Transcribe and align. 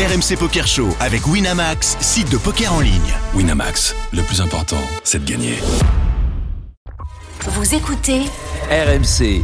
RMC 0.00 0.38
Poker 0.38 0.66
Show 0.66 0.88
avec 0.98 1.26
Winamax, 1.26 1.98
site 2.00 2.30
de 2.32 2.38
poker 2.38 2.72
en 2.72 2.80
ligne. 2.80 3.12
Winamax, 3.34 3.94
le 4.14 4.22
plus 4.22 4.40
important, 4.40 4.80
c'est 5.04 5.22
de 5.22 5.30
gagner. 5.30 5.58
Vous 7.46 7.74
écoutez 7.74 8.20
RMC. 8.70 9.42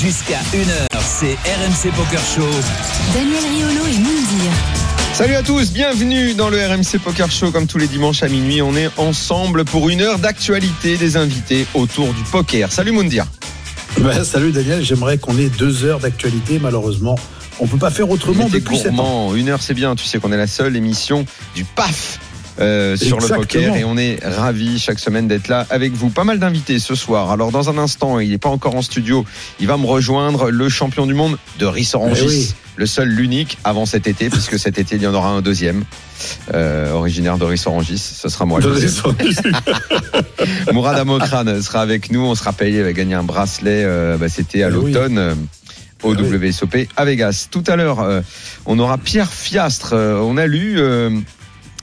Jusqu'à 0.00 0.38
1h, 0.54 0.86
c'est 1.02 1.34
RMC 1.34 1.92
Poker 1.94 2.18
Show. 2.34 2.48
Daniel 3.12 3.44
Riolo 3.44 3.86
et 3.88 3.98
Moundir. 3.98 4.52
Salut 5.12 5.34
à 5.34 5.42
tous, 5.42 5.70
bienvenue 5.74 6.32
dans 6.32 6.48
le 6.48 6.56
RMC 6.56 6.98
Poker 7.04 7.30
Show. 7.30 7.50
Comme 7.50 7.66
tous 7.66 7.76
les 7.76 7.88
dimanches 7.88 8.22
à 8.22 8.28
minuit, 8.28 8.62
on 8.62 8.74
est 8.74 8.88
ensemble 8.96 9.66
pour 9.66 9.90
une 9.90 10.00
heure 10.00 10.18
d'actualité 10.18 10.96
des 10.96 11.18
invités 11.18 11.66
autour 11.74 12.14
du 12.14 12.22
poker. 12.22 12.72
Salut 12.72 12.92
Moundir. 12.92 13.26
Ben, 14.00 14.24
salut 14.24 14.52
Daniel, 14.52 14.82
j'aimerais 14.82 15.18
qu'on 15.18 15.36
ait 15.36 15.50
deux 15.50 15.84
heures 15.84 16.00
d'actualité. 16.00 16.58
Malheureusement, 16.58 17.16
on 17.60 17.66
peut 17.66 17.78
pas 17.78 17.90
faire 17.90 18.10
autrement 18.10 18.48
depuis 18.48 18.78
ans. 18.80 18.82
gourmand. 18.84 19.34
Une 19.34 19.48
heure, 19.48 19.62
c'est 19.62 19.74
bien. 19.74 19.94
Tu 19.96 20.04
sais 20.04 20.18
qu'on 20.18 20.32
est 20.32 20.36
la 20.36 20.46
seule 20.46 20.76
émission 20.76 21.24
du 21.54 21.64
PAF. 21.64 22.18
euh, 22.58 22.96
sur 22.96 23.20
le 23.20 23.28
poker 23.28 23.76
et 23.76 23.84
on 23.84 23.98
est 23.98 24.18
ravis 24.24 24.78
chaque 24.78 24.98
semaine 24.98 25.28
d'être 25.28 25.48
là 25.48 25.66
avec 25.68 25.92
vous. 25.92 26.08
Pas 26.08 26.24
mal 26.24 26.38
d'invités 26.38 26.78
ce 26.78 26.94
soir. 26.94 27.30
Alors 27.30 27.52
dans 27.52 27.68
un 27.68 27.76
instant, 27.76 28.18
il 28.18 28.30
n'est 28.30 28.38
pas 28.38 28.48
encore 28.48 28.74
en 28.76 28.82
studio. 28.82 29.26
Il 29.60 29.66
va 29.66 29.76
me 29.76 29.84
rejoindre 29.86 30.50
le 30.50 30.68
champion 30.70 31.04
du 31.06 31.12
monde 31.14 31.36
de 31.58 31.66
Rissorangis. 31.66 32.22
Eh 32.24 32.28
oui. 32.28 32.54
Le 32.78 32.84
seul, 32.86 33.08
l'unique 33.08 33.56
avant 33.64 33.86
cet 33.86 34.06
été, 34.06 34.28
puisque 34.28 34.58
cet 34.58 34.78
été 34.78 34.96
il 34.96 35.02
y 35.02 35.06
en 35.06 35.14
aura 35.14 35.30
un 35.30 35.40
deuxième, 35.40 35.84
euh, 36.52 36.92
originaire 36.92 37.38
de 37.38 37.44
Rissorangis. 37.46 37.96
Ce 37.98 38.28
sera 38.28 38.44
moi. 38.44 38.60
Mourad 40.72 40.98
Amokran 40.98 41.44
sera 41.62 41.80
avec 41.80 42.10
nous. 42.10 42.20
On 42.20 42.34
se 42.34 42.44
rappelle, 42.44 42.74
il 42.74 42.80
avait 42.80 42.92
gagné 42.92 43.14
un 43.14 43.22
bracelet. 43.22 43.82
euh, 43.84 44.18
bah, 44.18 44.28
C'était 44.28 44.62
à 44.62 44.68
Eh 44.68 44.72
oui. 44.76 44.92
Au 46.02 46.14
oui. 46.14 46.48
WSOP 46.48 46.76
à 46.96 47.04
Vegas. 47.04 47.48
Tout 47.50 47.64
à 47.66 47.76
l'heure, 47.76 48.00
euh, 48.00 48.20
on 48.66 48.78
aura 48.78 48.98
Pierre 48.98 49.32
Fiastre. 49.32 49.92
Euh, 49.94 50.18
on 50.20 50.36
a 50.36 50.46
lu 50.46 50.74
euh, 50.78 51.10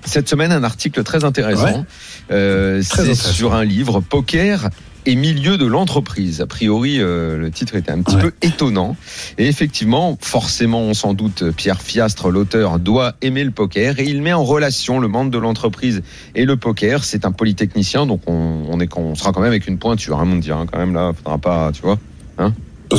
cette 0.06 0.30
semaine 0.30 0.52
un 0.52 0.64
article 0.64 1.04
très 1.04 1.24
intéressant. 1.24 1.80
Ouais. 1.80 1.86
Euh, 2.32 2.82
C'est 2.84 3.16
sur 3.16 3.54
un 3.54 3.66
livre 3.66 4.00
Poker 4.02 4.70
et 5.06 5.16
milieu 5.16 5.58
de 5.58 5.66
l'entreprise. 5.66 6.40
A 6.40 6.46
priori, 6.48 7.02
euh, 7.02 7.38
le 7.38 7.52
titre 7.52 7.76
était 7.76 7.92
un 7.92 8.02
petit 8.02 8.16
Ouais. 8.16 8.22
peu 8.22 8.34
étonnant. 8.42 8.96
Et 9.38 9.48
effectivement, 9.48 10.18
forcément, 10.22 10.82
on 10.82 10.94
s'en 10.94 11.14
doute, 11.14 11.52
Pierre 11.52 11.82
Fiastre, 11.82 12.30
l'auteur, 12.30 12.80
doit 12.80 13.16
aimer 13.22 13.44
le 13.44 13.52
poker 13.52 14.00
et 14.00 14.06
il 14.06 14.22
met 14.22 14.32
en 14.32 14.44
relation 14.46 15.00
le 15.00 15.10
monde 15.10 15.32
de 15.32 15.38
l'entreprise 15.40 16.04
et 16.36 16.46
le 16.46 16.56
poker. 16.56 17.04
C'est 17.04 17.26
un 17.26 17.32
polytechnicien, 17.34 18.06
donc 18.06 18.22
on, 18.28 18.66
on, 18.70 18.80
est, 18.80 18.96
on 18.96 19.16
sera 19.16 19.34
quand 19.34 19.42
même 19.42 19.50
avec 19.50 19.68
une 19.68 19.80
pointure, 19.80 20.20
hein, 20.20 20.36
dire, 20.38 20.56
hein, 20.56 20.66
quand 20.72 20.78
même 20.80 20.94
là, 20.94 21.12
faudra 21.18 21.38
pas, 21.40 21.72
tu 21.74 21.82
vois. 21.82 21.98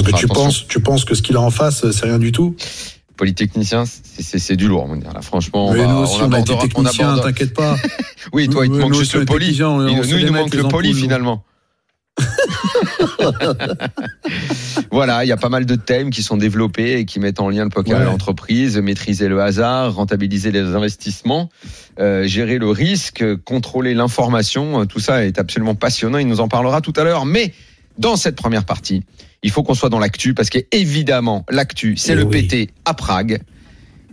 Parce 0.03 0.13
que 0.13 0.19
tu 0.19 0.25
attention. 0.27 0.45
penses, 0.45 0.67
tu 0.69 0.81
penses 0.81 1.05
que 1.05 1.15
ce 1.15 1.23
qu'il 1.23 1.37
a 1.37 1.41
en 1.41 1.51
face, 1.51 1.91
c'est 1.91 2.05
rien 2.07 2.19
du 2.19 2.33
tout? 2.33 2.57
Polytechnicien, 3.17 3.85
c'est- 3.87 4.57
du 4.57 4.67
lourd. 4.67 4.89
Là, 5.13 5.23
franchement, 5.23 5.73
Mais 5.73 5.79
va- 5.81 5.87
nous 5.87 5.99
aussi, 5.99 6.21
on, 6.21 6.33
a 6.33 6.41
été 6.41 6.57
technicien, 6.59 7.17
t'inquiète 7.19 7.55
pas. 7.55 7.77
Oui, 8.33 8.49
toi, 8.49 8.67
il 8.67 8.73
te 8.73 8.77
manque 8.77 8.91
nous 8.93 8.99
juste 8.99 9.15
on 9.15 9.21
le 9.21 9.25
on- 9.29 9.79
on 9.79 9.79
nous, 9.79 10.19
il 10.19 10.27
nous 10.27 10.33
manque 10.33 10.55
le 10.55 10.63
nous. 10.63 10.95
finalement. 10.95 11.45
voilà, 14.91 15.25
il 15.25 15.29
y 15.29 15.33
a 15.33 15.37
pas 15.37 15.49
mal 15.49 15.67
de 15.67 15.75
thèmes 15.75 16.11
qui 16.11 16.23
sont 16.23 16.37
développés 16.37 16.99
et 16.99 17.05
qui 17.05 17.21
mettent 17.21 17.41
en 17.41 17.49
lien 17.51 17.65
le 17.65 17.71
poker 17.71 17.97
et 18.01 18.05
Ouais. 18.05 18.11
l'entreprise, 18.11 18.79
maîtriser 18.79 19.29
le 19.29 19.41
hasard, 19.41 19.95
rentabiliser 19.95 20.51
les 20.53 20.61
investissements, 20.61 21.51
euh, 21.99 22.27
gérer 22.27 22.59
le 22.59 22.69
risque, 22.71 23.25
contrôler 23.45 23.95
l'information, 23.95 24.81
euh, 24.83 24.85
tout 24.87 25.01
ça 25.01 25.25
est 25.25 25.39
absolument 25.39 25.75
passionnant, 25.75 26.19
il 26.19 26.27
nous 26.27 26.41
en 26.41 26.49
parlera 26.49 26.81
tout 26.81 26.93
à 26.97 27.05
l'heure. 27.05 27.27
Mais 27.27 27.53
dans 27.99 28.17
cette 28.17 28.37
première 28.37 28.65
partie, 28.65 29.03
il 29.43 29.51
faut 29.51 29.63
qu'on 29.63 29.75
soit 29.75 29.91
dans 29.91 29.99
l'actu 29.99 30.35
parce 30.35 30.51
qu'évidemment, 30.51 31.45
l'actu, 31.51 31.97
c'est 31.97 32.13
Eh 32.13 32.17
le 32.17 32.25
oui. 32.25 32.47
PT 32.47 32.71
à 32.85 32.95
Prague. 32.95 33.41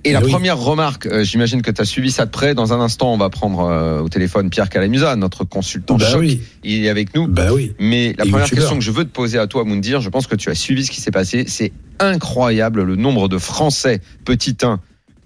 Et 0.04 0.10
Eh 0.10 0.14
la 0.14 0.22
oui. 0.24 0.32
première 0.32 0.58
remarque, 0.58 1.06
euh, 1.06 1.24
j'imagine 1.24 1.62
que 1.62 1.70
tu 1.70 1.80
as 1.80 1.86
suivi 1.86 2.10
ça 2.10 2.26
de 2.26 2.32
près. 2.32 2.56
Dans 2.56 2.74
un 2.74 2.80
instant, 2.80 3.14
on 3.14 3.18
va 3.18 3.30
prendre 3.30 3.60
euh, 3.62 4.02
au 4.02 4.10
téléphone 4.10 4.50
Pierre 4.50 4.68
Calamusa, 4.70 5.16
notre 5.16 5.44
consultant 5.44 5.96
Bah 5.98 6.10
choc. 6.10 6.20
oui, 6.22 6.42
Il 6.64 6.84
est 6.86 6.90
avec 6.90 7.14
nous. 7.16 7.28
bah 7.28 7.54
oui. 7.54 7.74
Mais 7.80 8.16
la 8.18 8.26
Et 8.26 8.30
première 8.32 8.50
question 8.50 8.76
que 8.76 8.84
je 8.84 8.90
veux 8.92 9.04
te 9.06 9.12
poser 9.12 9.38
à 9.38 9.46
toi, 9.46 9.64
Moundir, 9.64 10.02
je 10.02 10.10
pense 10.10 10.26
que 10.26 10.36
tu 10.36 10.50
as 10.50 10.56
suivi 10.56 10.84
ce 10.86 10.92
qui 10.92 11.02
s'est 11.02 11.12
passé. 11.12 11.46
C'est 11.48 11.72
incroyable 12.00 12.82
le 12.84 12.96
nombre 12.96 13.30
de 13.30 13.38
Français, 13.38 14.02
petit 14.26 14.58
1, 14.64 14.80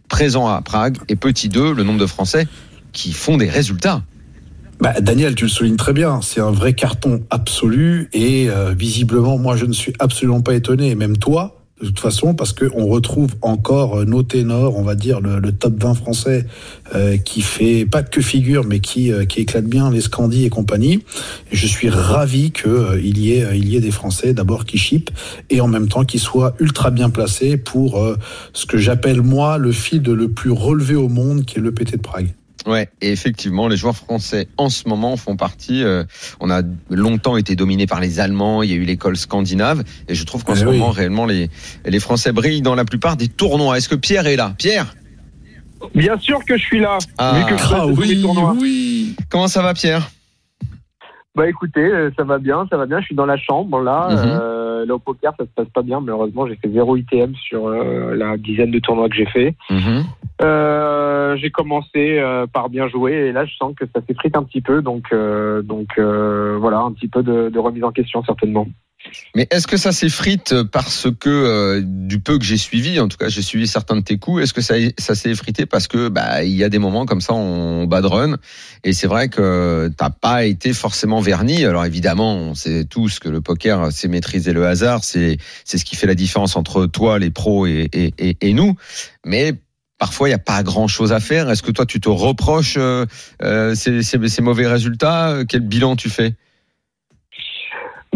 présents 0.09 0.47
à 0.47 0.62
Prague, 0.62 0.97
et 1.07 1.16
petit 1.16 1.47
2, 1.47 1.74
le 1.74 1.84
nombre 1.84 2.00
de 2.00 2.06
Français 2.06 2.46
qui 2.91 3.13
font 3.13 3.38
des 3.38 3.50
résultats. 3.50 4.03
Bah, 4.85 5.01
Daniel, 5.01 5.34
tu 5.34 5.46
le 5.46 5.50
soulignes 5.50 5.78
très 5.78 5.94
bien. 5.94 6.22
C'est 6.22 6.41
un 6.41 6.51
vrai 6.51 6.73
carton 6.73 7.23
absolu 7.31 8.07
et 8.13 8.51
euh, 8.51 8.75
visiblement, 8.78 9.40
moi, 9.40 9.56
je 9.56 9.66
ne 9.66 9.73
suis 9.73 9.94
absolument 9.97 10.41
pas 10.41 10.53
étonné, 10.53 10.91
et 10.91 10.96
même 10.96 11.18
toi, 11.18 11.59
de 11.81 11.88
toute 11.88 12.00
façon, 12.00 12.35
parce 12.35 12.53
qu'on 12.53 12.85
retrouve 12.85 13.31
encore 13.41 14.01
euh, 14.01 14.06
nos 14.06 14.22
ténors, 14.22 14.78
on 14.78 14.84
va 14.84 14.94
dire 14.94 15.22
le, 15.22 15.51
top 15.53 15.81
20 15.81 15.95
français, 15.95 16.45
euh, 16.94 17.18
qui 17.18 17.41
fait 17.41 17.88
pas 17.88 18.03
que 18.03 18.22
figure, 18.22 18.63
mais 18.63 18.79
qui, 18.79 19.12
euh, 19.12 19.25
qui 19.25 19.41
éclate 19.41 19.66
bien 19.66 19.90
les 19.90 20.01
Scandis 20.01 20.45
et 20.45 20.51
compagnie. 20.51 21.03
Je 21.51 21.66
suis 21.66 21.90
ravi 21.90 22.51
qu'il 22.51 23.01
il 23.03 23.18
y, 23.18 23.34
ait, 23.34 23.57
y 23.57 23.75
ait 23.78 23.81
des 23.81 23.90
Français 23.90 24.35
d'abord 24.35 24.66
qui 24.66 24.78
chipent 24.78 25.09
et 25.50 25.62
en 25.62 25.68
même 25.68 25.88
temps 25.88 26.06
qui 26.06 26.19
soient 26.19 26.53
ultra 26.59 26.91
bien 26.91 27.09
placés 27.09 27.57
pour 27.57 28.07
ce 28.53 28.68
que 28.68 28.78
j'appelle 28.78 29.24
moi 29.24 29.57
le 29.57 29.72
field 29.72 30.07
le 30.07 30.28
plus 30.28 30.51
relevé 30.51 30.94
au 30.94 31.09
monde, 31.09 31.44
qui 31.44 31.57
est 31.57 31.62
le 31.62 31.72
PT 31.72 31.94
de 31.94 32.01
Prague. 32.03 32.35
Ouais, 32.66 32.90
et 33.02 33.12
effectivement, 33.12 33.68
les 33.68 33.78
joueurs 33.78 33.96
français 33.96 34.48
en 34.58 34.70
ce 34.70 34.88
moment 34.90 35.18
font 35.18 35.36
partie. 35.36 35.84
euh, 35.84 36.03
on 36.40 36.50
a 36.50 36.62
longtemps 36.90 37.38
été 37.38 37.56
dominé 37.56 37.86
par 37.86 38.00
les 38.00 38.20
Allemands. 38.20 38.64
Il 38.64 38.72
y 38.72 38.74
a 38.74 38.76
eu 38.76 38.84
l'école 38.86 39.18
scandinave, 39.18 39.84
et 40.08 40.16
je 40.16 40.24
trouve 40.26 40.44
qu'en 40.44 40.53
Eh 40.56 40.59
ce 40.59 40.66
oui. 40.66 40.78
moment, 40.80 40.90
réellement, 40.92 41.25
les 41.25 41.50
les 41.86 42.00
Français 42.00 42.31
brillent 42.31 42.62
dans 42.64 42.74
la 42.75 42.86
plupart 42.86 43.18
des 43.18 43.28
tournois. 43.28 43.78
Est-ce 43.78 43.90
que 43.90 43.96
Pierre 43.96 44.25
est 44.28 44.36
là? 44.36 44.56
Pierre, 44.58 44.96
Bien 45.94 46.18
sûr 46.20 46.40
que 46.46 46.58
je 46.58 46.64
suis 46.64 46.80
là. 46.80 46.98
Ah. 47.20 47.38
vu 47.38 47.46
que 47.56 47.62
je 47.62 47.70
passe 47.70 47.88
de 47.90 47.94
tous 47.94 48.02
les 48.02 48.22
tournois. 48.22 48.56
oui. 48.59 49.16
comment 49.30 49.48
ça 49.48 49.62
va, 49.62 49.74
Pierre? 49.75 50.09
Bah 51.35 51.50
écoutez, 51.50 51.84
euh, 51.84 52.12
ça 52.18 52.23
va 52.23 52.38
bien, 52.38 52.66
ça 52.69 52.78
va 52.78 52.85
bien. 52.85 53.00
Je 53.01 53.06
suis 53.06 53.16
dans 53.16 53.25
la 53.25 53.38
chambre 53.38 53.81
là. 53.81 54.07
Mhm. 54.09 54.18
Euh, 54.23 54.85
là 54.85 54.96
au 54.96 55.00
poker, 55.00 55.34
ça 55.38 55.44
se 55.46 55.50
passe 55.50 55.68
pas 55.69 55.81
bien. 55.81 56.00
Malheureusement, 56.00 56.47
j'ai 56.47 56.56
fait 56.56 56.69
zéro 56.69 56.96
ITM 56.96 57.35
sur 57.35 57.68
euh, 57.68 58.16
la 58.16 58.38
dizaine 58.38 58.72
de 58.72 58.79
tournois 58.79 59.09
que 59.09 59.16
j'ai 59.16 59.25
fait. 59.25 59.56
Mhm. 59.69 60.03
Euh, 60.41 61.35
j'ai 61.38 61.50
commencé 61.50 62.19
euh, 62.19 62.47
par 62.47 62.69
bien 62.69 62.88
jouer 62.88 63.13
et 63.13 63.31
là, 63.34 63.45
je 63.45 63.56
sens 63.56 63.74
que 63.75 63.85
ça 63.94 64.01
s'effrite 64.07 64.38
un 64.38 64.44
petit 64.44 64.62
peu. 64.62 64.81
Donc, 64.81 65.06
euh, 65.12 65.62
donc 65.62 65.90
euh, 65.97 66.57
voilà, 66.59 66.79
un 66.79 66.94
petit 66.94 67.09
peu 67.09 67.22
de, 67.22 67.50
de 67.50 67.59
remise 67.59 67.84
en 67.84 67.91
question 67.91 68.24
certainement. 68.24 68.68
Mais 69.36 69.48
est-ce 69.52 69.68
que 69.68 69.78
ça 69.78 69.92
s'effrite 69.92 70.64
parce 70.72 71.08
que 71.20 71.30
euh, 71.30 71.82
du 71.84 72.20
peu 72.20 72.38
que 72.38 72.46
j'ai 72.46 72.58
suivi, 72.58 73.00
en 73.00 73.08
tout 73.08 73.18
cas 73.18 73.30
j'ai 73.30 73.42
suivi 73.42 73.68
certains 73.68 73.96
de 73.98 74.02
tes 74.02 74.18
coups, 74.18 74.44
est-ce 74.44 74.54
que 74.54 74.62
ça, 74.62 74.76
ça 74.98 75.16
s'est 75.16 75.30
effrité 75.30 75.66
parce 75.66 75.88
que 75.88 76.10
bah 76.10 76.44
il 76.44 76.56
y 76.56 76.64
a 76.64 76.70
des 76.70 76.80
moments 76.80 77.06
comme 77.06 77.22
ça 77.22 77.34
on 77.34 77.86
bad 77.86 78.06
run 78.06 78.38
et 78.84 78.94
c'est 78.94 79.08
vrai 79.08 79.30
que 79.30 79.92
t'as 79.98 80.10
pas 80.10 80.46
été 80.46 80.74
forcément 80.74 81.22
verni. 81.22 81.66
Alors 81.66 81.86
évidemment 81.86 82.36
on 82.36 82.56
sait 82.56 82.86
tous 82.86 83.20
que 83.20 83.30
le 83.30 83.42
poker 83.42 83.92
c'est 83.92 84.08
maîtriser 84.08 84.54
le 84.54 84.66
hasard, 84.66 85.04
c'est 85.04 85.38
ce 85.66 85.86
qui 85.86 85.96
fait 85.96 86.08
la 86.08 86.16
différence 86.16 86.56
entre 86.56 86.86
toi 86.86 87.20
les 87.20 87.30
pros 87.30 87.66
et 87.68 87.90
et, 87.94 88.38
et, 88.42 88.54
nous, 88.54 88.76
mais 89.26 89.54
Parfois, 89.98 90.28
il 90.28 90.32
n'y 90.32 90.36
a 90.36 90.40
pas 90.40 90.62
grand-chose 90.62 91.14
à 91.14 91.22
faire. 91.22 91.50
Est-ce 91.50 91.64
que 91.64 91.72
toi, 91.72 91.86
tu 91.86 92.02
te 92.02 92.10
reproches 92.10 92.76
euh, 92.78 93.06
euh, 93.42 93.76
ces, 93.76 94.04
ces 94.04 94.42
mauvais 94.42 94.68
résultats? 94.68 95.38
Quel 95.48 95.62
bilan 95.62 95.96
tu 95.96 96.10
fais? 96.10 96.36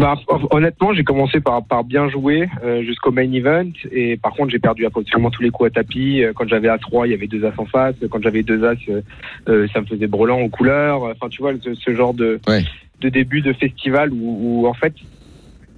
Bah, 0.00 0.14
hon- 0.28 0.48
honnêtement, 0.50 0.94
j'ai 0.94 1.04
commencé 1.04 1.40
par, 1.40 1.62
par 1.62 1.84
bien 1.84 2.08
jouer 2.08 2.48
euh, 2.64 2.82
jusqu'au 2.82 3.12
main 3.12 3.30
event. 3.32 3.68
Et 3.92 4.16
par 4.16 4.32
contre, 4.32 4.50
j'ai 4.50 4.58
perdu 4.58 4.86
absolument 4.86 5.30
tous 5.30 5.42
les 5.42 5.50
coups 5.50 5.68
à 5.68 5.70
tapis. 5.70 6.22
Euh, 6.24 6.32
Quand 6.34 6.48
j'avais 6.48 6.68
A3, 6.68 7.06
il 7.06 7.10
y 7.10 7.14
avait 7.14 7.26
deux 7.26 7.44
As 7.44 7.52
en 7.58 7.66
face. 7.66 7.94
Quand 8.10 8.22
j'avais 8.22 8.42
deux 8.42 8.64
As, 8.64 8.76
euh, 8.88 9.02
euh, 9.50 9.68
ça 9.74 9.82
me 9.82 9.86
faisait 9.86 10.06
brelan 10.06 10.40
aux 10.40 10.48
couleurs. 10.48 11.02
Enfin, 11.02 11.28
tu 11.28 11.42
vois, 11.42 11.52
ce, 11.62 11.74
ce 11.74 11.94
genre 11.94 12.14
de, 12.14 12.40
Ouais. 12.48 12.64
de 13.02 13.10
début 13.10 13.42
de 13.42 13.52
festival 13.52 14.10
où, 14.10 14.62
où, 14.62 14.66
en 14.66 14.72
fait, 14.74 14.94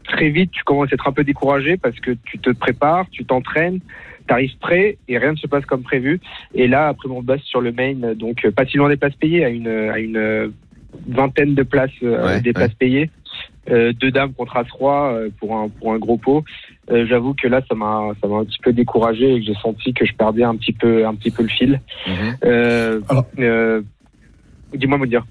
très 0.05 0.29
vite, 0.31 0.53
tu 0.53 0.63
commences 0.63 0.93
à 0.93 0.95
être 0.95 1.09
un 1.09 1.13
peu 1.13 1.25
découragé 1.25 1.77
parce 1.77 1.99
que 1.99 2.13
tu 2.25 2.39
te 2.39 2.51
prépares, 2.51 3.07
tu 3.11 3.25
t'entraînes, 3.25 3.81
t'arrives 4.29 4.57
prêt 4.61 4.99
et 5.09 5.19
rien 5.19 5.33
ne 5.33 5.37
se 5.37 5.49
passe 5.49 5.67
comme 5.67 5.83
prévu. 5.83 6.21
Et 6.55 6.69
là, 6.69 6.87
après 6.87 7.09
mon 7.09 7.23
boss 7.23 7.41
sur 7.43 7.61
le 7.61 7.73
main, 7.73 8.15
donc 8.15 8.45
euh, 8.45 8.53
pas 8.53 8.67
si 8.67 8.77
loin 8.77 8.89
des 8.89 8.97
places 8.97 9.17
payées, 9.17 9.45
à 9.45 9.49
une, 9.49 9.67
à 9.69 9.99
une 9.99 10.53
vingtaine 11.09 11.55
de 11.57 11.63
places 11.65 11.91
Ouais, 12.03 12.41
des 12.41 12.51
ouais. 12.51 12.53
places 12.53 12.75
payées. 12.75 13.11
Euh, 13.71 13.93
deux 13.93 14.11
dames 14.11 14.33
contre 14.33 14.57
As-3 14.57 14.83
euh, 15.15 15.29
pour 15.39 15.57
un 15.57 15.69
pour 15.69 15.93
un 15.93 15.99
gros 15.99 16.17
pot. 16.17 16.45
Euh, 16.91 17.07
J'avoue 17.07 17.33
que 17.35 17.47
là 17.47 17.61
ça 17.69 17.77
m'a 17.77 18.11
ça 18.21 18.27
m'a 18.27 18.39
un 18.39 18.45
petit 18.45 18.59
peu 18.61 18.73
découragé 18.73 19.35
et 19.35 19.39
que 19.41 19.47
j'ai 19.47 19.55
senti 19.55 19.95
que 19.95 20.05
je 20.05 20.13
perdais 20.15 20.43
un 20.43 20.57
petit 20.57 20.73
peu 20.73 21.07
un 21.07 21.15
petit 21.15 21.31
peu 21.31 21.43
le 21.45 21.49
fil. 21.49 21.81
Mhm. 22.09 22.37
Euh, 22.45 23.01
Alors- 23.09 23.27
euh, 23.39 23.83
Dis-moi 24.75 24.99
me 24.99 25.07
dire. 25.07 25.25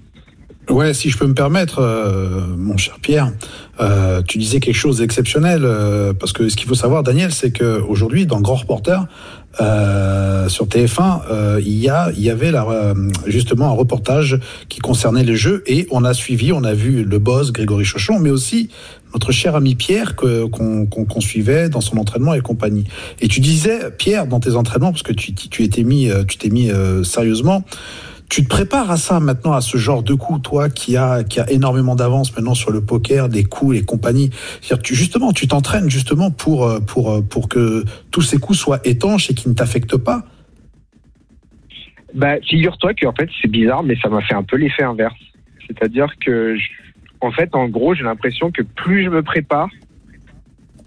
Ouais, 0.70 0.94
si 0.94 1.10
je 1.10 1.18
peux 1.18 1.26
me 1.26 1.34
permettre, 1.34 1.80
euh, 1.80 2.46
mon 2.56 2.76
cher 2.76 2.98
Pierre, 3.02 3.32
euh, 3.80 4.22
tu 4.22 4.38
disais 4.38 4.60
quelque 4.60 4.76
chose 4.76 4.98
d'exceptionnel 4.98 5.62
euh, 5.64 6.12
parce 6.12 6.32
que 6.32 6.48
ce 6.48 6.56
qu'il 6.56 6.68
faut 6.68 6.76
savoir, 6.76 7.02
Daniel, 7.02 7.32
c'est 7.32 7.50
que 7.50 7.80
aujourd'hui, 7.80 8.26
dans 8.26 8.40
Grand 8.40 8.54
Reporter, 8.54 9.06
euh, 9.60 10.48
sur 10.48 10.66
TF1, 10.66 11.22
euh, 11.30 11.60
il 11.62 11.76
y 11.78 11.88
a, 11.88 12.10
il 12.16 12.22
y 12.22 12.30
avait 12.30 12.52
euh, 12.54 12.94
justement 13.26 13.66
un 13.66 13.72
reportage 13.72 14.38
qui 14.68 14.78
concernait 14.78 15.24
les 15.24 15.36
jeux 15.36 15.62
et 15.66 15.86
on 15.90 16.04
a 16.04 16.14
suivi, 16.14 16.52
on 16.52 16.64
a 16.64 16.72
vu 16.74 17.04
le 17.04 17.18
boss 17.18 17.52
Grégory 17.52 17.84
Chochon, 17.84 18.18
mais 18.18 18.30
aussi 18.30 18.70
notre 19.12 19.30
cher 19.30 19.54
ami 19.56 19.74
Pierre 19.74 20.16
que 20.16 20.46
qu'on 20.46 20.86
qu'on 20.86 21.20
suivait 21.20 21.68
dans 21.68 21.82
son 21.82 21.98
entraînement 21.98 22.32
et 22.34 22.40
compagnie. 22.40 22.84
Et 23.20 23.28
tu 23.28 23.40
disais, 23.40 23.90
Pierre, 23.90 24.26
dans 24.26 24.40
tes 24.40 24.54
entraînements, 24.54 24.92
parce 24.92 25.02
que 25.02 25.12
tu 25.12 25.34
tu 25.34 25.64
étais 25.64 25.82
mis, 25.82 26.08
euh, 26.08 26.24
tu 26.24 26.38
t'es 26.38 26.48
mis 26.48 26.70
euh, 26.70 27.02
sérieusement. 27.02 27.64
Tu 28.32 28.44
te 28.44 28.48
prépares 28.48 28.90
à 28.90 28.96
ça 28.96 29.20
maintenant, 29.20 29.52
à 29.52 29.60
ce 29.60 29.76
genre 29.76 30.02
de 30.02 30.14
coup, 30.14 30.38
toi 30.38 30.70
qui 30.70 30.96
a 30.96 31.22
qui 31.22 31.38
a 31.38 31.50
énormément 31.50 31.94
d'avance 31.94 32.34
maintenant 32.34 32.54
sur 32.54 32.70
le 32.70 32.82
poker, 32.82 33.28
des 33.28 33.44
coups 33.44 33.76
et 33.76 33.84
compagnie. 33.84 34.30
Tu 34.82 34.94
justement, 34.94 35.34
tu 35.34 35.46
t'entraînes 35.46 35.90
justement 35.90 36.30
pour 36.30 36.64
euh, 36.64 36.80
pour 36.80 37.10
euh, 37.10 37.20
pour 37.20 37.50
que 37.50 37.84
tous 38.10 38.22
ces 38.22 38.38
coups 38.38 38.58
soient 38.58 38.80
étanches 38.84 39.28
et 39.28 39.34
qui 39.34 39.50
ne 39.50 39.54
t'affectent 39.54 39.98
pas? 39.98 40.22
Bah, 42.14 42.40
figure-toi 42.40 42.94
que 42.94 43.04
en 43.04 43.12
fait, 43.12 43.28
c'est 43.42 43.50
bizarre, 43.50 43.82
mais 43.82 43.96
ça 44.00 44.08
m'a 44.08 44.22
fait 44.22 44.34
un 44.34 44.44
peu 44.44 44.56
l'effet 44.56 44.82
inverse. 44.82 45.20
C'est-à-dire 45.66 46.08
que, 46.24 46.56
en 47.20 47.32
fait, 47.32 47.54
en 47.54 47.68
gros, 47.68 47.94
j'ai 47.94 48.04
l'impression 48.04 48.50
que 48.50 48.62
plus 48.62 49.04
je 49.04 49.10
me 49.10 49.22
prépare, 49.22 49.68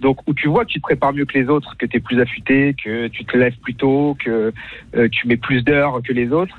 donc 0.02 0.18
où 0.26 0.34
tu 0.34 0.48
vois 0.48 0.66
que 0.66 0.72
tu 0.72 0.80
te 0.80 0.84
prépares 0.84 1.14
mieux 1.14 1.26
que 1.26 1.38
les 1.38 1.48
autres, 1.48 1.78
que 1.78 1.86
tu 1.86 1.98
es 1.98 2.00
plus 2.00 2.20
affûté, 2.20 2.76
que 2.84 3.08
tu 3.08 3.24
te 3.24 3.38
lèves 3.38 3.58
plus 3.62 3.76
tôt, 3.76 4.18
que 4.18 4.52
euh, 4.96 5.10
tu 5.12 5.28
mets 5.28 5.38
plus 5.38 5.62
d'heures 5.62 6.02
que 6.04 6.12
les 6.12 6.32
autres, 6.32 6.56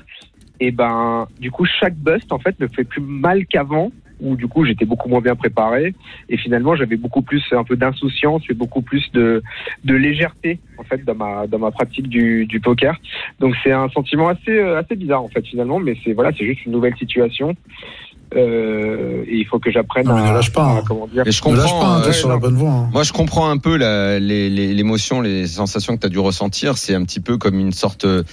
et 0.59 0.71
ben, 0.71 1.27
du 1.39 1.51
coup, 1.51 1.65
chaque 1.65 1.95
bust 1.95 2.31
en 2.31 2.39
fait 2.39 2.59
me 2.59 2.67
fait 2.67 2.83
plus 2.83 3.01
mal 3.01 3.45
qu'avant. 3.45 3.91
Où 4.19 4.35
du 4.35 4.47
coup 4.47 4.65
j'étais 4.65 4.85
beaucoup 4.85 5.09
moins 5.09 5.21
bien 5.21 5.35
préparé 5.35 5.93
et 6.27 6.37
finalement 6.37 6.75
j'avais 6.75 6.97
beaucoup 6.97 7.21
plus 7.21 7.43
un 7.51 7.63
peu 7.63 7.75
d'insouciance 7.75 8.41
et 8.49 8.55
beaucoup 8.55 8.81
plus 8.81 9.11
de, 9.11 9.43
de 9.83 9.93
légèreté 9.93 10.59
en 10.79 10.83
fait 10.83 11.05
dans 11.05 11.13
ma 11.13 11.45
dans 11.45 11.59
ma 11.59 11.69
pratique 11.69 12.09
du, 12.09 12.47
du 12.47 12.59
poker 12.59 12.99
donc 13.39 13.53
c'est 13.63 13.71
un 13.71 13.89
sentiment 13.89 14.29
assez 14.29 14.57
euh, 14.57 14.79
assez 14.79 14.95
bizarre 14.95 15.23
en 15.23 15.27
fait 15.27 15.45
finalement, 15.45 15.79
mais 15.79 15.95
c'est 16.03 16.13
voilà, 16.13 16.31
c'est 16.37 16.45
juste 16.45 16.65
une 16.65 16.71
nouvelle 16.71 16.95
situation. 16.97 17.55
Euh, 18.35 19.23
et 19.27 19.37
il 19.37 19.45
faut 19.45 19.57
que 19.59 19.71
j'apprenne 19.71 20.07
à, 20.09 20.13
ne 20.29 20.33
lâche 20.33 20.51
pas, 20.51 20.63
à- 20.65 20.77
hein. 20.79 20.83
comment 20.87 21.07
dire. 21.07 21.23
Et 21.25 21.31
je 21.31 21.41
Ne 21.47 21.55
lâche 21.55 21.63
comprends. 21.71 21.79
pas, 21.81 21.87
hein, 21.87 22.01
euh, 22.05 22.11
sur 22.11 22.29
la 22.29 22.37
bonne 22.37 22.55
voie. 22.55 22.69
hein. 22.71 22.89
Moi, 22.91 23.03
je 23.03 23.13
comprends 23.13 23.49
un 23.49 23.57
peu 23.57 23.77
la- 23.77 24.19
les- 24.19 24.49
les- 24.49 24.73
l'émotion, 24.73 25.21
les, 25.21 25.47
sensations 25.47 25.95
que 25.95 26.01
tu 26.01 26.07
as 26.07 26.09
dû 26.09 26.19
ressentir. 26.19 26.77
C'est 26.77 26.93
un 26.93 27.03
petit 27.03 27.19
peu 27.21 27.37
comme 27.37 27.57
une 27.59 27.71
sorte 27.71 28.05
euh, 28.05 28.23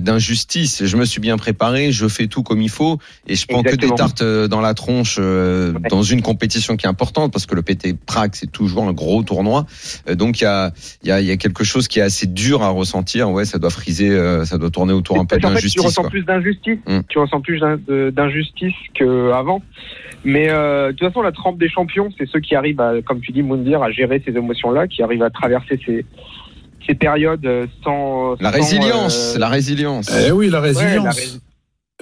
d'injustice. 0.00 0.84
Je 0.84 0.96
me 0.96 1.04
suis 1.04 1.20
bien 1.20 1.36
préparé, 1.36 1.92
je 1.92 2.08
fais 2.08 2.26
tout 2.26 2.42
comme 2.42 2.62
il 2.62 2.70
faut, 2.70 2.98
et 3.26 3.34
je 3.36 3.46
prends 3.46 3.62
que 3.62 3.68
Exactement. 3.68 3.94
des 3.94 3.98
tartes 3.98 4.22
euh, 4.22 4.48
dans 4.48 4.60
la 4.60 4.74
tronche 4.74 5.16
euh, 5.20 5.72
Ouais. 5.74 5.88
dans 5.90 6.02
une 6.02 6.22
compétition 6.22 6.76
qui 6.76 6.86
est 6.86 6.88
importante, 6.88 7.32
parce 7.32 7.46
que 7.46 7.54
le 7.54 7.62
PT 7.62 7.94
Prague, 8.06 8.30
c'est 8.34 8.50
toujours 8.50 8.84
un 8.84 8.92
gros 8.92 9.22
tournoi. 9.22 9.66
Euh, 10.08 10.14
donc, 10.14 10.40
il 10.40 10.44
y 10.44 10.46
a, 10.46 10.72
il 11.02 11.08
y, 11.08 11.12
a, 11.12 11.20
il 11.20 11.26
y 11.26 11.30
a 11.30 11.36
quelque 11.36 11.64
chose 11.64 11.88
qui 11.88 11.98
est 11.98 12.02
assez 12.02 12.26
dur 12.26 12.62
à 12.62 12.68
ressentir. 12.70 13.30
Ouais, 13.30 13.44
ça 13.44 13.58
doit 13.58 13.70
friser, 13.70 14.10
euh, 14.10 14.44
ça 14.44 14.58
doit 14.58 14.70
tourner 14.70 14.92
autour 14.92 15.18
un 15.18 15.24
peu 15.24 15.38
de 15.38 15.46
En 15.46 15.50
fait, 15.50 15.68
tu 15.68 15.80
ressens 15.80 16.02
quoi. 16.02 16.10
plus 16.10 16.22
d'injustice. 16.24 16.78
Tu 17.08 17.18
ressens 17.18 17.40
plus 17.40 17.60
d'in- 17.60 17.78
de- 17.88 18.10
qu'avant. 19.34 19.62
Mais 20.24 20.48
euh, 20.50 20.88
de 20.88 20.92
toute 20.96 21.08
façon, 21.08 21.22
la 21.22 21.32
trempe 21.32 21.58
des 21.58 21.68
champions, 21.68 22.08
c'est 22.16 22.26
ceux 22.28 22.40
qui 22.40 22.54
arrivent, 22.54 22.80
à, 22.80 22.94
comme 23.02 23.20
tu 23.20 23.32
dis, 23.32 23.42
Moundir, 23.42 23.82
à 23.82 23.90
gérer 23.90 24.22
ces 24.24 24.32
émotions-là, 24.36 24.86
qui 24.88 25.02
arrivent 25.02 25.22
à 25.22 25.30
traverser 25.30 25.78
ces, 25.84 26.06
ces 26.86 26.94
périodes 26.94 27.44
euh, 27.46 27.66
sans. 27.82 28.36
La 28.40 28.50
sans, 28.50 28.56
résilience, 28.56 29.34
euh, 29.36 29.38
la 29.38 29.48
résilience. 29.48 30.26
Eh 30.26 30.30
oui, 30.32 30.48
la 30.48 30.60
ouais, 30.60 30.72
la 30.72 30.80
résilience. 30.80 31.18
rés- 31.18 31.40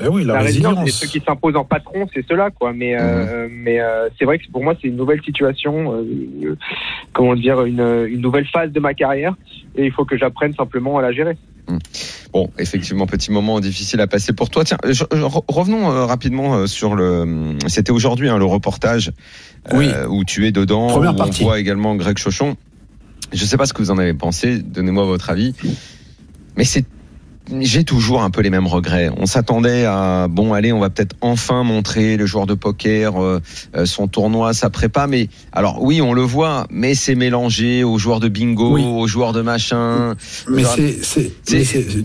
eh 0.05 0.09
oui, 0.09 0.25
la, 0.25 0.35
la 0.35 0.41
résilience, 0.41 0.79
résilience. 0.79 1.03
et 1.03 1.07
ceux 1.07 1.19
qui 1.19 1.25
s'imposent 1.25 1.57
en 1.57 1.65
patron, 1.65 2.07
c'est 2.15 2.27
ceux-là, 2.27 2.51
quoi. 2.51 2.73
Mais, 2.73 2.97
euh, 2.99 3.47
mais 3.51 3.79
euh, 3.81 4.09
c'est 4.19 4.25
vrai 4.25 4.39
que 4.39 4.45
pour 4.51 4.63
moi, 4.65 4.75
c'est 4.81 4.89
une 4.89 4.97
nouvelle 4.97 5.21
situation, 5.23 5.95
euh, 5.97 6.57
comment 7.13 7.35
dire, 7.35 7.63
une, 7.65 8.07
une 8.09 8.21
nouvelle 8.21 8.47
phase 8.47 8.71
de 8.73 8.81
ma 8.81 8.95
carrière, 8.95 9.35
et 9.77 9.85
il 9.85 9.93
faut 9.93 10.05
que 10.05 10.17
j'apprenne 10.17 10.55
simplement 10.55 10.97
à 10.99 11.03
la 11.03 11.13
gérer. 11.13 11.37
Bon, 12.33 12.51
effectivement, 12.59 13.07
petit 13.07 13.31
moment 13.31 13.61
difficile 13.61 14.01
à 14.01 14.07
passer 14.07 14.33
pour 14.33 14.51
toi. 14.51 14.65
Tiens, 14.65 14.79
je- 14.85 14.93
je- 14.93 15.23
re- 15.23 15.45
revenons 15.49 15.91
euh, 15.91 16.05
rapidement 16.07 16.55
euh, 16.55 16.67
sur 16.67 16.95
le. 16.95 17.57
C'était 17.69 17.93
aujourd'hui 17.93 18.29
hein, 18.29 18.39
le 18.39 18.45
reportage 18.45 19.13
euh, 19.73 19.77
Oui. 19.79 19.89
où 20.09 20.25
tu 20.25 20.47
es 20.47 20.53
dedans. 20.53 20.89
Première 20.89 21.15
où 21.15 21.19
partie. 21.19 21.43
On 21.43 21.47
voit 21.47 21.61
également 21.61 21.95
Greg 21.95 22.19
Chauchon. 22.19 22.57
Je 23.33 23.45
sais 23.45 23.57
pas 23.57 23.67
ce 23.67 23.73
que 23.73 23.81
vous 23.83 23.91
en 23.91 23.99
avez 23.99 24.15
pensé. 24.15 24.59
Donnez-moi 24.59 25.05
votre 25.05 25.31
avis. 25.31 25.55
Mais 26.57 26.65
c'est 26.65 26.85
j'ai 27.61 27.85
toujours 27.85 28.23
un 28.23 28.31
peu 28.31 28.41
les 28.41 28.51
mêmes 28.51 28.67
regrets. 28.67 29.11
On 29.17 29.27
s'attendait 29.27 29.85
à 29.85 30.29
bon, 30.29 30.53
allez, 30.53 30.73
on 30.73 30.79
va 30.79 30.91
peut-être 30.91 31.17
enfin 31.21 31.65
montrer 31.65 32.17
le 32.17 32.25
joueur 32.25 32.47
de 32.47 32.55
poker, 32.55 33.21
euh, 33.23 33.41
euh, 33.77 33.85
son 33.85 34.07
tournoi, 34.07 34.55
sa 34.55 34.71
prépa. 34.71 35.07
Mais 35.07 35.29
alors 35.53 35.83
oui, 35.83 36.01
on 36.01 36.13
le 36.13 36.23
voit, 36.23 36.67
mais 36.71 36.95
c'est 36.95 37.15
mélangé 37.15 37.83
aux 37.85 37.99
joueurs 37.99 38.21
de 38.21 38.29
bingo, 38.29 38.75
Oui. 38.75 38.85
aux 38.85 39.07
joueurs 39.07 39.33
de 39.33 39.43
machin. 39.43 40.15
Mais 40.49 40.63
c'est, 41.03 41.33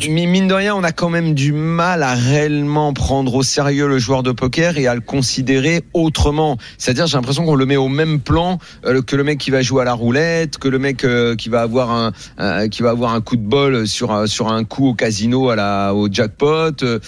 Mine 0.09 0.47
de 0.47 0.53
rien, 0.53 0.75
on 0.75 0.83
a 0.83 0.91
quand 0.91 1.09
même 1.09 1.33
du 1.33 1.53
mal 1.53 2.03
à 2.03 2.13
réellement 2.13 2.91
prendre 2.93 3.33
au 3.35 3.43
sérieux 3.43 3.87
le 3.87 3.99
joueur 3.99 4.23
de 4.23 4.31
poker 4.31 4.77
et 4.77 4.87
à 4.87 4.95
le 4.95 5.01
considérer 5.01 5.83
autrement. 5.93 6.57
C'est-à-dire, 6.77 7.07
j'ai 7.07 7.17
l'impression 7.17 7.45
qu'on 7.45 7.55
le 7.55 7.65
met 7.65 7.77
au 7.77 7.87
même 7.87 8.19
plan 8.19 8.57
euh, 8.85 9.01
que 9.01 9.15
le 9.15 9.23
mec 9.23 9.37
qui 9.37 9.51
va 9.51 9.61
jouer 9.61 9.83
à 9.83 9.85
la 9.85 9.93
roulette, 9.93 10.57
que 10.57 10.67
le 10.67 10.79
mec 10.79 11.03
euh, 11.03 11.35
qui 11.35 11.49
va 11.49 11.61
avoir 11.61 11.91
un, 11.91 12.67
qui 12.69 12.81
va 12.81 12.89
avoir 12.89 13.13
un 13.13 13.21
coup 13.21 13.35
de 13.35 13.41
bol 13.41 13.87
sur 13.87 14.27
sur 14.27 14.51
un 14.51 14.63
coup 14.63 14.87
au 14.87 14.93
casino 14.93 15.26
au 15.33 16.07
jackpot. 16.11 16.83
Euh, 16.83 16.99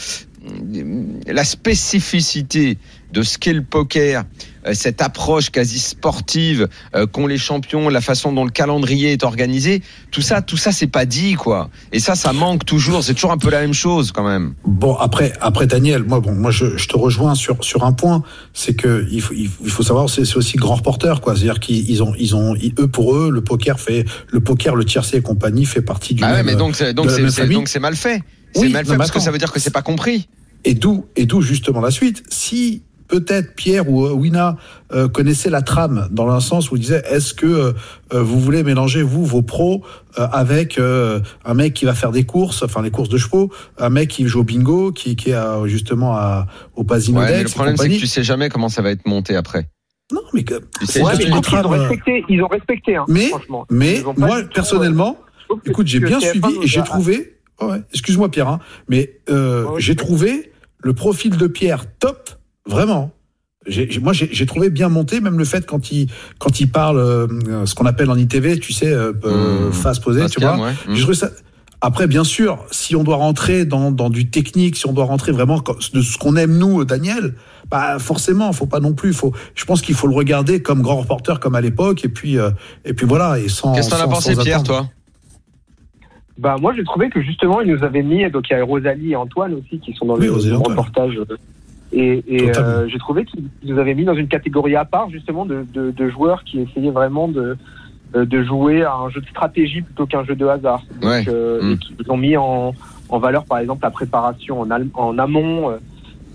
La 1.28 1.44
spécificité 1.44 2.78
de 3.12 3.24
ce 3.24 3.38
qu'est 3.38 3.54
le 3.54 3.64
poker, 3.64 4.24
euh, 4.66 4.74
cette 4.74 5.02
approche 5.02 5.50
quasi 5.50 5.80
sportive 5.80 6.68
euh, 6.96 7.08
qu'ont 7.08 7.28
les 7.28 7.38
champions, 7.38 7.90
la 7.90 8.02
façon 8.02 8.32
dont 8.34 8.44
le 8.44 8.52
calendrier 8.52 9.14
est 9.14 9.24
organisé, 9.24 9.82
tout 10.12 10.22
ça, 10.22 10.42
tout 10.42 10.58
ça, 10.58 10.72
c'est 10.72 10.88
pas 10.88 11.06
dit 11.06 11.34
quoi. 11.34 11.70
Et 11.92 12.00
ça, 12.00 12.16
ça 12.16 12.34
manque 12.34 12.66
toujours. 12.66 13.04
C'est 13.04 13.14
toujours 13.14 13.32
un 13.32 13.38
peu 13.38 13.50
la 13.50 13.62
même 13.62 13.74
chose 13.74 14.12
quand 14.12 14.28
même. 14.28 14.54
Bon 14.66 14.96
après 14.96 15.34
après 15.42 15.66
Daniel, 15.66 16.04
moi 16.04 16.20
bon 16.20 16.34
moi 16.34 16.52
je, 16.52 16.78
je 16.78 16.88
te 16.88 16.98
rejoins 16.98 17.36
sur 17.36 17.64
sur 17.64 17.84
un 17.84 17.94
point, 17.94 18.24
c'est 18.54 18.76
que 18.76 19.08
il 19.12 19.22
faut 19.22 19.34
il 19.34 19.50
faut, 19.70 19.84
savoir 19.84 20.10
c'est 20.10 20.36
aussi 20.36 20.58
grand 20.58 20.76
reporter 20.76 21.22
quoi, 21.22 21.36
c'est-à-dire 21.36 21.60
qu'ils 21.60 21.90
ils 21.90 22.04
ont 22.04 22.14
ils 22.20 22.36
ont 22.36 22.56
eux 22.56 22.88
pour 22.88 23.16
eux 23.16 23.32
le 23.32 23.42
poker 23.42 23.80
fait 23.80 24.06
le 24.28 24.40
poker 24.40 24.76
le 24.76 24.86
tiercé 24.86 25.18
et 25.18 25.22
compagnie 25.22 25.66
fait 25.66 25.82
partie 25.82 26.14
du 26.14 26.24
Ah 26.24 26.32
ouais, 26.32 26.38
même, 26.38 26.46
mais 26.48 26.56
donc 26.56 26.76
c'est 26.76 26.94
donc 26.94 27.10
famille. 27.10 27.56
donc 27.56 27.70
c'est 27.70 27.80
mal 27.80 27.96
fait. 27.96 28.22
C'est 28.54 28.62
Oui, 28.62 28.70
mal 28.70 28.86
fait 28.86 28.98
parce 28.98 29.12
que 29.12 29.20
ça 29.20 29.32
veut 29.32 29.38
dire 29.38 29.52
que 29.52 29.60
c'est 29.60 29.72
pas 29.72 29.82
compris. 29.82 30.28
Et 30.66 30.74
d'où 30.74 31.06
et 31.16 31.26
d'où 31.26 31.42
justement 31.42 31.80
la 31.80 31.92
suite. 31.92 32.24
Si 32.30 32.84
peut-être 33.10 33.56
Pierre 33.56 33.90
ou 33.90 34.06
euh, 34.06 34.14
Wina 34.14 34.56
euh, 34.94 35.10
connaissaient 35.10 35.50
la 35.50 35.62
trame 35.62 36.08
dans 36.12 36.34
le 36.34 36.40
sens 36.40 36.72
où 36.72 36.78
ils 36.78 36.80
disaient 36.82 37.04
est-ce 37.10 37.34
que 37.34 37.46
euh, 37.46 37.72
euh, 38.14 38.24
vous 38.24 38.40
voulez 38.40 38.64
mélanger 38.64 39.02
vous 39.02 39.26
vos 39.26 39.42
pros 39.42 39.84
euh, 40.18 40.28
avec 40.32 40.78
euh, 40.80 41.20
un 41.44 41.54
mec 41.56 41.74
qui 41.74 41.84
va 41.86 41.94
faire 41.94 42.12
des 42.12 42.24
courses, 42.24 42.64
enfin 42.64 42.82
les 42.82 42.92
courses 42.92 43.10
de 43.10 43.18
chevaux, 43.18 43.52
un 43.78 43.90
mec 43.90 44.10
qui 44.10 44.26
joue 44.28 44.40
au 44.40 44.44
bingo, 44.44 44.92
qui, 44.94 45.16
qui 45.18 45.32
est 45.32 45.34
à- 45.34 45.60
justement 45.66 46.16
à, 46.16 46.48
au 46.76 46.84
Pasino 46.86 47.20
Ouais, 47.20 47.44
le 47.44 47.50
problème 47.50 47.76
c'est 47.76 47.90
que 47.90 47.96
tu 47.96 48.08
sais 48.08 48.24
jamais 48.24 48.48
comment 48.50 48.70
ça 48.70 48.82
va 48.82 48.92
être 48.92 49.06
monté 49.06 49.36
après. 49.36 49.68
Non, 50.12 50.22
mais 50.34 50.44
que- 50.44 50.62
Tu 50.80 50.86
sais 50.86 50.92
C'est 50.94 51.02
Ouais, 51.04 51.14
mais 51.18 51.26
une 51.26 51.42
trouve 51.42 51.60
qu'ils 51.60 51.66
ont 51.68 51.70
respecté, 51.70 52.26
ils 52.30 52.42
ont 52.44 52.48
respecté, 52.48 52.96
hein, 52.96 53.06
Mais- 53.08 53.28
franchement. 53.30 53.66
mais 53.70 53.98
Ils 53.98 54.04
moi 54.04 54.14
tout, 54.16 54.46
euh, 54.48 54.50
personnellement, 54.54 55.18
écoute, 55.66 55.86
j'ai 55.88 56.00
bien 56.00 56.18
TF1 56.20 56.30
suivi 56.50 56.64
et 56.64 56.68
j'ai 56.68 56.84
trouvé. 56.84 57.38
ouais, 57.62 57.68
ouais, 57.68 57.82
excuse-moi 57.94 58.30
Pierre, 58.32 58.48
hein, 58.48 58.60
mais 58.88 59.20
euh, 59.30 59.66
Ouais, 59.66 59.72
ouais, 59.74 59.82
j'ai 59.82 59.96
trouvé 59.96 60.52
le 60.80 60.94
profil 60.94 61.38
de 61.38 61.46
Pierre 61.48 61.84
top, 62.00 62.32
vraiment. 62.66 63.12
Moi, 64.02 64.14
j'ai 64.14 64.46
trouvé 64.46 64.70
bien 64.70 64.90
monté, 64.90 65.20
même 65.20 65.38
le 65.38 65.46
fait 65.46 65.66
quand 65.66 65.92
il 65.92 66.08
quand 66.40 66.60
il 66.60 66.72
parle, 66.72 66.98
euh, 66.98 67.66
ce 67.66 67.76
qu'on 67.76 67.86
appelle 67.86 68.10
en 68.10 68.16
ITV, 68.18 68.60
tu 68.60 68.74
sais, 68.74 68.92
euh, 68.92 69.12
Mmh. 69.12 69.74
face 69.74 70.00
posée, 70.00 70.26
tu 70.28 70.40
vois. 70.40 70.58
ouais. 70.58 71.14
Ça. 71.14 71.30
Après, 71.82 72.08
bien 72.08 72.24
sûr, 72.24 72.66
si 72.72 72.96
on 72.96 73.04
doit 73.04 73.16
rentrer 73.18 73.64
dans, 73.66 73.92
dans 73.92 74.10
du 74.10 74.30
technique, 74.30 74.76
si 74.76 74.86
on 74.88 74.92
doit 74.94 75.06
rentrer 75.06 75.32
vraiment 75.32 75.62
de 75.94 76.02
ce 76.02 76.18
qu'on 76.18 76.36
aime 76.36 76.58
nous, 76.58 76.84
Daniel, 76.84 77.36
bah 77.70 78.00
forcément, 78.00 78.52
faut 78.54 78.66
pas 78.66 78.80
non 78.82 78.94
plus. 78.94 79.14
Faut, 79.14 79.34
je 79.56 79.64
pense 79.66 79.82
qu'il 79.82 79.96
faut 79.96 80.08
le 80.08 80.16
regarder 80.16 80.62
comme 80.62 80.82
grand 80.82 80.98
reporter, 80.98 81.40
comme 81.40 81.56
à 81.56 81.62
l'époque, 81.62 82.04
et 82.04 82.10
puis 82.10 82.38
euh, 82.38 82.50
et 82.86 82.94
puis 82.94 83.06
voilà, 83.06 83.40
et 83.40 83.48
sans. 83.50 83.74
Qu'est-ce 83.76 83.90
que 83.92 83.96
t'en 83.96 84.02
as 84.04 84.08
pensé, 84.08 84.36
Pierre, 84.36 84.60
attendre. 84.62 84.80
toi? 84.82 84.90
Bah 86.38 86.56
moi 86.60 86.74
j'ai 86.76 86.86
trouvé 86.86 87.10
que 87.10 87.22
justement 87.22 87.60
ils 87.60 87.70
nous 87.74 87.84
avaient 87.84 88.02
mis 88.02 88.30
donc 88.32 88.46
il 88.50 88.54
y 88.54 88.56
a 88.56 88.64
Rosalie 88.64 89.12
et 89.12 89.16
Antoine 89.18 89.54
aussi 89.56 89.80
qui 89.80 89.94
sont 89.94 90.06
dans 90.06 90.16
Oui, 90.18 90.28
le, 90.28 90.56
reportage 90.56 91.20
et, 91.92 92.24
et 92.28 92.56
euh, 92.58 92.88
j'ai 92.88 92.98
trouvé 93.00 93.26
qu'ils 93.26 93.44
nous 93.64 93.78
avaient 93.80 93.96
mis 93.96 94.06
dans 94.06 94.14
une 94.16 94.28
catégorie 94.28 94.76
à 94.76 94.86
part 94.86 95.10
justement 95.10 95.46
de, 95.46 95.66
de, 95.74 95.92
de 95.92 96.10
joueurs 96.10 96.44
qui 96.44 96.60
essayaient 96.62 96.92
vraiment 96.92 97.28
de 97.28 97.58
euh, 98.16 98.26
de 98.26 98.44
jouer 98.44 98.84
à 98.84 98.94
un 98.94 99.10
jeu 99.10 99.22
de 99.22 99.28
stratégie 99.28 99.82
plutôt 99.82 100.06
qu'un 100.08 100.24
jeu 100.24 100.36
de 100.36 100.46
hasard 100.46 100.84
donc, 101.02 101.10
Ouais. 101.10 101.24
euh, 101.28 101.62
Mm. 101.62 101.72
et 101.72 101.78
qui 101.78 101.96
ont 102.10 102.18
mis 102.18 102.38
en, 102.38 102.74
en 103.10 103.20
valeur 103.20 103.46
par 103.46 103.60
exemple 103.60 103.82
la 103.84 103.92
préparation 103.92 104.62
en, 104.62 104.70
al- 104.72 104.88
en 104.94 105.18
amont 105.20 105.72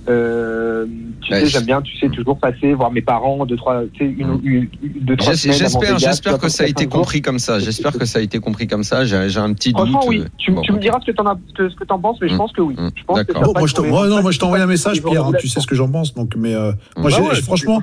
euh, 0.08 0.86
tu 1.22 1.32
Ouais, 1.32 1.40
sais, 1.40 1.46
j'aime 1.46 1.64
bien, 1.64 1.80
tu 1.82 1.96
sais, 1.98 2.08
toujours 2.10 2.38
passer, 2.38 2.74
voir 2.74 2.90
mes 2.92 3.00
parents, 3.00 3.46
deux, 3.46 3.56
trois, 3.56 3.82
tu 3.92 4.04
sais, 4.04 4.10
une, 4.18 4.28
Mm. 4.34 4.40
une, 4.44 4.68
deux, 5.00 5.16
trois 5.16 5.34
semaines 5.34 5.56
J'espère, 5.56 5.98
j'espère 5.98 6.38
que 6.38 6.48
ça 6.48 6.64
a 6.64 6.66
été 6.66 6.86
compris 6.86 7.22
comme 7.22 7.38
ça. 7.38 7.58
J'espère 7.58 7.92
que 7.92 8.04
ça 8.04 8.18
a 8.18 8.22
été 8.22 8.38
compris 8.38 8.66
comme 8.66 8.84
ça. 8.84 9.04
J'ai 9.04 9.28
j'ai 9.28 9.40
un 9.40 9.52
petit 9.54 9.72
doute. 9.72 9.88
Franchement, 9.88 10.08
oui. 10.08 10.20
euh, 10.20 10.28
Tu, 10.38 10.52
bon, 10.52 10.60
tu 10.60 10.72
me 10.72 10.78
diras 10.78 10.98
ce 11.00 11.10
que 11.10 11.16
t'en 11.16 11.26
as, 11.26 11.38
ce 11.56 11.68
ce 11.68 11.74
que 11.74 11.84
t'en 11.84 11.98
penses, 11.98 12.18
mais 12.20 12.28
je 12.28 12.34
Mm. 12.34 12.38
pense 12.38 12.52
que 12.52 12.60
oui. 12.60 12.74
Mm. 12.76 12.88
Je 12.94 13.04
pense 13.04 13.22
que 13.22 13.32
passe 13.32 13.42
moi, 13.42 13.66
je 13.66 13.80
moi, 13.90 14.08
non, 14.08 14.22
moi, 14.22 14.30
je 14.30 14.38
t'ai 14.38 14.44
envoyé 14.44 14.62
un 14.64 14.66
message, 14.68 15.02
Pierre. 15.02 15.26
hein, 15.26 15.32
tu 15.38 15.48
sais 15.48 15.60
ce 15.60 15.66
que 15.66 15.74
j'en 15.74 15.88
pense. 15.90 16.14
Donc, 16.14 16.34
mais 16.36 16.54
euh, 16.54 16.72
moi, 16.96 17.10
Bah 17.10 17.16
j'ai- 17.16 17.22
ouais, 17.22 17.34
franchement, 17.42 17.82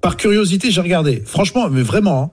par 0.00 0.16
curiosité, 0.16 0.70
j'ai 0.70 0.80
regardé. 0.80 1.22
Franchement, 1.26 1.68
mais 1.70 1.82
vraiment, 1.82 2.22
hein, 2.22 2.30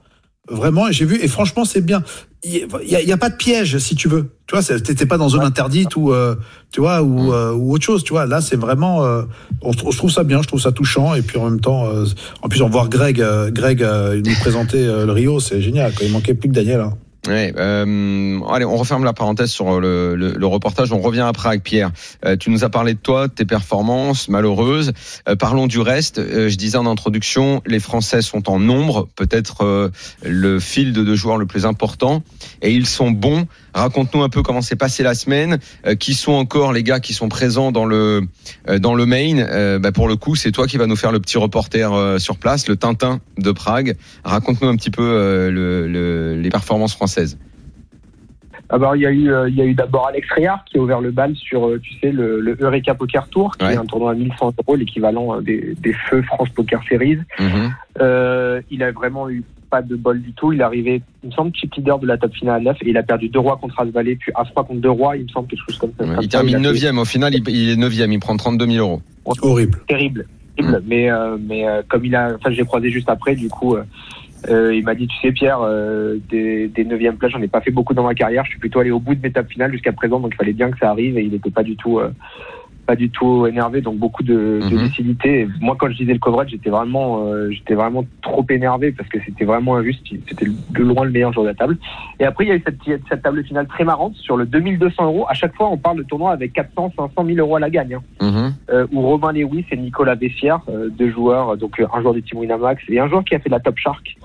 vraiment, 0.50 0.90
j'ai 0.90 1.04
vu. 1.04 1.18
Et 1.22 1.28
franchement, 1.28 1.64
c'est 1.64 1.80
bien. 1.80 2.02
Il 2.42 2.66
y, 2.86 3.12
a- 3.12 3.16
pas 3.18 3.28
de 3.28 3.36
piège, 3.36 3.78
si 3.78 3.94
tu 3.94 4.08
veux. 4.08 4.30
Tu 4.46 4.56
vois, 4.56 4.62
t'étais 4.80 5.04
pas 5.06 5.18
dans 5.18 5.28
zone 5.28 5.42
interdite 5.42 5.94
ou, 5.96 6.12
euh, 6.12 6.34
tu 6.72 6.80
vois, 6.80 7.02
ou, 7.02 7.24
Mm. 7.24 7.30
euh, 7.32 7.52
ou 7.52 7.72
autre 7.74 7.84
chose. 7.84 8.02
Tu 8.02 8.12
vois, 8.12 8.26
là, 8.26 8.40
c'est 8.40 8.56
vraiment. 8.56 9.04
euh, 9.04 9.22
on, 9.62 9.72
je 9.72 9.96
trouve 9.96 10.10
ça 10.10 10.24
bien, 10.24 10.40
je 10.42 10.48
trouve 10.48 10.60
ça 10.60 10.72
touchant. 10.72 11.14
Et 11.14 11.22
puis 11.22 11.36
en 11.38 11.44
même 11.50 11.60
temps, 11.60 11.86
euh, 11.86 12.06
en 12.42 12.48
plus, 12.48 12.62
on 12.62 12.68
voir 12.70 12.88
Greg, 12.88 13.20
euh, 13.20 13.50
Greg 13.50 13.82
euh, 13.82 14.20
nous 14.24 14.34
présenter 14.40 14.84
le 14.86 15.12
Rio, 15.12 15.38
c'est 15.40 15.60
génial. 15.60 15.92
Quoi. 15.94 16.06
Il 16.06 16.12
manquait 16.12 16.34
plus 16.34 16.48
que 16.48 16.54
Daniel. 16.54 16.80
hein. 16.80 16.94
Ouais, 17.28 17.52
euh, 17.58 18.40
allez, 18.50 18.64
on 18.64 18.76
referme 18.78 19.04
la 19.04 19.12
parenthèse 19.12 19.50
sur 19.50 19.78
le, 19.78 20.14
le- 20.14 20.32
le 20.32 20.46
reportage. 20.46 20.90
On 20.90 21.00
revient 21.00 21.20
après 21.20 21.50
avec 21.50 21.62
Pierre. 21.62 21.90
Euh, 22.24 22.34
tu 22.36 22.48
nous 22.48 22.64
as 22.64 22.70
parlé 22.70 22.94
de 22.94 22.98
toi, 22.98 23.28
de 23.28 23.32
tes 23.34 23.44
performances 23.44 24.28
malheureuses. 24.30 24.92
Euh, 25.28 25.36
parlons 25.36 25.66
du 25.66 25.80
reste. 25.80 26.18
Euh, 26.18 26.48
je 26.48 26.56
disais 26.56 26.78
en 26.78 26.86
introduction, 26.86 27.60
les 27.66 27.78
Français 27.78 28.22
sont 28.22 28.48
en 28.48 28.58
nombre, 28.58 29.06
peut-être 29.16 29.64
euh, 29.66 29.90
le 30.24 30.58
field 30.60 30.94
de 30.96 31.14
joueurs 31.14 31.36
le 31.36 31.44
plus 31.44 31.66
important, 31.66 32.22
et 32.62 32.72
ils 32.72 32.86
sont 32.86 33.10
bons. 33.10 33.46
Raconte-nous 33.74 34.22
un 34.22 34.30
peu 34.30 34.42
comment 34.42 34.62
s'est 34.62 34.74
passée 34.76 35.02
la 35.02 35.14
semaine. 35.14 35.58
Euh, 35.86 35.96
qui 35.96 36.14
sont 36.14 36.32
encore 36.32 36.72
les 36.72 36.82
gars 36.82 37.00
qui 37.00 37.12
sont 37.12 37.28
présents 37.28 37.70
dans 37.70 37.84
le 37.84 38.22
dans 38.78 38.94
le 38.94 39.04
main? 39.04 39.78
Bah, 39.78 39.92
Pour 39.92 40.08
le 40.08 40.16
coup, 40.16 40.36
c'est 40.36 40.52
toi 40.52 40.66
qui 40.66 40.78
va 40.78 40.86
nous 40.86 40.96
faire 40.96 41.12
le 41.12 41.20
petit 41.20 41.36
reporter 41.36 42.18
sur 42.18 42.38
place, 42.38 42.66
le 42.66 42.76
Tintin 42.76 43.20
de 43.38 43.52
Prague. 43.52 43.96
Raconte-nous 44.24 44.68
un 44.68 44.76
petit 44.76 44.90
peu 44.90 45.02
le- 45.50 46.34
les 46.40 46.48
performances 46.48 46.94
françaises. 46.94 47.09
Ah 48.72 48.78
bah, 48.78 48.92
il 48.94 49.02
y 49.02 49.06
a 49.06 49.10
eu, 49.10 49.32
euh, 49.32 49.48
il 49.48 49.56
y 49.56 49.60
a 49.62 49.64
eu 49.64 49.74
d'abord 49.74 50.06
Alex 50.06 50.28
Réard 50.32 50.64
qui 50.64 50.78
a 50.78 50.80
ouvert 50.80 51.00
le 51.00 51.10
bal 51.10 51.34
sur, 51.34 51.66
euh, 51.66 51.80
tu 51.82 51.92
sais, 51.98 52.12
le, 52.12 52.40
le 52.40 52.56
Eureka 52.60 52.94
Poker 52.94 53.26
Tour, 53.28 53.56
qui 53.56 53.64
Ouais. 53.66 53.74
est 53.74 53.76
un 53.76 53.84
tournoi 53.84 54.12
à 54.12 54.14
1100 54.14 54.54
euros, 54.64 54.76
l'équivalent 54.76 55.36
euh, 55.36 55.40
des, 55.40 55.74
des 55.80 55.92
feux 56.08 56.22
France 56.22 56.50
Poker 56.50 56.80
Series. 56.88 57.18
Mhm. 57.40 57.72
Euh, 58.00 58.62
il 58.70 58.84
a 58.84 58.92
vraiment 58.92 59.28
eu 59.28 59.42
pas 59.70 59.82
de 59.82 59.96
bol 59.96 60.20
du 60.22 60.32
tout. 60.34 60.52
Il 60.52 60.60
est 60.60 60.64
arrivé, 60.64 61.02
il 61.24 61.30
me 61.30 61.32
semble, 61.34 61.52
chip 61.54 61.74
leader 61.74 61.98
de 61.98 62.06
la 62.06 62.16
top 62.16 62.32
finale 62.32 62.60
à 62.60 62.64
9 62.72 62.76
et 62.82 62.90
il 62.90 62.96
a 62.96 63.02
perdu 63.02 63.28
deux 63.28 63.40
rois 63.40 63.56
contre 63.56 63.80
As-Valet, 63.80 64.14
puis 64.16 64.30
As-3 64.36 64.54
contre 64.66 64.80
deux 64.80 64.90
rois, 64.90 65.16
il 65.16 65.24
me 65.24 65.28
semble, 65.28 65.48
quelque 65.48 65.64
chose 65.68 65.78
comme 65.78 65.92
ça. 65.98 66.04
Ouais, 66.04 66.16
il 66.22 66.28
termine 66.28 66.54
a 66.54 66.72
fait- 66.72 66.92
9 66.92 66.98
Au 67.00 67.04
final, 67.04 67.34
il, 67.34 67.48
il 67.48 67.70
est 67.70 67.76
9 67.76 67.92
Il 67.92 68.18
prend 68.20 68.36
32 68.36 68.66
000 68.66 68.78
euros. 68.78 69.02
Horrible. 69.42 69.78
terrible, 69.88 70.26
terrible. 70.56 70.82
Mais 70.86 71.10
euh, 71.10 71.36
mais 71.40 71.66
euh, 71.68 71.82
comme 71.88 72.04
il 72.04 72.14
a, 72.14 72.34
enfin 72.36 72.50
j'ai 72.52 72.64
croisé 72.64 72.90
juste 72.90 73.08
après, 73.08 73.34
du 73.34 73.48
coup, 73.48 73.76
euh, 74.48 74.74
il 74.74 74.84
m'a 74.84 74.94
dit, 74.94 75.06
tu 75.06 75.16
sais 75.18 75.32
Pierre, 75.32 75.60
euh, 75.62 76.16
des 76.28 76.68
des 76.68 76.84
neuvièmes 76.84 77.16
places, 77.16 77.32
j'en 77.32 77.42
ai 77.42 77.48
pas 77.48 77.60
fait 77.60 77.70
beaucoup 77.70 77.94
dans 77.94 78.04
ma 78.04 78.14
carrière. 78.14 78.44
Je 78.44 78.50
suis 78.50 78.58
plutôt 78.58 78.80
allé 78.80 78.90
au 78.90 79.00
bout 79.00 79.14
de 79.14 79.20
mes 79.22 79.32
tables 79.32 79.50
finales 79.50 79.72
jusqu'à 79.72 79.92
présent, 79.92 80.20
donc 80.20 80.32
il 80.34 80.36
fallait 80.36 80.52
bien 80.52 80.70
que 80.70 80.78
ça 80.78 80.90
arrive 80.90 81.18
et 81.18 81.22
il 81.22 81.30
n'était 81.30 81.50
pas 81.50 81.62
du 81.62 81.76
tout. 81.76 81.98
euh, 81.98 82.10
pas 82.90 82.96
du 82.96 83.08
tout 83.08 83.46
énervé, 83.46 83.80
donc 83.82 83.98
beaucoup 83.98 84.24
de, 84.24 84.38
de 84.68 84.74
Mhm. 84.76 84.82
lucidité. 84.84 85.40
Et 85.42 85.48
Moi, 85.60 85.76
quand 85.78 85.88
je 85.92 85.96
disais 85.96 86.12
le 86.12 86.18
coverage, 86.18 86.50
j'étais 86.50 86.70
vraiment, 86.70 87.08
euh, 87.24 87.48
j'étais 87.52 87.74
vraiment 87.74 88.04
trop 88.20 88.44
énervé 88.50 88.90
parce 88.90 89.08
que 89.08 89.18
c'était 89.24 89.44
vraiment 89.44 89.76
injuste. 89.76 90.00
C'était 90.28 90.46
de 90.46 90.82
loin 90.82 91.04
le 91.04 91.12
meilleur 91.12 91.32
joueur 91.32 91.44
de 91.44 91.50
la 91.50 91.54
table. 91.54 91.76
Et 92.18 92.24
après, 92.24 92.44
il 92.46 92.48
y 92.48 92.50
a 92.50 92.56
eu 92.56 92.62
cette, 92.66 92.78
cette 93.08 93.22
table 93.22 93.44
finale 93.44 93.68
très 93.68 93.84
marrante 93.84 94.16
sur 94.16 94.36
le 94.36 94.44
2200 94.44 95.04
euros. 95.04 95.24
À 95.28 95.34
chaque 95.34 95.54
fois, 95.54 95.68
on 95.70 95.76
parle 95.76 95.98
de 95.98 96.02
tournoi 96.02 96.32
avec 96.32 96.52
400, 96.52 96.92
500 96.96 97.24
000 97.24 97.38
euros 97.38 97.54
à 97.56 97.60
la 97.60 97.70
gagne. 97.70 97.94
hein 97.94 98.02
Mhm. 98.20 98.54
euh, 98.72 98.86
où 98.92 99.02
Romain 99.02 99.32
Lewis 99.32 99.64
et 99.70 99.76
Nicolas 99.76 100.16
Bessière, 100.16 100.60
euh, 100.68 100.88
deux 100.90 101.10
joueurs, 101.12 101.56
donc 101.56 101.78
euh, 101.78 101.86
un 101.94 102.00
joueur 102.02 102.14
du 102.14 102.22
team 102.24 102.38
Winamax 102.40 102.82
et 102.88 102.98
un 102.98 103.08
joueur 103.08 103.22
qui 103.24 103.36
a 103.36 103.38
fait 103.38 103.50
la 103.50 103.60
Top 103.60 103.78
Shark, 103.78 104.16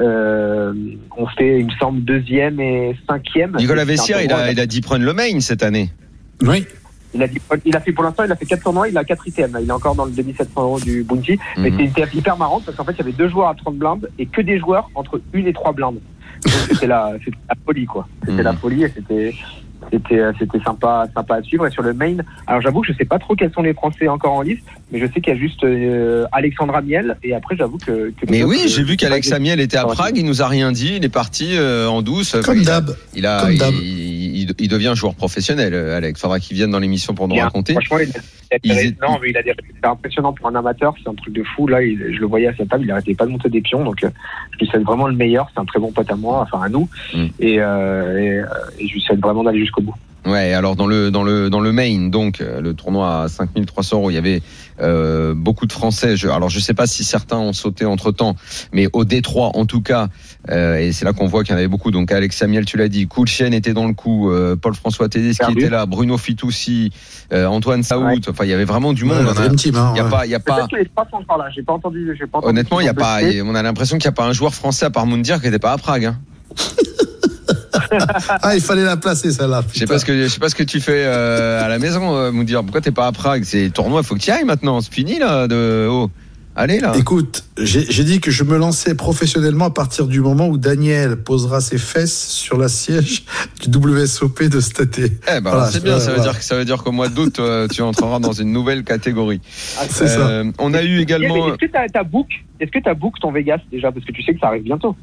euh, 0.00 0.72
ont 1.16 1.26
fait, 1.26 1.60
il 1.60 1.66
me 1.66 1.70
semble, 1.72 2.02
deuxième 2.04 2.58
et 2.60 2.96
cinquième. 3.08 3.54
Nicolas 3.58 3.84
Vessière, 3.84 4.22
il 4.22 4.32
a, 4.32 4.50
il 4.52 4.60
a 4.60 4.66
dit 4.66 4.80
prendre 4.80 5.04
le 5.04 5.12
main 5.12 5.40
cette 5.40 5.62
année. 5.62 5.90
Oui. 6.42 6.64
Il 7.14 7.22
a, 7.22 7.26
dit- 7.28 7.40
il 7.64 7.74
a 7.76 7.80
fait 7.80 7.92
pour 7.92 8.04
l'instant, 8.04 8.24
il 8.24 8.32
a 8.32 8.36
fait 8.36 8.46
4 8.46 8.62
tournois, 8.62 8.88
il 8.88 8.96
a 8.98 9.04
4 9.04 9.26
ITM. 9.28 9.58
Il 9.62 9.68
est 9.68 9.72
encore 9.72 9.94
dans 9.94 10.04
le 10.04 10.10
2700 10.12 10.62
euros 10.62 10.80
du 10.80 11.02
Bounty. 11.04 11.38
Mais 11.56 11.70
Mhm. 11.70 11.70
c'était 11.70 11.84
une 11.84 11.92
TF 11.92 12.14
hyper 12.14 12.36
marrante 12.36 12.64
parce 12.64 12.76
qu'en 12.76 12.84
fait, 12.84 12.92
il 12.92 12.98
y 12.98 13.02
avait 13.02 13.12
deux 13.12 13.28
joueurs 13.28 13.48
à 13.48 13.54
30 13.54 13.76
blindes 13.76 14.08
et 14.18 14.26
que 14.26 14.40
des 14.42 14.58
joueurs 14.58 14.90
entre 14.94 15.20
une 15.32 15.46
et 15.46 15.52
trois 15.52 15.72
blindes. 15.72 16.00
Donc 16.44 16.52
c'était 16.70 16.86
la, 16.86 17.12
c'était 17.24 17.38
la 17.48 17.54
folie, 17.64 17.86
quoi. 17.86 18.06
C'était 18.20 18.32
Mhm. 18.34 18.42
la 18.42 18.52
folie 18.54 18.84
et 18.84 18.88
c'était, 18.88 19.34
c'était, 19.90 20.18
euh, 20.20 20.32
c'était 20.38 20.60
sympa, 20.60 21.06
sympa 21.14 21.36
à 21.36 21.42
suivre. 21.42 21.66
Et 21.66 21.70
sur 21.70 21.82
le 21.82 21.94
main, 21.94 22.16
alors 22.46 22.60
j'avoue 22.60 22.82
que 22.82 22.88
je 22.88 22.92
sais 22.92 23.04
pas 23.04 23.18
trop 23.18 23.34
quels 23.34 23.52
sont 23.52 23.62
les 23.62 23.74
Français 23.74 24.06
encore 24.08 24.34
en 24.34 24.42
liste, 24.42 24.64
mais 24.90 25.00
je 25.00 25.06
sais 25.06 25.20
qu'il 25.20 25.32
y 25.34 25.36
a 25.36 25.38
juste 25.38 25.62
euh, 25.64 26.26
Alexandra 26.32 26.80
Miel 26.80 27.16
et 27.22 27.34
après, 27.34 27.56
j'avoue 27.56 27.78
que. 27.78 28.10
que 28.10 28.26
Mais 28.30 28.42
oui, 28.44 28.62
j'ai 28.66 28.82
vu 28.82 28.96
qu'Alex 28.96 29.30
pas, 29.30 29.36
Amiel 29.36 29.60
était 29.60 29.76
à. 29.76 29.84
Prague, 29.84 30.16
il 30.16 30.24
nous 30.24 30.42
a 30.42 30.48
rien 30.48 30.72
dit, 30.72 30.94
il 30.96 31.04
est 31.04 31.08
parti 31.10 31.56
euh, 31.56 31.86
en 31.88 32.02
douce. 32.02 32.36
Comme 32.44 32.62
d'hab. 32.62 32.90
Il, 33.14 33.26
a, 33.26 33.42
Comme 33.42 33.56
d'hab. 33.56 33.74
il, 33.74 34.38
il- 34.40 34.54
il 34.60 34.68
devient 34.68 34.92
joueur 34.96 35.14
professionnel, 35.14 35.74
euh, 35.74 35.96
Alex. 35.96 36.20
Faudra 36.20 36.40
qu'il 36.40 36.56
vienne 36.56 36.70
dans 36.70 36.78
l'émission 36.78 37.14
pour 37.14 37.28
nous 37.28 37.34
Bien. 37.34 37.44
raconter. 37.44 37.74
Franchement, 37.74 37.98
il 37.98 38.08
a, 38.56 38.58
il 38.86 38.96
non, 39.02 39.18
mais 39.20 39.28
il 39.30 39.36
a 39.36 39.42
des 39.42 39.52
résultats 39.52 39.90
impressionnants 39.90 40.32
pour 40.32 40.48
un 40.48 40.54
amateur. 40.54 40.94
C'est 41.02 41.08
un 41.10 41.14
truc 41.14 41.34
de 41.34 41.42
fou. 41.42 41.66
Là, 41.66 41.82
il- 41.82 42.14
je 42.14 42.18
le 42.20 42.26
voyais 42.26 42.46
à 42.46 42.56
sa 42.56 42.64
table, 42.64 42.84
il 42.84 42.90
arrêtait 42.90 43.14
pas 43.14 43.26
de 43.26 43.30
monter 43.30 43.50
des 43.50 43.60
pions. 43.60 43.84
Donc, 43.84 44.02
euh, 44.04 44.08
je 44.52 44.58
lui 44.60 44.66
souhaite 44.68 44.84
vraiment 44.84 45.06
le 45.06 45.14
meilleur. 45.14 45.50
C'est 45.54 45.60
un 45.60 45.64
très 45.66 45.78
bon 45.80 45.92
pote 45.92 46.10
à 46.10 46.16
moi, 46.16 46.46
enfin 46.50 46.64
à 46.64 46.68
nous. 46.70 46.88
Mm. 47.14 47.26
Et, 47.40 47.60
euh, 47.60 48.18
et, 48.18 48.38
euh, 48.38 48.44
et 48.78 48.88
je 48.88 48.94
lui 48.94 49.00
souhaite 49.02 49.20
vraiment 49.20 49.44
d'aller 49.44 49.60
jusqu'au 49.60 49.82
bout. 49.82 49.94
Ouais, 50.28 50.52
alors 50.52 50.76
dans 50.76 50.86
le 50.86 51.10
dans 51.10 51.22
le 51.22 51.48
dans 51.50 51.60
le 51.60 51.72
main, 51.72 52.08
donc 52.10 52.40
euh, 52.40 52.60
le 52.60 52.74
tournoi 52.74 53.22
à 53.22 53.28
5300 53.28 53.96
euros, 53.96 54.10
il 54.10 54.14
y 54.14 54.18
avait 54.18 54.42
euh, 54.80 55.32
beaucoup 55.34 55.66
de 55.66 55.72
Français. 55.72 56.16
Je, 56.16 56.28
alors 56.28 56.48
je 56.50 56.60
sais 56.60 56.74
pas 56.74 56.86
si 56.86 57.02
certains 57.04 57.38
ont 57.38 57.52
sauté 57.52 57.84
entre 57.84 58.12
temps, 58.12 58.36
mais 58.72 58.88
au 58.92 59.04
Détroit 59.04 59.52
en 59.54 59.64
tout 59.64 59.80
cas, 59.80 60.08
euh, 60.50 60.76
et 60.76 60.92
c'est 60.92 61.04
là 61.04 61.12
qu'on 61.12 61.26
voit 61.26 61.44
qu'il 61.44 61.52
y 61.52 61.54
en 61.54 61.58
avait 61.58 61.68
beaucoup. 61.68 61.90
Donc 61.90 62.12
Alex 62.12 62.36
Samuel, 62.36 62.64
tu 62.64 62.76
l'as 62.76 62.88
dit, 62.88 63.06
Coulchen 63.06 63.54
était 63.54 63.72
dans 63.72 63.86
le 63.86 63.94
coup, 63.94 64.30
euh, 64.30 64.54
Paul-François 64.56 65.08
Tedeschi 65.08 65.38
Perdu. 65.38 65.60
était 65.60 65.70
là, 65.70 65.86
Bruno 65.86 66.18
Fitoussi, 66.18 66.92
euh, 67.32 67.46
Antoine 67.46 67.82
Saoud. 67.82 68.04
Ouais. 68.04 68.20
Enfin, 68.28 68.44
il 68.44 68.50
y 68.50 68.54
avait 68.54 68.64
vraiment 68.64 68.92
du 68.92 69.04
monde. 69.04 69.18
Ouais, 69.18 69.22
On 69.22 69.26
la 69.26 69.30
a- 69.30 69.34
Dream 69.34 69.56
Team, 69.56 69.76
hein, 69.76 69.92
Il 69.94 69.98
y 69.98 70.00
a 70.00 70.04
ouais. 70.04 70.10
pas, 70.10 70.26
il 70.26 70.30
y 70.30 70.34
a 70.34 70.40
pas. 70.40 70.56
Peut-être 70.56 70.70
que 70.70 70.76
les 70.76 70.86
trois 70.86 71.06
sont 71.10 71.16
encore 71.16 71.38
là. 71.38 71.46
J'ai 71.54 71.62
pas 71.62 71.72
entendu. 71.72 72.14
J'ai 72.18 72.26
pas 72.26 72.38
entendu 72.38 72.50
Honnêtement, 72.50 72.80
il 72.80 72.86
y 72.86 72.90
a 72.90 72.94
pas. 72.94 73.18
On 73.44 73.54
a 73.54 73.62
l'impression 73.62 73.96
qu'il 73.98 74.08
n'y 74.08 74.14
a 74.14 74.16
pas 74.16 74.26
un 74.26 74.32
joueur 74.32 74.54
français 74.54 74.84
à 74.86 74.90
part 74.90 75.06
Moundir 75.06 75.38
qui 75.40 75.46
n'était 75.46 75.58
pas 75.58 75.72
à 75.72 75.78
Prague. 75.78 76.04
Hein. 76.06 76.18
Ah, 78.42 78.54
il 78.54 78.60
fallait 78.60 78.84
la 78.84 78.96
placer, 78.96 79.32
celle-là. 79.32 79.62
Je 79.72 79.78
sais 79.78 79.86
pas 79.86 79.98
ce 79.98 80.04
que 80.04 80.22
je 80.22 80.28
sais 80.28 80.40
pas 80.40 80.48
ce 80.48 80.54
que 80.54 80.62
tu 80.62 80.80
fais 80.80 81.04
euh, 81.04 81.64
à 81.64 81.68
la 81.68 81.78
maison, 81.78 82.14
euh, 82.16 82.30
Moundir. 82.32 82.62
Pourquoi 82.62 82.80
t'es 82.80 82.90
pas 82.92 83.06
à 83.06 83.12
Prague? 83.12 83.44
C'est 83.44 83.70
tournoi, 83.70 84.02
faut 84.02 84.14
que 84.14 84.20
tu 84.20 84.28
y 84.28 84.32
ailles 84.32 84.44
maintenant. 84.44 84.80
C'est 84.80 84.92
fini 84.92 85.18
là. 85.18 85.46
De 85.48 85.86
oh, 85.90 86.10
allez 86.54 86.80
là. 86.80 86.92
Écoute, 86.96 87.44
j'ai 87.56 88.04
dit 88.04 88.20
que 88.20 88.30
je 88.30 88.44
me 88.44 88.56
lançais 88.58 88.94
professionnellement 88.94 89.66
à 89.66 89.70
partir 89.70 90.06
du 90.06 90.20
moment 90.20 90.48
où 90.48 90.58
Daniel 90.58 91.16
posera 91.16 91.60
ses 91.60 91.78
fesses 91.78 92.28
sur 92.28 92.58
la 92.58 92.68
siège 92.68 93.24
du 93.66 93.76
WSOP 93.76 94.44
de 94.44 94.60
cet 94.60 94.80
été. 94.80 95.04
Eh 95.28 95.40
ben, 95.40 95.50
Voilà, 95.50 95.70
c'est 95.70 95.82
bien. 95.82 95.94
euh, 95.94 95.98
Ça 96.00 96.10
veut 96.10 96.16
voilà. 96.16 96.32
dire 96.32 96.38
que 96.38 96.44
ça 96.44 96.56
veut 96.56 96.64
dire 96.64 96.82
qu'au 96.82 96.92
mois 96.92 97.08
d'août, 97.08 97.38
euh, 97.38 97.66
tu 97.68 97.80
entreras 97.82 98.18
dans 98.20 98.32
une 98.32 98.52
nouvelle 98.52 98.84
catégorie. 98.84 99.40
Ah, 99.78 99.84
C'est 99.88 100.08
ça. 100.08 100.42
On 100.58 100.74
a 100.74 100.82
eu 100.82 101.00
également. 101.00 101.48
Est-ce 101.48 101.66
que 101.66 101.72
t'as 101.72 101.86
t'as 101.88 102.04
book 102.04 102.28
Est-ce 102.60 102.70
que 102.70 102.78
t'as 102.82 102.94
book 102.94 103.14
ton 103.20 103.32
Vegas 103.32 103.60
déjà? 103.72 103.90
Parce 103.90 104.04
que 104.04 104.12
tu 104.12 104.22
sais 104.22 104.34
que 104.34 104.40
ça 104.40 104.48
arrive 104.48 104.62
bientôt. 104.64 104.94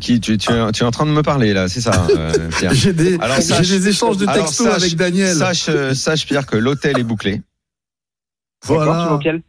Qui 0.00 0.20
tu, 0.20 0.38
tu, 0.38 0.52
es- 0.52 0.72
tu 0.72 0.82
es 0.82 0.86
en 0.86 0.90
train 0.90 1.06
de 1.06 1.10
me 1.10 1.22
parler 1.22 1.52
là, 1.52 1.68
c'est 1.68 1.80
ça, 1.80 2.06
euh, 2.10 2.50
Pierre. 2.58 2.72
J'ai 2.74 2.92
des, 2.92 3.14
Alors, 3.20 3.36
j'ai 3.36 3.42
sache- 3.42 3.68
des 3.68 3.88
échanges 3.88 4.16
de 4.16 4.28
alors, 4.28 4.44
textos 4.46 4.66
sache- 4.66 4.82
avec 4.82 4.94
Daniel. 4.96 5.34
Sache, 5.36 5.68
euh, 5.68 5.94
sache 5.94 6.26
Pierre 6.26 6.46
que 6.46 6.56
l'hôtel 6.56 6.98
est 6.98 7.02
bouclé. 7.04 7.32
D'accord, 7.32 7.42
Tu 8.62 8.68
vas 8.68 8.84
voilà. 8.84 9.12
auquel 9.14 9.42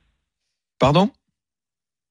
Pardon? 0.80 1.12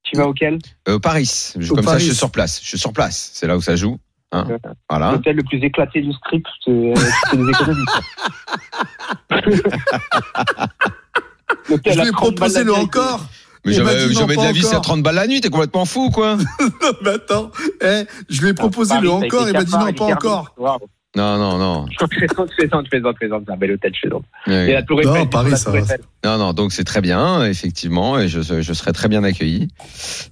Tu 0.04 0.16
vas 0.16 0.26
auquel 0.28 0.59
euh, 0.88 0.99
Paris. 0.99 1.52
Je- 1.59 1.73
Au 1.73 1.76
Comme 1.76 1.85
ça, 1.85 1.99
je 1.99 2.04
suis 2.07 2.14
sur 2.14 2.30
place. 2.30 2.61
Je 2.62 2.68
suis 2.68 2.78
sur 2.78 2.92
place. 2.92 3.30
C'est 3.35 3.47
là 3.47 3.57
où 3.57 3.61
ça 3.61 3.76
joue. 3.76 3.99
Hein 4.30 4.47
voilà. 4.90 5.12
L'hôtel 5.12 5.37
le 5.37 5.42
plus 5.42 5.59
éclaté 5.64 6.00
du 6.02 6.12
script, 6.12 6.47
c'est 6.64 6.92
c'est 7.30 7.37
des 7.38 7.49
économistes. 7.49 8.00
L'hôtel 11.68 11.92
Je 11.95 11.99
à 11.99 12.02
lui 12.02 12.09
ai 12.09 12.12
30 12.12 12.12
balles 12.12 12.35
proposé 12.35 12.59
la 12.59 12.64
le 12.64 12.75
encore. 12.75 13.26
Mais 13.65 13.75
Il 13.75 13.83
m'a 13.83 13.91
j'avais 14.11 14.37
de 14.37 14.43
la 14.43 14.53
vie, 14.53 14.62
c'est 14.62 14.69
à 14.69 14.71
encore. 14.79 14.83
30 14.83 15.03
balles 15.03 15.15
la 15.17 15.27
nuit. 15.27 15.41
T'es 15.41 15.50
complètement 15.50 15.85
fou, 15.85 16.11
quoi. 16.11 16.37
Non, 16.61 16.93
mais 17.03 17.11
attends. 17.11 17.50
Eh, 17.83 18.05
je 18.29 18.41
lui 18.41 18.50
ai 18.50 18.55
proposé 18.55 18.95
Paris, 18.95 19.03
le 19.03 19.09
ça 19.11 19.15
a 19.15 19.19
été 19.19 19.27
encore. 19.27 19.49
Il 19.49 19.53
m'a 19.53 19.65
dit 19.65 19.73
non, 19.73 19.93
pas 19.93 20.05
encore. 20.05 20.55
Non, 21.19 21.37
non, 21.37 21.59
non. 21.59 21.87
Je 21.91 22.07
plaisante, 22.07 22.51
je 22.53 22.57
plaisante, 22.57 22.85
je 22.85 22.91
plaisante. 23.19 23.43
C'est 23.45 23.53
un 23.53 23.57
bel 23.57 23.73
hôtel, 23.73 23.93
plaisante. 24.01 24.25
Ouais. 24.47 24.71
Et 24.71 24.73
la 24.73 24.83
Tour 24.85 25.01
Non, 25.03 25.15
Eiffel, 25.15 25.23
coup, 25.25 25.31
Paris, 25.31 25.57
ça 25.57 25.71
va. 25.73 25.81
Non, 26.25 26.39
non, 26.39 26.53
donc 26.53 26.73
c'est 26.73 26.85
très 26.85 27.01
bien, 27.01 27.45
effectivement, 27.45 28.19
et 28.19 28.29
je, 28.29 28.41
je 28.41 28.73
serai 28.73 28.93
très 28.93 29.09
bien 29.09 29.25
accueilli. 29.25 29.69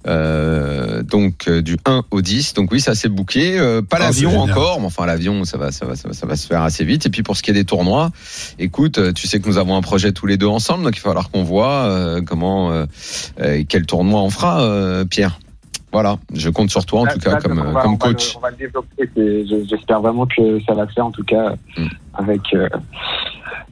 Euh, 0.05 1.03
donc 1.03 1.47
euh, 1.47 1.61
du 1.61 1.77
1 1.85 2.03
au 2.11 2.21
10, 2.21 2.53
donc 2.53 2.71
oui, 2.71 2.79
ça 2.79 2.95
s'est 2.95 3.09
booké. 3.09 3.59
Euh, 3.59 3.81
pas 3.81 3.97
Ah, 3.97 4.05
l'avion 4.05 4.31
c'est 4.31 4.51
encore, 4.51 4.79
mais 4.79 4.85
enfin 4.85 5.05
l'avion, 5.05 5.43
ça 5.43 5.57
va, 5.57 5.71
ça 5.71 5.85
va, 5.85 5.95
ça 5.95 6.07
va, 6.07 6.13
ça 6.13 6.25
va 6.25 6.35
se 6.35 6.47
faire 6.47 6.61
assez 6.61 6.85
vite. 6.85 7.05
Et 7.05 7.09
puis 7.09 7.23
pour 7.23 7.35
ce 7.35 7.43
qui 7.43 7.51
est 7.51 7.53
des 7.53 7.65
tournois, 7.65 8.11
écoute, 8.59 8.97
euh, 8.97 9.11
tu 9.11 9.27
sais 9.27 9.39
que 9.39 9.47
nous 9.47 9.57
avons 9.57 9.75
un 9.75 9.81
projet 9.81 10.11
tous 10.13 10.25
les 10.25 10.37
deux 10.37 10.47
ensemble, 10.47 10.83
donc 10.83 10.95
il 10.95 11.01
va 11.01 11.09
falloir 11.09 11.29
qu'on 11.29 11.43
voit 11.43 11.85
euh, 11.85 12.21
comment, 12.21 12.85
quel 13.67 13.85
tournoi 13.85 14.21
on 14.21 14.29
fera, 14.29 14.61
euh, 14.61 15.05
Pierre. 15.05 15.39
Voilà, 15.93 16.17
je 16.33 16.49
compte 16.49 16.69
sur 16.69 16.85
toi 16.85 17.01
en 17.01 17.05
Là, 17.05 17.13
tout 17.13 17.19
cas 17.19 17.31
là, 17.31 17.37
comme, 17.41 17.59
on 17.59 17.71
va- 17.71 17.81
comme 17.81 17.93
on 17.93 17.97
va 17.97 18.07
le- 18.09 18.13
coach. 18.13 18.33
On 18.35 18.39
va 18.41 18.49
le 18.51 18.57
développer. 18.57 19.65
J'espère 19.69 20.01
vraiment 20.01 20.25
que 20.25 20.59
ça 20.67 20.73
va 20.73 20.87
se 20.87 20.93
faire, 20.93 21.05
en 21.05 21.11
tout 21.11 21.23
cas, 21.23 21.53
Mm. 21.77 21.85
avec, 22.13 22.41
euh, 22.53 22.67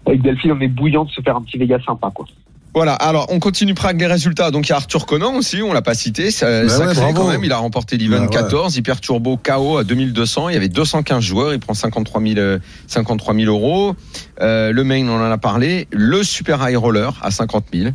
avec 0.05 0.21
Delphine. 0.21 0.53
On 0.53 0.61
est 0.61 0.67
bouillant 0.69 1.05
de 1.05 1.11
se 1.11 1.21
faire 1.21 1.35
un 1.35 1.41
petit 1.41 1.57
Vegas 1.57 1.79
sympa, 1.85 2.09
quoi. 2.13 2.25
Voilà, 2.73 2.93
alors 2.93 3.27
on 3.29 3.39
continue 3.39 3.73
Prague 3.73 3.97
les 4.01 4.05
résultats. 4.07 4.51
Donc 4.51 4.67
il 4.67 4.71
y 4.71 4.73
a 4.73 4.75
Arthur 4.75 5.05
Conan 5.05 5.33
aussi, 5.35 5.61
on 5.61 5.71
l'a 5.71 5.81
pas 5.81 5.93
cité, 5.93 6.29
ça, 6.29 6.63
Bah 6.63 6.67
sacré 6.67 6.87
ouais, 6.89 6.93
bravo. 7.13 7.21
quand 7.21 7.27
même, 7.31 7.43
il 7.45 7.51
a 7.53 7.57
remporté 7.57 7.95
l'event 7.95 8.17
Bah 8.17 8.23
ouais. 8.23 8.29
14, 8.29 8.75
Hyper 8.75 8.99
Turbo 8.99 9.37
KO 9.37 9.77
à 9.77 9.85
2200, 9.85 10.49
il 10.49 10.55
y 10.55 10.57
avait 10.57 10.67
215 10.67 11.23
joueurs, 11.23 11.53
il 11.53 11.59
prend 11.61 11.73
53 11.73 12.21
000, 12.21 12.33
euh, 12.37 12.59
53 12.87 13.33
000 13.33 13.49
euros. 13.49 13.95
Euh, 14.41 14.73
le 14.73 14.83
main, 14.83 15.07
on 15.07 15.15
en 15.25 15.31
a 15.31 15.37
parlé, 15.37 15.87
le 15.91 16.21
Super 16.23 16.67
High 16.67 16.75
Roller 16.75 17.11
à 17.21 17.31
50 17.31 17.63
000. 17.73 17.91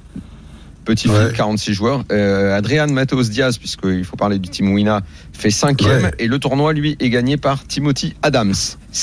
Petit 0.85 1.09
Ouais. 1.09 1.25
flip, 1.27 1.37
46 1.37 1.75
joueurs. 1.75 2.05
Euh, 2.11 2.57
Adrian 2.57 2.89
Mateos 2.89 3.23
Diaz, 3.25 3.59
puisqu'il 3.59 4.05
faut 4.05 4.17
parler 4.17 4.39
du 4.39 4.49
team 4.49 4.73
Wina, 4.73 5.03
fait 5.33 5.51
cinquième. 5.51 6.05
Ouais. 6.05 6.15
Et 6.19 6.27
le 6.27 6.39
tournoi, 6.39 6.73
lui, 6.73 6.97
est 7.01 7.11
gagné 7.11 7.37
par 7.37 7.67
Timothy 7.67 8.15
Adams. 8.23 8.55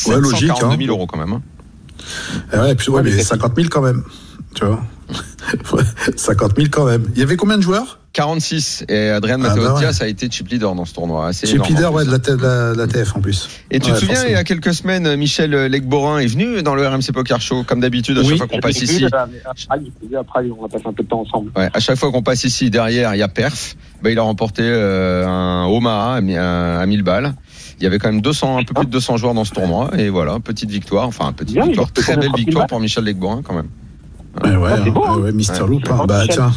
Ouais, 0.08 0.16
logique, 0.20 0.48
742 0.50 0.78
000 0.78 0.82
hein. 0.82 0.98
euros 0.98 1.08
quand 1.08 1.18
même. 1.20 1.34
hein. 1.34 1.42
Eh 2.54 2.58
ouais, 2.58 2.72
et 2.72 2.76
puis, 2.76 2.90
ouais, 2.90 3.04
mais 3.04 3.12
mais 3.12 3.18
c'est- 3.18 3.24
50 3.26 3.56
000 3.56 3.68
quand 3.70 3.82
même. 3.82 4.04
Tu 4.56 4.66
vois 4.66 4.82
50 6.16 6.56
000 6.56 6.68
quand 6.72 6.86
même. 6.86 7.08
Il 7.14 7.20
y 7.20 7.24
avait 7.24 7.38
combien 7.38 7.58
de 7.58 7.64
joueurs? 7.64 8.00
46. 8.18 8.86
Et 8.90 9.10
Adrian 9.10 9.36
Ah, 9.36 9.50
Mateos 9.50 9.62
bah 9.62 9.76
ouais. 9.80 10.02
A 10.02 10.08
été 10.08 10.28
chip 10.30 10.48
leader 10.50 10.74
dans 10.74 10.86
ce 10.86 10.94
tournoi. 10.94 11.28
Assez 11.28 11.46
Chip 11.46 11.58
énorme, 11.58 11.70
leader, 11.74 11.94
ouais, 11.94 12.04
de 12.06 12.12
la, 12.12 12.18
la- 12.36 12.74
la 12.74 12.88
TF 12.88 13.16
en 13.16 13.22
plus. 13.22 13.48
Et 13.70 13.80
tu 13.80 13.88
Ouais, 13.90 13.94
te 13.94 14.00
souviens, 14.00 14.16
forcément. 14.16 14.32
il 14.34 14.38
y 14.38 14.40
a 14.40 14.44
quelques 14.44 14.74
semaines, 14.74 15.16
Michel 15.16 15.52
Legborin 15.52 16.18
est 16.20 16.26
venu 16.28 16.64
dans 16.64 16.74
le 16.76 16.88
RMC 16.88 17.12
Poker 17.14 17.40
Show, 17.42 17.64
comme 17.64 17.80
d'habitude, 17.80 18.18
à 18.18 18.24
chaque 18.24 18.38
fois 18.38 18.48
qu'on 18.48 18.60
passe 18.60 18.82
ici. 18.82 19.06
Prague, 20.28 20.52
on 20.60 20.66
a 20.66 20.70
passé 20.70 20.84
un 20.88 20.94
peu 20.94 21.04
de 21.04 21.08
temps 21.08 21.22
ensemble. 21.22 21.52
Ouais, 21.56 21.70
à 21.74 21.80
chaque 21.80 21.98
fois 21.98 22.12
qu'on 22.12 22.24
passe 22.24 22.44
ici, 22.44 22.70
derrière, 22.70 23.14
il 23.14 23.20
y 23.20 23.24
a 23.24 23.28
Perf. 23.28 23.76
Bah, 24.02 24.10
il 24.10 24.18
a 24.20 24.24
remporté 24.24 24.62
euh, 24.66 25.26
un 25.28 25.66
Omaha 25.68 26.16
à, 26.16 26.22
mi- 26.22 26.38
à 26.38 26.86
1000 26.86 27.04
balles. 27.04 27.34
Il 27.80 27.84
y 27.84 27.88
avait 27.88 28.00
quand 28.00 28.12
même 28.12 28.22
200, 28.22 28.58
un 28.60 28.64
peu 28.64 28.74
plus 28.74 28.86
de 28.88 28.92
200 28.92 29.18
joueurs 29.18 29.34
dans 29.36 29.46
ce 29.46 29.52
tournoi. 29.54 29.92
Et 29.98 30.10
voilà, 30.10 30.40
petite 30.40 30.70
victoire. 30.72 31.08
Enfin, 31.08 31.32
petite 31.34 31.54
Bien, 31.56 31.66
victoire. 31.66 31.92
Très 31.92 32.16
belle 32.16 32.26
30 32.30 32.36
000 32.38 32.46
victoire 32.46 32.68
pour 32.68 32.80
Michel 32.80 33.04
Legborin, 33.04 33.42
quand 33.44 33.54
même. 33.54 33.68
Ouais, 34.44 34.56
ouais, 34.56 34.70
Ah, 34.74 34.78
c'est 34.84 34.90
hein, 34.90 34.92
bon, 34.94 35.04
hein. 35.06 35.16
ouais, 35.18 35.22
ouais, 35.24 35.32
Mister 35.32 35.62
Ouais. 35.62 35.70
Loop. 35.70 35.84
hein. 35.86 35.90
Bravo, 35.90 36.08
Bah, 36.08 36.24
tiens. 36.30 36.52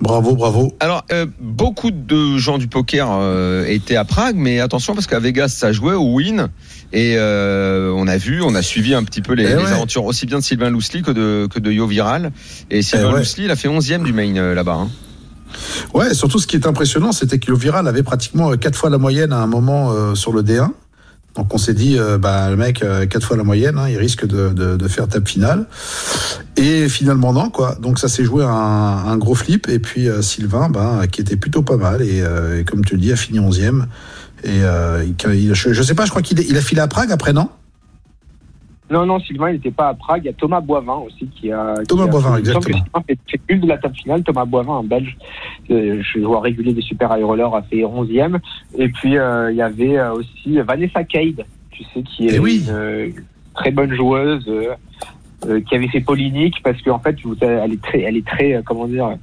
Bravo, 0.00 0.36
bravo. 0.36 0.76
Alors, 0.78 1.04
euh, 1.12 1.26
beaucoup 1.40 1.90
de 1.90 2.36
gens 2.38 2.58
du 2.58 2.68
poker 2.68 3.08
euh, 3.10 3.64
étaient 3.66 3.96
à 3.96 4.04
Prague, 4.04 4.36
mais 4.36 4.60
attention 4.60 4.94
parce 4.94 5.06
qu'à 5.08 5.18
Vegas, 5.18 5.48
ça 5.48 5.72
jouait 5.72 5.94
au 5.94 6.14
win. 6.14 6.48
Et 6.92 7.14
euh, 7.16 7.92
on 7.96 8.06
a 8.06 8.16
vu, 8.16 8.40
on 8.42 8.54
a 8.54 8.62
suivi 8.62 8.94
un 8.94 9.02
petit 9.02 9.22
peu 9.22 9.32
les, 9.34 9.44
Eh 9.44 9.48
les 9.48 9.54
ouais. 9.56 9.72
aventures 9.72 10.04
aussi 10.04 10.24
bien 10.26 10.38
de 10.38 10.44
Sylvain 10.44 10.70
Lousli 10.70 11.02
que 11.02 11.10
de, 11.10 11.48
que 11.52 11.58
de 11.58 11.72
Yo 11.72 11.86
Viral. 11.86 12.30
Et 12.70 12.82
Sylvain 12.82 13.08
Eh 13.10 13.12
ouais. 13.14 13.18
Lousli, 13.20 13.44
il 13.46 13.50
a 13.50 13.56
fait 13.56 13.68
11e 13.68 14.04
du 14.04 14.12
main 14.12 14.36
euh, 14.36 14.54
là-bas. 14.54 14.74
hein. 14.82 14.88
Ouais, 15.94 16.14
surtout 16.14 16.38
ce 16.38 16.46
qui 16.46 16.56
est 16.56 16.66
impressionnant, 16.66 17.10
c'était 17.10 17.38
que 17.38 17.50
le 17.50 17.56
Viral 17.58 17.88
avait 17.88 18.02
pratiquement 18.04 18.52
euh, 18.52 18.56
quatre 18.56 18.76
fois 18.76 18.90
la 18.90 18.98
moyenne 18.98 19.32
à 19.32 19.38
un 19.38 19.46
moment 19.46 19.90
euh, 19.90 20.14
sur 20.14 20.32
le 20.32 20.42
D1. 20.42 20.68
Donc 21.38 21.54
on 21.54 21.58
s'est 21.58 21.72
dit, 21.72 21.96
euh, 21.96 22.18
bah 22.18 22.50
le 22.50 22.56
mec, 22.56 22.82
euh, 22.82 23.06
quatre 23.06 23.24
fois 23.24 23.36
la 23.36 23.44
moyenne, 23.44 23.78
hein, 23.78 23.88
il 23.88 23.96
risque 23.96 24.26
de, 24.26 24.88
faire 24.88 25.06
table 25.06 25.26
finale. 25.26 25.66
Et 26.56 26.88
finalement 26.88 27.32
non, 27.32 27.48
quoi. 27.48 27.76
Donc 27.80 28.00
ça 28.00 28.08
s'est 28.08 28.24
joué 28.24 28.42
un, 28.42 28.48
un 28.48 29.16
gros 29.16 29.36
flip. 29.36 29.68
Et 29.68 29.78
puis 29.78 30.08
euh, 30.08 30.20
Sylvain, 30.20 30.68
bah, 30.68 31.02
qui 31.10 31.20
était 31.20 31.36
plutôt 31.36 31.62
pas 31.62 31.76
mal, 31.76 32.02
et, 32.02 32.24
comme 32.64 32.84
tu 32.84 32.94
le 32.94 33.00
dis, 33.00 33.12
a 33.12 33.16
fini 33.16 33.38
11e. 33.38 33.84
Et 34.42 34.60
je, 34.60 35.82
sais 35.82 35.94
pas, 35.94 36.04
je 36.06 36.10
crois 36.10 36.22
qu'il 36.22 36.56
a 36.56 36.60
filé 36.60 36.80
à 36.80 36.88
Prague 36.88 37.12
après, 37.12 37.32
non? 37.32 37.48
Non, 38.90 39.04
non, 39.06 39.20
Sylvain, 39.20 39.50
il 39.50 39.54
n'était 39.54 39.70
pas 39.70 39.88
à 39.88 39.94
Prague. 39.94 40.22
Il 40.24 40.26
y 40.26 40.30
a 40.30 40.32
Thomas 40.32 40.60
Boivin 40.60 40.94
aussi 41.06 41.26
qui 41.28 41.52
a. 41.52 41.74
Thomas 41.88 42.04
qui 42.04 42.08
a- 42.08 42.12
Boivin, 42.12 42.36
exactement. 42.38 42.78
Fait 43.06 43.18
une 43.48 43.60
de 43.60 43.66
la 43.68 43.78
table 43.78 43.94
finale. 43.96 44.22
Thomas 44.22 44.44
Boivin, 44.46 44.78
un 44.78 44.82
Belge, 44.84 45.16
euh, 45.70 46.00
je 46.02 46.20
joueur 46.20 46.42
régulier 46.42 46.72
des 46.72 46.80
Super 46.82 47.14
High 47.16 47.22
a 47.54 47.62
fait 47.62 47.84
11e. 47.84 48.38
Et 48.78 48.88
puis, 48.88 49.18
euh, 49.18 49.50
il 49.50 49.56
y 49.56 49.62
avait 49.62 49.98
euh, 49.98 50.14
aussi 50.14 50.58
Vanessa 50.60 51.04
Cade, 51.04 51.44
tu 51.70 51.84
sais, 51.84 52.02
qui 52.02 52.28
est 52.28 52.34
Eh 52.36 52.38
oui. 52.38 52.64
une 52.66 52.74
euh, 52.74 53.08
très 53.54 53.70
bonne 53.70 53.92
joueuse. 53.94 54.48
euh, 54.48 55.60
qui 55.60 55.76
avait 55.76 55.86
fait 55.86 56.00
Polynique 56.00 56.56
parce 56.64 56.82
qu'en 56.82 56.98
fait 56.98 57.16
vous 57.22 57.36
elle 57.40 57.72
est 57.74 57.80
très 57.80 58.00
elle 58.00 58.16
est 58.16 58.26
très 58.26 58.60
comment 58.66 58.88
dire 58.88 59.16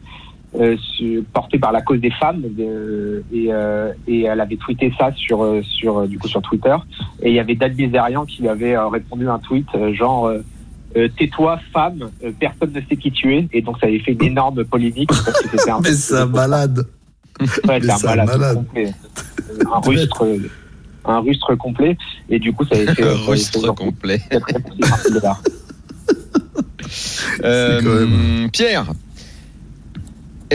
portée 1.33 1.59
par 1.59 1.71
la 1.71 1.81
cause 1.81 1.99
des 1.99 2.11
femmes 2.11 2.41
de- 2.41 3.23
et, 3.33 3.47
euh, 3.51 3.91
et 4.07 4.23
elle 4.23 4.39
avait 4.39 4.55
tweeté 4.55 4.93
ça 4.97 5.11
sur 5.15 5.43
euh, 5.43 5.61
sur 5.63 5.97
euh, 5.99 6.07
du 6.07 6.17
coup 6.17 6.27
sur 6.27 6.41
Twitter 6.41 6.75
et 7.21 7.29
il 7.29 7.35
y 7.35 7.39
avait 7.39 7.55
Dan 7.55 7.73
Bilzerian 7.73 8.25
qui 8.25 8.41
lui 8.41 8.49
avait 8.49 8.75
euh, 8.75 8.87
répondu 8.87 9.27
un 9.27 9.39
tweet 9.39 9.67
euh, 9.75 9.93
genre 9.93 10.27
euh, 10.27 10.39
euh, 10.95 11.09
tais-toi 11.17 11.59
femme 11.73 12.09
euh, 12.23 12.31
personne 12.39 12.71
ne 12.73 12.79
sait 12.87 12.95
qui 12.95 13.11
tu 13.11 13.35
es 13.35 13.47
et 13.51 13.61
donc 13.61 13.77
ça 13.81 13.87
avait 13.87 13.99
fait 13.99 14.13
une 14.13 14.23
énorme 14.23 14.63
polémique 14.63 15.09
parce 15.09 15.23
que 15.41 15.49
c'était 15.57 15.69
un 15.71 15.79
Mais 15.81 15.91
c'est 15.91 16.15
un 16.17 16.25
malade. 16.25 16.85
Ouais, 17.67 17.79
mais 17.81 17.87
c'est 17.97 18.07
un 18.07 18.11
un 18.11 18.15
malade, 18.25 18.65
un 19.73 19.79
rustre 19.81 20.25
un 21.03 21.19
rustre 21.19 21.55
complet 21.55 21.97
et 22.29 22.39
du 22.39 22.53
coup 22.53 22.63
ça 22.65 22.75
avait 22.75 22.85
fait 22.87 23.03
fait 23.03 23.09
Rustre 23.27 23.59
genre 23.65 23.75
complet. 23.75 24.21
4,5 24.31 25.01
000 25.09 25.19
dollars. 25.19 25.41
Euh, 27.43 27.81
quand 27.83 27.93
même- 27.93 28.49
Pierre, 28.51 28.85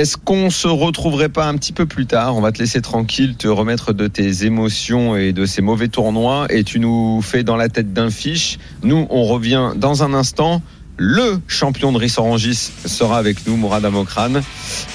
est-ce 0.00 0.16
qu'on 0.16 0.49
se 0.49 0.66
retrouverait 0.66 1.28
pas 1.28 1.47
un 1.47 1.57
petit 1.57 1.75
peu 1.75 1.85
plus 1.85 2.07
tard? 2.07 2.35
On 2.35 2.40
va 2.40 2.52
te 2.52 2.59
laisser 2.59 2.80
tranquille, 2.80 3.37
te 3.37 3.49
remettre 3.49 3.92
de 3.92 4.07
tes 4.07 4.47
émotions 4.47 5.14
et 5.14 5.35
de 5.35 5.45
ces 5.45 5.61
mauvais 5.61 5.88
tournois, 5.88 6.47
et 6.49 6.64
tu 6.64 6.80
nous 6.80 7.21
fais 7.21 7.42
dans 7.42 7.57
la 7.57 7.69
tête 7.69 7.92
d'un 7.92 8.09
fiche. 8.09 8.59
Nous, 8.83 9.07
on 9.11 9.25
revient 9.25 9.73
dans 9.76 10.02
un 10.02 10.14
instant. 10.14 10.62
Le 10.97 11.38
champion 11.49 11.92
de 11.92 11.99
Rissorangis 11.99 12.71
sera 12.86 13.19
avec 13.19 13.47
nous, 13.47 13.56
Mourad 13.56 13.84
Amokran. 13.84 14.41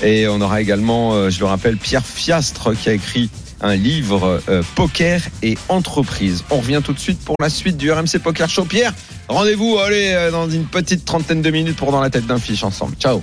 Et 0.01 0.27
on 0.27 0.41
aura 0.41 0.59
également, 0.59 1.13
euh, 1.13 1.29
je 1.29 1.39
le 1.39 1.45
rappelle, 1.45 1.77
Pierre 1.77 2.05
Fiastre 2.05 2.75
qui 2.75 2.89
a 2.89 2.93
écrit 2.93 3.29
un 3.61 3.75
livre 3.75 4.41
euh, 4.49 4.63
Poker 4.73 5.21
et 5.43 5.55
entreprise. 5.69 6.43
On 6.49 6.57
revient 6.57 6.81
tout 6.83 6.93
de 6.93 6.99
suite 6.99 7.19
pour 7.19 7.35
la 7.39 7.49
suite 7.49 7.77
du 7.77 7.91
RMC 7.91 8.19
Poker 8.23 8.49
Show. 8.49 8.65
Pierre, 8.65 8.93
rendez-vous 9.27 9.77
allez, 9.77 10.13
euh, 10.13 10.31
dans 10.31 10.49
une 10.49 10.65
petite 10.65 11.05
trentaine 11.05 11.43
de 11.43 11.51
minutes 11.51 11.75
pour 11.75 11.91
dans 11.91 12.01
la 12.01 12.09
tête 12.09 12.25
d'un 12.25 12.39
fiche 12.39 12.63
ensemble. 12.63 12.95
Ciao. 12.97 13.21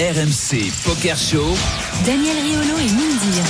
RMC 0.00 0.70
Poker 0.84 1.16
Show. 1.16 1.56
Daniel 2.06 2.36
Riolo 2.36 2.78
et 2.78 2.92
Moundir. 2.92 3.42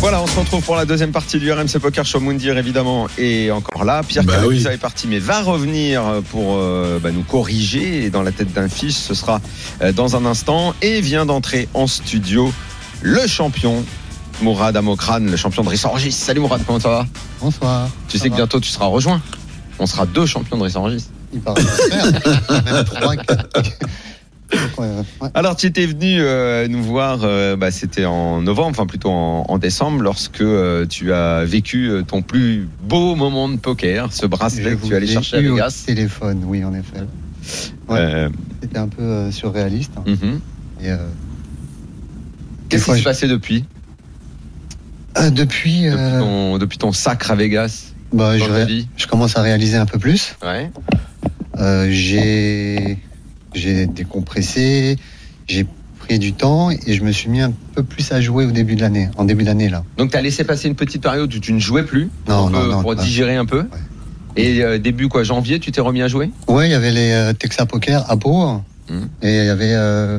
Voilà, 0.00 0.20
on 0.20 0.26
se 0.26 0.38
retrouve 0.38 0.62
pour 0.62 0.76
la 0.76 0.84
deuxième 0.84 1.12
partie 1.12 1.38
du 1.38 1.50
RMC 1.50 1.78
Poker 1.80 2.04
Show. 2.04 2.20
Moundir, 2.20 2.58
évidemment, 2.58 3.06
est 3.16 3.50
encore 3.50 3.86
là. 3.86 4.02
Pierre 4.06 4.24
Bah 4.24 4.42
oui. 4.46 4.62
est 4.66 4.76
parti, 4.76 5.06
mais 5.06 5.18
va 5.18 5.40
revenir 5.40 6.02
pour 6.30 6.56
euh, 6.58 6.98
bah, 7.02 7.10
nous 7.10 7.22
corriger. 7.22 8.04
Et 8.04 8.10
dans 8.10 8.20
la 8.20 8.32
tête 8.32 8.52
d'un 8.52 8.68
fiche, 8.68 8.96
ce 8.96 9.14
sera 9.14 9.40
euh, 9.80 9.92
dans 9.92 10.14
un 10.14 10.26
instant. 10.26 10.74
Et 10.82 11.00
vient 11.00 11.24
d'entrer 11.24 11.70
en 11.72 11.86
studio 11.86 12.52
le 13.00 13.26
champion, 13.26 13.82
Mourad 14.42 14.76
Amokran, 14.76 15.20
le 15.20 15.36
champion 15.38 15.64
de 15.64 15.70
Rissorangis. 15.70 16.12
Salut 16.12 16.40
Mourad, 16.40 16.60
comment 16.66 16.80
ça 16.80 16.90
va? 16.90 17.06
Bonsoir. 17.40 17.88
Tu 18.08 18.18
sais 18.18 18.26
que 18.26 18.32
va 18.34 18.40
bientôt 18.40 18.60
tu 18.60 18.68
seras 18.68 18.84
rejoint. 18.88 19.22
On 19.78 19.86
sera 19.86 20.04
deux 20.04 20.26
champions 20.26 20.58
de 20.58 20.64
Rissorangis. 20.64 21.06
Il 21.32 21.40
paraît 21.40 21.62
Ouais. 24.78 24.88
Alors, 25.34 25.56
tu 25.56 25.66
étais 25.66 25.86
venu 25.86 26.20
euh, 26.20 26.66
nous 26.68 26.82
voir, 26.82 27.20
euh, 27.22 27.56
bah, 27.56 27.70
c'était 27.70 28.04
en 28.04 28.42
novembre, 28.42 28.70
enfin 28.70 28.86
plutôt 28.86 29.10
en, 29.10 29.44
en 29.48 29.58
décembre, 29.58 30.02
lorsque 30.02 30.40
euh, 30.40 30.86
tu 30.86 31.12
as 31.12 31.44
vécu 31.44 31.90
ton 32.06 32.22
plus 32.22 32.68
beau 32.82 33.14
moment 33.14 33.48
de 33.48 33.56
poker, 33.56 34.12
ce 34.12 34.26
bracelet 34.26 34.76
que 34.76 34.86
tu 34.86 34.94
allais 34.94 35.06
ai 35.06 35.12
chercher 35.12 35.36
à 35.36 35.40
au 35.50 35.54
Vegas. 35.54 35.84
téléphone, 35.86 36.42
oui, 36.46 36.64
en 36.64 36.74
effet. 36.74 37.00
Ouais. 37.88 38.26
C'était 38.62 38.78
un 38.78 38.88
peu 38.88 39.30
surréaliste. 39.30 39.92
hein. 39.96 40.02
mhm. 40.06 40.40
Euh, 40.84 40.96
Qu'est-ce 42.68 42.84
qui 42.86 42.90
s'est 42.92 42.98
je- 42.98 43.04
passé 43.04 43.28
depuis? 43.28 43.64
Euh, 45.18 45.30
depuis, 45.30 45.82
depuis, 45.84 46.18
ton, 46.18 46.58
depuis 46.58 46.78
ton 46.78 46.92
sacre 46.92 47.30
à 47.32 47.34
Vegas 47.34 47.92
bah, 48.12 48.38
je, 48.38 48.44
je 48.96 49.06
commence 49.06 49.36
à 49.36 49.42
réaliser 49.42 49.76
un 49.76 49.86
peu 49.86 49.98
plus. 49.98 50.36
Ouais. 50.42 50.70
J'ai 51.90 52.98
j'ai 53.54 53.86
décompressé, 53.86 54.96
j'ai 55.48 55.66
pris 55.98 56.18
du 56.18 56.32
temps 56.32 56.70
et 56.70 56.94
je 56.94 57.02
me 57.02 57.12
suis 57.12 57.28
mis 57.28 57.40
un 57.40 57.52
peu 57.74 57.82
plus 57.82 58.10
à 58.12 58.20
jouer 58.20 58.46
au 58.46 58.50
début 58.50 58.74
de 58.76 58.80
l'année, 58.80 59.08
en 59.16 59.24
début 59.24 59.44
d'année 59.44 59.68
là. 59.68 59.84
Donc, 59.98 60.10
tu 60.12 60.16
as 60.16 60.22
laissé 60.22 60.44
passer 60.44 60.68
une 60.68 60.74
petite 60.74 61.02
période 61.02 61.32
où 61.34 61.38
tu 61.38 61.52
ne 61.52 61.58
jouais 61.58 61.84
plus 61.84 62.08
Non, 62.28 62.42
pour, 62.42 62.50
non, 62.50 62.66
non, 62.66 62.82
pour 62.82 62.96
digérer 62.96 63.36
un 63.36 63.46
peu. 63.46 63.64
Et 64.36 64.62
euh, 64.62 64.78
début 64.78 65.08
quoi, 65.08 65.24
janvier, 65.24 65.58
tu 65.60 65.72
t'es 65.72 65.80
remis 65.80 66.02
à 66.02 66.08
jouer? 66.08 66.30
Ouais, 66.48 66.68
il 66.68 66.70
y 66.70 66.74
avait 66.74 66.92
les 66.92 67.10
euh, 67.12 67.32
Texas 67.32 67.66
Poker 67.66 68.08
à 68.10 68.16
Pau 68.16 68.60
Mhm. 68.88 69.08
et 69.22 69.38
il 69.38 69.44
y 69.44 69.48
avait 69.48 69.72
euh, 69.74 70.18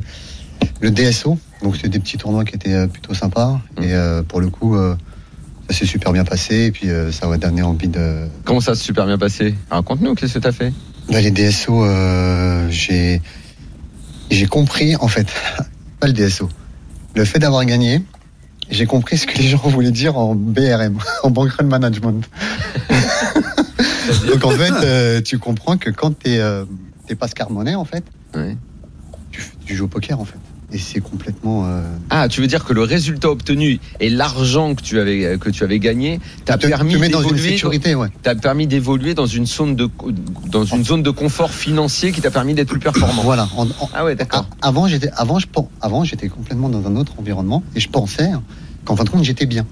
le 0.79 0.91
DSO. 0.91 1.37
Donc 1.63 1.75
c'est 1.81 1.89
des 1.89 1.99
petits 1.99 2.17
tournois 2.17 2.45
qui 2.45 2.55
étaient 2.55 2.87
plutôt 2.87 3.13
sympas 3.13 3.59
Mhm. 3.77 3.83
et 3.83 4.23
pour 4.27 4.39
le 4.41 4.49
coup 4.49 4.77
ça 5.69 5.75
s'est 5.77 5.85
super 5.85 6.11
bien 6.13 6.23
passé 6.25 6.65
et 6.65 6.71
puis 6.71 6.87
ça 7.11 7.27
m'a 7.27 7.37
donné 7.37 7.61
envie 7.63 7.87
de. 7.87 8.27
Comment 8.45 8.59
ça 8.61 8.75
s'est 8.75 8.83
super 8.83 9.05
bien 9.05 9.17
passé? 9.17 9.55
Raconte-nous, 9.69 10.15
qu'est-ce 10.15 10.35
que 10.35 10.39
tu 10.39 10.47
as 10.47 10.51
fait? 10.51 10.71
Là, 11.09 11.21
les 11.21 11.31
DSO, 11.31 11.83
euh, 11.83 12.67
j'ai 12.69 13.21
j'ai 14.29 14.47
compris 14.47 14.95
en 14.95 15.07
fait 15.07 15.27
pas 15.99 16.07
le 16.07 16.13
DSO, 16.13 16.49
le 17.15 17.25
fait 17.25 17.39
d'avoir 17.39 17.65
gagné. 17.65 18.01
J'ai 18.69 18.85
compris 18.85 19.17
ce 19.17 19.27
que 19.27 19.37
les 19.37 19.49
gens 19.49 19.57
voulaient 19.57 19.91
dire 19.91 20.17
en 20.17 20.33
BRM, 20.33 20.97
en 21.23 21.29
Bankroll 21.29 21.67
Management. 21.67 22.23
Donc 24.27 24.45
en 24.45 24.51
fait, 24.51 24.71
euh, 24.71 25.21
tu 25.21 25.37
comprends 25.39 25.77
que 25.77 25.89
quand 25.89 26.17
t'es 26.17 26.37
euh, 26.37 26.63
t'es 27.07 27.15
pas 27.15 27.27
Scarmonet 27.27 27.75
en 27.75 27.85
fait, 27.85 28.03
tu, 29.31 29.43
tu 29.65 29.75
joues 29.75 29.85
au 29.85 29.89
poker 29.89 30.19
en 30.19 30.25
fait. 30.25 30.39
Et 30.73 30.77
c'est 30.77 31.01
complètement. 31.01 31.65
euh, 31.65 31.81
Ah, 32.09 32.27
tu 32.29 32.39
veux 32.41 32.47
dire 32.47 32.63
que 32.63 32.73
le 32.73 32.83
résultat 32.83 33.29
obtenu 33.29 33.79
et 33.99 34.09
l'argent 34.09 34.73
que 34.75 34.81
tu 34.81 34.99
avais 34.99 35.37
que 35.39 35.49
tu 35.49 35.63
avais 35.63 35.79
gagné 35.79 36.19
t'a 36.45 36.57
permis 36.57 36.97
d'évoluer 36.97 37.49
sécurité, 37.51 37.95
ouais. 37.95 38.07
permis 38.41 38.67
d'évoluer 38.67 39.13
dans 39.13 39.25
une 39.25 39.45
zone 39.45 39.75
de 39.75 39.89
dans 40.47 40.63
une 40.65 40.83
zone 40.85 41.03
de 41.03 41.09
confort 41.09 41.51
financier 41.51 42.11
qui 42.11 42.21
t'a 42.21 42.31
permis 42.31 42.53
d'être 42.53 42.69
plus 42.69 42.79
performant. 42.79 43.21
Voilà. 43.23 43.49
En- 43.55 43.67
en- 43.67 43.89
Ah 43.93 44.05
ouais, 44.05 44.15
d'accord. 44.15 44.47
avant, 44.61 44.87
j'étais, 44.87 45.09
avant, 45.15 45.39
je, 45.39 45.47
avant, 45.81 46.03
j'étais 46.03 46.29
complètement 46.29 46.69
dans 46.69 46.87
un 46.87 46.95
autre 46.95 47.13
environnement 47.19 47.63
et 47.75 47.79
je 47.79 47.89
pensais 47.89 48.29
qu'en 48.85 48.95
fin 48.95 49.03
de 49.03 49.09
compte, 49.09 49.23
j'étais 49.23 49.45
bien. 49.45 49.65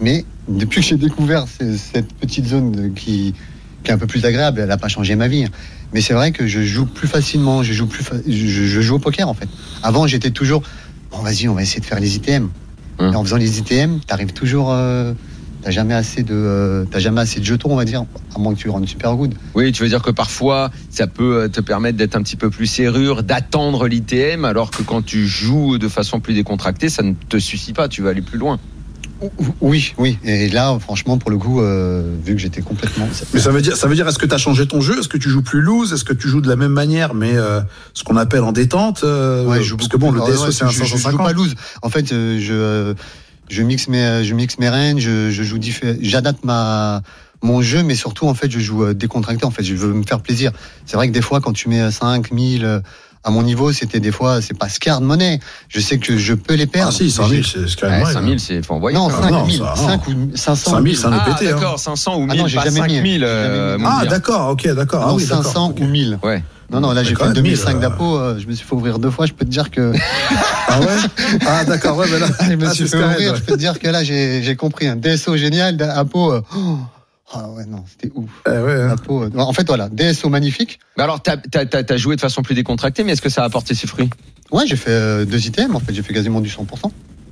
Mais 0.00 0.24
depuis 0.48 0.80
que 0.80 0.86
j'ai 0.86 0.96
découvert 0.96 1.44
ce- 1.46 1.76
cette 1.76 2.12
petite 2.14 2.46
zone 2.46 2.92
qui, 2.94 3.34
qui 3.84 3.90
est 3.90 3.94
un 3.94 3.98
peu 3.98 4.06
plus 4.06 4.24
agréable, 4.24 4.60
elle 4.60 4.68
n'a 4.68 4.76
pas 4.78 4.88
changé 4.88 5.14
ma 5.14 5.28
vie. 5.28 5.46
Mais 5.92 6.00
c'est 6.00 6.14
vrai 6.14 6.32
que 6.32 6.46
je 6.46 6.62
joue 6.62 6.86
plus 6.86 7.08
facilement, 7.08 7.62
je 7.62 7.72
joue 7.72 7.86
plus, 7.86 8.04
fa- 8.04 8.16
je, 8.26 8.32
je 8.46 8.80
joue 8.80 8.96
au 8.96 8.98
poker 8.98 9.28
en 9.28 9.34
fait. 9.34 9.48
Avant, 9.82 10.06
j'étais 10.06 10.30
toujours, 10.30 10.62
bon, 11.10 11.18
vas-y, 11.18 11.48
on 11.48 11.54
va 11.54 11.62
essayer 11.62 11.80
de 11.80 11.84
faire 11.86 12.00
les 12.00 12.16
ITM. 12.16 12.48
Hum. 12.98 13.12
Et 13.12 13.16
en 13.16 13.24
faisant 13.24 13.36
les 13.36 13.58
ITM, 13.58 13.98
t'arrives 14.06 14.32
toujours, 14.32 14.70
euh, 14.72 15.14
t'as 15.62 15.70
jamais 15.70 15.94
assez 15.94 16.22
de, 16.22 16.34
euh, 16.34 16.84
t'as 16.90 16.98
jamais 17.00 17.20
assez 17.22 17.40
de 17.40 17.44
jetons, 17.44 17.72
on 17.72 17.76
va 17.76 17.84
dire, 17.84 18.04
à 18.34 18.38
moins 18.38 18.54
que 18.54 18.58
tu 18.58 18.68
rendes 18.68 18.86
super 18.88 19.16
good. 19.16 19.34
Oui, 19.54 19.72
tu 19.72 19.82
veux 19.82 19.88
dire 19.88 20.02
que 20.02 20.10
parfois 20.10 20.70
ça 20.90 21.06
peut 21.06 21.42
euh, 21.42 21.48
te 21.48 21.60
permettre 21.60 21.96
d'être 21.98 22.14
un 22.14 22.22
petit 22.22 22.36
peu 22.36 22.50
plus 22.50 22.66
serrure, 22.66 23.22
d'attendre 23.22 23.88
l'ITM, 23.88 24.44
alors 24.44 24.70
que 24.70 24.82
quand 24.82 25.02
tu 25.04 25.26
joues 25.26 25.78
de 25.78 25.88
façon 25.88 26.20
plus 26.20 26.34
décontractée, 26.34 26.88
ça 26.88 27.02
ne 27.02 27.14
te 27.28 27.38
suffit 27.38 27.72
pas, 27.72 27.88
tu 27.88 28.02
vas 28.02 28.10
aller 28.10 28.22
plus 28.22 28.38
loin. 28.38 28.58
Oui, 29.60 29.94
oui. 29.98 30.18
Et 30.24 30.48
là, 30.48 30.78
franchement, 30.80 31.18
pour 31.18 31.30
le 31.30 31.38
coup, 31.38 31.60
euh, 31.60 32.16
vu 32.24 32.34
que 32.34 32.40
j'étais 32.40 32.62
complètement. 32.62 33.08
Mais 33.34 33.40
ça 33.40 33.50
veut 33.50 33.60
dire, 33.60 33.76
ça 33.76 33.86
veut 33.86 33.94
dire, 33.94 34.08
est-ce 34.08 34.18
que 34.18 34.26
tu 34.26 34.34
as 34.34 34.38
changé 34.38 34.66
ton 34.66 34.80
jeu? 34.80 34.98
Est-ce 34.98 35.08
que 35.08 35.18
tu 35.18 35.28
joues 35.28 35.42
plus 35.42 35.60
loose? 35.60 35.92
Est-ce 35.92 36.04
que 36.04 36.12
tu 36.12 36.28
joues 36.28 36.40
de 36.40 36.48
la 36.48 36.56
même 36.56 36.72
manière, 36.72 37.14
mais 37.14 37.36
euh, 37.36 37.60
ce 37.92 38.04
qu'on 38.04 38.16
appelle 38.16 38.42
en 38.42 38.52
détente 38.52 39.02
euh, 39.04 39.44
Ouais, 39.46 39.62
je 39.62 39.74
Parce 39.74 39.88
que 39.88 39.96
bon, 39.96 40.10
le 40.10 40.20
DSO, 40.20 40.46
ouais, 40.46 40.52
c'est 40.52 40.64
un 40.64 40.68
je, 40.68 40.78
je, 40.78 40.84
je 40.84 40.90
joue 40.90 40.96
550. 40.96 41.26
pas 41.26 41.32
loose. 41.32 41.54
En 41.82 41.90
fait, 41.90 42.12
euh, 42.12 42.38
je, 42.40 42.54
euh, 42.54 42.94
je 43.48 43.62
mixe 43.62 43.88
mes, 43.88 44.24
je 44.24 44.34
mixe 44.34 44.58
mes 44.58 44.68
rênes, 44.68 44.98
je, 44.98 45.30
je 45.30 45.42
joue 45.42 45.58
j'adapte 46.00 46.44
ma 46.44 47.02
mon 47.42 47.62
jeu, 47.62 47.82
mais 47.82 47.94
surtout 47.94 48.26
en 48.26 48.34
fait, 48.34 48.50
je 48.50 48.58
joue 48.58 48.92
décontracté. 48.92 49.44
En 49.44 49.50
fait, 49.50 49.62
je 49.62 49.74
veux 49.74 49.92
me 49.92 50.02
faire 50.02 50.20
plaisir. 50.20 50.52
C'est 50.86 50.96
vrai 50.96 51.08
que 51.08 51.12
des 51.12 51.22
fois, 51.22 51.40
quand 51.40 51.52
tu 51.52 51.68
mets 51.68 51.90
5 51.90 52.30
1000 52.32 52.64
euh, 52.64 52.80
à 53.22 53.30
mon 53.30 53.42
niveau, 53.42 53.70
c'était 53.72 54.00
des 54.00 54.12
fois, 54.12 54.40
c'est 54.40 54.56
pas 54.56 54.68
scar 54.68 55.00
de 55.00 55.06
monnaie. 55.06 55.40
Je 55.68 55.78
sais 55.80 55.98
que 55.98 56.16
je 56.16 56.32
peux 56.34 56.54
les 56.54 56.64
Ah 56.64 56.66
perdre. 56.72 56.92
si, 56.92 57.10
100 57.10 57.28
000, 57.28 57.42
c'est 57.42 57.58
quand 57.78 57.88
même 57.88 57.98
Ouais, 57.98 58.04
vrai. 58.04 58.12
5000, 58.14 58.40
c'est 58.40 58.64
faut 58.64 58.74
envoyer. 58.74 58.96
non, 58.96 59.08
quand 59.08 59.16
5 59.22 59.24
même. 59.24 59.32
non, 59.34 59.46
000, 59.48 59.64
ça, 59.64 59.74
non. 59.82 59.88
5 59.88 60.08
ou 60.08 60.12
500. 60.34 60.70
5 60.70 60.82
000, 60.84 60.94
c'est 60.96 61.06
un 61.06 61.12
Ah, 61.12 61.34
pété. 61.34 61.50
hein. 61.50 61.54
d'accord, 61.56 61.78
500 61.78 62.16
ou 62.16 62.22
Ah 62.22 62.32
1000, 62.32 62.36
non, 62.40 62.46
j'ai 62.46 62.56
pas 62.56 62.64
jamais 62.64 62.80
mis. 62.80 62.94
5000. 62.96 63.20
J'ai 63.20 63.26
euh, 63.26 63.78
Ah 63.84 64.06
d'accord, 64.06 64.48
ok, 64.50 64.66
d'accord. 64.74 65.02
Non, 65.02 65.08
Ah 65.10 65.14
oui, 65.14 65.22
500 65.24 65.68
d'accord. 65.68 65.86
ou 65.86 65.90
1000. 65.90 66.18
Ouais. 66.22 66.42
Non, 66.72 66.80
non, 66.80 66.92
là 66.92 67.02
j'ai 67.02 67.16
fait 67.16 67.24
même, 67.24 67.32
2005 67.32 67.72
1000, 67.72 67.80
d'impôt. 67.80 68.16
euh, 68.16 68.38
je 68.38 68.46
me 68.46 68.52
suis 68.54 68.64
fait 68.64 68.74
ouvrir 68.76 69.00
deux 69.00 69.10
fois. 69.10 69.26
Je 69.26 69.32
peux 69.32 69.44
te 69.44 69.50
dire 69.50 69.70
que 69.72 69.92
Ah 70.68 70.80
ouais? 70.80 70.86
Ah 71.46 71.64
d'accord, 71.64 71.96
ouais, 71.98 72.06
mais 72.12 72.20
là, 72.20 72.26
je 72.48 72.54
me 72.54 72.66
ah, 72.66 72.72
suis 72.72 72.86
fait 72.88 72.96
ouvrir. 72.96 73.32
ouais. 73.32 73.36
Je 73.38 73.42
peux 73.42 73.52
te 73.54 73.58
dire 73.58 73.78
que 73.80 73.88
là 73.88 74.04
j'ai 74.04 74.40
j'ai 74.44 74.54
compris 74.56 74.86
un 74.86 74.94
DSO 74.96 75.36
génial, 75.36 75.76
d'impôt. 75.76 76.32
euh, 76.32 76.42
oh, 76.56 76.78
ah 77.32 77.48
ouais, 77.50 77.64
non, 77.64 77.84
c'était 77.88 78.12
ouf. 78.14 78.28
Eh 78.46 78.50
ouais, 78.50 78.72
hein. 78.72 78.88
D'impôt, 78.88 79.22
euh, 79.22 79.30
en 79.36 79.52
fait, 79.52 79.66
voilà, 79.66 79.88
DSO 79.88 80.28
magnifique. 80.28 80.80
Mais 80.96 81.04
alors, 81.04 81.22
t'as 81.22 81.36
as, 81.52 81.96
joué 81.96 82.16
de 82.16 82.20
façon 82.20 82.42
plus 82.42 82.54
décontractée, 82.54 83.04
mais 83.04 83.12
est-ce 83.12 83.22
que 83.22 83.28
ça 83.28 83.42
a 83.42 83.46
apporté 83.46 83.74
ses 83.74 83.86
fruits? 83.86 84.10
Ouais, 84.50 84.66
j'ai 84.66 84.76
fait 84.76 84.90
euh, 84.90 85.24
deux 85.24 85.46
items. 85.46 85.74
En 85.74 85.80
fait, 85.80 85.94
j'ai 85.94 86.02
fait 86.02 86.12
quasiment 86.12 86.40
du 86.40 86.48
100%. 86.48 86.90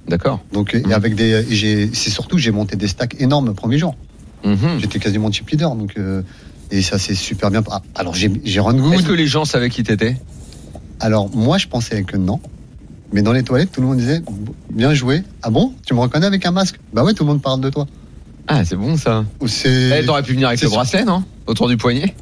D'accord. 0.08 0.40
Donc, 0.52 0.74
et 0.74 0.92
avec 0.92 1.14
des, 1.14 1.44
et 1.50 1.54
j'ai, 1.54 1.90
c'est 1.92 2.10
surtout 2.10 2.36
que 2.36 2.42
j'ai 2.42 2.50
monté 2.50 2.76
des 2.76 2.88
stacks 2.88 3.20
énormes 3.20 3.46
le 3.46 3.54
premier 3.54 3.78
jour. 3.78 3.94
Mhm. 4.44 4.78
J'étais 4.78 4.98
quasiment 4.98 5.30
chip 5.30 5.50
leader, 5.50 5.74
donc 5.74 5.94
euh, 5.98 6.22
et 6.70 6.80
ça 6.80 6.98
c'est 6.98 7.14
super 7.14 7.50
bien. 7.50 7.62
Ah, 7.70 7.82
Alors 7.94 8.14
j'ai, 8.14 8.30
j'ai 8.44 8.60
run 8.60 8.74
good. 8.74 8.94
Est-ce 8.94 9.02
que 9.02 9.12
les 9.12 9.26
gens 9.26 9.44
savaient 9.44 9.68
qui 9.68 9.82
t'étais? 9.82 10.16
Alors 11.00 11.34
moi, 11.34 11.58
je 11.58 11.66
pensais 11.66 12.02
que 12.04 12.16
non. 12.16 12.40
Mais 13.12 13.22
dans 13.22 13.32
les 13.32 13.42
toilettes, 13.42 13.72
tout 13.72 13.80
le 13.80 13.86
monde 13.86 13.98
disait 13.98 14.22
bien 14.70 14.92
joué. 14.94 15.22
Ah 15.42 15.50
bon? 15.50 15.74
Tu 15.86 15.94
me 15.94 16.00
reconnais 16.00 16.26
avec 16.26 16.44
un 16.44 16.50
masque? 16.50 16.78
Bah 16.92 17.04
ouais, 17.04 17.14
tout 17.14 17.24
le 17.24 17.28
monde 17.28 17.42
parle 17.42 17.60
de 17.60 17.70
toi. 17.70 17.86
Ah, 18.48 18.64
c'est 18.64 18.76
bon 18.76 18.96
ça. 18.96 19.24
Ou 19.40 19.46
C'est. 19.48 20.00
Eh, 20.00 20.06
T'aurais 20.06 20.22
pu 20.22 20.32
venir 20.32 20.48
avec 20.48 20.60
le 20.62 20.68
bracelet, 20.68 21.04
non? 21.04 21.22
Autour 21.46 21.68
du 21.68 21.76
poignet? 21.76 22.14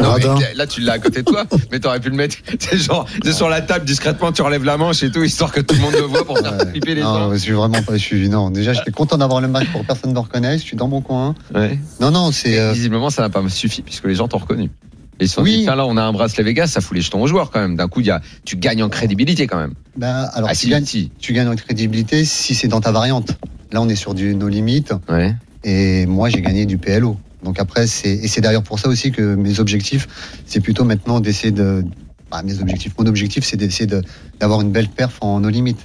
Non, 0.00 0.14
mais 0.16 0.54
là, 0.54 0.66
tu 0.68 0.80
l'as 0.80 0.92
à 0.92 0.98
côté 1.00 1.22
de 1.22 1.24
toi, 1.24 1.44
mais 1.72 1.80
t'aurais 1.80 1.98
pu 1.98 2.08
le 2.10 2.14
mettre. 2.16 2.36
C'est 2.60 2.78
genre, 2.78 3.04
c'est 3.24 3.32
sur 3.32 3.48
la 3.48 3.60
table 3.62 3.84
discrètement, 3.84 4.30
tu 4.30 4.42
relèves 4.42 4.62
la 4.62 4.76
manche 4.76 5.02
et 5.02 5.10
tout, 5.10 5.24
histoire 5.24 5.50
que 5.50 5.60
tout 5.60 5.74
le 5.74 5.80
monde 5.80 5.94
le 5.94 6.02
voit 6.02 6.24
pour 6.24 6.38
faire 6.38 6.52
Ouais. 6.52 6.70
flipper 6.70 6.94
les 6.94 7.02
non, 7.02 7.14
gens. 7.18 7.32
je 7.32 7.38
suis 7.38 7.52
vraiment 7.52 7.82
pas. 7.82 7.94
Je 7.94 8.02
suis 8.02 8.28
non. 8.28 8.50
Déjà, 8.50 8.72
j'étais 8.74 8.92
content 8.92 9.18
d'avoir 9.18 9.40
le 9.40 9.48
match 9.48 9.66
pour 9.72 9.80
que 9.80 9.86
personne 9.88 10.10
ne 10.10 10.14
me 10.14 10.20
reconnaisse. 10.20 10.60
Je 10.60 10.66
suis 10.66 10.76
dans 10.76 10.86
mon 10.86 11.00
coin. 11.00 11.34
Ouais. 11.52 11.78
Non, 12.00 12.12
non, 12.12 12.30
c'est. 12.30 12.60
Euh, 12.60 12.72
Visiblement, 12.72 13.10
ça 13.10 13.22
n'a 13.22 13.28
pas 13.28 13.42
suffi 13.48 13.82
puisque 13.82 14.04
les 14.04 14.14
gens 14.14 14.28
t'ont 14.28 14.38
reconnu. 14.38 14.70
Et 15.18 15.24
ils 15.24 15.28
se 15.28 15.34
sont 15.34 15.42
Oui. 15.42 15.58
dit, 15.60 15.64
là, 15.66 15.84
on 15.84 15.96
a 15.96 16.02
un 16.04 16.12
bracelet 16.12 16.44
Vegas, 16.44 16.68
ça 16.68 16.80
fout 16.80 16.94
les 16.96 17.02
jetons 17.02 17.20
aux 17.20 17.26
joueurs 17.26 17.50
quand 17.50 17.58
même. 17.58 17.74
D'un 17.74 17.88
coup, 17.88 17.98
il 17.98 18.06
y 18.06 18.10
a, 18.10 18.20
tu 18.44 18.56
gagnes 18.56 18.84
en 18.84 18.88
crédibilité 18.88 19.48
quand 19.48 19.58
même. 19.58 19.74
bah, 19.96 20.30
alors, 20.34 20.48
ah, 20.50 20.54
tu 20.54 20.60
si, 20.60 20.68
gagnes, 20.68 20.84
si. 20.84 21.10
tu 21.18 21.32
gagnes 21.32 21.48
en 21.48 21.56
crédibilité 21.56 22.24
si 22.24 22.54
c'est 22.54 22.68
dans 22.68 22.80
ta 22.80 22.92
variante. 22.92 23.32
Là, 23.72 23.82
on 23.82 23.88
est 23.88 23.96
sur 23.96 24.14
du 24.14 24.36
no 24.36 24.46
limit. 24.46 24.84
Ouais. 25.08 25.34
Et 25.64 26.06
moi, 26.06 26.28
j'ai 26.28 26.40
gagné 26.40 26.66
du 26.66 26.78
PLO. 26.78 27.16
Donc 27.42 27.58
après, 27.60 27.86
c'est 27.86 28.10
et 28.10 28.28
c'est 28.28 28.40
d'ailleurs 28.40 28.62
pour 28.62 28.78
ça 28.78 28.88
aussi 28.88 29.12
que 29.12 29.34
mes 29.34 29.60
objectifs, 29.60 30.06
c'est 30.46 30.60
plutôt 30.60 30.84
maintenant 30.84 31.20
d'essayer 31.20 31.52
de. 31.52 31.84
Bah, 32.30 32.42
mes 32.42 32.60
objectifs, 32.60 32.92
mon 32.98 33.06
objectif, 33.06 33.44
c'est 33.44 33.56
d'essayer 33.56 33.86
de- 33.86 34.02
d'avoir 34.38 34.60
une 34.60 34.70
belle 34.70 34.88
perf 34.88 35.16
en 35.22 35.40
no 35.40 35.48
limit. 35.48 35.76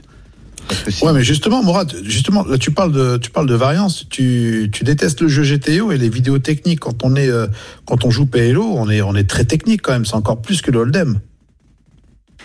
Parce 0.68 0.82
que 0.82 0.92
si- 0.92 1.06
Ouais, 1.06 1.14
mais 1.14 1.24
justement, 1.24 1.64
Mourad, 1.64 1.94
justement, 2.04 2.44
là, 2.46 2.58
tu 2.58 2.72
parles 2.72 2.92
de, 2.92 3.18
tu 3.18 3.30
parles 3.32 3.48
de 3.48 3.54
variance. 3.56 4.08
Tu, 4.10 4.70
tu 4.72 4.84
détestes 4.84 5.22
le 5.22 5.28
jeu 5.28 5.44
GTO 5.44 5.92
et 5.92 5.98
les 5.98 6.10
vidéos 6.10 6.40
techniques. 6.40 6.80
Quand 6.82 7.04
on 7.04 7.16
est, 7.16 7.30
euh, 7.30 7.48
quand 7.86 8.04
on 8.06 8.10
joue 8.12 8.26
PLO, 8.26 8.64
on 8.76 8.90
est, 8.90 9.02
on 9.02 9.16
est 9.16 9.30
très 9.30 9.46
technique 9.46 9.82
quand 9.82 9.92
même. 9.94 10.06
C'est 10.06 10.16
encore 10.16 10.42
plus 10.42 10.62
que 10.62 10.72
le 10.72 10.80
Hold'em. 10.80 11.20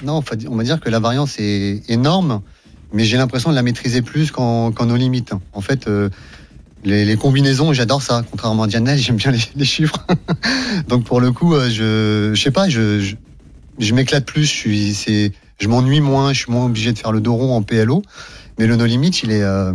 Non, 0.02 0.18
on 0.48 0.56
va 0.56 0.64
dire- 0.64 0.80
que 0.80 0.90
la 0.90 1.00
variance 1.00 1.36
est 1.40 1.82
énorme, 1.88 2.40
mais 2.92 3.04
j'ai 3.04 3.16
l'impression 3.16 3.50
de 3.50 3.54
la 3.56 3.62
maîtriser 3.62 4.00
plus 4.02 4.30
qu'en 4.30 4.70
qu'en 4.70 4.86
no 4.86 4.96
limit. 4.96 5.24
En 5.52 5.60
fait, 5.60 5.88
euh, 5.88 6.08
les, 6.84 7.16
combinaisons, 7.16 7.72
j'adore 7.72 8.02
ça. 8.02 8.24
Contrairement 8.30 8.64
à 8.64 8.66
Diane, 8.66 8.96
j'aime 8.96 9.16
bien 9.16 9.32
les, 9.32 9.64
chiffres. 9.64 10.06
Donc 10.88 11.04
pour 11.04 11.20
le 11.20 11.32
coup, 11.32 11.54
euh, 11.54 11.68
je, 11.70 12.34
je 12.34 12.40
sais 12.40 12.50
pas, 12.50 12.68
je, 12.68 13.14
je, 13.78 13.94
m'éclate 13.94 14.24
plus. 14.24 14.46
Je 14.46 15.68
m'ennuie 15.68 16.00
moins. 16.00 16.32
Je 16.32 16.40
suis 16.40 16.52
moins 16.52 16.66
obligé 16.66 16.92
de 16.92 16.98
faire 16.98 17.12
le 17.12 17.20
dos 17.20 17.34
rond 17.34 17.56
en 17.56 17.62
PLO. 17.62 18.02
Mais 18.58 18.66
le 18.66 18.76
no 18.76 18.86
limit, 18.86 19.10
il 19.22 19.30
est. 19.30 19.42
euh, 19.42 19.72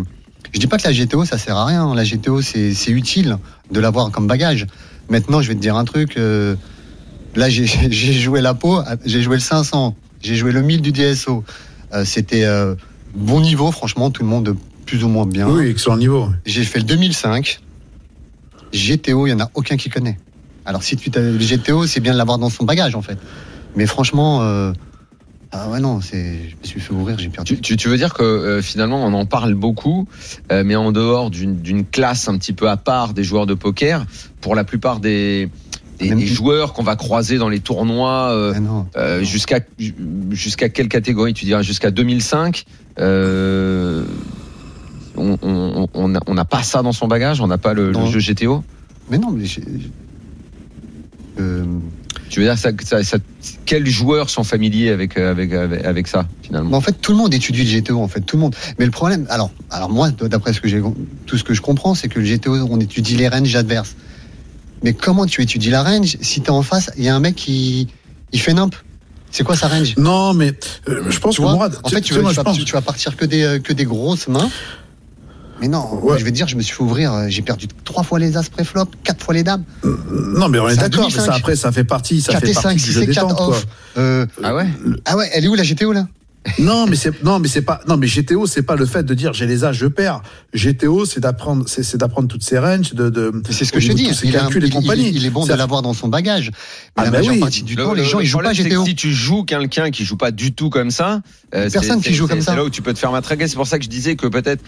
je 0.54 0.60
dis 0.60 0.68
pas 0.68 0.78
que 0.78 0.88
la 0.88 0.94
GTO, 0.94 1.26
ça 1.26 1.38
sert 1.38 1.58
à 1.58 1.66
rien. 1.66 1.94
La 1.96 2.04
GTO, 2.04 2.42
c'est 2.42 2.90
utile 2.90 3.38
de 3.72 3.80
l'avoir 3.80 4.12
comme 4.12 4.28
bagage. 4.28 4.68
Maintenant, 5.10 5.42
je 5.42 5.48
vais 5.48 5.56
te 5.56 5.60
dire 5.60 5.76
un 5.76 5.86
truc. 5.86 6.18
euh, 6.18 6.56
là, 7.36 7.50
j'ai 7.50 7.66
joué 7.92 8.42
la 8.42 8.54
peau, 8.54 8.82
j'ai 9.06 9.22
joué 9.22 9.36
le 9.36 9.42
500, 9.42 9.96
j'ai 10.22 10.36
joué 10.36 10.52
le 10.52 10.62
1000 10.62 10.82
du 10.82 10.92
DSO. 10.92 11.44
C'était 12.06 12.46
bon 13.16 13.42
niveau, 13.42 13.72
franchement, 13.72 14.10
tout 14.10 14.24
le 14.24 14.30
monde 14.30 14.56
plus 14.86 15.04
ou 15.04 15.10
moins 15.10 15.26
bien. 15.26 15.48
Oui, 15.50 15.68
excellent 15.68 15.98
niveau. 15.98 16.30
J'ai 16.46 16.64
fait 16.64 16.80
le 16.80 16.86
2005. 16.86 17.60
GTO, 18.74 19.28
il 19.28 19.32
y 19.32 19.34
en 19.34 19.40
a 19.40 19.50
aucun 19.54 19.78
qui 19.78 19.90
connaît. 19.90 20.18
Alors 20.66 20.84
si 20.84 20.96
tu 20.96 21.12
t'as- 21.12 21.22
le 21.22 21.38
GTO, 21.38 21.86
c'est 21.86 22.00
bien 22.00 22.14
de 22.14 22.18
l'avoir 22.18 22.38
dans 22.38 22.50
son 22.50 22.64
bagage 22.64 22.96
en 22.96 23.02
fait. 23.02 23.18
Mais 23.76 23.86
franchement, 23.86 24.42
euh, 24.42 24.72
ah 25.52 25.70
ouais 25.70 25.80
non, 25.80 26.00
c'est, 26.02 26.40
je 26.50 26.56
me 26.56 26.64
suis 26.64 26.80
fait 26.80 26.94
ouvrir, 26.94 27.18
j'ai 27.20 27.30
perdu. 27.30 27.56
Tu, 27.56 27.62
tu, 27.62 27.78
tu 27.78 27.88
veux 27.90 27.98
dire 27.98 28.14
que 28.14 28.24
euh, 28.24 28.62
finalement, 28.62 29.06
on 29.06 29.14
en 29.14 29.26
parle 29.26 29.54
beaucoup, 29.54 30.08
euh, 30.52 30.64
mais 30.66 30.76
en 30.76 30.92
dehors 30.92 31.30
d'une 31.30 31.58
d'une 31.62 31.86
classe 31.86 32.28
un 32.30 32.38
petit 32.38 32.54
peu 32.54 32.70
à 32.70 32.78
part 32.78 33.14
des 33.14 33.24
joueurs 33.24 33.46
de 33.46 33.54
poker, 33.54 34.06
pour 34.42 34.56
la 34.56 34.64
plupart 34.64 35.00
des, 35.00 35.50
des, 36.00 36.26
joueurs 36.26 36.74
qu'on 36.74 36.84
va 36.84 36.96
croiser 36.96 37.38
dans 37.38 37.50
les 37.50 37.60
tournois, 37.60 38.32
euh, 38.32 38.54
Ah 38.56 38.60
non. 38.60 38.88
euh, 38.96 39.24
jusqu'à 39.24 39.60
jusqu'à 40.32 40.70
quelle 40.70 40.88
catégorie 40.88 41.34
tu 41.34 41.46
dirais 41.46 41.64
Jusqu'à 41.64 41.92
2005 41.92 42.66
euh, 43.00 44.06
on 45.18 45.38
on- 45.42 45.88
on 45.94 46.08
n'a 46.08 46.20
on 46.28 46.36
pas 46.46 46.64
ça 46.64 46.82
dans 46.82 46.92
son 46.92 47.08
bagage, 47.08 47.42
on 47.42 47.48
n'a 47.48 47.58
pas 47.58 47.74
le, 47.74 47.94
jeu 48.10 48.20
GTO. 48.20 48.64
Mais 49.10 49.18
non, 49.18 49.32
mais 49.32 49.46
j'ai- 49.46 49.64
euh, 51.40 51.64
Tu 52.30 52.40
veux 52.40 52.46
dire 52.48 52.58
ça, 52.58 52.70
ça, 52.84 53.04
ça- 53.04 53.18
quels 53.66 53.86
joueurs 53.88 54.30
sont 54.30 54.44
familiers 54.44 54.90
avec 54.90 55.18
euh, 55.18 55.30
avec 55.30 55.54
avec, 55.54 55.86
avec 55.86 56.08
ça 56.08 56.26
finalement? 56.42 56.76
En 56.78 56.82
fait, 56.82 56.94
tout 56.94 57.12
le 57.12 57.18
monde 57.18 57.34
étudie 57.34 57.64
le 57.64 57.70
GTO, 57.80 58.00
en 58.02 58.08
fait, 58.08 58.22
tout 58.22 58.38
le 58.38 58.42
monde. 58.42 58.56
Mais 58.80 58.86
le 58.86 58.92
problème, 58.92 59.28
alors, 59.30 59.52
alors 59.70 59.90
moi, 59.90 60.10
d'après 60.12 60.54
ce 60.54 60.60
que 60.62 60.68
j'ai, 60.68 60.82
tout 61.28 61.38
ce 61.38 61.44
que 61.44 61.54
je 61.54 61.62
comprends, 61.62 61.94
c'est 61.96 62.08
que 62.08 62.20
le 62.20 62.26
GTO, 62.26 62.56
on 62.72 62.80
étudie 62.80 63.18
les 63.18 63.28
ranges 63.28 63.56
adverses. 63.56 63.96
Mais 64.84 64.94
comment 64.94 65.26
tu 65.28 65.42
étudies 65.44 65.70
la 65.70 65.84
range 65.84 66.18
si 66.22 66.42
t'es 66.42 66.50
en 66.50 66.62
face, 66.64 66.90
il 66.98 67.04
y 67.04 67.10
a 67.10 67.16
un 67.16 67.20
mec 67.20 67.36
qui, 67.36 67.88
il 68.32 68.40
fait 68.40 68.54
nimp? 68.54 68.74
C'est 69.32 69.44
quoi 69.44 69.56
sa 69.56 69.68
range? 69.68 69.96
Non, 69.98 70.34
mais 70.34 70.54
euh, 70.90 71.04
je 71.10 71.20
pense 71.20 71.36
Tu 71.36 71.42
que 71.42 71.44
vois? 71.44 71.54
Mourad, 71.54 71.78
En 71.84 71.90
tu- 71.90 71.96
fait, 71.96 72.02
tu 72.02 72.08
tu, 72.10 72.14
sais, 72.14 72.20
vas, 72.20 72.24
moi, 72.24 72.32
tu 72.32 72.36
je 72.36 72.40
vas- 72.40 72.44
pense- 72.46 72.58
tu- 72.58 72.66
tu 72.66 72.74
vas 72.74 72.82
partir 72.82 73.16
que 73.16 73.26
des, 73.26 73.44
euh, 73.44 73.60
que 73.60 73.74
des 73.74 73.86
grosses 73.86 74.28
mains. 74.28 74.50
Mais 75.64 75.70
non, 75.70 75.98
moi, 76.04 76.18
je 76.18 76.26
vais 76.26 76.32
te 76.32 76.36
dire, 76.36 76.46
je 76.50 76.58
me 76.58 76.62
suis 76.62 76.76
fait 76.76 76.84
ouvrir, 76.84 77.14
euh, 77.14 77.28
j'ai 77.30 77.42
perdu 77.42 77.70
trois 77.86 78.04
fois 78.04 78.20
les 78.20 78.36
as 78.36 78.44
pré-flop, 78.50 78.88
quatre 79.02 79.24
fois 79.24 79.34
les 79.34 79.44
dames. 79.44 79.64
Non, 79.86 80.50
mais 80.50 80.60
on 80.60 80.68
est 80.68 80.76
d'accord, 80.76 81.06
mais 81.06 81.14
2005. 81.14 81.22
ça 81.26 81.34
après, 81.36 81.56
ça 81.56 81.72
fait 81.72 81.86
partie, 81.86 82.20
ça 82.20 82.34
4 82.34 82.42
fait 82.44 82.50
et 82.52 82.54
partie 82.54 82.68
5, 82.68 82.74
du 82.74 82.80
6 82.82 82.92
jeu 82.92 83.02
et 83.04 83.08
4 83.08 83.28
détente, 83.28 83.38
quoi. 83.38 83.48
off. 83.48 83.66
Euh, 83.98 84.26
Ah 84.44 84.54
ouais 84.56 84.68
ah 85.06 85.16
ouais, 85.16 85.30
elle 85.34 85.46
est 85.46 85.48
où 85.48 85.56
la 85.56 85.64
GTO 85.64 85.94
là? 85.94 86.06
Non, 86.60 86.88
mais 86.88 86.98
c'est 86.98 87.24
non, 87.24 87.40
mais 87.40 87.48
c'est 87.48 87.62
pas 87.62 87.80
non, 87.88 87.96
mais 87.96 88.06
GTO, 88.08 88.46
c'est 88.48 88.64
pas 88.64 88.76
le 88.76 88.86
fait 88.86 89.04
de 89.04 89.14
dire 89.14 89.32
j'ai 89.34 89.48
les 89.48 89.64
âges, 89.64 89.78
je 89.78 89.88
perds. 89.88 90.22
GTO, 90.54 91.06
c'est 91.06 91.22
d'apprendre, 91.22 91.64
c'est 91.68 91.84
c'est 91.84 91.98
d'apprendre 91.98 92.28
toutes 92.28 92.44
ces 92.44 92.60
ranges, 92.60 92.94
de 92.94 93.10
de. 93.10 93.32
C'est 93.50 93.64
ce 93.64 93.72
que 93.72 93.80
je 93.80 93.94
dis. 93.94 94.10
Il, 94.24 94.36
un- 94.36 94.42
calculs 94.42 94.66
il- 94.66 94.70
compagnie. 94.70 95.08
il- 95.08 95.16
il 95.16 95.26
est 95.26 95.30
bon 95.30 95.46
de 95.46 95.54
l'avoir 95.54 95.82
dans 95.82 95.94
son 95.94 96.10
bagage. 96.10 96.50
Mais 96.52 96.56
Ah 96.98 97.04
la 97.06 97.12
bah 97.12 97.18
majeure 97.20 97.34
oui. 97.36 97.40
partie 97.40 97.64
du 97.64 97.76
Le- 97.76 97.84
temps, 97.86 97.94
les 97.94 98.02
le- 98.04 98.08
gens, 98.10 98.18
le 98.18 98.26
ils 98.26 98.28
jouent 98.28 98.40
pas 98.40 98.52
GTO. 98.54 98.86
Si 98.86 98.94
tu 98.96 99.14
joues 99.14 99.44
quelqu'un 99.46 99.90
qui 99.90 100.04
joue 100.04 100.18
pas 100.18 100.32
du 100.32 100.52
tout 100.52 100.70
comme 100.70 100.92
ça, 100.92 101.22
euh, 101.56 101.70
Personne 101.72 102.02
c'est- 102.02 102.10
qui 102.10 102.14
joue 102.16 102.26
c'est- 102.28 102.34
comme 102.34 102.42
ça. 102.42 102.52
C'est 102.52 102.58
là 102.58 102.66
où 102.66 102.70
tu 102.70 102.82
peux 102.82 102.94
te 102.94 103.00
faire 103.00 103.12
matraquer. 103.14 103.48
C'est 103.48 103.56
pour 103.56 103.68
ça 103.68 103.78
que 103.80 103.86
je 103.86 103.90
disais 103.90 104.16
que 104.18 104.28
peut-être 104.28 104.64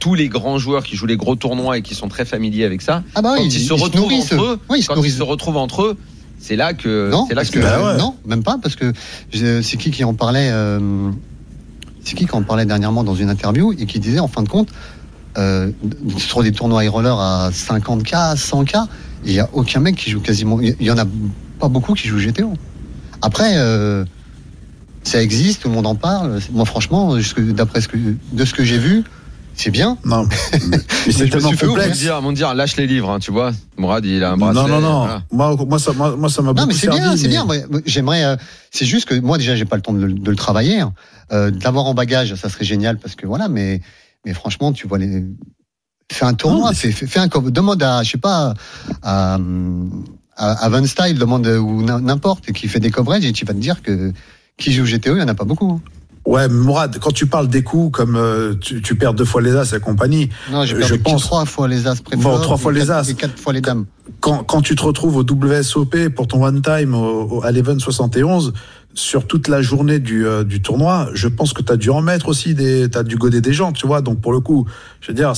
tous 0.00 0.14
les 0.14 0.28
grands 0.28 0.58
joueurs 0.58 0.84
qui 0.84 0.96
jouent 0.96 1.06
les 1.06 1.16
gros 1.16 1.34
tournois 1.34 1.78
et 1.78 1.82
qui 1.82 1.94
sont 1.94 2.08
très 2.08 2.26
familiers 2.26 2.64
avec 2.64 2.82
ça, 2.82 3.02
Ah 3.14 3.22
bah 3.22 3.34
quand 3.38 3.42
ils, 3.42 3.50
se 3.50 3.72
retrouvent 3.72 4.12
entre 4.12 4.34
eux, 4.42 4.58
quand 4.68 4.74
ils 5.02 5.10
se 5.12 5.22
retrouvent 5.22 5.56
entre 5.56 5.82
eux, 5.82 5.96
c'est 6.38 6.56
là 6.56 6.74
que 6.74 7.10
Non, 7.10 7.26
c'est 7.28 7.34
là 7.34 7.44
que 7.44 7.50
que, 7.50 7.58
Bah 7.58 7.92
ouais. 7.92 7.98
non, 7.98 8.14
même 8.26 8.42
pas, 8.42 8.58
parce 8.62 8.76
que 8.76 8.92
c'est 9.32 9.76
qui 9.76 9.90
qui 9.90 10.04
en 10.04 10.14
parlait 10.14 10.50
euh, 10.52 11.10
C'est 12.04 12.14
qui 12.14 12.26
qui 12.26 12.34
en 12.34 12.42
parlait 12.42 12.66
dernièrement 12.66 13.04
dans 13.04 13.14
une 13.14 13.30
interview 13.30 13.72
et 13.72 13.86
qui 13.86 13.98
disait 13.98 14.20
en 14.20 14.28
fin 14.28 14.42
de 14.42 14.48
compte, 14.48 14.68
euh, 15.38 15.70
sur 16.18 16.42
des 16.42 16.52
tournois 16.52 16.84
high 16.84 16.90
roller 16.90 17.18
à 17.18 17.50
50K, 17.50 18.36
100K, 18.36 18.86
il 19.24 19.32
n'y 19.32 19.40
a 19.40 19.48
aucun 19.52 19.80
mec 19.80 19.96
qui 19.96 20.10
joue 20.10 20.20
quasiment. 20.20 20.60
Il 20.60 20.74
y 20.80 20.90
en 20.90 20.98
a 20.98 21.04
pas 21.58 21.68
beaucoup 21.68 21.94
qui 21.94 22.08
jouent 22.08 22.18
GTO. 22.18 22.52
Après, 23.22 23.52
euh, 23.56 24.04
ça 25.02 25.22
existe, 25.22 25.62
tout 25.62 25.68
le 25.68 25.74
monde 25.74 25.86
en 25.86 25.94
parle. 25.94 26.38
Moi, 26.52 26.64
franchement, 26.64 27.16
d'après 27.38 27.80
ce 27.80 27.88
que, 27.88 27.96
de 28.32 28.44
ce 28.44 28.54
que 28.54 28.64
j'ai 28.64 28.78
vu, 28.78 29.04
c'est 29.56 29.70
bien. 29.70 29.96
Non, 30.04 30.26
mais 30.28 30.68
Mais 31.06 31.12
c'est 31.12 31.28
tellement 31.28 31.50
complexe. 31.52 31.98
dire, 31.98 32.20
mon 32.22 32.32
dire, 32.32 32.54
lâche 32.54 32.76
les 32.76 32.86
livres, 32.86 33.10
hein, 33.10 33.18
tu 33.18 33.30
vois. 33.32 33.52
Mourad, 33.78 34.04
il 34.04 34.22
a 34.22 34.30
un 34.32 34.36
bracelet. 34.36 34.62
Non, 34.62 34.68
non, 34.68 34.80
non. 34.80 34.98
voilà. 34.98 35.22
Moi, 35.32 35.56
moi, 35.68 35.78
ça, 35.78 35.92
moi, 35.92 36.14
moi, 36.16 36.28
ça 36.28 36.42
m'a 36.42 36.48
Non, 36.48 36.54
beaucoup 36.54 36.68
mais 36.68 36.74
c'est 36.74 36.88
bien, 36.88 37.16
c'est 37.16 37.28
bien. 37.28 37.46
J'aimerais. 37.86 38.24
euh, 38.24 38.36
c'est 38.70 38.84
juste 38.86 39.08
que 39.08 39.14
moi 39.18 39.38
déjà, 39.38 39.56
j'ai 39.56 39.64
pas 39.64 39.76
le 39.76 39.82
temps 39.82 39.92
de 39.92 40.04
le, 40.04 40.12
de 40.12 40.30
le 40.30 40.36
travailler. 40.36 40.80
hein. 40.80 40.92
Euh, 41.32 41.50
de 41.50 41.62
l'avoir 41.64 41.86
en 41.86 41.94
bagage, 41.94 42.34
ça 42.36 42.48
serait 42.48 42.64
génial 42.64 42.98
parce 42.98 43.14
que 43.16 43.26
voilà. 43.26 43.48
Mais, 43.48 43.80
mais 44.24 44.32
franchement, 44.34 44.72
tu 44.72 44.86
vois 44.86 44.98
les. 44.98 45.24
Fais 46.12 46.24
un 46.24 46.34
tournoi, 46.34 46.70
Non, 46.70 46.74
fais, 46.74 47.18
un 47.18 47.26
demande 47.50 47.82
à, 47.82 48.04
je 48.04 48.12
sais 48.12 48.18
pas, 48.18 48.54
à, 49.02 49.38
à, 50.36 50.52
à 50.64 50.68
Van 50.68 50.84
Style, 50.86 51.18
demande 51.18 51.46
ou 51.48 51.82
n'im- 51.82 52.00
n'importe 52.00 52.52
qui 52.52 52.68
fait 52.68 52.78
des 52.78 52.90
coverages 52.92 53.24
et 53.24 53.32
tu 53.32 53.44
vas 53.44 53.54
te 53.54 53.58
dire 53.58 53.82
que 53.82 54.12
qui 54.56 54.72
joue 54.72 54.84
GTO, 54.84 55.16
il 55.16 55.18
y 55.18 55.22
en 55.22 55.26
a 55.28 55.34
pas 55.34 55.44
beaucoup. 55.44 55.80
Ouais, 56.26 56.48
Mourad, 56.48 56.98
quand 56.98 57.12
tu 57.12 57.26
parles 57.26 57.46
des 57.48 57.62
coups 57.62 57.96
comme 57.96 58.16
euh, 58.16 58.54
tu, 58.60 58.82
tu 58.82 58.96
perds 58.96 59.14
deux 59.14 59.24
fois 59.24 59.40
les 59.40 59.54
as 59.54 59.72
et 59.76 59.80
compagnie, 59.80 60.28
Non, 60.50 60.62
Euh, 60.62 60.66
perdu 60.66 60.82
je 60.84 60.94
pense- 60.96 61.22
trois 61.22 61.44
fois 61.44 61.68
les 61.68 61.86
as 61.86 61.94
pré 61.94 62.16
Bon, 62.16 62.38
trois 62.40 62.56
fois 62.56 62.72
les 62.72 62.90
as. 62.90 63.08
et 63.08 63.14
quatre 63.14 63.38
fois 63.38 63.52
les 63.52 63.60
dames. 63.60 63.86
quand, 64.20 64.42
quand 64.42 64.60
tu 64.60 64.74
te 64.74 64.82
retrouves 64.82 65.16
au 65.16 65.22
WSOP 65.22 66.08
pour 66.08 66.26
ton 66.26 66.44
one 66.44 66.62
time 66.62 66.94
au, 66.94 67.28
au, 67.38 67.44
à 67.44 67.52
l'Even 67.52 67.78
71 67.78 68.52
sur 68.96 69.26
toute 69.26 69.48
la 69.48 69.60
journée 69.60 69.98
du, 69.98 70.26
euh, 70.26 70.42
du 70.42 70.62
tournoi, 70.62 71.10
je 71.12 71.28
pense 71.28 71.52
que 71.52 71.62
tu 71.62 71.70
as 71.70 71.76
dû 71.76 71.90
en 71.90 72.00
mettre 72.00 72.28
aussi 72.28 72.54
des 72.54 72.88
t'as 72.88 73.02
dû 73.02 73.16
goder 73.16 73.42
des 73.42 73.52
gens, 73.52 73.72
tu 73.72 73.86
vois. 73.86 74.00
Donc 74.00 74.22
pour 74.22 74.32
le 74.32 74.40
coup, 74.40 74.66
je 75.02 75.08
veux 75.08 75.14
dire, 75.14 75.34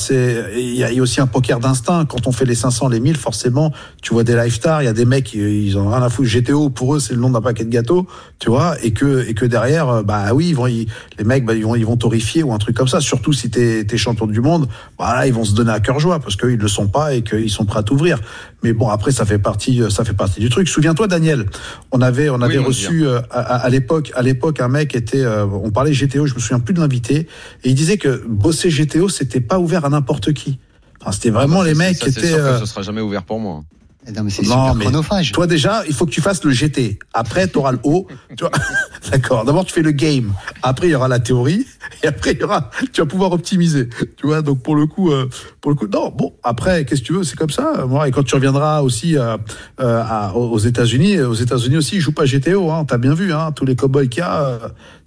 il 0.57 0.61
y, 0.61 0.77
y 0.79 0.85
a 0.85 1.03
aussi 1.03 1.21
un 1.21 1.27
poker 1.27 1.59
d'instinct 1.59 2.05
quand 2.05 2.29
on 2.29 2.33
fait 2.33 2.45
les 2.45 2.55
500, 2.55 2.89
les 2.89 3.01
1000 3.01 3.17
forcément, 3.17 3.73
tu 4.01 4.15
vois 4.15 4.23
des 4.23 4.37
live 4.37 4.55
stars, 4.55 4.83
il 4.83 4.85
y 4.85 4.89
a 4.89 4.93
des 4.93 5.05
mecs 5.05 5.35
ils 5.35 5.77
ont 5.77 5.91
rien 5.91 6.03
à 6.03 6.09
foutre 6.09 6.29
GTO 6.29 6.71
pour 6.71 6.95
eux, 6.95 7.01
c'est 7.01 7.15
le 7.15 7.21
nom 7.21 7.31
d'un 7.31 7.41
paquet 7.41 7.65
de 7.65 7.71
gâteaux, 7.71 8.07
tu 8.39 8.49
vois, 8.49 8.77
et 8.85 8.93
que 8.93 9.29
et 9.29 9.35
que 9.35 9.45
derrière 9.45 9.89
euh, 9.89 10.03
bah 10.05 10.33
oui, 10.33 10.51
ils 10.51 10.55
vont 10.57 10.69
ils- 10.69 10.87
les 11.19 11.25
mecs 11.25 11.45
bah, 11.45 11.55
ils 11.55 11.65
vont 11.65 11.75
ils 11.75 11.85
vont 11.85 11.97
t'horrifier 11.97 12.45
ou 12.45 12.53
un 12.53 12.59
truc 12.59 12.77
comme 12.77 12.87
ça, 12.87 13.01
surtout 13.01 13.33
si 13.33 13.51
tu 13.51 13.59
es, 13.61 13.97
champion 13.97 14.29
du 14.29 14.41
monde, 14.41 14.69
voilà, 14.99 15.27
ils 15.27 15.33
vont 15.35 15.43
se 15.45 15.55
donner 15.55 15.73
à 15.73 15.81
cœur 15.81 15.99
joie 15.99 16.21
parce 16.21 16.37
qu'ils 16.37 16.59
le 16.59 16.69
sont 16.69 16.87
pas 16.87 17.13
et 17.15 17.23
qu'ils 17.23 17.51
sont 17.51 17.65
prêts 17.65 17.81
à 17.81 17.83
t'ouvrir. 17.83 18.21
Mais 18.65 18.73
bon, 18.73 18.89
après, 18.89 19.13
ça 19.13 19.25
fait 19.25 19.39
partie, 19.39 19.81
euh, 19.83 19.89
ça 19.91 20.05
fait 20.05 20.15
partie 20.15 20.41
du 20.41 20.49
truc. 20.49 20.69
Souviens-toi, 20.69 21.07
Daniel, 21.07 21.47
on 21.93 22.01
avait, 22.01 22.29
on 22.29 22.41
avait 22.43 22.55
reçu 22.67 23.07
euh, 23.07 23.21
à, 23.31 23.39
à- 23.41 23.57
à 23.59 23.69
l'époque, 23.69 24.11
à 24.17 24.23
l'époque, 24.23 24.61
un 24.61 24.67
mec 24.69 24.97
était, 24.97 25.23
euh, 25.23 25.47
on 25.47 25.71
parlait 25.71 25.93
GTO, 25.93 26.27
je 26.27 26.35
me 26.35 26.41
souviens 26.41 26.59
plus 26.59 26.75
de 26.75 26.81
l'invité, 26.81 27.29
et 27.63 27.69
il 27.69 27.75
disait 27.75 27.99
que 27.99 28.25
bosser 28.27 28.69
GTO, 28.71 29.09
c'était 29.09 29.41
pas 29.41 29.59
ouvert 29.61 29.85
à 29.85 29.89
n'importe 29.91 30.33
qui. 30.33 30.59
Enfin, 31.01 31.13
c'était 31.13 31.31
vraiment 31.31 31.63
les 31.63 31.75
Ça, 31.75 31.79
mecs 31.79 31.97
ça, 31.99 32.05
qui 32.07 32.11
étaient. 32.11 32.27
sûr 32.27 32.37
que 32.39 32.43
euh, 32.43 32.59
ce 32.59 32.67
sera 32.67 32.83
jamais 32.83 33.01
ouvert 33.01 33.23
pour 33.23 33.39
moi. 33.39 33.63
Et 34.09 34.13
non, 34.13 34.25
mais 34.25 34.31
c'est 34.31 34.43
super 34.43 34.75
mais 34.75 34.85
chronophage. 34.85 35.33
Toi 35.33 35.47
déjà, 35.47 35.83
il 35.87 35.95
faut 35.95 36.07
que 36.07 36.11
tu 36.11 36.23
fasses 36.23 36.43
le 36.43 36.51
GT. 36.51 36.99
Après, 37.13 37.47
tu 37.47 37.59
auras 37.59 37.73
le 37.73 37.79
vois 37.83 38.05
D'accord. 39.11 39.45
D'abord, 39.45 39.67
tu 39.67 39.73
fais 39.75 39.83
le 39.83 39.91
game. 39.91 40.33
Après, 40.63 40.89
il 40.89 40.91
y 40.91 40.95
aura 40.95 41.09
la 41.09 41.19
théorie. 41.19 41.67
Et 42.03 42.07
après, 42.07 42.33
il 42.33 42.39
y 42.39 42.45
aura. 42.45 42.71
Tu 42.93 43.01
vas 43.03 43.07
pouvoir 43.07 43.33
optimiser. 43.33 43.89
Tu 44.17 44.27
vois. 44.27 44.41
Donc 44.41 44.63
pour 44.63 44.77
le 44.77 44.87
coup, 44.87 45.11
euh, 45.11 45.29
pour 45.61 45.71
le 45.71 45.77
coup, 45.77 45.87
non. 45.87 46.11
Bon, 46.11 46.33
après, 46.43 46.85
qu'est-ce 46.85 47.03
que 47.03 47.07
tu 47.07 47.13
veux? 47.13 47.25
C'est 47.25 47.37
comme 47.37 47.51
ça. 47.51 47.85
Moi, 47.87 48.09
et 48.09 48.11
quand 48.11 48.23
tu 48.23 48.35
reviendras 48.35 48.81
aussi 48.81 49.19
euh, 49.19 49.37
euh, 49.81 50.31
aux 50.33 50.59
États-Unis, 50.59 51.21
aux 51.21 51.35
États-Unis 51.35 51.77
aussi, 51.77 51.97
ils 51.97 52.01
jouent 52.01 52.13
pas 52.13 52.25
GTO. 52.25 52.71
Hein, 52.71 52.85
T'as 52.87 52.99
bien 52.99 53.15
vu. 53.15 53.33
Hein, 53.33 53.53
tous 53.53 53.67
les 53.67 53.77
cowboys 53.77 54.09
qu'il 54.09 54.21
y 54.21 54.23
a, 54.23 54.43
euh, 54.43 54.59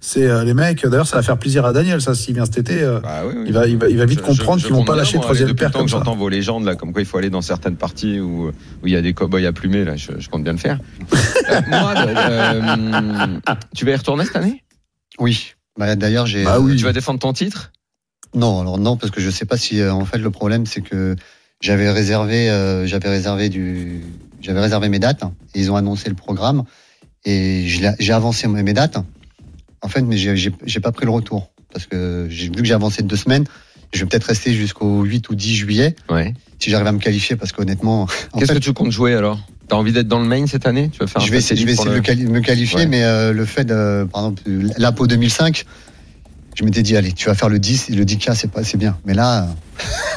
c'est 0.04 0.26
euh, 0.26 0.42
les 0.44 0.52
mecs. 0.52 0.84
D'ailleurs, 0.84 1.06
ça 1.06 1.16
va 1.16 1.22
faire 1.22 1.38
plaisir 1.38 1.64
à 1.64 1.72
Daniel. 1.72 2.00
Ça, 2.02 2.14
s'il 2.14 2.34
vient 2.34 2.44
cet 2.44 2.58
été, 2.58 2.82
euh, 2.82 2.98
Bah 3.00 3.22
oui, 3.24 3.34
oui. 3.36 3.44
il 3.46 3.52
va, 3.52 3.66
il 3.68 3.78
va, 3.78 3.88
il 3.88 3.96
va 3.96 4.04
vite 4.04 4.18
Je- 4.18 4.24
comprendre 4.24 4.58
je- 4.60 4.66
qu'ils 4.66 4.74
vont 4.74 4.84
pas 4.84 4.96
lâcher 4.96 5.12
bien, 5.12 5.18
moi, 5.20 5.24
troisième 5.26 5.54
paire 5.54 5.70
le 5.74 5.84
que 5.84 5.88
j'entends 5.88 6.16
vos 6.16 6.28
légendes 6.28 6.64
là, 6.64 6.74
comme 6.74 6.92
quoi 6.92 7.00
il 7.00 7.06
faut 7.06 7.16
aller 7.18 7.30
dans 7.30 7.40
certaines 7.40 7.76
parties 7.76 8.18
où 8.20 8.48
où 8.48 8.86
il 8.86 8.92
y 8.92 8.96
a 8.96 9.00
des 9.00 9.14
cow-boys 9.14 9.46
à 9.46 9.52
plumer 9.52 9.84
là, 9.84 9.94
je, 9.96 10.10
je 10.18 10.28
compte 10.28 10.42
bien 10.42 10.52
le 10.52 10.58
faire. 10.58 10.78
Euh, 11.50 11.60
euh, 11.72 13.38
tu 13.74 13.84
vas 13.84 13.92
y 13.92 13.96
retourner 13.96 14.24
cette 14.24 14.36
année? 14.36 14.62
Oui. 15.18 15.52
Bah, 15.78 15.94
D'ailleurs, 15.96 16.26
j'ai. 16.26 16.44
Bah 16.44 16.58
oui. 16.60 16.76
Tu 16.76 16.84
vas 16.84 16.92
défendre 16.92 17.20
ton 17.20 17.32
titre? 17.32 17.72
Non, 18.34 18.60
alors 18.60 18.78
non, 18.78 18.96
parce 18.96 19.10
que 19.12 19.20
je 19.20 19.30
sais 19.30 19.44
pas 19.44 19.56
si 19.56 19.80
euh, 19.80 19.92
en 19.92 20.04
fait 20.04 20.18
le 20.18 20.30
problème 20.30 20.64
c'est 20.66 20.80
que 20.80 21.16
j'avais 21.60 21.90
réservé, 21.90 22.50
euh, 22.50 22.86
j'avais 22.86 23.08
réservé 23.10 23.50
du, 23.50 24.00
j'avais 24.40 24.60
réservé 24.60 24.88
mes 24.88 24.98
dates. 24.98 25.22
et 25.54 25.60
ils 25.60 25.70
ont 25.70 25.76
annoncé 25.76 26.08
le 26.08 26.14
programme 26.14 26.64
et 27.24 27.64
j'ai 27.66 28.12
avancé 28.12 28.48
mes 28.48 28.72
dates. 28.72 28.96
En 29.82 29.88
fait, 29.88 30.02
mais 30.02 30.16
j'ai 30.16 30.80
pas 30.80 30.92
pris 30.92 31.04
le 31.06 31.10
retour 31.12 31.50
parce 31.72 31.86
que 31.86 32.26
j'ai 32.30 32.46
vu 32.46 32.52
que 32.52 32.64
j'ai 32.64 32.74
avancé 32.74 33.02
de 33.02 33.08
deux 33.08 33.16
semaines. 33.16 33.44
Je 33.92 34.00
vais 34.00 34.06
peut-être 34.06 34.24
rester 34.24 34.54
jusqu'au 34.54 35.02
8 35.02 35.28
ou 35.30 35.34
10 35.34 35.54
juillet 35.54 35.96
Ouais. 36.10 36.32
si 36.58 36.70
j'arrive 36.70 36.86
à 36.86 36.92
me 36.92 36.98
qualifier 36.98 37.36
parce 37.36 37.52
qu'honnêtement, 37.52 38.06
en 38.32 38.38
Qu'est-ce 38.38 38.52
que 38.52 38.58
tu 38.58 38.72
comptes 38.72 38.92
jouer 38.92 39.14
alors? 39.14 39.38
T'as 39.68 39.76
envie 39.76 39.92
d'être 39.92 40.08
dans 40.08 40.20
le 40.20 40.26
main 40.26 40.46
cette 40.46 40.66
année? 40.66 40.88
Tu 40.92 40.98
vas 40.98 41.06
faire 41.06 41.20
un 41.22 41.24
je 41.26 41.30
vais 41.30 41.38
essayer, 41.38 41.60
je 41.60 41.66
vais 41.66 41.74
satellite 41.74 42.08
essayer 42.08 42.16
de 42.18 42.24
me 42.24 42.26
quali- 42.28 42.32
me 42.32 42.44
qualifier, 42.44 42.78
Ouais. 42.80 42.86
mais 42.86 43.02
euh, 43.04 43.32
le 43.32 43.44
fait 43.44 43.64
de, 43.64 44.06
par 44.12 44.22
exemple, 44.22 44.42
l'APO 44.78 45.06
2005, 45.06 45.64
je 46.54 46.64
m'étais 46.64 46.82
dit, 46.82 46.96
allez, 46.96 47.12
tu 47.12 47.26
vas 47.26 47.34
faire 47.34 47.48
le 47.48 47.58
10 47.58 47.90
et 47.90 47.94
le 47.94 48.04
10K, 48.04 48.34
c'est 48.34 48.50
pas, 48.50 48.64
c'est 48.64 48.76
bien. 48.78 48.98
Mais 49.06 49.14
là, 49.14 49.48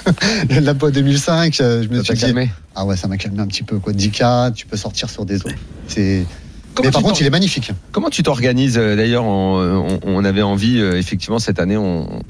l'APO 0.50 0.92
2005, 0.92 1.60
euh, 1.62 1.84
je 1.84 1.88
me 1.90 2.04
suis 2.04 2.14
dit, 2.14 2.20
calmé? 2.22 2.50
ah 2.76 2.86
ouais, 2.86 2.98
ça 2.98 3.08
m'a 3.08 3.18
calmé 3.18 3.40
un 3.42 3.48
petit 3.48 3.64
peu, 3.64 3.80
quoi. 3.80 3.94
10K, 3.94 4.54
tu 4.54 4.66
peux 4.66 4.78
sortir 4.78 5.10
sur 5.10 5.26
des 5.26 5.38
autres. 5.38 5.56
C'est, 5.88 6.26
Comment 6.76 6.88
mais 6.90 6.92
par 6.92 7.02
contre, 7.04 7.22
il 7.22 7.28
est 7.28 7.32
magnifique. 7.32 7.72
Comment 7.92 8.10
tu 8.10 8.22
t'organises 8.22 8.78
euh, 8.78 8.96
D'ailleurs, 8.96 9.24
on, 9.26 9.88
on- 9.88 10.00
on 10.04 10.24
avait 10.26 10.42
envie, 10.42 10.80
euh, 10.80 10.98
effectivement, 10.98 11.40
cette 11.40 11.60
année, 11.60 11.78
on, 11.78 12.22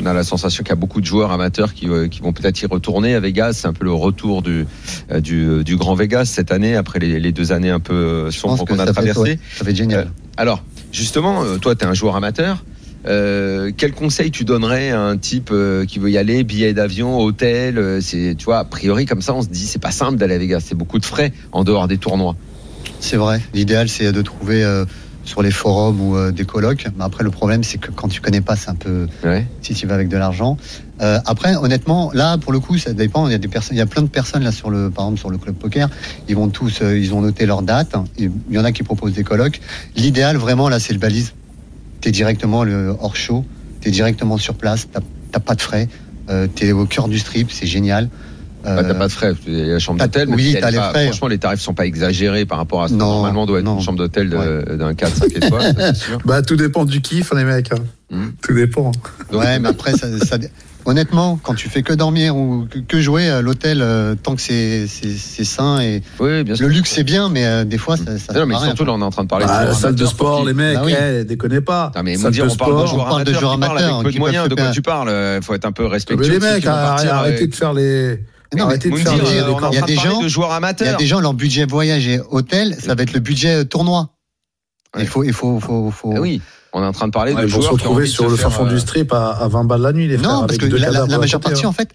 on 0.00 0.06
a 0.06 0.12
la 0.12 0.22
sensation 0.24 0.62
qu'il 0.62 0.70
y 0.70 0.72
a 0.72 0.76
beaucoup 0.76 1.00
de 1.00 1.06
joueurs 1.06 1.32
amateurs 1.32 1.72
qui, 1.74 1.88
euh, 1.88 2.06
qui 2.08 2.20
vont 2.20 2.32
peut-être 2.32 2.60
y 2.62 2.66
retourner 2.66 3.14
à 3.14 3.20
Vegas. 3.20 3.54
C'est 3.54 3.66
un 3.68 3.72
peu 3.72 3.84
le 3.86 3.92
retour 3.92 4.42
du, 4.42 4.66
du, 5.20 5.64
du 5.64 5.76
Grand 5.76 5.94
Vegas 5.94 6.26
cette 6.26 6.52
année, 6.52 6.76
après 6.76 6.98
les, 6.98 7.18
les 7.18 7.32
deux 7.32 7.50
années 7.52 7.70
un 7.70 7.80
peu 7.80 8.30
sombres 8.30 8.64
qu'on 8.66 8.78
a 8.78 8.84
traversées. 8.92 9.20
ouais, 9.20 9.38
ça 9.56 9.64
va 9.64 9.70
être 9.70 9.76
génial. 9.76 10.10
Alors, 10.36 10.62
justement, 10.92 11.42
toi, 11.60 11.74
tu 11.74 11.84
es 11.84 11.88
un 11.88 11.94
joueur 11.94 12.16
amateur. 12.16 12.62
Euh, 13.06 13.70
quel 13.76 13.92
conseil 13.92 14.30
tu 14.30 14.44
donnerais 14.44 14.90
à 14.90 15.00
un 15.00 15.18
type 15.18 15.50
euh, 15.52 15.84
qui 15.84 15.98
veut 15.98 16.10
y 16.10 16.16
aller, 16.16 16.42
billet 16.42 16.72
d'avion, 16.72 17.18
hôtel 17.20 17.76
euh, 17.76 18.00
C'est, 18.00 18.34
tu 18.36 18.46
vois, 18.46 18.60
a 18.60 18.64
priori 18.64 19.04
comme 19.04 19.20
ça, 19.20 19.34
on 19.34 19.42
se 19.42 19.48
dit 19.48 19.66
c'est 19.66 19.78
pas 19.78 19.90
simple 19.90 20.16
d'aller 20.16 20.36
à 20.36 20.38
Vegas, 20.38 20.60
c'est 20.66 20.74
beaucoup 20.74 20.98
de 20.98 21.04
frais 21.04 21.30
en 21.52 21.64
dehors 21.64 21.86
des 21.86 21.98
tournois. 21.98 22.34
C'est 23.00 23.16
vrai. 23.16 23.40
L'idéal, 23.52 23.88
c'est 23.88 24.12
de 24.12 24.22
trouver 24.22 24.64
euh, 24.64 24.84
sur 25.24 25.42
les 25.42 25.50
forums 25.50 26.00
ou 26.00 26.16
euh, 26.16 26.30
des 26.32 26.44
colocs. 26.44 26.86
Mais 26.96 27.04
après, 27.04 27.22
le 27.24 27.30
problème, 27.30 27.62
c'est 27.62 27.78
que 27.78 27.90
quand 27.90 28.08
tu 28.08 28.20
connais 28.20 28.40
pas, 28.40 28.56
c'est 28.56 28.70
un 28.70 28.74
peu, 28.74 29.06
Ouais. 29.24 29.46
si 29.62 29.74
tu 29.74 29.86
vas 29.86 29.94
avec 29.94 30.08
de 30.08 30.16
l'argent. 30.16 30.56
Euh, 31.00 31.18
après, 31.26 31.56
honnêtement, 31.56 32.10
là, 32.14 32.38
pour 32.38 32.52
le 32.52 32.60
coup, 32.60 32.78
ça 32.78 32.92
dépend. 32.92 33.26
Il 33.28 33.32
y 33.32 33.34
a 33.34 33.38
des 33.38 33.48
personnes, 33.48 33.76
il 33.76 33.78
y 33.78 33.82
a 33.82 33.86
plein 33.86 34.02
de 34.02 34.08
personnes 34.08 34.42
là 34.44 34.52
sur 34.52 34.70
le, 34.70 34.90
par 34.90 35.04
exemple, 35.06 35.20
sur 35.20 35.30
le 35.30 35.38
club 35.38 35.54
poker. 35.56 35.88
Ils 36.28 36.36
vont 36.36 36.48
tous, 36.48 36.80
ils 36.82 37.12
ont 37.14 37.20
noté 37.20 37.46
leurs 37.46 37.62
dates. 37.62 37.94
Il 38.18 38.30
y 38.50 38.58
en 38.58 38.64
a 38.64 38.72
qui 38.72 38.82
proposent 38.82 39.14
des 39.14 39.24
colloques. 39.24 39.60
L'idéal, 39.96 40.36
vraiment, 40.36 40.68
là, 40.68 40.78
c'est 40.78 40.92
le 40.92 40.98
balise. 40.98 41.32
T'es 42.00 42.10
directement 42.10 42.64
le 42.64 42.94
hors 43.00 43.16
show. 43.16 43.44
T'es 43.80 43.90
directement 43.90 44.38
sur 44.38 44.54
place. 44.54 44.88
T'as 44.92 45.00
t'as 45.32 45.40
pas 45.40 45.54
de 45.56 45.60
frais. 45.62 45.88
Euh, 46.30 46.46
T'es 46.46 46.72
au 46.72 46.86
cœur 46.86 47.08
du 47.08 47.18
strip. 47.18 47.50
C'est 47.50 47.66
génial. 47.66 48.08
Bah, 48.64 48.82
t'as 48.82 48.90
Euh, 48.90 48.94
pas 48.94 49.06
de 49.08 49.12
frais, 49.12 49.32
il 49.46 49.58
y 49.58 49.62
a 49.70 49.74
la 49.74 49.78
chambre 49.78 50.00
d'hôtel. 50.00 50.28
mais 50.28 50.36
oui, 50.36 50.56
t'as 50.60 50.70
les 50.70 50.76
pas- 50.78 50.90
frais. 50.90 51.06
Franchement, 51.08 51.28
les 51.28 51.38
tarifs 51.38 51.60
sont 51.60 51.74
pas 51.74 51.86
exagérés 51.86 52.46
par 52.46 52.58
rapport 52.58 52.82
à 52.82 52.88
ce 52.88 52.94
que 52.94 52.98
Non, 52.98 53.10
normalement 53.16 53.46
doit 53.46 53.58
être 53.58 53.64
non. 53.64 53.76
une 53.76 53.82
chambre 53.84 53.98
d'hôtel 53.98 54.30
de- 54.30 54.76
d'un 54.76 54.94
4-5 54.94 55.36
étoiles, 55.36 55.74
ça, 55.76 55.94
sûr. 55.94 56.18
Bah, 56.24 56.42
tout 56.42 56.56
dépend 56.56 56.84
du 56.84 57.00
kiff, 57.00 57.32
hein, 57.32 57.36
les 57.38 57.44
mecs. 57.44 57.72
hein. 57.72 57.78
Mhm. 58.10 58.32
Tout 58.42 58.54
dépend. 58.54 58.92
Ouais, 59.32 59.58
mais 59.58 59.68
après, 59.68 59.92
ça, 59.92 60.06
ça- 60.24 60.36
honnêtement, 60.84 61.38
quand 61.42 61.54
tu 61.54 61.68
fais 61.68 61.82
que 61.82 61.92
dormir 61.94 62.36
ou 62.36 62.66
que, 62.88 63.00
jouer, 63.00 63.28
euh, 63.28 63.40
l'hôtel, 63.42 63.80
euh, 63.80 64.14
tant 64.14 64.34
que 64.36 64.42
c'est 64.42 64.86
sain 65.44 65.80
et 65.80 66.02
Oui, 66.20 66.44
bien 66.44 66.54
sûr. 66.54 66.68
le 66.68 66.72
luxe 66.74 66.90
c'est 66.94 67.02
bien, 67.04 67.28
mais 67.30 67.44
euh, 67.46 67.64
des 67.64 67.78
fois 67.78 67.96
ça. 67.96 68.18
ça 68.18 68.32
Non, 68.34 68.46
mais 68.46 68.54
à 68.54 68.58
rien, 68.58 68.66
surtout, 68.68 68.84
là, 68.84 68.92
on 68.92 69.00
est 69.00 69.04
en 69.04 69.10
train 69.10 69.24
de 69.24 69.28
parler 69.28 69.46
Bah, 69.46 69.62
de 69.62 69.68
la 69.68 69.74
salle 69.74 69.94
de 69.94 70.00
amateurs 70.00 70.10
sport, 70.10 70.44
les 70.44 70.52
mecs, 70.54 70.76
Bah 70.76 70.82
oui. 70.84 70.94
eh, 70.96 71.24
déconnez 71.24 71.60
pas. 71.62 71.90
Non, 71.96 72.02
mais 72.02 72.14
Salle 72.16 72.26
vous 72.26 72.30
dire, 72.32 72.46
de 72.46 72.50
on 72.50 72.56
parle 72.56 72.72
de 72.72 72.76
sport. 72.76 72.86
joueurs 72.88 73.06
on 73.06 73.10
parle 73.10 73.24
de 73.24 73.30
amateurs 73.30 73.40
joueurs 73.40 73.52
amateurs, 73.54 73.94
avec 73.94 74.06
peu 74.06 74.12
de 74.12 74.18
moyens. 74.18 74.48
De 74.48 74.54
quoi 74.54 74.70
tu 74.70 74.82
parles 74.82 75.12
Il 75.36 75.42
faut 75.42 75.54
être 75.54 75.64
un 75.66 75.72
peu 75.72 75.84
Mais 75.84 75.88
respectueux. 75.88 76.30
les 76.30 76.36
aussi, 76.36 76.46
mecs, 76.54 76.66
arrêtez 76.66 77.44
euh, 77.44 77.46
de 77.46 77.54
faire 77.54 77.72
les. 77.72 78.20
Non, 78.58 78.66
mais 78.66 78.72
arrêtez 78.74 78.88
de 78.90 78.94
Moundir, 78.94 79.10
faire 79.26 79.46
euh, 79.46 79.52
on 79.52 79.60
est 79.60 79.64
en 79.66 79.70
train 79.70 79.86
de 79.86 79.92
gens- 79.94 80.22
de 80.22 80.28
joueurs 80.28 80.48
Il 80.48 80.50
y 80.50 80.54
a 80.54 80.56
amateurs. 80.56 80.96
des 80.98 81.06
gens, 81.06 81.20
leur 81.20 81.34
budget 81.34 81.64
voyage 81.66 82.06
et 82.08 82.20
hôtel, 82.30 82.76
ça 82.80 82.94
va 82.94 83.02
être 83.02 83.12
le 83.12 83.20
budget 83.20 83.60
euh, 83.60 83.64
tournoi. 83.64 84.10
Ouais. 84.96 85.02
Il 85.02 85.08
faut, 85.08 85.24
il 85.24 85.32
faut, 85.32 85.58
faut, 85.60 85.90
faut. 85.90 86.12
Ah 86.16 86.20
oui. 86.20 86.40
On 86.72 86.82
est 86.82 86.86
en 86.86 86.92
train 86.92 87.06
de 87.06 87.12
parler 87.12 87.32
Ouais, 87.32 87.42
de 87.42 87.46
se 87.48 87.52
joueurs 87.52 87.62
qui 87.64 87.70
ont 87.70 87.74
retrouver 87.74 88.02
envie 88.02 88.10
de 88.10 88.14
sur 88.14 88.24
se 88.26 88.30
le 88.30 88.36
fin 88.36 88.50
fond 88.50 88.66
euh, 88.66 88.70
du 88.70 88.78
strip 88.80 89.12
à, 89.12 89.30
à 89.30 89.48
20 89.48 89.64
balles 89.64 89.80
la 89.82 89.92
nuit, 89.92 90.08
les 90.08 90.18
frères. 90.18 90.32
Non, 90.32 90.46
parce 90.46 90.58
que 90.58 90.66
la, 90.66 91.18
majeure 91.18 91.40
partie, 91.40 91.64
hein. 91.64 91.68
en 91.68 91.72
fait, 91.72 91.90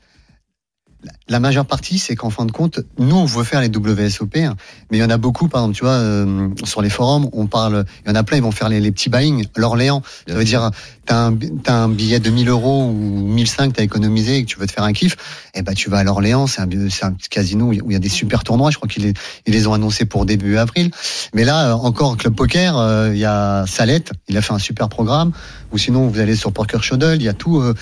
la- 1.27 1.39
majeure 1.39 1.65
partie, 1.65 1.97
c'est 1.97 2.15
qu'en 2.15 2.29
fin 2.29 2.45
de 2.45 2.51
compte, 2.51 2.81
nous, 2.97 3.15
on 3.15 3.25
veut 3.25 3.43
faire 3.43 3.61
les 3.61 3.69
WSOP, 3.69 4.37
hein, 4.37 4.55
mais 4.91 4.97
il 4.97 5.01
y 5.01 5.03
en 5.03 5.09
a 5.09 5.17
beaucoup, 5.17 5.47
par 5.47 5.61
exemple, 5.61 5.77
tu 5.77 5.83
vois, 5.83 5.93
euh, 5.93 6.49
sur 6.63 6.81
les 6.81 6.89
forums, 6.89 7.29
on 7.33 7.47
parle, 7.47 7.85
il 8.05 8.09
y 8.09 8.11
en 8.11 8.15
a 8.15 8.23
plein, 8.23 8.37
ils 8.37 8.43
vont 8.43 8.51
faire 8.51 8.69
les, 8.69 8.79
les 8.79 8.91
petits 8.91 9.09
buying. 9.09 9.45
L'Orléans, 9.55 10.01
ça 10.27 10.33
veut 10.33 10.43
dire, 10.43 10.71
t'as 11.05 11.31
un, 11.67 11.89
billet 11.89 12.19
de 12.19 12.29
1000 12.29 12.49
euros 12.49 12.85
ou 12.89 12.93
1005, 12.93 13.73
t'as 13.73 13.83
économisé 13.83 14.37
et 14.37 14.43
que 14.43 14.47
tu 14.47 14.59
veux 14.59 14.67
te 14.67 14.71
faire 14.71 14.83
un 14.83 14.93
kiff, 14.93 15.15
eh 15.55 15.61
ben, 15.61 15.73
tu 15.73 15.89
vas 15.89 15.99
à 15.99 16.03
l'Orléans, 16.03 16.47
c'est 16.47 16.61
un, 16.61 16.65
un 16.65 17.11
petit 17.13 17.29
casino 17.29 17.67
où 17.67 17.73
il 17.73 17.93
y 17.93 17.95
a 17.95 17.99
des 17.99 18.09
super 18.09 18.43
tournois, 18.43 18.69
je 18.71 18.77
crois 18.77 18.87
qu'ils 18.89 19.03
les, 19.03 19.13
ils 19.47 19.53
les 19.53 19.67
ont 19.67 19.73
annoncés 19.73 20.05
pour 20.05 20.25
début 20.25 20.57
avril. 20.57 20.91
Mais 21.33 21.45
là, 21.45 21.69
euh, 21.69 21.73
encore, 21.73 22.17
Club 22.17 22.35
Poker, 22.35 22.77
euh, 22.77 23.11
il 23.13 23.19
y 23.19 23.25
a 23.25 23.65
Salette, 23.67 24.11
il 24.27 24.37
a 24.37 24.41
fait 24.41 24.53
un 24.53 24.59
super 24.59 24.89
programme, 24.89 25.31
ou 25.71 25.77
sinon, 25.77 26.07
vous 26.07 26.19
allez 26.19 26.35
sur 26.35 26.51
Poker 26.51 26.83
Shodel, 26.83 27.21
il 27.21 27.25
y 27.25 27.29
a 27.29 27.33
tout, 27.33 27.59
euh, 27.59 27.73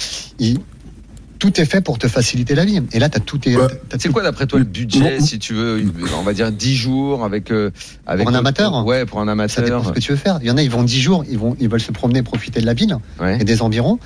tout 1.40 1.60
est 1.62 1.66
fait 1.66 1.82
pour 1.82 1.98
te 2.00 2.08
faciliter 2.08 2.56
la 2.56 2.66
vie. 2.66 2.82
Et 2.94 3.00
là, 3.00 3.10
t'as 3.10 3.20
tout, 3.20 3.40
est- 3.48 3.56
Ouais. 3.56 3.68
t'as 3.90 3.98
C'est 4.00 4.08
tout- 4.08 4.14
quoi 4.14 4.24
d'après 4.24 4.48
toi 4.48 4.60
le 4.60 4.66
budget, 4.66 5.20
si 5.22 5.40
tu 5.40 5.54
veux, 5.54 5.84
on 6.18 6.24
va 6.24 6.34
dire 6.34 6.52
10 6.52 6.76
jours 6.76 7.24
avec 7.24 7.52
euh, 7.52 7.72
avec 8.06 8.26
Pour 8.26 8.36
un 8.36 8.40
amateur 8.40 8.86
Ouais, 8.86 9.06
pour 9.06 9.20
un 9.20 9.26
Ça 9.48 9.62
dépend 9.62 9.76
amateur. 9.78 9.86
ce 9.86 9.92
que 9.92 10.00
tu 10.00 10.12
veux 10.12 10.18
faire. 10.18 10.40
Il 10.42 10.48
y 10.48 10.52
en 10.52 10.58
a, 10.58 10.62
ils 10.64 10.70
vont 10.72 10.84
10 10.84 11.02
jours, 11.02 11.24
ils 11.30 11.38
vont, 11.38 11.56
ils 11.60 11.70
veulent 11.70 11.80
se 11.82 11.92
promener, 11.92 12.22
profiter 12.24 12.62
de 12.62 12.66
la 12.66 12.74
ville 12.74 12.98
Ouais. 13.20 13.38
et 13.40 13.44
des 13.44 13.62
environs 13.62 14.00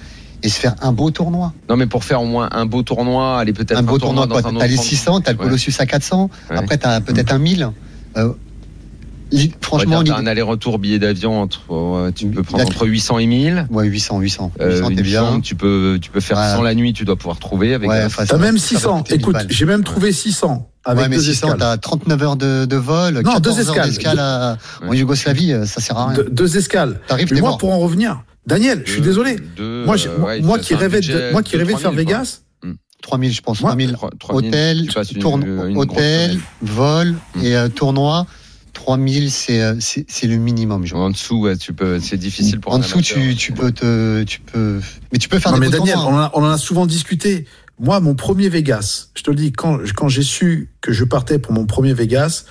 et 0.44 0.50
se 0.50 0.60
faire 0.60 0.76
un 0.82 0.91
beau 0.91 1.12
tournoi. 1.12 1.54
Non, 1.70 1.76
mais 1.78 1.86
pour 1.86 2.04
faire 2.04 2.22
au 2.22 2.26
moins 2.26 2.50
un 2.52 2.65
beau 2.65 2.82
tournoi, 2.84 3.38
aller 3.39 3.54
peut-être 3.54 3.78
Un 3.78 3.84
beau 3.84 3.98
tournoi, 3.98 4.26
dans 4.28 4.39
quoi. 4.41 4.50
un 4.50 4.54
T'as 4.58 4.65
les 4.67 4.74
endroit. 4.74 4.86
600, 4.86 5.22
t'as 5.22 5.34
le 5.34 5.38
Ouais. 5.38 5.46
Colossus 5.46 5.74
à 5.80 5.86
400. 5.86 6.30
Ouais. 6.50 6.58
Après, 6.58 6.78
t'as 6.78 7.00
peut-être 7.02 7.32
un 7.34 7.38
1000. 7.39 7.70
Euh, 8.17 8.34
On 9.34 9.38
franchement, 9.62 10.00
un 10.00 10.26
aller-retour 10.28 10.78
billet 10.80 11.00
d'avion 11.00 11.41
entre, 11.41 11.62
euh, 11.72 12.12
tu 12.13 12.28
peux 12.28 12.44
prendre 12.44 12.65
entre 12.65 12.86
800 12.86 13.20
et 13.20 13.26
1000. 13.28 13.67
ouais, 13.70 13.86
800, 13.88 14.20
800. 14.20 14.52
Euh, 14.60 14.72
800, 14.80 14.88
t'es 14.89 14.94
une 14.96 15.02
bien. 15.02 15.20
chambre, 15.22 15.41
tu 15.41 15.56
peux, 15.56 15.98
tu 16.02 16.10
peux 16.12 16.20
faire 16.20 16.38
Ouais. 16.38 16.50
sans 16.56 16.62
la 16.62 16.76
nuit, 16.76 16.91
tu 16.94 17.06
dois 17.06 17.15
pouvoir 17.15 17.39
trouver 17.39 17.74
avec. 17.74 17.89
Ouais, 17.89 18.04
enfin, 18.06 18.26
T'as 18.26 18.38
même 18.38 18.58
ça 18.58 18.76
va 18.76 18.80
600. 18.80 18.98
coûter 18.98 19.13
1000 19.13 19.22
Écoute, 19.22 19.36
j'ai 19.50 19.65
même 19.65 19.84
trouvé 19.84 20.12
600 20.12 20.67
avec 20.84 21.04
ouais, 21.04 21.10
mais 21.10 21.15
deux 21.15 21.22
600, 21.22 21.48
escales. 21.48 21.60
t'as 21.60 21.78
39 21.78 22.24
heures 22.24 22.36
de, 22.36 22.65
de 22.65 22.76
vol, 22.76 23.13
Non, 23.15 23.22
14 23.34 23.41
deux 23.58 23.70
heures 23.70 23.86
escales. 23.86 24.20
à- 24.20 24.58
en. 24.86 24.91
Yougoslavie, 24.94 25.54
euh, 25.54 25.65
ça 25.65 25.80
sert 25.80 25.98
à 25.98 26.08
rien. 26.08 26.15
Deux, 26.17 26.28
deux 26.30 26.58
escales. 26.58 27.00
T'arrives, 27.08 27.32
moi, 27.34 27.41
mort. 27.52 27.58
pour 27.58 27.72
en 27.72 27.80
revenir, 27.80 28.24
Daniel, 28.48 28.84
je 28.86 28.91
suis 28.91 29.02
désolé. 29.02 29.38
deux, 29.56 29.86
Moi, 29.86 29.96
euh, 30.08 30.17
moi, 30.20 30.28
ouais, 30.30 30.41
moi 30.41 30.58
ça 30.58 30.63
qui 30.63 30.76
rêvais 30.76 31.00
de, 31.00 31.32
moi 31.32 31.41
qui 31.44 31.56
rêvais 31.56 31.74
de 31.74 31.78
faire 31.78 31.91
3000, 31.91 32.06
quoi. 32.06 32.15
Vegas, 32.17 32.41
3000, 33.02 33.32
je 33.34 33.41
pense. 33.41 33.62
Moi, 33.62 33.72
3000. 33.72 33.94
Trois- 33.94 34.10
3000, 34.20 34.50
Hôtel, 34.50 34.88
tourne- 35.20 35.74
hôtel, 35.78 36.39
vol 36.62 37.15
Mm. 37.36 37.44
et 37.44 37.56
euh, 37.56 37.70
tournoi. 37.70 38.26
3000, 38.74 39.32
c'est 39.32 39.62
euh, 39.62 39.76
c'est 39.80 40.06
c'est 40.10 40.28
le 40.28 40.38
minimum. 40.38 40.86
Je 40.86 40.96
En 40.96 41.10
dessous, 41.10 41.40
ouais, 41.42 41.58
tu 41.58 41.74
peux, 41.74 42.00
c'est 42.00 42.18
difficile 42.18 42.60
pour 42.60 42.74
en 42.74 42.78
un 42.78 42.80
dessous, 42.80 43.00
amateur. 43.00 43.18
tu, 43.18 43.36
tu 43.36 43.52
peux 43.54 43.72
te, 43.72 44.24
tu 44.24 44.40
peux, 44.42 44.80
mais 45.12 45.20
tu 45.20 45.30
peux 45.30 45.40
faire 45.40 45.52
Non, 45.52 45.60
des 45.60 45.66
mais 45.68 45.72
Daniel, 45.72 45.98
on 45.98 46.02
tournois. 46.04 46.20
en, 46.20 46.24
a, 46.24 46.32
on 46.36 46.44
en 46.44 46.50
a 46.52 46.58
souvent 46.58 46.86
discuté. 46.86 47.46
Moi, 47.80 48.00
mon 48.00 48.14
premier 48.16 48.48
Vegas, 48.50 49.08
je 49.16 49.24
te 49.24 49.32
le 49.32 49.36
dis, 49.36 49.52
quand, 49.52 49.80
quand 49.96 50.08
j'ai 50.08 50.22
su 50.24 50.70
que 50.82 50.92
je 50.94 51.04
partais 51.04 51.40
pour 51.40 51.52
mon 51.54 51.66
premier 51.66 51.94
Vegas, 51.94 52.46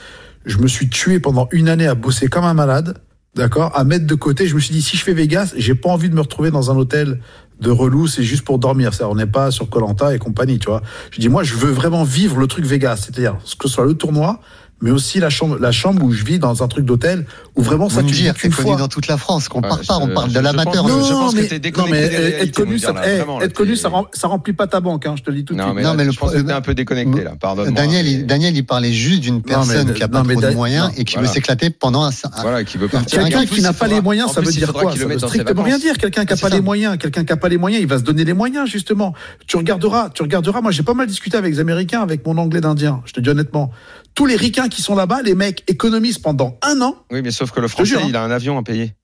je 0.44 0.58
me 0.58 0.66
suis 0.66 0.88
tué 0.88 1.20
pendant 1.20 1.48
une 1.52 1.68
année 1.68 1.86
à 1.86 1.94
bosser 1.94 2.26
comme 2.28 2.44
un 2.44 2.54
malade, 2.54 2.98
d'accord, 3.36 3.70
à 3.76 3.84
mettre 3.84 4.06
de 4.06 4.14
côté. 4.16 4.48
Je 4.48 4.54
me 4.56 4.60
suis 4.60 4.74
dit, 4.74 4.82
si 4.82 4.96
je 4.96 5.04
fais 5.04 5.14
Vegas, 5.14 5.52
j'ai 5.56 5.74
pas 5.76 5.88
envie 5.90 6.10
de 6.10 6.14
me 6.14 6.20
retrouver 6.20 6.50
dans 6.50 6.70
un 6.72 6.76
hôtel 6.76 7.20
de 7.60 7.70
relou, 7.70 8.08
c'est 8.08 8.24
juste 8.24 8.42
pour 8.42 8.58
dormir. 8.58 8.92
Ça, 8.92 9.08
on 9.08 9.14
n'est 9.14 9.26
pas 9.26 9.50
sur 9.52 9.68
Colanta 9.70 10.12
et 10.14 10.18
compagnie, 10.18 10.58
tu 10.58 10.66
vois. 10.68 10.82
Je 11.12 11.20
dis, 11.20 11.28
moi, 11.28 11.44
je 11.44 11.54
veux 11.54 11.70
vraiment 11.70 12.02
vivre 12.04 12.38
le 12.38 12.46
truc 12.48 12.64
Vegas, 12.64 12.96
c'est-à-dire 13.06 13.36
que 13.58 13.68
ce 13.68 13.74
soit 13.74 13.84
le 13.84 13.94
tournoi, 13.94 14.40
mais 14.80 14.90
aussi 14.90 15.20
la 15.20 15.30
chambre, 15.30 15.58
la 15.60 15.72
chambre 15.72 16.02
où 16.02 16.12
je 16.12 16.24
vis 16.24 16.38
dans 16.38 16.62
un 16.62 16.68
truc 16.68 16.84
d'hôtel 16.84 17.26
où 17.56 17.62
vraiment 17.62 17.88
ça 17.88 18.02
tu 18.02 18.14
dire, 18.14 18.34
qu'une 18.34 18.50
connu 18.52 18.68
fois. 18.68 18.76
dans 18.76 18.88
toute 18.88 19.06
la 19.06 19.16
France. 19.16 19.48
Qu'on 19.48 19.60
Ouais, 19.60 19.68
part 19.68 19.80
pas, 19.86 19.98
on 19.98 20.08
parle 20.08 20.30
je- 20.30 20.34
de 20.34 20.40
l'amateur. 20.40 20.84
que- 20.84 20.90
je 20.90 20.94
Non, 20.94 21.00
pense 21.00 21.34
que 21.34 21.40
non, 21.40 21.42
mais 21.42 21.58
des 21.58 21.68
être 21.68 22.54
connu, 22.54 22.78
ça, 22.78 22.92
là, 22.92 23.02
eh, 23.06 23.16
vraiment, 23.18 23.38
là, 23.38 23.44
être 23.46 23.52
connu, 23.52 23.76
ça, 23.76 23.88
rem- 23.88 24.06
ça 24.12 24.28
remplit 24.28 24.52
pas 24.52 24.66
ta 24.66 24.80
banque, 24.80 25.06
hein, 25.06 25.14
je 25.18 25.22
te 25.22 25.30
le 25.30 25.36
dis 25.36 25.44
tout 25.44 25.52
de 25.54 25.58
Non, 25.58 25.64
suite. 25.66 25.76
mais, 25.76 25.82
Non, 25.82 25.90
là, 25.90 25.94
mais 25.96 26.04
le 26.04 26.12
pense 26.12 26.32
que 26.32 26.50
un 26.50 26.60
peu 26.60 26.74
déconnecté, 26.74 27.24
là. 27.24 27.32
Pardonne-moi. 27.38 27.74
Daniel, 27.74 28.06
il, 28.06 28.26
Daniel, 28.26 28.56
il 28.56 28.64
parlait 28.64 28.92
juste 28.92 29.20
d'une 29.20 29.42
personne 29.42 29.88
mais- 29.88 29.94
qui 29.94 30.02
a 30.02 30.06
non, 30.08 30.22
pas 30.22 30.32
trop 30.32 30.40
de 30.40 30.50
moyens 30.54 30.86
non, 30.88 30.94
et 30.96 31.04
qui 31.04 31.18
veut 31.18 31.26
s'éclater 31.26 31.70
pendant 31.70 32.04
un, 32.04 32.10
Voilà, 32.42 32.64
qui 32.64 32.78
veut 32.78 32.88
partir. 32.88 33.20
Quelqu'un 33.22 33.46
qui 33.46 33.60
n'a 33.62 33.72
pas 33.72 33.86
les 33.86 34.00
moyens, 34.00 34.28
en 34.30 34.32
ça 34.32 34.40
veut 34.40 34.50
dire 34.52 34.72
quoi? 34.72 34.94
Ça 34.96 35.04
veut 35.06 35.18
strictement 35.18 35.62
rien 35.62 35.78
dire. 35.78 35.96
Quelqu'un 35.98 36.24
qui 36.24 36.32
Ah, 36.32 36.34
n'a 36.34 36.36
c'est 36.36 36.48
pas 36.48 36.54
les 36.54 36.60
moyens, 36.62 36.96
quelqu'un 36.98 37.24
qui 37.24 37.30
n'a 37.32 37.36
pas 37.36 37.48
les 37.48 37.58
moyens, 37.58 37.82
il 37.82 37.88
va 37.88 37.98
se 37.98 38.02
donner 38.02 38.24
les 38.24 38.32
moyens 38.32 38.68
justement. 38.68 39.14
Tu 39.46 39.56
regarderas, 39.56 40.10
tu 40.10 40.22
regarderas. 40.22 40.60
Moi, 40.60 40.70
j'ai 40.70 40.82
pas 40.82 40.94
mal 40.94 41.06
discuté 41.06 41.36
avec 41.36 41.52
les 41.52 41.60
Américains, 41.60 42.00
avec 42.02 42.26
mon 42.26 42.36
anglais 42.38 42.60
d'Indien. 42.60 43.00
Je 43.04 43.12
te 43.12 43.20
dis 43.20 43.28
honnêtement, 43.28 43.70
tous 44.14 44.26
les 44.26 44.36
ricains 44.36 44.68
qui 44.68 44.82
sont 44.82 44.94
là-bas, 44.94 45.22
les 45.22 45.34
mecs 45.34 45.64
économisent 45.68 46.18
pendant 46.18 46.58
un 46.62 46.80
an. 46.80 47.04
Oui, 47.10 47.22
mais 47.22 47.30
sauf 47.30 47.50
que 47.50 47.60
le 47.60 47.68
français, 47.68 47.96
il 48.06 48.16
a 48.16 48.22
un 48.22 48.30
avion 48.30 48.58
à 48.58 48.62
payer. 48.62 48.94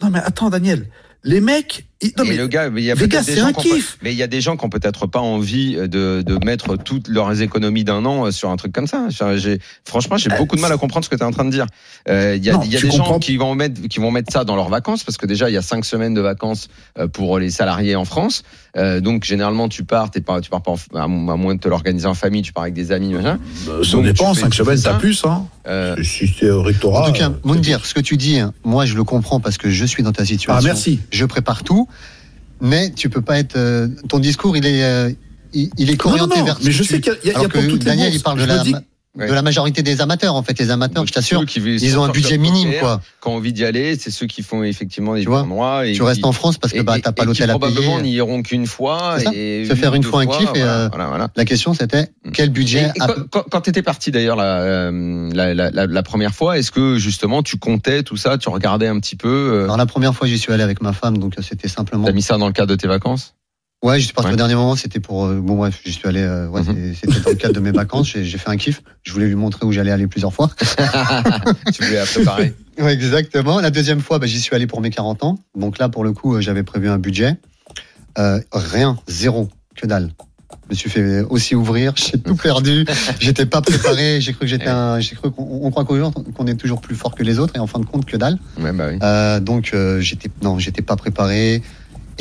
Non 0.00 0.10
mais 0.10 0.20
attends, 0.20 0.50
Daniel, 0.50 0.88
les 1.22 1.40
mecs, 1.40 1.86
non 2.18 2.24
et 2.24 2.28
mais 2.30 2.36
le 2.36 2.46
gars, 2.48 2.70
mais 2.70 2.82
il 2.82 2.84
y 2.84 2.90
a 2.90 2.96
peut-être 2.96 3.24
des 3.26 3.36
gens 3.36 3.52
kiff. 3.52 3.98
mais 4.02 4.12
il 4.12 4.16
y 4.18 4.22
a 4.22 4.26
des 4.26 4.40
gens 4.40 4.56
qui 4.56 4.64
ont 4.64 4.68
peut-être 4.70 5.06
pas 5.06 5.20
envie 5.20 5.76
de, 5.76 6.22
de 6.24 6.44
mettre 6.44 6.76
toutes 6.76 7.08
leurs 7.08 7.40
économies 7.42 7.84
d'un 7.84 8.04
an 8.04 8.26
euh, 8.26 8.30
sur 8.30 8.50
un 8.50 8.56
truc 8.56 8.72
comme 8.72 8.86
ça. 8.86 9.08
Franchement, 9.84 10.16
j'ai 10.16 10.32
Euh, 10.32 10.36
beaucoup 10.38 10.56
de 10.56 10.60
mal 10.60 10.72
à 10.72 10.76
comprendre 10.76 11.04
ce 11.04 11.10
que 11.10 11.16
tu 11.16 11.22
es 11.22 11.24
en 11.26 11.30
train 11.30 11.44
de 11.44 11.50
dire. 11.50 11.66
Euh, 12.08 12.34
Il 12.36 12.44
y 12.44 12.50
a, 12.50 12.54
Non, 12.54 12.62
il 12.64 12.72
y 12.72 12.76
a 12.76 12.80
tu 12.80 12.88
des 12.88 12.96
gens 12.96 13.18
qui 13.18 13.36
vont 13.36 13.54
mettre, 13.54 13.80
qui 13.88 13.98
vont 14.00 14.10
mettre 14.10 14.32
ça 14.32 14.44
dans 14.44 14.56
leurs 14.56 14.68
vacances 14.68 15.04
parce 15.04 15.16
que 15.16 15.26
déjà 15.26 15.48
il 15.50 15.52
y 15.52 15.56
a 15.56 15.62
cinq 15.62 15.84
semaines 15.84 16.14
de 16.14 16.20
vacances 16.20 16.68
euh, 16.98 17.06
pour 17.08 17.38
les 17.38 17.50
salariés 17.50 17.96
en 17.96 18.04
France. 18.04 18.42
Euh, 18.76 19.00
donc 19.00 19.24
généralement 19.24 19.68
tu 19.68 19.84
pars, 19.84 20.10
t'es 20.10 20.20
pas, 20.22 20.40
tu 20.40 20.48
pars 20.50 20.62
pas 20.62 20.72
en- 20.72 20.98
à 20.98 21.06
moins 21.06 21.54
de 21.54 21.60
te 21.60 21.68
l'organiser 21.68 22.06
en 22.06 22.14
famille, 22.14 22.42
tu 22.42 22.52
pars 22.52 22.62
avec 22.64 22.74
des 22.74 22.90
amis, 22.92 23.12
machin. 23.12 23.38
ça 23.84 23.92
Donc, 23.92 24.04
dépend. 24.04 24.34
Cinq 24.34 24.54
semaines, 24.54 24.76
ça. 24.78 24.92
t'as 24.92 24.98
plus. 24.98 25.22
Hein. 25.24 25.46
Euh, 25.66 25.94
Si 26.02 26.26
c'est 26.26 26.50
au 26.50 26.62
rectorat. 26.62 27.02
En 27.04 27.06
tout 27.06 27.12
cas, 27.12 27.28
euh, 27.30 27.34
Moundir, 27.44 27.84
ce 27.86 27.94
que 27.94 28.00
tu 28.00 28.16
dis, 28.16 28.38
hein, 28.38 28.52
moi 28.64 28.86
je 28.86 28.94
le 28.96 29.04
comprends 29.04 29.40
parce 29.40 29.58
que 29.58 29.70
je 29.70 29.84
suis 29.84 30.02
dans 30.02 30.12
ta 30.12 30.24
situation. 30.24 30.52
Ah 30.56 30.60
merci. 30.64 31.00
Je 31.10 31.24
prépare 31.24 31.62
tout, 31.62 31.86
mais 32.60 32.90
tu 32.90 33.08
peux 33.10 33.22
pas 33.22 33.38
être. 33.38 33.56
euh, 33.56 33.88
ton 34.08 34.18
discours, 34.18 34.56
il 34.56 34.66
est, 34.66 34.84
euh, 34.84 35.10
il, 35.52 35.70
il 35.78 35.90
est 35.90 36.04
Non, 36.04 36.10
non, 36.10 36.14
orienté 36.22 36.38
non, 36.38 36.44
vers. 36.46 36.58
mais 36.64 36.70
je 36.70 36.82
sais 36.82 37.00
qu'il 37.00 37.12
y 37.24 37.30
a, 37.30 37.32
y 37.32 37.36
a 37.36 37.40
pour 37.40 37.48
que 37.48 37.58
toutes 37.66 37.80
les 37.80 37.84
Daniel, 37.84 38.06
bourses. 38.10 38.16
il 38.20 38.22
parle 38.22 38.38
de 38.38 38.42
Je 38.44 38.48
me 38.48 38.54
la, 38.56 38.62
dis- 38.62 38.74
Ouais. 39.14 39.28
de 39.28 39.32
la 39.34 39.42
majorité 39.42 39.82
des 39.82 40.00
amateurs. 40.00 40.34
En 40.34 40.42
fait, 40.42 40.58
les 40.58 40.70
amateurs, 40.70 41.06
je 41.06 41.12
t'assure, 41.12 41.40
ceux 41.40 41.44
qui 41.46 41.60
veulent 41.60 41.82
ils 41.82 41.98
ont 41.98 42.04
un 42.04 42.08
budget 42.08 42.38
minime, 42.38 42.72
quoi. 42.80 43.02
Qui 43.20 43.28
ont 43.28 43.36
envie 43.36 43.52
d'y 43.52 43.62
aller, 43.64 43.98
c'est 43.98 44.10
ceux 44.10 44.26
qui 44.26 44.42
font 44.42 44.62
effectivement 44.62 45.14
des 45.14 45.24
tournois. 45.24 45.86
Et 45.86 45.92
Tu 45.92 46.02
restes 46.02 46.24
en 46.24 46.32
France 46.32 46.56
parce 46.56 46.72
que 46.72 46.80
bah 46.80 46.96
t'as 46.98 47.12
pas 47.12 47.24
l'hôtel 47.26 47.50
à 47.50 47.52
probablement 47.58 47.98
payer. 47.98 48.08
n'y 48.10 48.14
iront 48.16 48.42
qu'une 48.42 48.66
fois. 48.66 49.16
Et 49.34 49.66
Se 49.66 49.74
faire 49.74 49.94
une 49.94 50.02
fois 50.02 50.22
un 50.22 50.26
kiff 50.26 50.48
et, 50.54 50.60
voilà, 50.60 50.78
euh, 50.78 50.88
voilà, 50.88 51.06
voilà. 51.08 51.28
La 51.36 51.44
question 51.44 51.74
c'était 51.74 52.08
quel 52.32 52.48
budget 52.50 52.90
Et- 52.94 52.98
et 52.98 53.02
a- 53.02 53.06
quand- 53.06 53.22
quand, 53.30 53.44
quand 53.50 53.60
tu 53.60 53.68
étais 53.70 53.82
parti 53.82 54.10
d'ailleurs 54.12 54.36
la, 54.36 54.60
euh, 54.62 55.30
la, 55.34 55.52
la, 55.52 55.70
la, 55.86 56.02
première 56.02 56.34
fois, 56.34 56.56
est-ce 56.58 56.70
que 56.70 56.96
justement 56.98 57.42
tu 57.42 57.58
comptais 57.58 58.02
tout 58.04 58.16
ça, 58.16 58.38
tu 58.38 58.48
regardais 58.48 58.86
un 58.88 58.98
petit 58.98 59.16
peu, 59.16 59.28
euh, 59.28 59.64
Alors 59.64 59.76
la 59.76 59.86
première 59.86 60.14
fois 60.14 60.26
j'y 60.26 60.38
suis 60.38 60.52
allé 60.54 60.62
avec 60.62 60.80
ma 60.80 60.92
femme, 60.94 61.18
donc 61.18 61.34
euh, 61.38 61.42
c'était 61.42 61.68
simplement. 61.68 62.06
t'as 62.06 62.12
mis 62.12 62.22
ça 62.22 62.38
dans 62.38 62.46
le 62.46 62.52
cadre 62.54 62.68
de 62.70 62.76
tes 62.76 62.88
vacances? 62.88 63.34
Ouais, 63.82 63.98
je 63.98 64.04
suis 64.04 64.14
parti 64.14 64.28
Ouais. 64.28 64.34
au 64.34 64.36
dernier 64.36 64.54
moment, 64.54 64.76
c'était 64.76 65.00
pour. 65.00 65.24
euh, 65.26 65.40
bon 65.40 65.56
bref, 65.56 65.80
j'y 65.84 65.92
suis 65.92 66.06
allé. 66.06 66.20
euh, 66.20 66.46
ouais, 66.48 66.62
Mhm. 66.62 66.94
c'était 66.94 67.18
dans 67.20 67.30
le 67.30 67.36
cadre 67.36 67.54
de 67.54 67.60
mes 67.60 67.72
vacances. 67.72 68.06
J'ai 68.14 68.38
fait 68.38 68.48
un 68.48 68.56
kiff. 68.56 68.80
Je 69.02 69.12
voulais 69.12 69.26
lui 69.26 69.34
montrer 69.34 69.66
où 69.66 69.72
j'allais 69.72 69.90
aller 69.90 70.06
plusieurs 70.06 70.32
fois. 70.32 70.50
Tu 71.74 71.82
voulais 71.84 71.96
la 71.98 72.06
préparer 72.06 72.54
Ouais, 72.78 72.92
exactement. 72.94 73.60
La 73.60 73.70
deuxième 73.70 74.00
fois, 74.00 74.18
bah, 74.20 74.26
j'y 74.26 74.40
suis 74.40 74.54
allé 74.54 74.66
pour 74.68 74.80
mes 74.80 74.90
40 74.90 75.24
ans. 75.24 75.38
Donc 75.58 75.78
là, 75.78 75.88
pour 75.88 76.04
le 76.04 76.12
coup, 76.12 76.36
euh, 76.36 76.40
j'avais 76.40 76.62
prévu 76.62 76.88
un 76.88 76.98
budget. 76.98 77.36
Euh, 78.18 78.40
rien, 78.52 78.98
zéro, 79.08 79.48
que 79.74 79.86
dalle. 79.86 80.10
Je 80.68 80.70
me 80.70 80.74
suis 80.76 80.90
fait 80.90 81.20
aussi 81.22 81.54
ouvrir, 81.54 81.92
j'ai 81.96 82.18
tout 82.18 82.36
perdu, 82.36 82.84
j'étais 83.20 83.46
pas 83.46 83.62
préparé, 83.62 84.20
j'ai 84.20 84.32
cru 84.32 84.42
que 84.42 84.46
j'étais 84.46 84.68
un, 84.68 85.00
j'ai 85.00 85.16
cru 85.16 85.30
qu'on 85.30 85.60
on 85.62 85.70
croit 85.70 85.84
qu'on 85.84 86.46
est 86.46 86.54
toujours 86.54 86.80
plus 86.80 86.94
fort 86.94 87.14
que 87.14 87.22
les 87.22 87.38
autres 87.38 87.56
et 87.56 87.58
en 87.58 87.66
fin 87.66 87.78
de 87.78 87.86
compte 87.86 88.04
que 88.04 88.16
dalle. 88.18 88.38
Ouais, 88.60 88.72
bah 88.72 88.86
oui. 88.90 88.98
Euh, 89.02 89.40
donc 89.40 89.70
euh, 89.74 90.00
j'étais 90.00 90.30
non, 90.42 90.58
j'étais 90.58 90.82
pas 90.82 90.96
préparé 90.96 91.62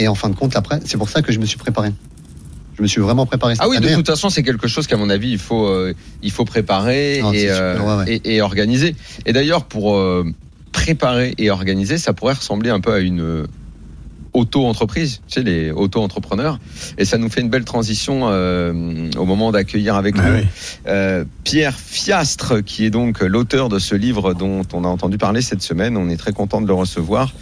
et 0.01 0.07
en 0.07 0.15
fin 0.15 0.29
de 0.29 0.35
compte 0.35 0.55
après, 0.55 0.79
c'est 0.85 0.97
pour 0.97 1.09
ça 1.09 1.21
que 1.21 1.31
je 1.31 1.39
me 1.39 1.45
suis 1.45 1.57
préparé. 1.57 1.91
Je 2.77 2.81
me 2.81 2.87
suis 2.87 3.01
vraiment 3.01 3.25
préparé. 3.25 3.53
cette 3.55 3.63
Ah 3.63 3.69
oui, 3.69 3.79
de 3.79 3.93
toute 3.93 4.07
façon, 4.07 4.29
c'est 4.29 4.43
quelque 4.43 4.67
chose 4.67 4.87
qu'à 4.87 4.97
mon 4.97 5.09
avis, 5.09 5.29
il 5.29 5.37
faut, 5.37 5.67
euh, 5.67 5.93
il 6.23 6.31
faut 6.31 6.45
préparer 6.45 7.19
Non, 7.21 7.31
et, 7.31 7.41
c'est 7.41 7.49
euh, 7.51 7.75
super, 7.75 7.87
ouais, 7.87 8.03
ouais. 8.03 8.21
et, 8.23 8.35
et 8.35 8.41
organiser. 8.41 8.95
Et 9.25 9.33
d'ailleurs, 9.33 9.65
pour 9.65 9.95
euh, 9.95 10.25
préparer 10.71 11.35
et 11.37 11.51
organiser, 11.51 11.97
ça 11.97 12.13
pourrait 12.13 12.33
ressembler 12.33 12.71
un 12.71 12.79
peu 12.79 12.93
à 12.93 12.99
une 12.99 13.45
euh, 14.35 14.39
auto-entreprise, 14.39 15.21
tu 15.27 15.33
sais, 15.35 15.43
les 15.43 15.71
auto-entrepreneurs. 15.71 16.59
Et 16.97 17.05
ça 17.05 17.17
nous 17.17 17.29
fait 17.29 17.41
une 17.41 17.49
belle 17.49 17.65
transition 17.65 18.21
euh, 18.23 19.09
au 19.17 19.25
moment 19.25 19.51
d'accueillir 19.51 19.95
avec 19.95 20.15
Ah 20.17 20.29
nous 20.29 20.35
oui. 20.37 20.45
euh, 20.87 21.25
Pierre 21.43 21.77
Fiastre, 21.77 22.63
qui 22.63 22.85
est 22.85 22.89
donc 22.89 23.21
l'auteur 23.21 23.69
de 23.69 23.79
ce 23.79 23.95
livre 23.95 24.33
dont 24.33 24.61
on 24.73 24.83
a 24.83 24.87
entendu 24.87 25.17
parler 25.17 25.41
cette 25.41 25.61
semaine. 25.61 25.97
On 25.97 26.09
est 26.09 26.17
très 26.17 26.33
content 26.33 26.61
de 26.61 26.67
le 26.67 26.73
recevoir. 26.73 27.33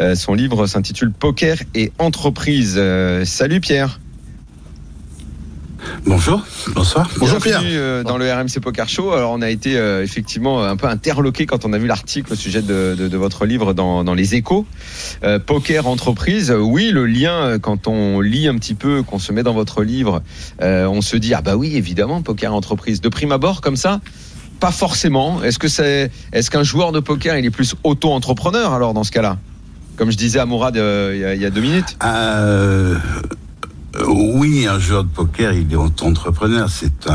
Euh, 0.00 0.14
son 0.14 0.34
livre 0.34 0.66
s'intitule 0.66 1.12
Poker 1.12 1.58
et 1.74 1.92
entreprise. 1.98 2.74
Euh, 2.76 3.24
salut 3.24 3.60
Pierre. 3.60 4.00
Bonjour, 6.06 6.40
bonsoir. 6.72 7.10
Bonjour, 7.18 7.40
Bienvenue, 7.40 7.68
Pierre. 7.70 7.80
euh, 7.82 8.02
dans 8.04 8.16
le 8.16 8.32
RMC 8.32 8.60
Poker 8.62 8.88
Show. 8.88 9.12
Alors 9.12 9.32
on 9.32 9.42
a 9.42 9.50
été 9.50 9.76
euh, 9.76 10.04
effectivement 10.04 10.62
un 10.62 10.76
peu 10.76 10.86
interloqué 10.86 11.46
quand 11.46 11.64
on 11.64 11.72
a 11.72 11.78
vu 11.78 11.88
l'article 11.88 12.32
au 12.32 12.36
sujet 12.36 12.62
de, 12.62 12.94
de- 12.96 13.08
de 13.08 13.16
votre 13.16 13.44
livre 13.44 13.72
dans, 13.74 14.04
dans 14.04 14.14
les 14.14 14.36
échos. 14.36 14.66
Euh, 15.24 15.40
poker 15.40 15.88
entreprise, 15.88 16.52
euh, 16.52 16.58
oui, 16.58 16.90
le 16.92 17.06
lien, 17.06 17.32
euh, 17.34 17.58
quand 17.58 17.88
on 17.88 18.20
lit 18.20 18.46
un 18.46 18.54
petit 18.54 18.74
peu, 18.74 19.02
qu'on 19.02 19.18
se 19.18 19.32
met 19.32 19.42
dans 19.42 19.52
votre 19.52 19.82
livre, 19.82 20.22
euh, 20.62 20.86
on 20.86 21.00
se 21.02 21.16
dit, 21.16 21.34
ah 21.34 21.42
bah 21.42 21.56
oui, 21.56 21.74
évidemment, 21.76 22.22
poker 22.22 22.54
entreprise. 22.54 23.00
De 23.00 23.08
prime 23.08 23.32
abord, 23.32 23.60
comme 23.60 23.76
ça 23.76 24.00
pas 24.58 24.70
forcément. 24.70 25.42
Est-ce 25.42 25.58
que 25.58 25.68
c'est, 25.68 26.10
est-ce 26.32 26.50
qu'un 26.50 26.62
joueur 26.62 26.90
de 26.92 27.00
poker 27.00 27.36
il 27.36 27.44
est 27.44 27.50
plus 27.50 27.74
auto-entrepreneur 27.84 28.72
alors 28.72 28.94
dans 28.94 29.04
ce 29.04 29.10
cas-là? 29.10 29.36
Comme 29.96 30.10
je 30.10 30.16
disais 30.16 30.38
à 30.38 30.46
Mourad 30.46 30.76
euh, 30.78 31.12
il 31.14 31.20
y, 31.20 31.24
a- 31.26 31.34
il 31.34 31.42
y 31.42 31.44
a 31.44 31.50
deux 31.50 31.60
minutes. 31.60 31.96
Euh, 33.98 34.04
oui, 34.08 34.66
un 34.66 34.78
joueur 34.78 35.04
de 35.04 35.08
poker, 35.08 35.52
il 35.52 35.72
est 35.72 35.76
entrepreneur. 35.76 36.68
C'est 36.70 37.08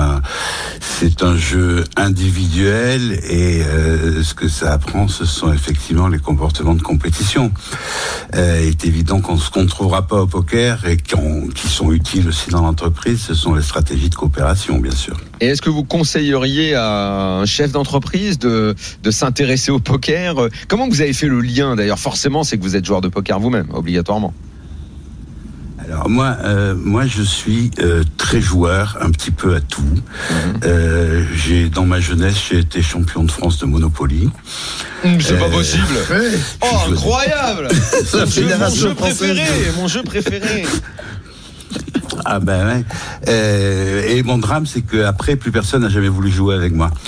un, 1.23 1.35
jeu 1.35 1.83
individuel 1.97 3.19
et 3.29 3.61
euh, 3.63 4.23
ce 4.23 4.33
que 4.33 4.47
ça 4.47 4.73
apprend, 4.73 5.07
ce 5.07 5.25
sont 5.25 5.51
effectivement 5.51 6.07
les 6.07 6.19
comportements 6.19 6.73
de 6.73 6.81
compétition. 6.81 7.51
Euh, 8.35 8.59
il 8.63 8.69
est 8.69 8.85
évident 8.85 9.21
qu'on 9.21 9.35
ne 9.35 9.67
trouvera 9.67 10.07
pas 10.07 10.21
au 10.21 10.27
poker 10.27 10.85
et 10.85 10.97
qui 10.97 11.67
sont 11.67 11.91
utiles 11.91 12.27
aussi 12.27 12.49
dans 12.49 12.61
l'entreprise, 12.61 13.21
ce 13.21 13.33
sont 13.33 13.55
les 13.55 13.61
stratégies 13.61 14.09
de 14.09 14.15
coopération, 14.15 14.79
bien 14.79 14.91
sûr. 14.91 15.17
Et 15.39 15.47
est-ce 15.47 15.61
que 15.61 15.69
vous 15.69 15.83
conseilleriez 15.83 16.75
à 16.75 17.39
un 17.39 17.45
chef 17.45 17.71
d'entreprise 17.71 18.37
de, 18.37 18.75
de 19.01 19.11
s'intéresser 19.11 19.71
au 19.71 19.79
poker? 19.79 20.35
Comment 20.67 20.87
vous 20.87 21.01
avez 21.01 21.13
fait 21.13 21.27
le 21.27 21.41
lien 21.41 21.75
d'ailleurs? 21.75 21.99
Forcément, 21.99 22.43
c'est 22.43 22.57
que 22.57 22.63
vous 22.63 22.75
êtes 22.75 22.85
joueur 22.85 23.01
de 23.01 23.07
poker 23.07 23.39
vous-même, 23.39 23.67
obligatoirement. 23.73 24.33
Alors 25.91 26.09
moi, 26.09 26.37
euh, 26.43 26.73
moi 26.75 27.05
je 27.05 27.21
suis 27.21 27.69
euh, 27.79 28.03
très 28.17 28.39
joueur, 28.39 28.97
un 29.01 29.11
petit 29.11 29.31
peu 29.31 29.55
à 29.55 29.59
tout. 29.61 29.83
Euh, 30.63 31.25
j'ai 31.35 31.67
dans 31.69 31.85
ma 31.85 31.99
jeunesse, 31.99 32.35
j'ai 32.49 32.59
été 32.59 32.81
champion 32.81 33.23
de 33.23 33.31
France 33.31 33.57
de 33.59 33.65
Monopoly. 33.65 34.29
C'est 35.19 35.37
pas 35.37 35.45
Euh, 35.45 35.49
possible 35.49 35.83
Oh, 36.61 36.67
je- 36.87 36.91
incroyable 36.93 37.67
mon, 38.13 38.25
jeu, 38.25 38.55
mon 38.59 38.69
jeu 38.69 38.93
préféré 38.95 39.43
Mon 39.75 39.87
jeu 39.87 40.03
préféré 40.03 40.65
Ah 42.25 42.39
ben 42.39 42.67
ouais. 42.67 42.83
Euh, 43.27 44.03
et 44.07 44.23
mon 44.23 44.37
drame, 44.37 44.65
c'est 44.65 44.81
que 44.81 45.03
après, 45.03 45.35
plus 45.35 45.51
personne 45.51 45.81
n'a 45.81 45.89
jamais 45.89 46.07
voulu 46.09 46.31
jouer 46.31 46.55
avec 46.55 46.73
moi. 46.73 46.91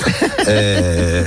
Euh, 0.50 1.24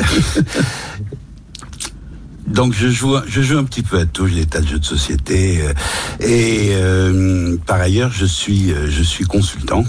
Donc 2.47 2.74
je 2.74 2.88
joue, 2.88 3.16
je 3.26 3.42
joue 3.42 3.59
un 3.59 3.64
petit 3.64 3.82
peu 3.82 3.99
à 3.99 4.07
tout. 4.07 4.26
J'ai 4.26 4.36
des 4.36 4.47
tas 4.47 4.61
de 4.61 4.68
jeux 4.68 4.78
de 4.78 4.84
société 4.84 5.61
euh, 5.62 5.72
et 6.20 6.70
euh, 6.72 7.57
par 7.66 7.80
ailleurs 7.80 8.12
je 8.12 8.24
suis, 8.24 8.72
euh, 8.72 8.86
je 8.88 9.03
suis 9.03 9.24
consultant 9.24 9.84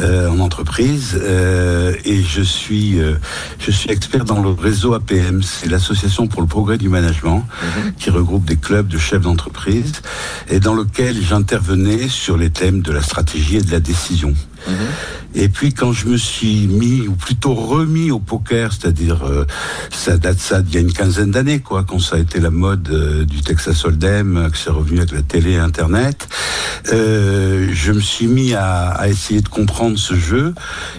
euh, 0.00 0.28
en 0.28 0.40
entreprise 0.40 1.18
euh, 1.20 1.94
et 2.04 2.22
je 2.22 2.42
suis, 2.42 3.00
euh, 3.00 3.14
je 3.58 3.70
suis 3.70 3.90
expert 3.90 4.24
dans 4.24 4.42
le 4.42 4.50
réseau 4.50 4.94
APM. 4.94 5.42
C'est 5.42 5.68
l'association 5.68 6.26
pour 6.26 6.42
le 6.42 6.48
progrès 6.48 6.78
du 6.78 6.88
management 6.88 7.46
qui 7.98 8.10
regroupe 8.10 8.44
des 8.44 8.56
clubs 8.56 8.88
de 8.88 8.98
chefs 8.98 9.22
d'entreprise 9.22 9.92
et 10.48 10.60
dans 10.60 10.74
lequel 10.74 11.20
j'intervenais 11.22 12.08
sur 12.08 12.36
les 12.36 12.50
thèmes 12.50 12.82
de 12.82 12.92
la 12.92 13.02
stratégie 13.02 13.56
et 13.56 13.62
de 13.62 13.70
la 13.70 13.80
décision. 13.80 14.34
Et 15.34 15.48
puis 15.48 15.72
quand 15.74 15.92
je 15.92 16.06
me 16.06 16.16
suis 16.16 16.66
mis, 16.66 17.02
ou 17.08 17.12
plutôt 17.12 17.54
remis 17.54 18.10
au 18.10 18.18
poker, 18.18 18.72
c'est-à-dire 18.72 19.24
euh, 19.24 19.44
ça 19.90 20.16
date 20.16 20.38
ça 20.38 20.62
d'il 20.62 20.74
y 20.74 20.78
a 20.78 20.80
une 20.80 20.92
quinzaine 20.92 21.30
d'années, 21.30 21.60
quoi, 21.60 21.84
quand 21.84 21.98
ça 21.98 22.16
a 22.16 22.18
été 22.18 22.40
la 22.40 22.50
mode 22.50 22.88
euh, 22.90 23.24
du 23.24 23.42
Texas 23.42 23.84
Hold'em, 23.84 24.36
euh, 24.36 24.48
que 24.50 24.56
c'est 24.56 24.70
revenu 24.70 24.98
avec 24.98 25.12
la 25.12 25.22
télé 25.22 25.52
et 25.52 25.58
Internet, 25.58 26.28
euh, 26.92 27.68
je 27.72 27.92
me 27.92 28.00
suis 28.00 28.26
mis 28.28 28.54
à, 28.54 28.88
à 28.88 29.08
essayer 29.08 29.40
de 29.42 29.48
comprendre 29.48 29.98
ce 29.98 30.14
jeu 30.14 30.54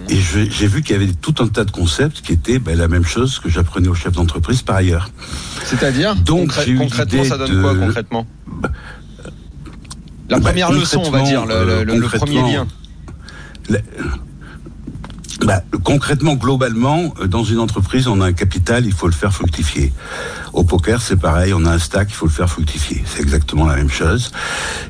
et 0.10 0.18
je- 0.18 0.50
j'ai 0.50 0.68
vu 0.68 0.84
qu'il 0.84 0.96
y 0.96 1.04
avait 1.04 1.12
tout 1.14 1.36
un 1.40 1.48
tas 1.48 1.66
de 1.66 1.72
concepts 1.72 2.22
qui 2.22 2.34
étaient 2.34 2.60
ben, 2.60 2.78
la 2.78 2.88
même 2.88 3.06
chose 3.06 3.40
que 3.40 3.50
j'apprenais 3.50 3.88
aux 3.88 3.96
chefs 3.96 4.14
d'entreprise 4.14 4.62
par 4.62 4.76
ailleurs. 4.76 5.10
C'est-à-dire 5.66 6.16
Donc, 6.16 6.52
concrè- 6.54 6.78
concrètement, 6.78 7.24
ça 7.24 7.38
donne 7.38 7.62
quoi 7.62 7.74
concrètement 7.76 8.28
La 10.30 10.40
Bah, 10.40 10.50
première 10.50 10.72
leçon, 10.72 11.02
on 11.06 11.10
va 11.12 11.22
dire, 11.22 11.46
le, 11.46 11.84
le- 11.84 12.08
premier 12.20 12.42
lien. 12.52 12.68
Bah, 15.46 15.62
concrètement, 15.84 16.34
globalement, 16.34 17.14
euh, 17.22 17.28
dans 17.28 17.44
une 17.44 17.60
entreprise, 17.60 18.08
on 18.08 18.22
a 18.22 18.26
un 18.26 18.34
capital, 18.34 18.88
il 18.88 18.92
faut 18.92 19.06
le 19.06 19.14
faire 19.14 19.32
fructifier. 19.32 19.94
Au 20.52 20.64
poker, 20.64 21.00
c'est 21.00 21.16
pareil, 21.16 21.54
on 21.54 21.64
a 21.66 21.72
un 21.74 21.78
stack, 21.78 22.08
il 22.10 22.16
faut 22.16 22.26
le 22.26 22.32
faire 22.32 22.50
fructifier. 22.50 23.04
C'est 23.06 23.22
exactement 23.22 23.68
la 23.68 23.76
même 23.76 23.90
chose. 23.92 24.32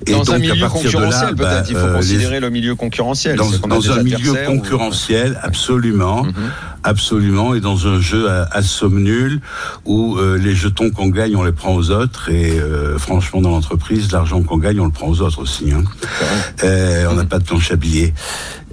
Et 0.06 0.14
Dans 0.14 0.20
donc, 0.20 0.30
un 0.30 0.34
à 0.36 0.40
milieu 0.40 0.56
partir 0.62 0.84
concurrentiel, 0.94 1.36
bah, 1.36 1.50
peut-être. 1.50 1.70
Il 1.70 1.76
faut 1.76 1.82
euh, 1.84 1.88
les- 1.92 1.98
considérer 1.98 2.40
le 2.40 2.50
milieu 2.50 2.76
concurrentiel. 2.76 3.36
dans, 3.36 3.92
un 3.92 4.04
milieu 4.04 4.32
ou- 4.32 4.46
concurrentiel, 4.46 5.38
absolument, 5.44 6.24
Mhm. 6.24 6.34
absolument, 6.84 7.54
et 7.54 7.60
dans 7.60 7.86
un 7.88 8.00
jeu 8.00 8.30
à, 8.30 8.44
à 8.50 8.62
somme 8.62 9.04
nulle 9.04 9.42
où 9.84 10.16
euh, 10.18 10.38
les 10.38 10.56
jetons 10.56 10.92
qu'on 10.92 11.10
gagne, 11.10 11.36
on 11.36 11.44
les 11.44 11.52
prend 11.52 11.76
aux 11.76 11.92
autres, 11.92 12.30
et 12.32 12.58
euh, 12.58 12.98
franchement, 12.98 13.42
dans 13.42 13.50
l'entreprise, 13.52 14.14
l'argent 14.14 14.42
qu'on 14.44 14.58
gagne, 14.58 14.80
on 14.80 14.86
le 14.86 14.92
prend 14.92 15.10
aux 15.10 15.20
autres 15.22 15.40
aussi. 15.42 15.74
Hein. 15.74 15.84
On 16.64 17.16
n'a 17.16 17.26
pas 17.26 17.40
de 17.40 17.44
planche 17.44 17.70
à 17.72 17.76
billets. 17.76 18.14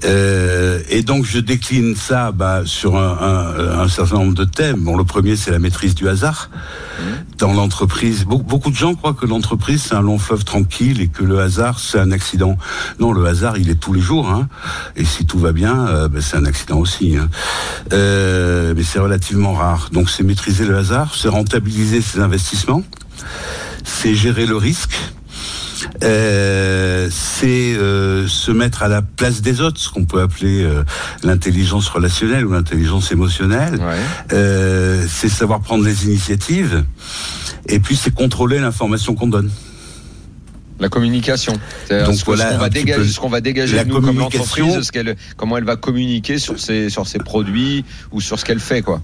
Euh, 0.05 0.81
et 0.91 1.03
donc 1.03 1.25
je 1.25 1.39
décline 1.39 1.95
ça 1.95 2.33
bah, 2.33 2.63
sur 2.65 2.97
un, 2.97 3.17
un- 3.21 3.79
un 3.81 3.89
certain 3.89 4.17
nombre 4.17 4.35
de 4.35 4.45
thèmes. 4.45 4.81
Bon, 4.81 4.97
le 4.97 5.05
premier 5.05 5.37
c'est 5.37 5.53
la 5.53 5.61
maîtrise 5.61 5.95
du 5.95 6.09
hasard 6.09 6.51
dans 7.39 7.53
l'entreprise. 7.55 8.25
Be- 8.27 8.43
beaucoup 8.43 8.71
de 8.71 8.77
gens 8.77 8.95
croient 8.97 9.15
que 9.15 9.25
l'entreprise 9.25 9.83
c'est 9.89 9.95
un 9.95 10.03
long 10.03 10.19
fleuve 10.19 10.45
tranquille 10.45 11.01
et 11.01 11.09
que 11.09 11.23
le 11.23 11.39
hasard 11.41 11.79
c'est 11.79 11.99
un 12.01 12.11
accident. 12.11 12.59
Non, 12.99 13.13
le 13.13 13.25
hasard 13.25 13.57
il 13.57 13.71
est 13.71 13.77
tous 13.81 13.93
les 13.93 14.01
jours. 14.01 14.29
Hein. 14.29 14.49
Et 14.97 15.05
si 15.05 15.27
tout 15.27 15.39
va 15.39 15.53
bien, 15.53 15.87
euh, 15.87 16.09
ben, 16.09 16.21
c'est 16.21 16.37
un 16.37 16.45
accident 16.45 16.79
aussi. 16.79 17.17
Hein. 17.17 17.29
Euh, 17.93 18.75
mais 18.77 18.83
c'est 18.83 18.99
relativement 18.99 19.53
rare. 19.55 19.89
Donc 19.93 20.11
c'est 20.11 20.25
maîtriser 20.25 20.67
le 20.67 20.77
hasard, 20.77 21.15
c'est 21.15 21.29
rentabiliser 21.29 22.03
ses 22.03 22.19
investissements, 22.21 22.83
c'est 23.85 24.15
gérer 24.15 24.45
le 24.47 24.57
risque. 24.57 24.97
Euh, 26.03 27.09
c'est 27.11 27.75
euh, 27.75 28.27
se 28.29 28.51
mettre 28.51 28.83
à 28.83 28.89
la 28.89 29.03
place 29.03 29.43
des 29.43 29.61
autres, 29.61 29.81
ce 29.81 29.89
qu'on 29.89 30.05
peut 30.05 30.21
appeler 30.21 30.63
euh, 30.63 30.85
l'intelligence 31.23 31.89
relationnelle 31.89 32.47
ou 32.47 32.53
l'intelligence 32.53 33.13
émotionnelle. 33.13 33.81
Ouais. 33.81 35.07
C'est 35.09 35.29
savoir 35.29 35.61
prendre 35.61 35.85
les 35.85 36.05
initiatives. 36.05 36.85
Et 37.67 37.79
puis 37.79 37.97
c'est 37.97 38.13
contrôler 38.13 38.59
l'information 38.59 39.15
qu'on 39.15 39.29
donne. 39.29 39.51
La 40.81 40.89
communication. 40.89 41.53
Donc 41.89 42.17
ce 42.17 42.25
voilà, 42.25 42.47
qu'on 42.47 42.59
va 42.59 42.69
dégager, 42.69 43.09
ce 43.09 43.21
qu'on 43.21 43.29
va 43.29 43.41
dégager 43.41 43.77
la 43.77 43.85
nous 43.85 43.95
comme 43.95 44.07
communication. 44.07 44.67
l'entreprise, 44.67 44.87
ce 44.87 44.93
qu'elle, 44.93 45.17
comment 45.37 45.57
elle 45.57 45.65
va 45.65 45.77
communiquer 45.77 46.39
sur 46.39 46.59
ses, 46.59 46.91
sur 46.91 47.07
ses 47.07 47.19
produits 47.19 47.85
ou 48.11 48.21
sur 48.21 48.39
ce 48.39 48.45
qu'elle 48.45 48.61
fait, 48.61 48.83
quoi. 48.83 49.01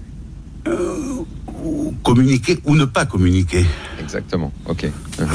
Communiquer 2.03 2.59
ou 2.65 2.75
ne 2.75 2.85
pas 2.85 3.05
communiquer. 3.05 3.65
Exactement. 4.11 4.51
Ok. 4.67 4.85
hein. 5.21 5.25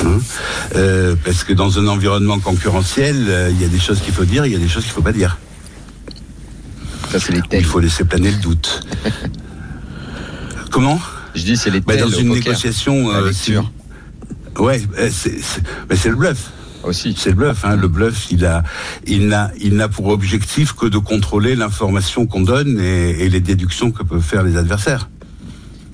Euh, 0.75 1.17
parce 1.25 1.45
que 1.45 1.55
dans 1.55 1.79
un 1.79 1.87
environnement 1.89 2.39
concurrentiel, 2.41 3.17
euh, 3.29 3.51
il 3.51 3.61
y 3.61 3.65
a 3.65 3.69
des 3.69 3.79
choses 3.79 4.01
qu'il 4.03 4.13
faut 4.13 4.27
dire, 4.27 4.45
il 4.45 4.53
y 4.53 4.57
a 4.57 4.59
des 4.59 4.69
choses 4.69 4.83
qu'il 4.85 4.93
faut 4.93 5.01
pas 5.01 5.13
dire. 5.15 5.39
Ça, 7.11 7.19
c'est 7.19 7.33
les 7.33 7.39
Il 7.39 7.49
tels. 7.49 7.65
faut 7.65 7.81
laisser 7.81 8.05
planer 8.05 8.31
le 8.31 8.37
doute. 8.37 8.87
Comment? 10.71 11.01
Je 11.35 11.43
dis, 11.45 11.57
c'est 11.57 11.71
les 11.71 11.81
Bah, 11.81 11.95
tels 11.95 12.03
Dans 12.03 12.11
une 12.11 12.29
poker. 12.29 12.35
négociation, 12.45 13.11
euh, 13.13 13.31
ouais, 14.59 14.83
euh, 14.99 15.11
mais 15.89 15.97
c'est 15.97 16.09
le 16.11 16.17
bluff. 16.17 16.51
aussi. 16.85 17.15
C'est 17.19 17.31
le 17.31 17.37
bluff. 17.37 17.65
Hein. 17.65 17.77
Le 17.77 17.89
bluff, 17.89 18.27
il 18.31 18.45
a, 18.45 18.63
il 19.07 19.29
n'a, 19.29 19.53
il 19.59 19.75
n'a 19.77 19.89
pour 19.89 20.09
objectif 20.09 20.75
que 20.75 20.85
de 20.87 20.99
contrôler 20.99 21.57
l'information 21.57 22.27
qu'on 22.27 22.43
donne 22.43 22.79
et, 22.79 23.25
et 23.25 23.29
les 23.31 23.41
déductions 23.41 23.91
que 23.91 24.03
peuvent 24.03 24.21
faire 24.23 24.43
les 24.43 24.59
adversaires. 24.59 25.09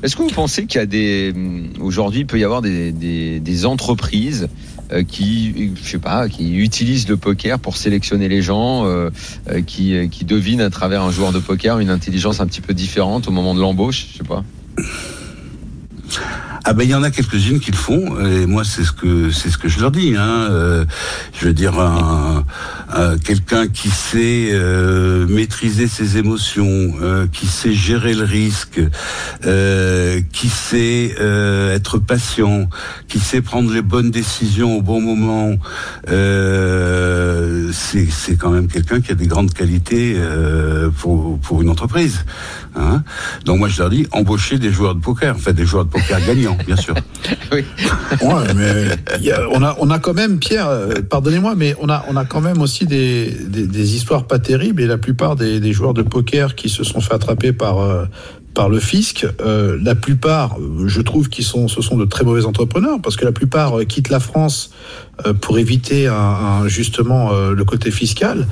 Est-ce 0.03 0.17
que 0.17 0.23
vous 0.23 0.31
pensez 0.31 0.67
qu'il 0.67 0.81
y 0.81 0.83
a 0.83 0.87
des 0.87 1.33
hum, 1.35 1.69
aujourd'hui 1.81 2.21
il 2.21 2.27
peut 2.27 2.39
y 2.39 2.45
avoir 2.45 2.63
des, 2.63 2.93
des, 2.93 3.41
des 3.41 3.67
entreprises 3.67 4.49
euh, 4.93 5.05
qui 5.05 5.73
je 5.77 5.89
sais 5.89 5.99
pas 5.99 6.29
qui 6.29 6.57
utilisent 6.57 7.09
le 7.09 7.17
poker 7.17 7.59
pour 7.59 7.77
sélectionner 7.77 8.29
les 8.29 8.43
gens 8.43 8.85
euh, 8.85 9.11
euh, 9.51 9.63
qui 9.63 10.09
qui 10.11 10.25
devinent 10.25 10.61
à 10.61 10.71
travers 10.71 11.03
un 11.03 11.11
joueur 11.11 11.33
de 11.33 11.39
poker 11.39 11.79
une 11.79 11.91
intelligence 11.91 12.41
un 12.41 12.47
petit 12.47 12.61
peu 12.61 12.75
différente 12.75 13.29
au 13.29 13.31
moment 13.31 13.55
de 13.55 13.61
l'embauche 13.61 14.09
je 14.13 14.19
sais 14.19 14.25
pas? 14.25 14.45
Ah 16.65 16.75
ben 16.75 16.85
il 16.85 16.91
y 16.91 16.95
en 16.95 17.03
a 17.03 17.11
quelques-unes 17.11 17.59
qui 17.59 17.73
le 17.73 17.77
font 17.77 18.21
et 18.25 18.47
moi 18.47 18.63
c'est 18.63 18.85
ce 18.85 18.93
que 18.93 19.33
c'est 19.33 19.51
ce 19.51 19.59
que 19.59 19.69
je 19.69 19.81
leur 19.81 19.91
dis. 19.91 20.15
Hein. 20.17 20.47
Euh, 20.49 20.85
je 21.35 21.47
veux 21.47 21.53
dire 21.53 21.81
un, 21.81 22.45
un- 22.95 23.19
quelqu'un 23.19 23.67
qui 23.67 23.91
sait 23.91 24.51
euh, 24.53 25.27
maîtriser 25.27 25.89
ses 25.89 26.19
émotions, 26.19 26.93
euh, 27.03 27.27
qui 27.33 27.49
sait 27.49 27.73
gérer 27.73 28.15
le 28.15 28.23
risque, 28.23 28.81
euh, 29.45 30.21
qui 30.33 30.49
sait 30.49 31.17
euh, 31.21 31.75
être 31.75 31.99
patient, 31.99 32.69
qui 33.09 33.19
sait 33.19 33.41
prendre 33.43 33.73
les 33.73 33.83
bonnes 33.83 34.13
décisions 34.13 34.77
au 34.77 34.83
bon 34.83 35.01
moment. 35.01 35.57
Euh, 36.09 37.73
c'est 37.73 38.37
quand 38.39 38.51
même 38.51 38.69
quelqu'un 38.69 39.01
qui 39.01 39.11
a 39.11 39.15
des 39.17 39.27
grandes 39.27 39.53
qualités 39.53 40.17
pour 40.99 41.41
pour 41.41 41.61
une 41.61 41.69
entreprise. 41.71 42.25
Hein. 42.75 43.03
Donc 43.45 43.59
moi 43.59 43.69
je 43.69 43.79
leur 43.81 43.91
dis 43.91 44.07
embaucher 44.13 44.59
des 44.59 44.71
joueurs 44.71 44.95
de 44.95 45.01
poker, 45.01 45.35
en 45.35 45.39
fait 45.39 45.53
des 45.53 45.67
joueurs 45.67 45.85
de 45.85 45.91
poker 45.91 46.21
gagnants, 46.27 46.57
bien 46.67 46.77
sûr. 46.77 46.95
Ouais, 47.53 48.55
mais 48.57 48.87
il 49.19 49.25
y 49.25 49.33
a- 49.33 49.47
on, 49.51 49.63
a, 49.63 49.77
on 49.79 49.91
a 49.91 49.99
quand 49.99 50.15
même, 50.15 50.39
Pierre, 50.39 50.69
euh, 50.69 50.95
pardonnez-moi, 51.09 51.55
mais 51.57 51.75
on 51.81 51.89
a, 51.89 52.05
on 52.09 52.17
a 52.17 52.25
quand 52.25 52.41
même 52.41 52.61
aussi 52.61 52.87
des, 52.87 53.31
des, 53.49 53.67
des 53.67 53.95
histoires 53.95 54.27
pas 54.27 54.39
terribles 54.39 54.81
et 54.83 54.87
la 54.87 54.99
plupart 54.99 55.37
des, 55.37 55.61
des 55.61 55.73
joueurs 55.73 55.95
de 55.95 56.03
poker 56.03 56.55
qui 56.55 56.69
se 56.69 56.83
sont 56.85 57.01
fait 57.01 57.15
attraper 57.15 57.53
par, 57.53 57.79
euh, 57.81 58.05
par 58.55 58.69
le 58.69 58.81
fisc. 58.81 59.27
Euh, 59.45 59.79
la 59.83 59.95
plupart, 59.95 60.59
euh, 60.61 60.87
je 60.89 61.01
trouve, 61.01 61.29
qu'ils 61.29 61.45
sont, 61.45 61.69
ce 61.69 61.81
sont 61.83 61.97
de 61.97 62.05
très 62.05 62.25
mauvais 62.25 62.45
entrepreneurs 62.45 62.99
parce 63.03 63.17
que 63.17 63.25
la 63.25 63.33
plupart 63.33 63.79
euh, 63.81 63.85
quittent 63.85 64.11
la 64.11 64.21
France 64.21 64.71
euh, 65.27 65.33
pour 65.33 65.59
éviter 65.59 66.07
un, 66.09 66.15
un- 66.15 66.69
justement 66.69 67.33
euh, 67.33 67.53
le 67.55 67.65
côté 67.65 67.91
fiscal 67.91 68.47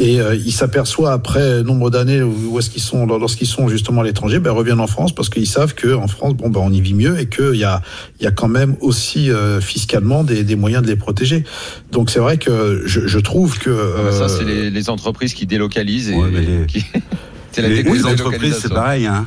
et 0.00 0.20
euh, 0.20 0.34
ils 0.36 0.52
s'aperçoivent 0.52 1.12
après 1.12 1.62
nombre 1.62 1.90
d'années 1.90 2.22
où, 2.22 2.34
où 2.50 2.58
est-ce 2.58 2.70
qu'ils 2.70 2.82
sont 2.82 3.04
lorsqu'ils 3.06 3.46
sont 3.48 3.68
justement 3.68 4.00
à 4.02 4.04
l'étranger, 4.04 4.38
ben 4.38 4.50
reviennent 4.52 4.80
en 4.80 4.86
France 4.86 5.12
parce 5.14 5.28
qu'ils 5.28 5.46
savent 5.48 5.74
que 5.74 5.92
en 5.94 6.06
France, 6.08 6.34
bon 6.34 6.50
ben 6.50 6.60
on 6.62 6.72
y 6.72 6.80
vit 6.80 6.94
mieux 6.94 7.18
et 7.18 7.26
qu'il 7.28 7.56
y 7.56 7.64
a 7.64 7.82
il 8.20 8.24
y 8.24 8.26
a 8.26 8.30
quand 8.30 8.48
même 8.48 8.76
aussi 8.80 9.30
euh, 9.30 9.60
fiscalement 9.60 10.24
des, 10.24 10.44
des 10.44 10.56
moyens 10.56 10.82
de 10.82 10.88
les 10.88 10.96
protéger. 10.96 11.44
Donc 11.92 12.10
c'est 12.10 12.20
vrai 12.20 12.38
que 12.38 12.82
je, 12.86 13.06
je 13.06 13.18
trouve 13.18 13.58
que 13.58 13.70
bah 13.70 14.12
ça, 14.12 14.24
euh, 14.24 14.28
c'est 14.28 14.44
les, 14.44 14.70
les 14.70 14.90
entreprises 14.90 15.34
qui 15.34 15.46
délocalisent. 15.46 16.10
Et, 16.10 16.14
Ouais, 16.14 16.28
mais 16.32 16.40
les- 16.42 16.66
qui- 16.66 16.84
c'est 17.62 17.84
la 17.84 17.92
Les, 17.94 18.04
entreprises, 18.04 18.58
c'est 18.60 18.72
pareil. 18.72 19.06
Hein. 19.06 19.26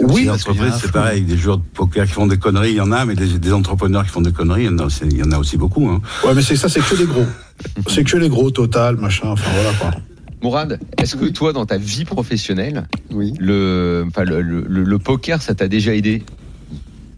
Oui, 0.00 0.22
les 0.22 0.30
entreprises, 0.30 0.72
c'est 0.80 0.90
pareil. 0.92 1.22
Des 1.22 1.36
joueurs 1.36 1.58
de 1.58 1.62
poker 1.74 2.06
qui 2.06 2.12
font 2.12 2.26
des 2.26 2.38
conneries, 2.38 2.70
il 2.70 2.76
y 2.76 2.80
en 2.80 2.90
a, 2.92 3.04
mais 3.04 3.14
des, 3.14 3.38
des 3.38 3.52
entrepreneurs 3.52 4.04
qui 4.04 4.10
font 4.10 4.22
des 4.22 4.32
conneries, 4.32 4.62
il 4.62 4.66
y 4.66 4.68
en 4.74 4.78
a, 4.78 4.84
aussi- 4.86 5.04
il 5.10 5.18
y 5.18 5.22
en 5.22 5.30
a 5.32 5.38
aussi 5.38 5.56
beaucoup. 5.56 5.88
Hein. 5.88 6.00
ouais 6.24 6.34
mais 6.34 6.42
c'est 6.42 6.56
ça 6.56 6.68
c'est 6.68 6.80
que 6.80 6.94
les 6.96 7.04
gros. 7.06 7.26
c'est 7.88 8.02
que 8.04 8.16
les 8.16 8.28
gros 8.28 8.50
total 8.50 8.96
machin 8.96 9.28
enfin 9.28 9.50
voilà 9.54 9.72
quoi. 9.78 9.90
Mourad, 10.42 10.78
est-ce 10.98 11.16
que 11.16 11.24
toi, 11.26 11.52
dans 11.54 11.64
ta 11.64 11.78
vie 11.78 12.04
professionnelle, 12.04 12.86
Oui. 13.10 13.32
le, 13.38 14.04
enfin, 14.08 14.24
le, 14.24 14.42
le- 14.42 14.64
le- 14.68 14.82
le 14.84 14.98
poker, 14.98 15.40
ça 15.40 15.54
t'a 15.54 15.68
déjà 15.68 15.94
aidé? 15.94 16.22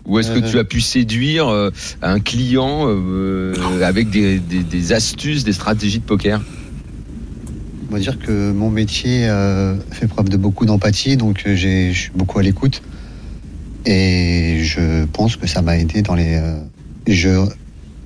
Ou 0.04 0.20
est-ce 0.20 0.30
que 0.30 0.38
Euh. 0.44 0.48
tu 0.48 0.58
as 0.60 0.64
pu 0.64 0.80
séduire 0.80 1.48
euh, 1.48 1.70
un 2.02 2.20
client 2.20 2.84
euh, 2.86 3.52
avec 3.82 4.10
des, 4.10 4.38
des- 4.38 4.62
des 4.62 4.92
astuces, 4.92 5.42
des 5.42 5.52
stratégies 5.52 5.98
de 5.98 6.04
poker? 6.04 6.40
On 7.88 7.94
va 7.94 8.00
dire 8.00 8.18
que 8.18 8.50
mon 8.50 8.68
métier 8.68 9.28
euh, 9.28 9.76
fait 9.92 10.08
preuve 10.08 10.28
de 10.28 10.36
beaucoup 10.36 10.66
d'empathie, 10.66 11.16
donc 11.16 11.44
euh, 11.46 11.54
je 11.54 11.92
suis 11.92 12.10
beaucoup 12.14 12.38
à 12.38 12.42
l'écoute. 12.42 12.82
Et 13.84 14.58
je 14.64 15.04
pense 15.04 15.36
que 15.36 15.46
ça 15.46 15.62
m'a 15.62 15.78
aidé 15.78 16.02
dans 16.02 16.16
les. 16.16 16.34
euh, 16.34 16.58
je, 17.06 17.28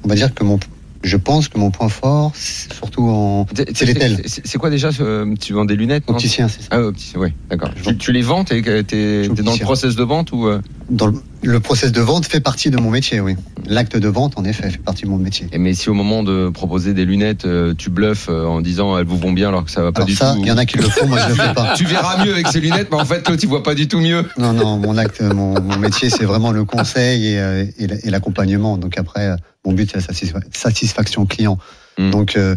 on 0.04 0.08
va 0.08 0.14
dire 0.14 0.34
que 0.34 0.44
mon, 0.44 0.58
je 1.02 1.16
pense 1.16 1.48
que 1.48 1.58
mon 1.58 1.70
point 1.70 1.88
fort, 1.88 2.32
surtout 2.34 3.08
en 3.08 3.46
C'est 3.74 3.86
les 3.86 3.94
tels. 3.94 4.22
C'est 4.26 4.58
quoi 4.58 4.70
déjà 4.70 4.92
ce- 4.92 5.34
Tu 5.36 5.52
vends 5.52 5.64
des 5.64 5.76
lunettes 5.76 6.04
opticien, 6.08 6.48
c'est 6.48 6.60
ça. 6.62 6.68
Ah, 6.70 6.80
opticien, 6.82 7.20
oui, 7.20 7.32
d'accord. 7.48 7.70
Tu, 7.82 7.96
tu 7.96 8.12
les 8.12 8.22
vends 8.22 8.44
T'es 8.44 8.60
t'es- 8.62 8.82
t'es 8.84 9.42
dans 9.42 9.52
le 9.52 9.58
process 9.58 9.96
de 9.96 10.02
vente 10.02 10.32
ou 10.32 10.46
euh? 10.46 10.60
Dans 10.90 11.06
le, 11.06 11.14
le 11.42 11.60
process 11.60 11.92
de 11.92 12.00
vente 12.00 12.26
fait 12.26 12.40
partie 12.40 12.70
de 12.70 12.76
mon 12.76 12.90
métier, 12.90 13.20
oui. 13.20 13.36
L'acte 13.66 13.96
de 13.96 14.08
vente, 14.08 14.36
en 14.36 14.44
effet, 14.44 14.68
fait 14.70 14.78
partie 14.78 15.04
de 15.04 15.08
mon 15.10 15.18
métier. 15.18 15.46
Et 15.52 15.58
Mais 15.58 15.72
si 15.74 15.88
au 15.88 15.94
moment 15.94 16.22
de 16.24 16.48
proposer 16.50 16.94
des 16.94 17.04
lunettes, 17.04 17.44
euh, 17.44 17.74
tu 17.78 17.90
bluffes 17.90 18.26
euh, 18.28 18.44
en 18.46 18.60
disant 18.60 18.98
elles 18.98 19.06
vous 19.06 19.16
vont 19.18 19.32
bien 19.32 19.48
alors 19.48 19.64
que 19.64 19.70
ça 19.70 19.82
va 19.82 19.92
pas 19.92 20.00
Alors 20.00 20.06
du 20.08 20.14
ça, 20.16 20.32
tout. 20.34 20.40
il 20.42 20.46
y 20.48 20.52
en 20.52 20.58
a 20.58 20.66
qui 20.66 20.76
le 20.78 20.82
font, 20.88 21.06
moi 21.06 21.18
je 21.20 21.28
le 21.28 21.34
fais 21.34 21.54
pas. 21.54 21.74
Tu 21.76 21.84
verras 21.84 22.24
mieux 22.24 22.32
avec 22.34 22.48
ces 22.48 22.60
lunettes, 22.60 22.88
mais 22.90 22.98
en 23.00 23.04
fait, 23.04 23.22
toi, 23.22 23.36
tu 23.36 23.46
vois 23.46 23.62
pas 23.62 23.74
du 23.74 23.86
tout 23.88 24.00
mieux. 24.00 24.24
Non, 24.36 24.52
non, 24.52 24.76
mon 24.78 24.96
acte, 24.98 25.20
mon, 25.22 25.60
mon 25.60 25.78
métier, 25.78 26.10
c'est 26.10 26.24
vraiment 26.24 26.50
le 26.50 26.64
conseil 26.64 27.28
et, 27.28 27.38
euh, 27.38 27.64
et 27.78 27.86
la- 27.86 28.04
et 28.04 28.10
l'accompagnement. 28.10 28.76
Donc 28.76 28.98
après, 28.98 29.26
euh, 29.28 29.36
mon 29.64 29.72
but, 29.72 29.90
c'est 29.90 29.98
la 29.98 30.02
satisfa- 30.14 30.42
satisfaction 30.52 31.26
client. 31.26 31.58
Mm. 31.98 32.10
Donc 32.10 32.36
euh, 32.36 32.56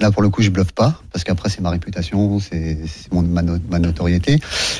là, 0.00 0.10
pour 0.10 0.22
le 0.22 0.28
coup, 0.30 0.42
je 0.42 0.50
bluffe 0.50 0.72
pas, 0.72 1.00
parce 1.12 1.24
qu'après, 1.24 1.48
c'est 1.48 1.60
ma 1.60 1.70
réputation, 1.70 2.40
c'est 2.40 2.78
ma, 3.12 3.42
no- 3.42 3.58
ma 3.70 3.78
notoriété. 3.78 4.38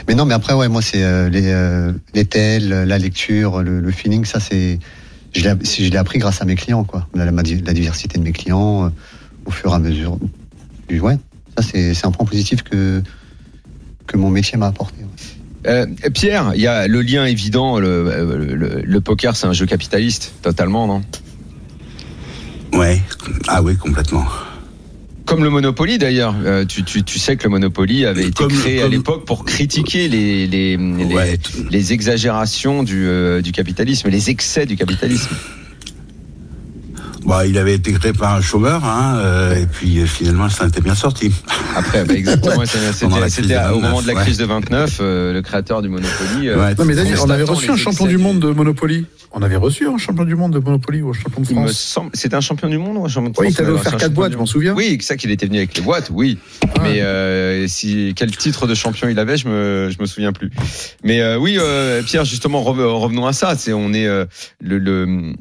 Mais 0.09 0.15
non, 0.15 0.25
mais 0.25 0.35
après, 0.35 0.53
ouais, 0.55 0.69
moi, 0.69 0.83
c'est 0.83 1.03
euh, 1.03 1.29
les, 1.29 1.47
euh, 1.47 1.93
les 2.15 2.25
tels, 2.25 2.69
la 2.69 2.99
lecture, 2.99 3.63
le, 3.63 3.81
le 3.81 3.91
feeling, 3.91 4.25
ça, 4.25 4.41
c'est. 4.41 4.79
Je 5.35 5.41
l'ai 5.89 5.97
appris 5.97 6.19
grâce 6.19 6.43
à 6.43 6.45
mes 6.45 6.57
clients, 6.57 6.85
quoi. 6.85 7.09
La, 7.15 7.25
la, 7.25 7.31
la 7.33 7.43
diversité 7.43 8.19
de 8.19 8.23
mes 8.23 8.33
clients, 8.33 8.87
euh, 8.87 8.89
au 9.47 9.51
fur 9.51 9.73
et 9.73 9.75
à 9.75 9.79
mesure. 9.79 10.19
Et 10.91 11.01
ouais, 11.01 11.17
ça, 11.57 11.63
c'est 11.63 12.05
un 12.05 12.11
point 12.11 12.27
positif 12.27 12.63
que, 12.63 13.03
que 14.07 14.17
mon 14.19 14.29
métier 14.29 14.59
m'a 14.59 14.67
apporté. 14.67 14.99
ouais. 15.65 16.11
Pierre, 16.13 16.53
il 16.55 16.61
y 16.61 16.67
a 16.67 16.87
le 16.87 17.01
lien 17.01 17.25
évident. 17.25 17.79
Le, 17.79 18.45
le- 18.55 18.83
le 18.85 19.01
poker, 19.01 19.35
c'est 19.37 19.47
un 19.47 19.53
jeu 19.55 19.65
capitaliste, 19.65 20.35
totalement, 20.43 20.87
non? 20.87 21.03
Ouais. 22.73 23.01
Ah 23.49 23.63
oui, 23.63 23.77
complètement. 23.77 24.25
Comme 25.25 25.45
le 25.45 25.51
Monopoly 25.51 25.99
d'ailleurs. 25.99 26.35
Euh, 26.45 26.65
tu, 26.65 26.83
tu- 26.83 27.05
tu 27.05 27.19
sais 27.19 27.37
que 27.37 27.45
le 27.45 27.51
Monopoly 27.51 28.05
avait 28.07 28.25
été 28.25 28.33
Comme- 28.33 28.53
créé 28.53 28.83
à 28.83 28.89
l'époque 28.89 29.25
pour 29.25 29.45
critiquer 29.45 30.09
les, 30.09 30.47
les, 30.47 30.77
les, 30.77 31.05
Ouais, 31.15 31.37
tout- 31.37 31.65
les 31.71 31.93
exagérations 31.93 32.83
du, 32.83 33.07
euh, 33.07 33.41
du 33.41 33.53
capitalisme, 33.53 34.09
les 34.09 34.31
excès 34.31 34.67
du 34.67 34.77
capitalisme. 34.77 35.31
Bah, 37.33 37.47
il 37.47 37.57
avait 37.59 37.75
été 37.75 37.93
créé 37.93 38.13
par 38.13 38.35
un 38.35 38.41
chômeur, 38.43 38.85
hein, 38.85 39.17
euh, 39.19 39.63
et 39.63 39.67
puis 39.67 40.01
euh, 40.01 40.07
finalement, 40.07 40.49
ça 40.51 40.67
était 40.67 40.81
bien 40.83 40.95
sorti. 40.95 41.33
Après, 41.75 42.05
bah, 42.05 42.15
exactement, 42.15 42.65
c'était- 42.67 43.07
Pendant 43.07 43.19
la 43.21 43.29
c'était 43.31 43.43
crise 43.49 43.57
c'était 43.57 43.69
de 43.69 43.75
au 43.75 43.81
moment 43.81 44.03
de 44.03 44.07
la 44.07 44.13
29, 44.15 44.25
crise 44.27 44.39
de 44.39 44.45
29, 44.45 44.99
euh, 45.01 45.33
le 45.33 45.41
créateur 45.43 45.81
du 45.83 45.89
Monopoly. 45.89 46.49
euh, 46.49 46.59
Ouais. 46.59 46.75
Non 46.79 46.85
mais 46.85 46.95
Daniel, 46.95 47.19
on 47.21 47.31
avait 47.31 47.43
reçu 47.45 47.71
un 47.71 47.77
champion 47.77 48.07
du 48.07 48.19
monde 48.19 48.39
de 48.41 48.51
Monopoly. 48.51 49.07
On 49.35 49.41
avait 49.41 49.57
reçu 49.57 49.89
un 49.89 49.97
champion 49.97 50.25
du 50.25 50.35
monde 50.35 50.53
de 50.53 50.59
Monopoly 50.59 51.01
ou 51.01 51.09
un 51.09 51.13
champion 51.15 51.41
de 51.41 51.47
France. 51.47 51.73
semble, 51.73 52.11
c'était 52.13 52.35
un 52.37 52.43
champion 52.43 52.69
du 52.69 52.77
monde 52.77 52.99
ou 52.99 53.05
un 53.07 53.09
champion 53.09 53.31
de 53.31 53.35
France 53.35 53.47
Oui, 53.47 53.51
il 53.53 53.57
t'avait 53.57 53.71
offert 53.73 53.85
c'est 53.85 53.89
un 53.89 53.93
quatre 53.93 54.01
champion 54.09 54.15
boîtes, 54.15 54.31
du 54.31 54.35
je 54.35 54.39
m'en 54.39 54.47
souviens. 54.47 54.75
Oui, 54.75 54.99
c'est 55.01 55.07
ça 55.07 55.17
qu'il 55.17 55.31
était 55.31 55.47
venu 55.47 55.57
avec 55.59 55.75
les 55.75 55.83
boîtes, 55.83 56.11
oui. 56.13 56.37
Mais 56.83 57.01
euh, 57.01 57.67
si 57.67 58.13
quel 58.15 58.37
titre 58.37 58.67
de 58.67 58.75
champion 58.75 59.09
il 59.09 59.19
avait, 59.19 59.39
je 59.39 59.49
me 59.49 59.89
je 59.91 59.97
me 60.01 60.05
souviens 60.07 60.33
plus. 60.33 60.51
Mais 61.03 61.23
euh, 61.23 61.39
oui, 61.39 61.57
euh, 61.59 62.03
Pierre, 62.03 62.27
justement, 62.27 62.61
rev- 62.63 62.85
revenons 62.85 63.27
à 63.27 63.33
ça. 63.33 63.55
C'est 63.57 63.73
on 63.73 63.95
est 63.95 64.07
euh, 64.07 64.27
le, 64.61 64.77
le 64.77 65.33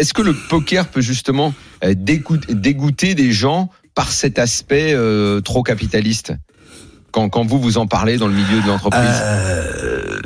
est-ce 0.00 0.14
que 0.14 0.22
le 0.22 0.32
poker 0.32 0.88
peut 0.88 1.02
justement 1.02 1.52
euh, 1.84 1.94
dégoûter, 1.94 3.14
des 3.14 3.32
gens 3.32 3.68
par 3.94 4.10
cet 4.10 4.38
aspect 4.38 4.94
euh, 4.94 5.42
trop 5.42 5.62
capitaliste? 5.62 6.32
Quand, 7.12 7.28
quand 7.28 7.44
vous 7.44 7.60
vous 7.60 7.76
en 7.76 7.86
parlez 7.86 8.16
dans 8.16 8.26
le 8.26 8.32
milieu 8.32 8.62
de 8.62 8.66
l'entreprise? 8.66 9.02
Euh, 9.02 10.20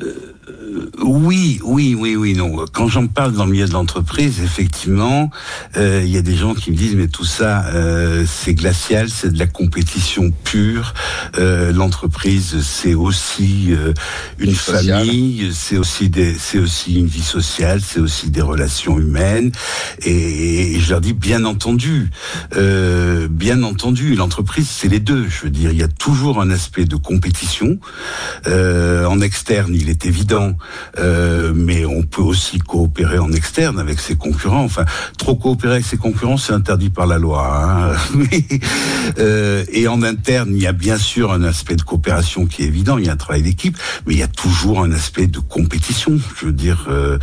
oui, 1.02 1.60
oui, 1.64 1.94
oui, 1.98 2.16
oui, 2.16 2.34
non. 2.34 2.64
Quand 2.72 2.88
j'en 2.88 3.06
parle 3.06 3.32
dans 3.32 3.44
le 3.44 3.52
milieu 3.52 3.66
de 3.66 3.72
l'entreprise, 3.72 4.40
effectivement, 4.42 5.30
euh, 5.76 6.02
il 6.04 6.10
y 6.10 6.16
a 6.16 6.22
des 6.22 6.36
gens 6.36 6.54
qui 6.54 6.70
me 6.70 6.76
disent 6.76 6.94
mais 6.94 7.08
tout 7.08 7.24
ça, 7.24 7.66
euh, 7.66 8.24
c'est 8.26 8.54
glacial, 8.54 9.08
c'est 9.10 9.32
de 9.32 9.38
la 9.38 9.46
compétition 9.46 10.30
pure. 10.44 10.94
Euh, 11.38 11.72
L'entreprise, 11.72 12.60
c'est 12.62 12.94
aussi 12.94 13.68
euh, 13.70 13.92
une 14.38 14.54
famille, 14.54 15.50
c'est 15.52 15.76
aussi 15.76 16.08
des, 16.08 16.36
c'est 16.38 16.58
aussi 16.58 16.98
une 16.98 17.06
vie 17.06 17.22
sociale, 17.22 17.80
c'est 17.84 18.00
aussi 18.00 18.30
des 18.30 18.42
relations 18.42 18.98
humaines. 18.98 19.52
Et, 20.02 20.74
et 20.74 20.80
je 20.80 20.90
leur 20.90 21.00
dis 21.00 21.12
bien 21.12 21.44
entendu, 21.44 22.10
euh, 22.56 23.28
bien 23.28 23.62
entendu, 23.62 24.14
l'entreprise, 24.14 24.68
c'est 24.68 24.88
les 24.88 25.00
deux. 25.00 25.28
Je 25.28 25.42
veux 25.44 25.50
dire, 25.50 25.70
il 25.72 25.78
y 25.78 25.82
a 25.82 25.88
toujours 25.88 26.40
un 26.40 26.50
aspect 26.50 26.84
de 26.84 26.96
compétition. 26.96 27.78
Euh, 28.46 29.04
en 29.06 29.20
externe, 29.20 29.74
il 29.74 29.88
est 29.88 30.06
évident, 30.06 30.56
euh, 30.98 31.52
mais 31.54 31.84
on 31.84 32.02
peut 32.02 32.22
aussi 32.22 32.58
coopérer 32.58 33.18
en 33.18 33.32
externe 33.32 33.78
avec 33.78 34.00
ses 34.00 34.16
concurrents. 34.16 34.64
Enfin, 34.64 34.84
trop 35.18 35.34
coopérer 35.34 35.74
avec 35.74 35.86
ses 35.86 35.96
concurrents, 35.96 36.36
c'est 36.36 36.52
interdit 36.52 36.90
par 36.90 37.06
la 37.06 37.18
loi. 37.18 37.46
Hein. 37.54 37.94
Euh, 39.18 39.64
et 39.70 39.86
en 39.86 40.02
interne, 40.02 40.50
il 40.52 40.62
y 40.62 40.66
a 40.66 40.72
bien 40.72 40.96
sûr 40.96 41.32
un 41.32 41.42
aspect 41.44 41.76
de 41.76 41.82
coopération 41.82 42.46
qui 42.46 42.62
est 42.62 42.66
évident. 42.66 42.98
Il 42.98 43.06
y 43.06 43.08
a 43.08 43.12
un 43.12 43.16
travail 43.16 43.42
d'équipe, 43.42 43.76
mais 44.06 44.14
il 44.14 44.18
y 44.18 44.22
a 44.22 44.28
toujours 44.28 44.80
un 44.80 44.92
aspect 44.92 45.26
de 45.26 45.38
compétition. 45.38 46.18
Je 46.38 46.46
veux 46.46 46.52
dire, 46.52 46.86
euh, 46.88 47.18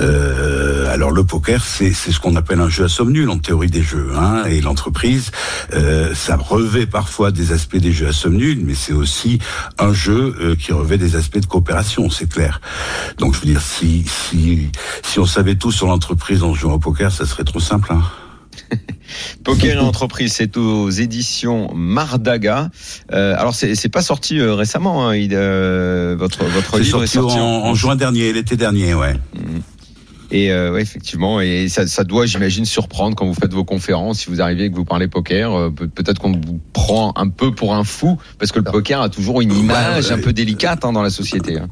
euh, 0.00 0.92
alors 0.92 1.10
le 1.10 1.24
poker, 1.24 1.64
c'est 1.64 1.92
ce 1.92 2.20
qu'on 2.20 2.36
appelle 2.36 2.60
un 2.60 2.68
jeu 2.68 2.84
à 2.84 2.88
somme 2.88 3.12
nulle 3.12 3.30
en 3.30 3.38
théorie 3.38 3.70
des 3.70 3.82
jeux. 3.82 4.12
Hein, 4.16 4.44
et 4.46 4.60
l'entreprise, 4.60 5.30
euh, 5.74 6.14
ça 6.14 6.36
revêt 6.36 6.86
parfois 6.86 7.30
des 7.30 7.52
aspects 7.52 7.76
des 7.76 7.92
jeux 7.92 8.08
à 8.08 8.12
somme 8.12 8.36
nulle, 8.36 8.60
mais 8.64 8.74
c'est 8.74 8.92
aussi 8.92 9.38
un 9.78 9.92
jeu 9.92 10.56
qui 10.58 10.72
revêt 10.72 10.98
des 10.98 11.16
aspects 11.16 11.38
de 11.38 11.46
coopération, 11.46 12.10
c'est 12.10 12.28
clair. 12.28 12.60
Donc 13.18 13.34
je 13.34 13.40
veux 13.40 13.46
dire, 13.46 13.60
si 13.62 14.04
si 14.06 14.68
si 15.02 15.18
on 15.18 15.26
savait 15.26 15.54
tout 15.56 15.72
sur 15.72 15.86
l'entreprise 15.86 16.42
en 16.42 16.54
jouant 16.54 16.74
au 16.74 16.78
poker, 16.78 17.10
ça 17.12 17.26
serait 17.26 17.44
trop 17.44 17.60
simple. 17.60 17.92
Hein. 17.92 18.02
Poker 19.44 19.76
et 19.76 19.78
entreprise, 19.78 20.32
c'est 20.34 20.56
aux 20.56 20.90
éditions 20.90 21.72
Mardaga. 21.74 22.70
Euh, 23.12 23.34
alors 23.36 23.54
c'est 23.54 23.88
pas 23.88 24.02
sorti 24.02 24.38
euh, 24.38 24.54
récemment. 24.54 25.08
Hein, 25.08 25.16
il, 25.16 25.30
euh, 25.34 26.14
votre 26.18 26.44
votre 26.44 26.76
C'est 26.76 26.82
livre 26.82 27.04
sorti, 27.04 27.04
est 27.04 27.20
sorti 27.20 27.38
en, 27.38 27.44
en 27.66 27.74
juin 27.74 27.96
dernier, 27.96 28.32
l'été 28.32 28.56
dernier, 28.56 28.94
ouais. 28.94 29.14
Et 30.32 30.52
euh, 30.52 30.72
ouais, 30.72 30.82
effectivement, 30.82 31.40
et 31.40 31.68
ça, 31.68 31.88
ça 31.88 32.04
doit, 32.04 32.24
j'imagine, 32.26 32.64
surprendre 32.64 33.16
quand 33.16 33.26
vous 33.26 33.34
faites 33.34 33.52
vos 33.52 33.64
conférences, 33.64 34.20
si 34.20 34.30
vous 34.30 34.40
arrivez 34.40 34.66
et 34.66 34.70
que 34.70 34.76
vous 34.76 34.84
parlez 34.84 35.08
poker. 35.08 35.52
euh, 35.52 35.70
peut- 35.70 35.88
Peut-être 35.88 36.20
qu'on 36.20 36.30
vous 36.32 36.60
prend 36.72 37.12
un 37.16 37.28
peu 37.28 37.52
pour 37.52 37.74
un 37.74 37.82
fou, 37.82 38.16
parce 38.38 38.52
que 38.52 38.60
le 38.60 38.64
poker 38.64 39.00
a 39.00 39.08
toujours 39.08 39.40
une 39.40 39.52
image 39.52 40.12
un 40.12 40.18
peu 40.18 40.32
délicate 40.32 40.84
hein, 40.84 40.92
dans 40.92 41.02
la 41.02 41.10
société. 41.10 41.58
hein. 41.58 41.68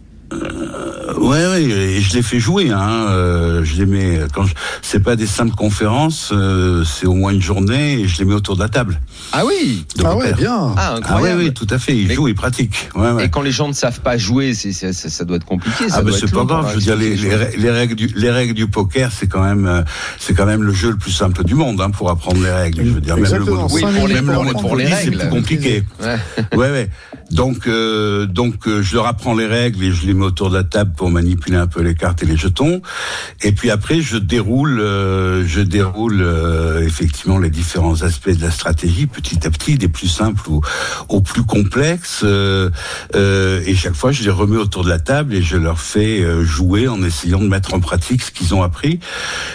Ouais, 1.20 1.46
ouais, 1.48 1.62
et 1.62 2.00
je 2.00 2.14
les 2.14 2.22
fais 2.22 2.38
jouer. 2.40 2.70
Hein. 2.70 3.06
euh, 3.10 3.64
je 3.64 3.76
les 3.76 3.86
mets 3.86 4.20
quand 4.34 4.44
je... 4.44 4.54
c'est 4.82 5.00
pas 5.00 5.16
des 5.16 5.26
simples 5.26 5.54
conférences, 5.54 6.30
euh, 6.32 6.84
c'est 6.84 7.06
au 7.06 7.14
moins 7.14 7.32
une 7.32 7.42
journée 7.42 8.00
et 8.00 8.08
je 8.08 8.18
les 8.18 8.24
mets 8.24 8.34
autour 8.34 8.56
de 8.56 8.60
la 8.62 8.68
table. 8.68 9.00
Ah 9.32 9.44
oui 9.46 9.84
de 9.96 10.04
Ah 10.04 10.16
ouais, 10.16 10.30
poker. 10.30 10.36
bien. 10.38 10.74
Ah, 10.76 10.96
Ah 11.04 11.20
ouais, 11.20 11.34
oui, 11.34 11.52
tout 11.52 11.66
à 11.70 11.78
fait. 11.78 11.96
Ils 11.96 12.08
Mais- 12.08 12.14
jouent, 12.14 12.28
ils 12.28 12.34
pratiquent. 12.34 12.88
Ouais, 12.94 13.10
ouais. 13.10 13.24
Et 13.26 13.28
quand 13.30 13.42
les 13.42 13.50
gens 13.52 13.68
ne 13.68 13.72
savent 13.72 14.00
pas 14.00 14.16
jouer, 14.16 14.54
ça, 14.54 14.92
ça 14.92 15.24
doit 15.24 15.36
être 15.36 15.44
compliqué. 15.44 15.88
Ça 15.88 15.96
Ah 15.98 16.02
ben 16.02 16.10
doit 16.10 16.18
c'est 16.18 16.30
pas 16.32 16.44
grave. 16.44 16.62
pour 16.62 16.70
Je 16.70 16.74
veux 16.76 16.80
dire 16.82 16.96
les, 16.96 17.70
règles 17.70 17.94
du 17.94 18.06
les 18.14 18.30
règles 18.30 18.54
du 18.54 18.66
poker 18.68 19.10
c'est 19.12 19.26
quand 19.26 19.42
même 19.42 19.66
euh, 19.66 19.82
c'est 20.18 20.34
quand 20.34 20.46
même 20.46 20.62
le 20.62 20.72
jeu 20.72 20.90
le 20.90 20.96
plus 20.96 21.10
simple 21.12 21.44
du 21.44 21.54
monde 21.54 21.80
hein, 21.80 21.90
pour 21.90 22.10
apprendre 22.10 22.42
les 22.42 22.50
règles. 22.50 22.84
Je 22.84 22.90
veux 22.90 23.00
dire 23.00 23.16
même 23.16 23.32
le. 23.32 23.44
Monopoly, 23.44 23.84
Oui, 23.84 23.92
pour 23.98 24.08
les- 24.08 24.14
même 24.14 24.26
le 24.28 24.32
pour 24.34 24.44
les- 24.44 24.50
pour 24.52 24.76
les 24.76 24.84
Monopoly, 24.84 24.86
c'est 24.88 24.94
règles. 25.10 25.18
plus 25.18 25.28
compliqué. 25.28 25.84
Ouais 26.54 26.70
ouais. 26.70 26.90
Donc, 27.30 27.66
euh, 27.66 28.26
donc 28.26 28.66
euh, 28.66 28.82
je 28.82 28.94
leur 28.94 29.06
apprends 29.06 29.34
les 29.34 29.46
règles 29.46 29.84
et 29.84 29.92
je 29.92 30.06
les 30.06 30.14
mets 30.14 30.24
autour 30.24 30.50
de 30.50 30.56
la 30.56 30.64
table 30.64 30.92
pour 30.96 31.10
manipuler 31.10 31.56
un 31.56 31.66
peu 31.66 31.82
les 31.82 31.94
cartes 31.94 32.22
et 32.22 32.26
les 32.26 32.36
jetons. 32.36 32.80
Et 33.42 33.52
puis 33.52 33.70
après, 33.70 34.00
je 34.00 34.16
déroule, 34.16 34.80
euh, 34.80 35.46
je 35.46 35.60
déroule 35.60 36.22
euh, 36.22 36.82
effectivement 36.84 37.38
les 37.38 37.50
différents 37.50 38.02
aspects 38.02 38.30
de 38.30 38.40
la 38.40 38.50
stratégie 38.50 39.06
petit 39.06 39.46
à 39.46 39.50
petit, 39.50 39.76
des 39.76 39.88
plus 39.88 40.08
simples 40.08 40.40
au, 40.48 40.62
au 41.08 41.20
plus 41.20 41.44
complexes. 41.44 42.22
euh, 42.24 42.70
euh, 43.14 43.60
et 43.66 43.74
chaque 43.74 43.94
fois, 43.94 44.10
je 44.12 44.22
les 44.22 44.30
remets 44.30 44.56
autour 44.56 44.84
de 44.84 44.88
la 44.88 44.98
table 44.98 45.34
et 45.34 45.42
je 45.42 45.56
leur 45.56 45.80
fais 45.80 46.24
jouer 46.44 46.88
en 46.88 47.02
essayant 47.02 47.40
de 47.40 47.48
mettre 47.48 47.74
en 47.74 47.80
pratique 47.80 48.22
ce 48.22 48.30
qu'ils 48.30 48.54
ont 48.54 48.62
appris. 48.62 49.00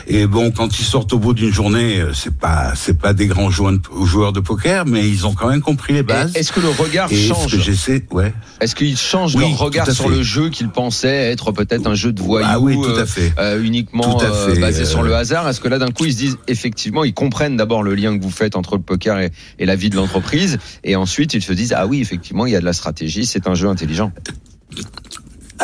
Et 0.08 0.28
bon, 0.28 0.52
quand 0.52 0.80
ils 0.80 0.86
sortent 0.86 1.14
au 1.14 1.20
bout 1.20 1.34
d'une 1.34 1.54
journée, 1.54 2.04
c'est 2.14 2.38
pas, 2.38 2.74
c'est 2.76 3.00
pas 3.00 3.14
des 3.14 3.28
grands 3.28 3.50
joueurs 3.50 4.34
de, 4.34 4.40
poker, 4.40 4.86
mais 4.86 5.08
ils 5.08 5.26
ont 5.26 5.34
quand 5.34 5.50
même 5.50 5.62
compris 5.62 5.94
les 5.94 6.04
bases. 6.04 6.36
Est-ce 6.36 6.52
que 6.52 6.60
le 6.60 6.70
regard 6.70 7.10
change 7.10 7.63
ouais. 8.12 8.34
Est-ce 8.62 8.76
qu'ils 8.76 8.98
changent 8.98 9.36
Oui, 9.36 9.42
leur 9.50 9.58
regard 9.58 9.90
sur 9.92 10.10
le 10.10 10.22
jeu 10.24 10.50
qu'ils 10.50 10.70
pensaient 10.70 11.32
être 11.32 11.52
peut-être 11.52 11.88
un 11.88 11.96
jeu 11.96 12.12
de 12.12 12.22
voyous 12.22 12.48
Ah 12.50 12.60
oui, 12.60 12.76
tout 12.76 12.84
euh, 12.86 13.02
à 13.02 13.06
fait. 13.06 13.34
euh, 13.40 13.62
uniquement 13.64 14.18
Tout 14.18 14.26
à 14.26 14.30
euh, 14.30 14.54
fait, 14.54 14.60
basé 14.62 14.82
euh, 14.82 14.86
sur 14.86 15.04
le 15.04 15.16
hasard? 15.16 15.48
Est-ce 15.48 15.60
que 15.62 15.68
là 15.68 15.80
d'un 15.80 15.92
coup 15.92 16.06
ils 16.06 16.14
se 16.14 16.18
disent 16.18 16.38
effectivement 16.48 17.04
ils 17.04 17.14
comprennent 17.14 17.58
d'abord 17.58 17.84
le 17.84 17.96
lien 17.96 18.18
que 18.18 18.24
vous 18.24 18.30
faites 18.32 18.56
entre 18.56 18.76
le 18.76 18.82
poker 18.82 19.20
et, 19.20 19.32
et 19.60 19.66
la 19.66 19.76
vie 19.76 19.90
de 19.90 19.96
l'entreprise 19.96 20.58
et 20.84 20.96
ensuite 20.96 21.34
ils 21.34 21.42
se 21.42 21.54
disent 21.54 21.74
ah 21.76 21.88
oui 21.88 22.02
effectivement 22.02 22.46
il 22.46 22.54
y 22.54 22.56
a 22.56 22.60
de 22.60 22.66
la 22.66 22.74
stratégie 22.74 23.26
c'est 23.26 23.48
un 23.48 23.56
jeu 23.56 23.68
intelligent. 23.68 24.12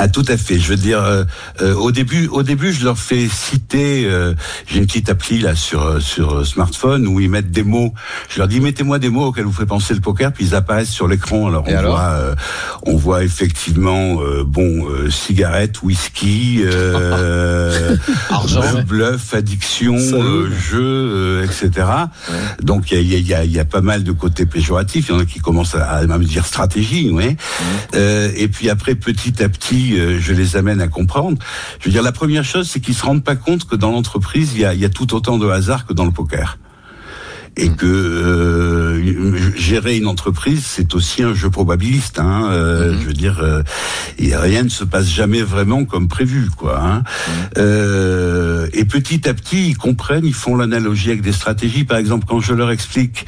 Ah 0.02 0.08
tout 0.08 0.24
à 0.30 0.38
fait. 0.38 0.58
Je 0.60 0.70
veux 0.70 0.78
dire, 0.78 1.04
euh, 1.04 1.26
euh, 1.62 1.74
au 1.76 1.92
début, 1.92 2.28
au 2.28 2.42
début, 2.42 2.72
je 2.72 2.86
leur 2.86 2.98
fais 2.98 3.28
citer. 3.28 4.06
euh, 4.06 4.34
J'ai 4.66 4.78
une 4.80 4.86
petite 4.86 5.10
appli 5.10 5.40
là 5.40 5.56
sur 5.56 5.84
euh, 5.86 6.00
sur 6.00 6.36
euh, 6.38 6.44
smartphone 6.46 7.06
où 7.06 7.20
ils 7.20 7.30
mettent 7.30 7.52
des 7.52 7.64
mots. 7.64 7.94
Je 8.30 8.40
leur 8.40 8.48
dis 8.48 8.62
mettez-moi 8.62 8.98
des 9.00 9.10
mots 9.10 9.26
auxquels 9.26 9.44
vous 9.44 9.52
fait 9.52 9.66
penser 9.66 9.94
le 9.94 10.00
poker, 10.00 10.32
puis 10.32 10.46
ils 10.46 10.56
apparaissent 10.56 10.90
sur 10.90 11.10
l'écran. 11.10 11.48
Alors 11.50 11.68
Et 11.68 11.76
on 11.76 11.78
alors 11.80 11.96
voit, 11.98 12.10
euh, 12.12 12.36
on 12.84 12.96
voit 12.96 13.24
effectivement 13.26 14.22
euh, 14.22 14.46
bon 14.46 14.88
euh, 14.90 15.10
cigarette, 15.10 15.84
whisky, 15.84 16.62
euh, 16.64 17.98
Argent. 18.30 18.62
euh, 18.64 18.82
bluff, 18.84 19.34
addiction, 19.34 19.96
euh, 19.98 20.50
jeu, 20.50 20.80
euh, 20.82 21.46
etc. 21.46 21.88
Donc 22.62 22.92
il 22.92 22.96
y 22.96 22.98
a, 22.98 23.02
il 23.02 23.10
y, 23.10 23.16
a, 23.16 23.18
il 23.20 23.28
y, 23.28 23.34
a, 23.34 23.44
il 23.44 23.52
y 23.52 23.60
a 23.60 23.66
pas 23.66 23.82
mal 23.82 24.06
de 24.06 24.14
côtés 24.14 24.46
péjoratifs. 24.46 25.08
Il 25.10 25.12
y 25.12 25.16
en 25.16 25.20
a 25.20 25.26
qui 25.26 25.40
commencent 25.40 25.76
à, 25.76 25.84
à 25.90 26.06
même 26.08 26.24
dire 26.24 26.46
stratégie, 26.46 27.10
ouais. 27.10 27.36
Euh, 27.96 28.32
et 28.38 28.48
puis 28.48 28.70
après, 28.70 28.96
petit 28.96 29.44
à 29.44 29.50
petit, 29.50 29.89
euh, 29.98 30.20
je 30.20 30.34
les 30.34 30.58
amène 30.58 30.82
à 30.82 30.88
comprendre. 30.88 31.38
Je 31.80 31.86
veux 31.86 31.92
dire, 31.92 32.04
la 32.04 32.12
première 32.12 32.44
chose, 32.44 32.70
c'est 32.70 32.80
qu'ils 32.80 32.96
se 32.96 33.06
rendent 33.06 33.24
pas 33.24 33.36
compte 33.36 33.66
que 33.66 33.76
dans 33.76 33.92
l'entreprise, 33.92 34.52
il 34.54 34.62
y 34.62 34.66
a, 34.66 34.74
il 34.74 34.80
y 34.80 34.86
a 34.86 34.90
tout 34.90 35.14
autant 35.16 35.38
de 35.38 35.48
hasard 35.48 35.86
que 35.86 35.94
dans 35.94 36.06
le 36.06 36.12
poker. 36.12 36.58
Et 37.62 37.68
que 37.68 37.86
euh, 37.86 39.52
gérer 39.58 39.98
une 39.98 40.08
entreprise, 40.08 40.64
c'est 40.66 40.96
aussi 40.96 41.24
un 41.24 41.34
jeu 41.34 41.50
probabiliste. 41.50 42.18
Hein. 42.18 42.48
Euh, 42.52 42.98
Je 42.98 43.06
veux 43.06 43.14
dire, 43.14 43.40
euh, 43.42 43.64
et 44.18 44.34
rien 44.34 44.64
ne 44.64 44.70
se 44.70 44.86
passe 44.86 45.10
jamais 45.10 45.42
vraiment 45.42 45.84
comme 45.84 46.08
prévu, 46.08 46.50
quoi. 46.56 46.82
Hein. 46.82 47.04
Euh, 47.58 48.68
et 48.72 48.86
petit 48.86 49.28
à 49.28 49.34
petit, 49.34 49.68
ils 49.72 49.78
comprennent, 49.78 50.26
ils 50.26 50.34
font 50.34 50.56
l'analogie 50.56 51.10
avec 51.10 51.22
des 51.22 51.34
stratégies. 51.34 51.84
Par 51.84 51.98
exemple, 51.98 52.26
quand 52.30 52.40
je 52.40 52.54
leur 52.54 52.72
explique, 52.72 53.26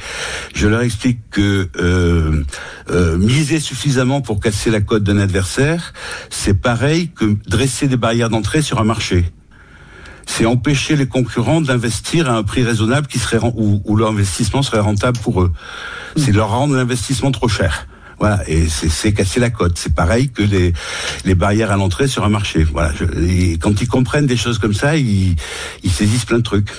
je 0.54 0.66
leur 0.66 0.80
explique 0.80 1.18
que 1.30 1.68
euh, 1.78 2.42
euh, 2.90 3.18
miser 3.18 3.60
suffisamment 3.60 4.22
pour 4.22 4.40
casser 4.40 4.70
la 4.70 4.80
cote 4.80 5.04
d'un 5.04 5.18
adversaire, 5.18 5.92
c'est 6.30 6.58
pareil 6.58 7.10
que 7.14 7.36
dresser 7.46 7.86
des 7.86 7.98
barrières 7.98 8.30
d'entrée 8.30 8.62
sur 8.62 8.80
un 8.80 8.84
marché. 8.84 9.26
C'est 10.26 10.46
empêcher 10.46 10.96
les 10.96 11.06
concurrents 11.06 11.60
d'investir 11.60 12.30
à 12.30 12.34
un 12.36 12.42
prix 12.42 12.62
raisonnable 12.62 13.06
qui 13.06 13.18
serait 13.18 13.38
où, 13.42 13.82
où 13.84 13.96
leur 13.96 14.10
investissement 14.10 14.62
serait 14.62 14.80
rentable 14.80 15.18
pour 15.18 15.42
eux. 15.42 15.52
C'est 16.16 16.32
leur 16.32 16.50
rendre 16.50 16.74
l'investissement 16.74 17.30
trop 17.32 17.48
cher. 17.48 17.86
Voilà, 18.18 18.40
et 18.48 18.68
c'est- 18.68 18.88
c'est 18.88 19.12
casser 19.12 19.40
la 19.40 19.50
cote. 19.50 19.76
C'est 19.76 19.94
pareil 19.94 20.30
que 20.30 20.42
les, 20.42 20.72
les 21.24 21.34
barrières 21.34 21.72
à 21.72 21.76
l'entrée 21.76 22.06
sur 22.06 22.24
un 22.24 22.28
marché. 22.28 22.62
Voilà, 22.62 22.92
je- 22.96 23.04
et 23.20 23.58
quand 23.58 23.80
ils 23.80 23.88
comprennent 23.88 24.26
des 24.26 24.36
choses 24.36 24.58
comme 24.58 24.74
ça, 24.74 24.96
ils, 24.96 25.34
ils 25.82 25.90
saisissent 25.90 26.24
plein 26.24 26.38
de 26.38 26.42
trucs. 26.42 26.70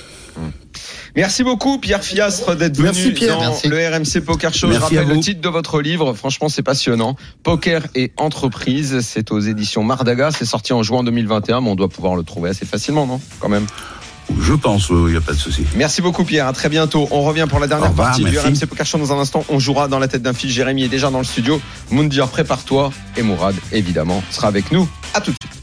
Merci 1.15 1.43
beaucoup 1.43 1.77
Pierre 1.77 2.03
Fiastre 2.03 2.55
d'être 2.55 2.75
venu 2.77 2.85
Merci, 2.87 3.11
Pierre. 3.11 3.37
dans 3.37 3.51
Merci. 3.51 3.67
le 3.67 3.77
RMC 3.77 4.25
Poker 4.25 4.53
Show. 4.53 4.67
Merci 4.67 4.95
Je 4.95 4.99
rappelle 4.99 5.15
le 5.15 5.21
titre 5.21 5.41
de 5.41 5.49
votre 5.49 5.81
livre, 5.81 6.13
franchement 6.13 6.49
c'est 6.49 6.63
passionnant. 6.63 7.15
Poker 7.43 7.83
et 7.95 8.11
entreprise, 8.17 9.01
c'est 9.01 9.31
aux 9.31 9.39
éditions 9.39 9.83
Mardaga, 9.83 10.31
c'est 10.31 10.45
sorti 10.45 10.73
en 10.73 10.81
juin 10.83 11.03
2021, 11.03 11.61
mais 11.61 11.69
on 11.69 11.75
doit 11.75 11.89
pouvoir 11.89 12.15
le 12.15 12.23
trouver 12.23 12.49
assez 12.49 12.65
facilement, 12.65 13.05
non 13.05 13.21
Quand 13.39 13.49
même? 13.49 13.67
Je 14.39 14.53
pense, 14.53 14.87
il 14.89 14.95
n'y 15.11 15.17
a 15.17 15.21
pas 15.21 15.33
de 15.33 15.37
souci. 15.37 15.65
Merci 15.75 16.01
beaucoup 16.01 16.23
Pierre, 16.23 16.47
à 16.47 16.53
très 16.53 16.69
bientôt. 16.69 17.07
On 17.11 17.21
revient 17.23 17.45
pour 17.49 17.59
la 17.59 17.67
dernière 17.67 17.89
revoir, 17.89 18.07
partie 18.09 18.23
du. 18.23 18.39
RMC 18.39 18.65
Poker 18.67 18.85
Show 18.85 18.97
dans 18.97 19.11
un 19.11 19.19
instant. 19.19 19.43
On 19.49 19.59
jouera 19.59 19.87
dans 19.89 19.99
la 19.99 20.07
tête 20.07 20.21
d'un 20.21 20.33
fil. 20.33 20.49
Jérémy 20.49 20.85
est 20.85 20.89
déjà 20.89 21.11
dans 21.11 21.17
le 21.19 21.25
studio. 21.25 21.61
Moundir, 21.91 22.29
prépare-toi. 22.29 22.91
Et 23.17 23.21
Mourad, 23.21 23.55
évidemment, 23.73 24.23
sera 24.31 24.47
avec 24.47 24.71
nous. 24.71 24.87
À 25.13 25.19
tout 25.21 25.31
de 25.31 25.37
suite. 25.43 25.62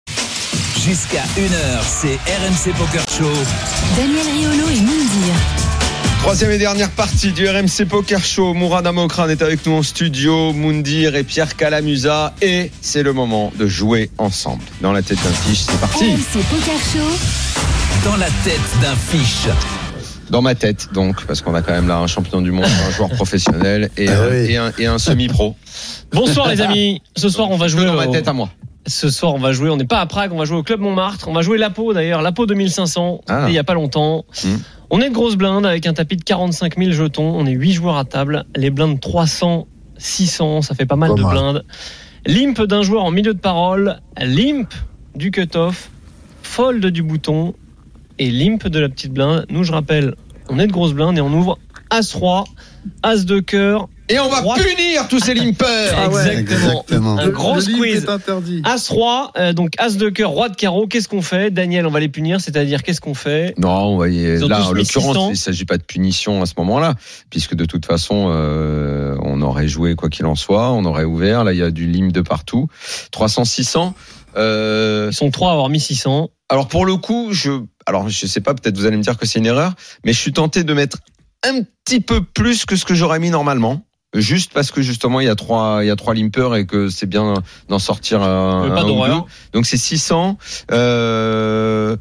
Jusqu'à 0.90 1.22
1h, 1.38 1.82
c'est 1.84 2.16
RMC 2.26 2.74
Poker 2.76 3.02
Show. 3.16 3.30
Daniel 3.96 4.26
Riolo 4.26 4.68
et 4.70 4.80
Moundir. 4.80 5.34
Troisième 6.18 6.50
et 6.50 6.58
dernière 6.58 6.90
partie 6.90 7.30
du 7.30 7.46
RMC 7.48 7.86
Poker 7.88 8.18
Show. 8.24 8.54
Mourad 8.54 8.84
Amokran 8.88 9.28
est 9.28 9.40
avec 9.40 9.64
nous 9.66 9.74
en 9.74 9.84
studio. 9.84 10.52
Moundir 10.52 11.14
et 11.14 11.22
Pierre 11.22 11.54
Calamusa. 11.54 12.34
Et 12.42 12.72
c'est 12.80 13.04
le 13.04 13.12
moment 13.12 13.52
de 13.56 13.68
jouer 13.68 14.10
ensemble. 14.18 14.64
Dans 14.80 14.90
la 14.92 15.00
tête 15.02 15.22
d'un 15.22 15.30
fiche, 15.30 15.60
c'est 15.60 15.78
parti. 15.78 16.06
RMC 16.06 16.42
Poker 16.50 16.74
Show. 16.92 18.10
Dans 18.10 18.16
la 18.16 18.26
tête 18.42 18.80
d'un 18.82 18.96
fiche. 18.96 19.46
Dans 20.28 20.42
ma 20.42 20.56
tête, 20.56 20.88
donc, 20.92 21.24
parce 21.24 21.40
qu'on 21.40 21.54
a 21.54 21.62
quand 21.62 21.72
même 21.72 21.86
là 21.86 21.98
un 21.98 22.08
champion 22.08 22.40
du 22.40 22.50
monde, 22.50 22.64
un 22.64 22.90
joueur 22.90 23.10
professionnel 23.10 23.90
et, 23.96 24.08
Ah 24.08 24.22
un, 24.22 24.28
oui. 24.28 24.36
et 24.52 24.56
un, 24.56 24.72
et 24.76 24.86
un 24.86 24.98
semi-pro. 24.98 25.54
Bonsoir 26.12 26.48
les 26.48 26.60
amis. 26.60 27.00
Ce 27.16 27.28
soir 27.28 27.48
on 27.52 27.56
va 27.56 27.68
jouer 27.68 27.84
dans 27.84 27.94
au- 27.94 27.96
ma 27.96 28.08
tête 28.08 28.26
à 28.26 28.32
moi. 28.32 28.48
Ce 28.90 29.08
soir 29.08 29.34
on 29.34 29.38
va 29.38 29.52
jouer. 29.52 29.70
On 29.70 29.76
n'est 29.76 29.86
pas 29.86 30.00
à 30.00 30.06
Prague. 30.06 30.32
On 30.32 30.38
va 30.38 30.44
jouer 30.44 30.58
au 30.58 30.62
club 30.62 30.80
Montmartre. 30.80 31.28
On 31.28 31.32
va 31.32 31.42
jouer 31.42 31.58
l'Apo 31.58 31.94
d'ailleurs. 31.94 32.22
L'Apo 32.22 32.44
2500. 32.46 33.20
Ah. 33.28 33.46
Il 33.48 33.54
y 33.54 33.58
a 33.58 33.64
pas 33.64 33.74
longtemps. 33.74 34.24
Hmm. 34.44 34.56
On 34.90 35.00
est 35.00 35.08
de 35.08 35.14
grosse 35.14 35.36
blinde 35.36 35.64
avec 35.64 35.86
un 35.86 35.92
tapis 35.92 36.16
de 36.16 36.24
45 36.24 36.76
000 36.76 36.90
jetons. 36.90 37.32
On 37.36 37.46
est 37.46 37.52
8 37.52 37.72
joueurs 37.72 37.96
à 37.96 38.04
table. 38.04 38.44
Les 38.56 38.70
blindes 38.70 39.00
300, 39.00 39.68
600. 39.98 40.62
Ça 40.62 40.74
fait 40.74 40.86
pas 40.86 40.96
mal 40.96 41.10
Pas 41.10 41.14
de 41.16 41.22
mal. 41.22 41.32
blindes. 41.32 41.64
Limp 42.26 42.60
d'un 42.62 42.82
joueur 42.82 43.04
en 43.04 43.10
milieu 43.12 43.32
de 43.32 43.38
parole. 43.38 44.00
Limp 44.18 44.74
du 45.14 45.30
cut-off. 45.30 45.90
Fold 46.42 46.84
du 46.86 47.02
bouton. 47.02 47.54
Et 48.18 48.30
limp 48.30 48.66
de 48.66 48.80
la 48.80 48.88
petite 48.88 49.12
blinde. 49.12 49.46
Nous 49.48 49.62
je 49.64 49.72
rappelle, 49.72 50.16
on 50.48 50.58
est 50.58 50.66
de 50.66 50.72
grosse 50.72 50.92
blinde 50.92 51.16
et 51.16 51.20
on 51.20 51.32
ouvre 51.32 51.58
As-3, 51.90 52.44
As 53.02 53.24
de 53.24 53.40
cœur. 53.40 53.88
Et 54.12 54.18
on 54.18 54.28
va 54.28 54.40
Roi- 54.40 54.56
punir 54.56 55.06
tous 55.08 55.20
ces 55.20 55.34
limpers. 55.34 55.94
Ah 55.96 56.08
ouais. 56.10 56.36
Exactement. 56.38 56.82
Exactement. 56.82 57.18
Un 57.18 57.28
gros 57.28 57.54
le 57.56 57.86
est 57.86 58.08
interdit. 58.08 58.60
As-Roi, 58.64 59.30
euh, 59.38 59.52
donc 59.52 59.70
As 59.78 59.96
de 59.96 60.08
cœur, 60.08 60.30
Roi 60.30 60.48
de 60.48 60.56
carreau, 60.56 60.86
qu'est-ce 60.88 61.06
qu'on 61.08 61.22
fait? 61.22 61.50
Daniel, 61.52 61.86
on 61.86 61.90
va 61.90 62.00
les 62.00 62.08
punir, 62.08 62.40
c'est-à-dire 62.40 62.82
qu'est-ce 62.82 63.00
qu'on 63.00 63.14
fait? 63.14 63.54
Non, 63.56 63.70
on 63.70 63.96
va 63.98 64.08
y- 64.08 64.36
là, 64.48 64.66
en 64.66 64.72
l'occurrence, 64.72 65.14
600. 65.14 65.26
il 65.28 65.32
ne 65.32 65.36
s'agit 65.36 65.64
pas 65.64 65.78
de 65.78 65.84
punition 65.84 66.42
à 66.42 66.46
ce 66.46 66.54
moment-là, 66.58 66.94
puisque 67.30 67.54
de 67.54 67.64
toute 67.64 67.86
façon, 67.86 68.30
euh, 68.34 69.16
on 69.22 69.40
aurait 69.42 69.68
joué 69.68 69.94
quoi 69.94 70.08
qu'il 70.08 70.26
en 70.26 70.34
soit, 70.34 70.72
on 70.72 70.84
aurait 70.84 71.04
ouvert. 71.04 71.44
Là, 71.44 71.52
il 71.52 71.58
y 71.58 71.62
a 71.62 71.70
du 71.70 71.86
lim 71.86 72.10
de 72.10 72.20
partout. 72.20 72.66
300, 73.12 73.44
600. 73.44 73.94
Euh, 74.36 75.08
Ils 75.12 75.14
sont 75.14 75.30
trois 75.30 75.50
à 75.50 75.52
avoir 75.52 75.68
mis 75.68 75.80
600. 75.80 76.30
alors 76.48 76.68
pour 76.68 76.84
le 76.86 76.96
coup, 76.96 77.28
je, 77.32 77.50
alors 77.86 78.08
je 78.08 78.26
sais 78.26 78.40
pas, 78.40 78.54
peut-être 78.54 78.76
vous 78.76 78.86
allez 78.86 78.96
me 78.96 79.02
dire 79.02 79.16
que 79.18 79.26
c'est 79.26 79.38
une 79.38 79.46
erreur, 79.46 79.72
mais 80.04 80.12
je 80.12 80.18
suis 80.18 80.32
tenté 80.32 80.62
de 80.64 80.72
mettre 80.74 80.98
un 81.48 81.62
petit 81.84 82.00
peu 82.00 82.22
plus 82.22 82.64
que 82.64 82.76
ce 82.76 82.84
que 82.84 82.94
j'aurais 82.94 83.18
mis 83.18 83.30
normalement. 83.30 83.82
Juste 84.14 84.52
parce 84.52 84.72
que 84.72 84.82
justement 84.82 85.20
il 85.20 85.26
y 85.26 85.30
a 85.30 85.36
trois 85.36 85.84
il 85.84 85.86
y 85.86 85.90
a 85.90 85.96
trois 85.96 86.14
limpers 86.14 86.56
et 86.56 86.66
que 86.66 86.88
c'est 86.88 87.06
bien 87.06 87.34
d'en 87.68 87.78
sortir 87.78 88.22
un, 88.22 88.68
pas 88.68 88.80
un 88.80 88.84
ou 88.84 88.88
d'horreur. 88.88 89.16
deux. 89.22 89.30
Donc 89.52 89.66
c'est 89.66 89.76
600 89.76 90.36
euh, 90.72 91.96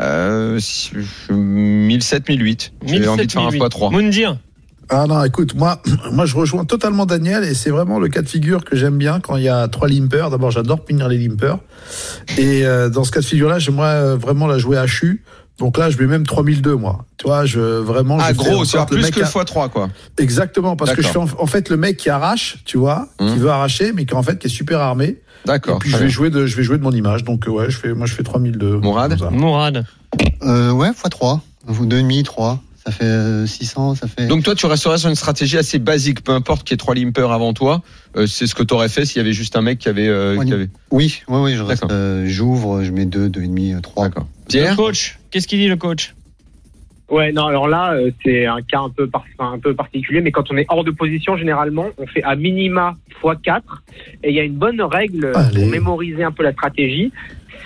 euh, 0.00 0.58
1007 1.30 2.28
1008. 2.28 2.72
J'ai 2.86 3.08
envie 3.08 3.26
de 3.26 3.32
faire 3.32 3.42
un 3.42 3.50
x 3.50 3.68
3. 3.68 3.90
Moundir, 3.90 4.38
Ah 4.88 5.06
non, 5.06 5.22
écoute, 5.24 5.54
moi, 5.54 5.82
moi 6.12 6.24
je 6.24 6.34
rejoins 6.36 6.64
totalement 6.64 7.04
Daniel 7.04 7.44
et 7.44 7.54
c'est 7.54 7.70
vraiment 7.70 7.98
le 7.98 8.08
cas 8.08 8.22
de 8.22 8.28
figure 8.28 8.64
que 8.64 8.76
j'aime 8.76 8.96
bien 8.96 9.20
quand 9.20 9.36
il 9.36 9.42
y 9.42 9.48
a 9.48 9.68
trois 9.68 9.88
limpers. 9.88 10.30
D'abord, 10.30 10.50
j'adore 10.50 10.84
punir 10.84 11.08
les 11.08 11.18
limpers. 11.18 11.58
Et 12.38 12.64
euh, 12.64 12.88
dans 12.88 13.04
ce 13.04 13.12
cas 13.12 13.20
de 13.20 13.26
figure-là, 13.26 13.58
j'aimerais 13.58 13.94
euh, 13.94 14.16
vraiment 14.16 14.46
la 14.46 14.56
jouer 14.58 14.78
à 14.78 14.86
HU. 14.86 15.22
Donc 15.58 15.78
là, 15.78 15.90
je 15.90 15.98
mets 15.98 16.06
même 16.06 16.24
3002, 16.26 16.74
moi. 16.76 17.04
Tu 17.18 17.26
vois, 17.26 17.44
je 17.44 17.60
vraiment. 17.60 18.18
Ah 18.20 18.32
je 18.32 18.42
fais 18.42 18.50
gros, 18.50 18.64
c'est 18.64 18.84
plus 18.86 19.02
mec 19.02 19.14
que 19.14 19.20
le 19.20 19.26
a- 19.26 19.28
x3 19.28 19.68
quoi. 19.70 19.90
Exactement, 20.18 20.76
parce 20.76 20.92
que 20.92 21.02
je 21.02 21.08
fais 21.08 21.18
en, 21.18 21.26
en 21.38 21.46
fait 21.46 21.68
le 21.68 21.76
mec 21.76 21.96
qui 21.98 22.10
arrache, 22.10 22.58
tu 22.64 22.78
vois, 22.78 23.08
qui 23.18 23.24
Hum. 23.24 23.38
veut 23.38 23.50
arracher, 23.50 23.92
mais 23.92 24.04
qui 24.06 24.14
en 24.14 24.22
fait 24.22 24.38
qui 24.38 24.46
est 24.48 24.50
super 24.50 24.80
armé. 24.80 25.04
Et 25.04 25.18
D'accord. 25.46 25.78
puis 25.78 25.90
très 25.90 25.98
je 25.98 26.02
vais 26.04 26.08
bien. 26.08 26.14
jouer 26.14 26.30
de, 26.30 26.46
je 26.46 26.56
vais 26.56 26.62
jouer 26.62 26.78
de 26.78 26.82
mon 26.82 26.92
image. 26.92 27.24
Donc 27.24 27.46
euh, 27.46 27.50
ouais, 27.50 27.70
je 27.70 27.76
fais, 27.76 27.94
moi 27.94 28.06
je 28.06 28.14
fais 28.14 28.22
3002. 28.22 28.78
Mourad. 28.78 29.16
Mourad. 29.30 29.84
Euh, 30.42 30.70
ouais, 30.72 30.90
x3. 30.90 31.40
Ou 31.68 31.72
2,5, 31.86 32.24
3. 32.24 32.60
Ça 32.84 32.90
fait 32.90 33.04
euh, 33.04 33.46
600, 33.46 33.94
ça 33.94 34.08
fait. 34.08 34.26
Donc 34.26 34.42
toi, 34.42 34.54
tu 34.56 34.66
resterais 34.66 34.98
sur 34.98 35.08
une 35.08 35.14
stratégie 35.14 35.56
assez 35.56 35.78
basique, 35.78 36.24
peu 36.24 36.32
importe 36.32 36.66
qu'il 36.66 36.72
y 36.72 36.74
ait 36.74 36.78
trois 36.78 36.94
limpers 36.96 37.30
avant 37.30 37.52
toi. 37.52 37.82
Euh, 38.16 38.26
c'est 38.26 38.46
ce 38.48 38.54
que 38.56 38.62
tu 38.64 38.74
aurais 38.74 38.88
fait 38.88 39.04
s'il 39.04 39.18
y 39.18 39.20
avait 39.20 39.32
juste 39.32 39.54
un 39.56 39.62
mec 39.62 39.78
qui 39.78 39.88
avait. 39.88 40.08
euh, 40.08 40.36
Ouais, 40.36 40.44
qui 40.46 40.52
avait... 40.52 40.68
Oui, 40.90 41.22
oui, 41.28 41.38
oui, 41.40 41.54
je 41.54 41.62
reste. 41.62 41.82
D'accord. 41.82 41.96
euh, 41.96 42.24
J'ouvre, 42.26 42.82
je 42.82 42.90
mets 42.90 43.06
2, 43.06 43.28
2,5, 43.28 43.80
3. 43.82 44.08
D'accord. 44.08 44.26
Le 44.46 44.48
Pierre 44.48 44.76
coach, 44.76 45.18
qu'est-ce 45.30 45.46
qu'il 45.46 45.58
dit 45.60 45.68
le 45.68 45.76
coach? 45.76 46.14
Ouais, 47.12 47.30
non, 47.30 47.44
alors 47.46 47.68
là, 47.68 47.92
euh, 47.92 48.10
c'est 48.24 48.46
un 48.46 48.62
cas 48.62 48.80
un 48.80 48.88
peu, 48.88 49.06
par- 49.06 49.24
un 49.38 49.58
peu 49.58 49.74
particulier, 49.74 50.22
mais 50.22 50.30
quand 50.32 50.50
on 50.50 50.56
est 50.56 50.64
hors 50.70 50.82
de 50.82 50.90
position, 50.90 51.36
généralement, 51.36 51.86
on 51.98 52.06
fait 52.06 52.22
à 52.22 52.34
minima 52.36 52.96
x4. 53.22 53.60
Et 54.24 54.30
il 54.30 54.34
y 54.34 54.40
a 54.40 54.44
une 54.44 54.54
bonne 54.56 54.80
règle 54.80 55.30
Allez. 55.34 55.60
pour 55.60 55.66
mémoriser 55.70 56.24
un 56.24 56.32
peu 56.32 56.42
la 56.42 56.52
stratégie. 56.52 57.12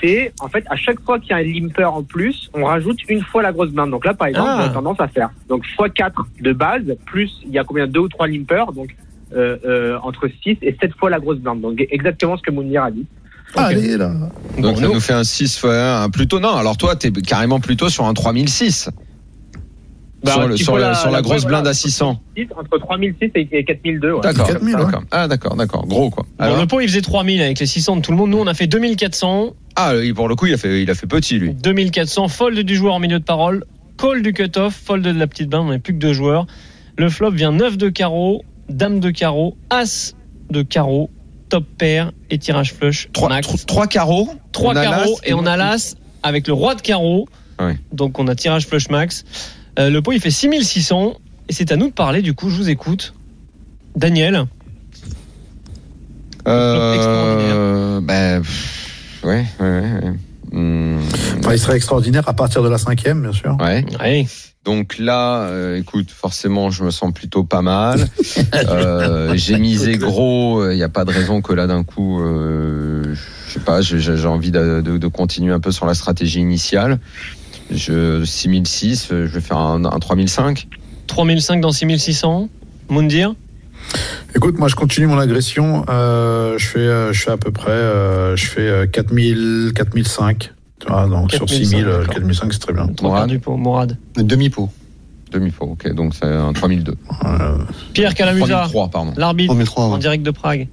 C'est, 0.02 0.32
en 0.40 0.48
fait, 0.48 0.64
à 0.68 0.74
chaque 0.76 1.00
fois 1.00 1.20
qu'il 1.20 1.30
y 1.30 1.32
a 1.32 1.36
un 1.36 1.42
limper 1.42 1.84
en 1.84 2.02
plus, 2.02 2.50
on 2.54 2.64
rajoute 2.64 2.98
une 3.08 3.22
fois 3.22 3.40
la 3.40 3.52
grosse 3.52 3.70
blinde. 3.70 3.90
Donc 3.90 4.04
là, 4.04 4.14
par 4.14 4.26
exemple, 4.26 4.48
Ah. 4.52 4.58
on 4.62 4.64
a 4.64 4.68
tendance 4.70 5.00
à 5.00 5.08
faire 5.08 5.30
donc 5.48 5.64
x4 5.78 6.26
de 6.40 6.52
base, 6.52 6.82
plus 7.06 7.30
il 7.44 7.52
y 7.52 7.58
a 7.58 7.64
combien 7.64 7.86
Deux 7.86 8.00
ou 8.00 8.08
trois 8.08 8.26
limpers, 8.26 8.72
donc 8.72 8.94
euh, 9.34 9.56
euh, 9.64 9.96
entre 10.02 10.28
6 10.42 10.58
et 10.62 10.76
7 10.80 10.92
fois 10.98 11.08
la 11.08 11.18
grosse 11.20 11.38
blinde. 11.38 11.60
Donc 11.60 11.86
exactement 11.90 12.36
ce 12.36 12.42
que 12.42 12.50
Mounir 12.50 12.82
a 12.82 12.90
dit. 12.90 13.06
Allez 13.54 13.96
là. 13.96 14.08
Donc 14.58 14.62
Bon, 14.62 14.74
ça 14.74 14.86
nous- 14.88 14.94
nous 14.94 15.00
fait 15.00 15.12
un 15.14 15.24
6 15.24 15.56
fois 15.58 16.00
un 16.02 16.10
plutôt 16.10 16.40
non. 16.40 16.54
Alors 16.56 16.76
toi 16.76 16.94
t'es 16.96 17.10
carrément 17.12 17.60
plutôt 17.60 17.88
sur 17.88 18.04
un 18.04 18.12
3006. 18.12 18.90
Bah, 20.24 20.32
sur 20.56 20.74
le- 20.76 20.80
la- 20.82 20.94
sur 20.94 21.10
la 21.10 21.22
grosse 21.22 21.42
voilà, 21.42 21.58
blinde 21.62 21.66
à 21.68 21.74
600. 21.74 22.20
Entre 22.56 22.78
3006 22.78 23.30
et 23.34 23.64
4002. 23.64 24.12
Ouais. 24.14 24.20
D'accord. 24.22 24.46
4000, 24.48 24.74
d'accord. 24.76 25.02
Ah 25.10 25.28
d'accord, 25.28 25.56
d'accord. 25.56 25.86
Gros 25.86 26.10
quoi. 26.10 26.24
Bon, 26.38 26.44
Alors, 26.44 26.60
le 26.60 26.66
pot, 26.66 26.80
il 26.80 26.88
faisait 26.88 27.02
3000 27.02 27.40
avec 27.42 27.58
les 27.60 27.66
600 27.66 27.96
de 27.96 28.00
tout 28.02 28.10
le 28.12 28.16
monde. 28.16 28.30
Nous, 28.30 28.38
on 28.38 28.46
a 28.46 28.54
fait 28.54 28.66
2400. 28.66 29.54
ah 29.76 29.92
pour 30.14 30.28
le 30.28 30.34
coup 30.34 30.46
il 30.46 30.54
a 30.54 30.56
fait 30.56 30.82
il 30.82 30.90
a 30.90 30.94
fait 30.94 31.06
petit 31.06 31.38
lui. 31.38 31.52
2400, 31.54 32.28
fold 32.28 32.58
du 32.58 32.74
joueur 32.76 32.94
en 32.94 32.98
milieu 32.98 33.18
de 33.18 33.24
parole, 33.24 33.64
call 33.98 34.22
du 34.22 34.32
cutoff, 34.32 34.74
fold 34.74 35.04
de 35.04 35.10
la 35.10 35.26
petite 35.26 35.48
blinde, 35.50 35.66
on 35.66 35.70
n'est 35.70 35.78
plus 35.78 35.92
que 35.92 35.98
deux 35.98 36.12
joueurs. 36.14 36.46
Le 36.96 37.10
flop 37.10 37.30
vient 37.32 37.52
9 37.52 37.76
de 37.76 37.88
carreau, 37.90 38.42
dame 38.70 39.00
de 39.00 39.10
carreau, 39.10 39.56
as 39.70 40.14
de 40.50 40.62
carreau, 40.62 41.10
top 41.50 41.64
pair 41.76 42.10
et 42.30 42.38
tirage 42.38 42.72
flush. 42.72 43.08
3 43.12 43.28
max. 43.28 43.66
trois 43.66 43.86
carreaux. 43.86 44.28
3 44.52 44.72
on 44.72 44.76
a 44.76 44.82
carreaux 44.82 45.18
et 45.24 45.34
on 45.34 45.44
a 45.46 45.56
l'as 45.58 45.94
avec 46.22 46.46
le 46.48 46.54
roi 46.54 46.74
de 46.74 46.80
carreau. 46.80 47.28
Ouais. 47.60 47.76
Donc 47.92 48.18
on 48.18 48.26
a 48.28 48.34
tirage 48.34 48.66
flush 48.66 48.88
max. 48.88 49.24
Euh, 49.78 49.90
le 49.90 50.00
pot 50.02 50.12
il 50.12 50.20
fait 50.20 50.30
6600 50.30 51.14
et 51.48 51.52
c'est 51.52 51.70
à 51.72 51.76
nous 51.76 51.88
de 51.88 51.92
parler 51.92 52.22
du 52.22 52.34
coup, 52.34 52.48
je 52.50 52.56
vous 52.56 52.70
écoute. 52.70 53.14
Daniel, 53.94 54.46
Euh, 56.46 58.00
ben 58.00 58.40
pff, 58.42 59.20
ouais 59.24 59.44
ouais. 59.60 59.66
ouais. 59.66 60.12
Hmm, 60.52 60.98
Enfin, 61.40 61.52
il 61.52 61.58
serait 61.58 61.76
extraordinaire 61.76 62.28
à 62.28 62.32
partir 62.34 62.62
de 62.62 62.68
la 62.68 62.78
cinquième, 62.78 63.20
bien 63.22 63.32
sûr. 63.32 63.56
ouais. 63.60 63.84
ouais. 64.00 64.26
Donc 64.64 64.98
là, 64.98 65.42
euh, 65.42 65.78
écoute, 65.78 66.10
forcément, 66.10 66.70
je 66.70 66.82
me 66.84 66.90
sens 66.90 67.12
plutôt 67.12 67.44
pas 67.44 67.62
mal. 67.62 68.08
Euh, 68.68 69.32
j'ai 69.36 69.58
misé 69.58 69.96
gros. 69.98 70.68
Il 70.70 70.76
n'y 70.76 70.82
a 70.82 70.88
pas 70.88 71.04
de 71.04 71.10
raison 71.12 71.40
que 71.42 71.52
là, 71.52 71.66
d'un 71.66 71.84
coup, 71.84 72.20
euh, 72.20 73.14
je 73.48 73.52
sais 73.52 73.60
pas. 73.60 73.80
j'ai- 73.80 73.98
J'ai 74.00 74.26
envie 74.26 74.50
de, 74.50 74.80
de- 74.80 74.98
de 74.98 75.06
continuer 75.08 75.52
un 75.52 75.60
peu 75.60 75.70
sur 75.72 75.86
la 75.86 75.94
stratégie 75.94 76.40
initiale. 76.40 76.98
Je 77.70 78.24
6006, 78.24 79.08
euh, 79.12 79.26
je 79.26 79.32
vais 79.32 79.40
faire 79.40 79.58
un, 79.58 79.84
un 79.84 79.98
3005. 79.98 80.68
3005 81.06 81.60
dans 81.60 81.72
6600. 81.72 82.48
Moundir 82.88 83.34
Écoute, 84.34 84.58
moi 84.58 84.68
je 84.68 84.74
continue 84.74 85.06
mon 85.06 85.18
agression. 85.18 85.84
Euh, 85.88 86.58
je 86.58 86.66
fais, 86.66 86.78
euh, 86.80 87.12
je 87.12 87.22
fais 87.22 87.30
à 87.30 87.36
peu 87.36 87.50
près, 87.50 87.70
euh, 87.70 88.36
je 88.36 88.46
fais 88.46 88.60
euh, 88.68 88.86
4000, 88.86 89.72
4005. 89.74 90.52
Tu 90.80 90.86
vois, 90.88 91.06
donc 91.08 91.30
sur 91.32 91.46
4005, 91.46 91.48
6000, 91.64 91.84
euh, 91.86 91.98
d'accord. 92.00 92.14
4005 92.14 92.52
c'est 92.52 92.58
très 92.58 92.72
bien. 92.72 92.86
Trois 92.88 93.08
Mourad. 93.10 93.20
quarts 93.22 93.26
du 93.28 93.38
pot. 93.38 93.56
Mourad. 93.56 93.96
Demi-pot. 94.16 94.70
Demi-faux, 95.32 95.66
ok. 95.72 95.92
Donc 95.94 96.14
c'est 96.14 96.26
un 96.26 96.52
3002. 96.52 96.94
Euh, 97.24 97.58
Pierre 97.94 98.14
Calamusa, 98.14 98.46
3003, 98.68 98.88
pardon. 98.90 99.12
l'arbitre 99.16 99.52
3003, 99.54 99.84
en 99.84 99.98
direct 99.98 100.24
de 100.24 100.30
Prague. 100.30 100.68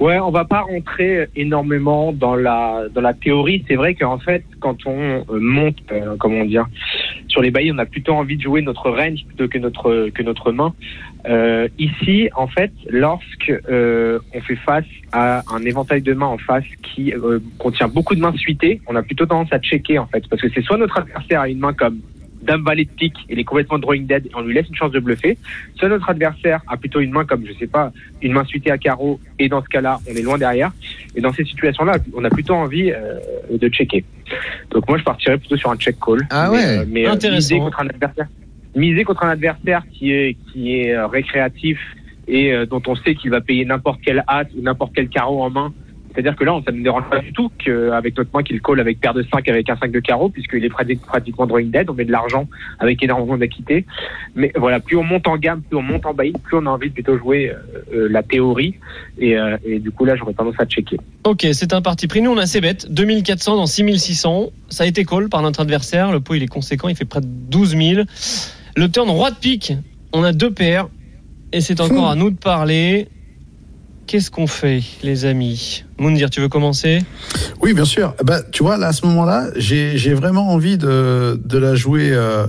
Ouais, 0.00 0.20
on 0.20 0.30
va 0.30 0.44
pas 0.44 0.60
rentrer 0.60 1.26
énormément 1.34 2.12
dans 2.12 2.36
la 2.36 2.84
dans 2.94 3.00
la 3.00 3.14
théorie. 3.14 3.64
C'est 3.66 3.74
vrai 3.74 3.94
qu'en 3.94 4.18
fait, 4.18 4.44
quand 4.60 4.86
on 4.86 5.24
euh, 5.28 5.40
monte, 5.40 5.78
euh, 5.90 6.14
comment 6.18 6.44
dire, 6.44 6.66
sur 7.26 7.42
les 7.42 7.50
baillis, 7.50 7.72
on 7.72 7.78
a 7.78 7.86
plutôt 7.86 8.12
envie 8.12 8.36
de 8.36 8.42
jouer 8.42 8.62
notre 8.62 8.90
range 8.90 9.24
plutôt 9.26 9.48
que 9.48 9.58
notre 9.58 10.08
que 10.10 10.22
notre 10.22 10.52
main. 10.52 10.72
Euh, 11.26 11.68
ici, 11.78 12.28
en 12.36 12.46
fait, 12.46 12.70
lorsque 12.88 13.52
euh, 13.68 14.20
on 14.34 14.40
fait 14.40 14.56
face 14.56 14.86
à 15.10 15.42
un 15.52 15.64
éventail 15.64 16.00
de 16.00 16.14
mains 16.14 16.26
en 16.26 16.38
face 16.38 16.64
qui 16.82 17.12
euh, 17.12 17.40
contient 17.58 17.88
beaucoup 17.88 18.14
de 18.14 18.20
mains 18.20 18.32
suitées, 18.36 18.80
on 18.86 18.94
a 18.94 19.02
plutôt 19.02 19.26
tendance 19.26 19.52
à 19.52 19.58
checker 19.58 19.98
en 19.98 20.06
fait, 20.06 20.28
parce 20.28 20.40
que 20.40 20.48
c'est 20.54 20.62
soit 20.62 20.76
notre 20.76 20.98
adversaire 20.98 21.40
a 21.40 21.48
une 21.48 21.58
main 21.58 21.72
comme 21.72 22.00
Dame 22.48 22.62
Valet 22.64 22.84
de 22.84 22.90
pique, 22.90 23.14
il 23.28 23.38
est 23.38 23.44
complètement 23.44 23.78
drawing 23.78 24.06
dead 24.06 24.26
et 24.26 24.30
on 24.34 24.40
lui 24.40 24.54
laisse 24.54 24.66
une 24.68 24.74
chance 24.74 24.90
de 24.90 25.00
bluffer. 25.00 25.36
Soit 25.76 25.90
notre 25.90 26.08
adversaire 26.08 26.62
a 26.66 26.78
plutôt 26.78 27.00
une 27.00 27.10
main 27.12 27.24
comme, 27.26 27.44
je 27.46 27.52
sais 27.52 27.66
pas, 27.66 27.92
une 28.22 28.32
main 28.32 28.44
suitée 28.44 28.70
à 28.70 28.78
carreau 28.78 29.20
et 29.38 29.50
dans 29.50 29.62
ce 29.62 29.68
cas-là, 29.68 29.98
on 30.10 30.14
est 30.16 30.22
loin 30.22 30.38
derrière. 30.38 30.72
Et 31.14 31.20
dans 31.20 31.32
ces 31.32 31.44
situations-là, 31.44 31.98
on 32.14 32.24
a 32.24 32.30
plutôt 32.30 32.54
envie 32.54 32.90
euh, 32.90 33.18
de 33.50 33.68
checker. 33.68 34.02
Donc 34.70 34.88
moi, 34.88 34.96
je 34.96 35.04
partirais 35.04 35.36
plutôt 35.36 35.58
sur 35.58 35.70
un 35.70 35.76
check 35.76 35.96
call. 36.04 36.26
Ah 36.30 36.48
mais, 36.50 36.56
ouais. 36.56 36.64
euh, 36.78 36.84
mais 36.88 37.06
euh, 37.06 37.12
Intéressant. 37.12 37.54
miser 37.54 37.58
contre 37.58 37.80
un 37.80 37.88
adversaire, 37.88 38.26
miser 38.74 39.04
contre 39.04 39.24
un 39.24 39.30
adversaire 39.30 39.82
qui 39.92 40.12
est 40.12 40.36
qui 40.50 40.74
est 40.80 40.98
récréatif 41.04 41.78
et 42.28 42.52
euh, 42.52 42.66
dont 42.66 42.82
on 42.86 42.94
sait 42.94 43.14
qu'il 43.14 43.30
va 43.30 43.40
payer 43.40 43.64
n'importe 43.64 44.00
quel 44.04 44.22
as 44.26 44.44
ou 44.56 44.62
n'importe 44.62 44.92
quel 44.94 45.08
carreau 45.08 45.42
en 45.42 45.50
main. 45.50 45.72
C'est-à-dire 46.18 46.34
que 46.36 46.42
là, 46.42 46.60
ça 46.66 46.72
ne 46.72 46.78
me 46.78 46.82
dérange 46.82 47.04
pas 47.08 47.20
du 47.20 47.32
tout 47.32 47.48
qu'avec 47.64 48.16
notre 48.18 48.30
main 48.34 48.42
qu'il 48.42 48.60
call 48.60 48.80
avec 48.80 48.98
paire 48.98 49.14
de 49.14 49.22
5 49.22 49.48
avec 49.48 49.70
un 49.70 49.76
5 49.76 49.92
de 49.92 50.00
carreau, 50.00 50.28
puisqu'il 50.30 50.64
est 50.64 50.68
prati- 50.68 50.98
pratiquement 50.98 51.46
drawing 51.46 51.70
dead, 51.70 51.88
on 51.88 51.94
met 51.94 52.04
de 52.04 52.10
l'argent 52.10 52.48
avec 52.80 53.00
énormément 53.04 53.36
d'équité. 53.36 53.86
Mais 54.34 54.50
voilà, 54.56 54.80
plus 54.80 54.96
on 54.96 55.04
monte 55.04 55.28
en 55.28 55.36
gamme, 55.36 55.62
plus 55.62 55.76
on 55.76 55.82
monte 55.82 56.04
en 56.06 56.14
buy, 56.14 56.32
plus 56.42 56.56
on 56.56 56.66
a 56.66 56.70
envie 56.70 56.88
de 56.88 56.94
plutôt 56.94 57.16
jouer 57.16 57.50
euh, 57.50 57.54
euh, 57.94 58.08
la 58.10 58.24
théorie. 58.24 58.74
Et, 59.20 59.38
euh, 59.38 59.56
et 59.64 59.78
du 59.78 59.92
coup, 59.92 60.04
là, 60.04 60.16
j'aurais 60.16 60.34
tendance 60.34 60.56
à 60.58 60.66
checker. 60.66 60.96
Ok, 61.22 61.46
c'est 61.52 61.72
un 61.72 61.82
parti 61.82 62.08
pris. 62.08 62.20
Nous, 62.20 62.32
on 62.32 62.36
a 62.36 62.42
assez 62.42 62.60
bête. 62.60 62.90
2400 62.92 63.54
dans 63.54 63.66
6600. 63.66 64.50
Ça 64.70 64.82
a 64.82 64.86
été 64.88 65.04
call 65.04 65.28
par 65.28 65.42
notre 65.42 65.60
adversaire. 65.60 66.10
Le 66.10 66.18
pot, 66.18 66.34
il 66.34 66.42
est 66.42 66.48
conséquent. 66.48 66.88
Il 66.88 66.96
fait 66.96 67.04
près 67.04 67.20
de 67.20 67.26
12 67.28 67.76
000. 67.76 68.02
Le 68.74 68.88
turn 68.88 69.08
roi 69.08 69.30
de 69.30 69.36
pique. 69.36 69.72
On 70.12 70.24
a 70.24 70.32
deux 70.32 70.50
paires. 70.50 70.88
Et 71.52 71.60
c'est 71.60 71.80
encore 71.80 72.10
à 72.10 72.16
nous 72.16 72.30
de 72.30 72.36
parler. 72.38 73.06
Qu'est-ce 74.08 74.30
qu'on 74.30 74.46
fait, 74.46 74.82
les 75.02 75.26
amis 75.26 75.84
Moundir, 75.98 76.30
tu 76.30 76.40
veux 76.40 76.48
commencer 76.48 77.04
Oui, 77.60 77.74
bien 77.74 77.84
sûr. 77.84 78.14
Eh 78.18 78.24
Ben, 78.24 78.42
tu 78.50 78.62
vois, 78.62 78.78
là, 78.78 78.86
à 78.86 78.92
ce 78.94 79.04
moment-là, 79.04 79.50
j'ai 79.54 80.14
vraiment 80.14 80.48
envie 80.48 80.78
de, 80.78 81.38
de 81.44 81.58
la 81.58 81.74
jouer, 81.74 82.12
euh, 82.12 82.46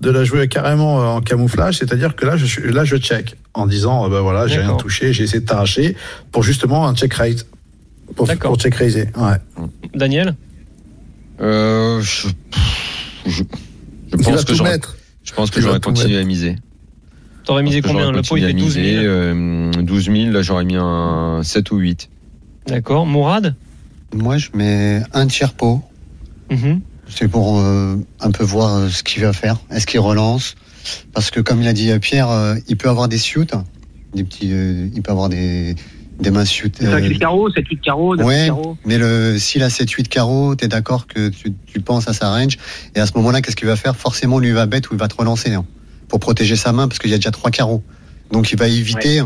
de 0.00 0.08
la 0.08 0.22
jouer 0.22 0.46
carrément 0.46 1.02
euh, 1.02 1.06
en 1.06 1.20
camouflage. 1.20 1.78
C'est-à-dire 1.78 2.14
que 2.14 2.24
là, 2.24 2.36
je 2.36 2.46
suis, 2.46 2.72
là, 2.72 2.84
je 2.84 2.96
check 2.96 3.34
en 3.54 3.66
disant, 3.66 4.04
euh, 4.04 4.08
ben 4.08 4.20
voilà, 4.20 4.46
j'ai 4.46 4.60
rien 4.60 4.76
touché, 4.76 5.12
j'ai 5.12 5.24
essayé 5.24 5.40
de 5.40 5.46
t'arracher 5.46 5.96
pour 6.30 6.44
justement 6.44 6.86
un 6.86 6.94
check 6.94 7.12
raise, 7.12 7.44
pour, 8.14 8.28
D'accord. 8.28 8.52
pour 8.52 8.60
check 8.60 8.76
raiser. 8.76 9.08
Ouais. 9.16 9.66
Daniel 9.92 10.36
Euh, 11.40 12.00
je, 12.02 12.28
pense 14.16 14.44
que 14.44 14.54
je 14.54 15.32
pense 15.32 15.50
que 15.50 15.60
j'aurais 15.60 15.80
continué 15.80 16.18
à 16.18 16.22
miser. 16.22 16.54
T'aurais 17.44 17.62
misé 17.62 17.80
combien 17.82 18.12
Le 18.12 18.22
pot, 18.22 18.36
il 18.36 18.44
fait 18.44 18.52
continué 18.52 18.62
12 18.64 18.78
à 18.78 18.80
000. 18.82 18.86
miser, 18.94 19.06
euh, 19.06 19.70
12 19.82 20.04
000, 20.04 20.30
là 20.30 20.42
j'aurais 20.42 20.64
mis 20.64 20.76
un 20.76 21.40
7 21.42 21.70
ou 21.70 21.76
8. 21.78 22.08
D'accord. 22.66 23.06
Mourad 23.06 23.54
Moi, 24.14 24.38
je 24.38 24.48
mets 24.54 25.02
un 25.12 25.26
tiers 25.26 25.54
pot. 25.54 25.82
Mhm. 26.50 26.80
C'est 27.08 27.28
pour 27.28 27.58
euh, 27.58 27.96
un 28.20 28.30
peu 28.30 28.44
voir 28.44 28.76
euh, 28.76 28.88
ce 28.88 29.02
qu'il 29.02 29.22
va 29.22 29.32
faire. 29.32 29.56
Est-ce 29.70 29.86
qu'il 29.86 30.00
relance? 30.00 30.54
Parce 31.12 31.30
que 31.30 31.40
comme 31.40 31.60
il 31.60 31.68
a 31.68 31.72
dit 31.72 31.90
euh, 31.90 31.98
Pierre, 31.98 32.30
euh, 32.30 32.54
il 32.68 32.76
peut 32.76 32.88
avoir 32.88 33.08
des 33.08 33.18
suits, 33.18 33.46
des 34.14 34.24
petits, 34.24 34.52
euh, 34.52 34.88
il 34.94 35.02
peut 35.02 35.10
avoir 35.12 35.28
des 35.28 35.74
des 36.20 36.30
mains 36.30 36.44
suits. 36.44 36.70
5 36.78 37.02
de 37.08 37.18
carreau, 37.18 37.50
7 37.50 37.66
8 37.66 37.80
carreau, 37.80 38.14
9 38.14 38.26
ouais, 38.26 38.46
carreau. 38.46 38.76
mais 38.84 38.98
le 38.98 39.38
s'il 39.38 39.62
a 39.62 39.68
7-8 39.68 40.08
carreaux, 40.08 40.54
t'es 40.54 40.68
d'accord 40.68 41.06
que 41.06 41.30
tu, 41.30 41.52
tu 41.66 41.80
penses 41.80 42.08
à 42.08 42.12
sa 42.12 42.30
range 42.30 42.58
et 42.94 43.00
à 43.00 43.06
ce 43.06 43.12
moment-là, 43.16 43.40
qu'est-ce 43.40 43.56
qu'il 43.56 43.66
va 43.68 43.76
faire? 43.76 43.96
Forcément, 43.96 44.38
lui 44.38 44.48
il 44.48 44.54
va 44.54 44.66
bête 44.66 44.90
ou 44.90 44.94
il 44.94 44.98
va 45.00 45.08
te 45.08 45.16
relancer 45.16 45.54
hein, 45.54 45.64
pour 46.10 46.20
protéger 46.20 46.56
sa 46.56 46.72
main 46.72 46.88
parce 46.88 46.98
qu'il 46.98 47.10
y 47.10 47.14
a 47.14 47.16
déjà 47.16 47.30
trois 47.30 47.50
carreaux. 47.50 47.82
Donc 48.32 48.52
il 48.52 48.58
va 48.58 48.68
éviter, 48.68 49.22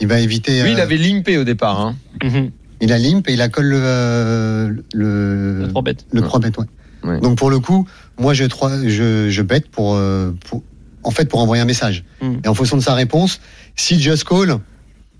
il 0.00 0.06
va 0.06 0.18
éviter. 0.20 0.62
Lui, 0.62 0.72
il 0.72 0.80
euh, 0.80 0.82
avait 0.82 0.96
limpé 0.96 1.36
au 1.36 1.44
départ. 1.44 1.80
Hein. 1.80 1.96
Mhm. 2.22 2.50
il 2.80 2.92
a 2.92 2.98
limp 2.98 3.28
et 3.28 3.34
il 3.34 3.42
a 3.42 3.48
colle 3.48 3.66
le 3.66 3.80
euh, 3.82 4.72
le 4.94 5.60
Le 5.62 5.68
3 5.68 5.82
bêtes. 5.82 6.06
le 6.12 6.20
Ouais. 6.20 6.26
3 6.26 6.40
bêtes, 6.40 6.58
ouais. 6.58 6.66
Ouais. 7.04 7.20
Donc 7.20 7.36
pour 7.36 7.50
le 7.50 7.58
coup, 7.58 7.86
moi 8.18 8.32
je, 8.32 8.44
trois, 8.44 8.70
je, 8.86 9.28
je 9.28 9.42
bête 9.42 9.68
pour, 9.68 9.94
euh, 9.96 10.32
pour, 10.48 10.62
en 11.02 11.10
fait, 11.10 11.28
pour 11.28 11.40
envoyer 11.40 11.60
un 11.60 11.66
message. 11.66 12.04
Mm. 12.22 12.34
Et 12.44 12.48
en 12.48 12.54
fonction 12.54 12.76
de 12.76 12.82
sa 12.82 12.94
réponse, 12.94 13.40
si 13.76 14.00
just 14.00 14.24
call, 14.24 14.58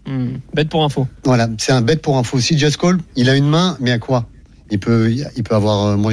Mhm. 0.05 0.41
Bête 0.53 0.69
pour 0.69 0.83
info. 0.83 1.07
voilà, 1.25 1.49
c'est 1.59 1.71
un 1.71 1.81
bet 1.81 1.95
pour 1.95 2.19
info. 2.19 2.41
Si 2.41 2.59
just 2.59 2.77
call, 2.77 2.99
il 3.15 3.31
a 3.31 3.37
une 3.37 3.49
main, 3.49 3.77
mais 3.79 3.93
à 3.93 4.01
quoi? 4.01 4.27
Il 4.73 4.81
peut, 4.81 5.09
il 5.13 5.43
peut 5.45 5.55
avoir, 5.55 5.97
moi 5.97 6.11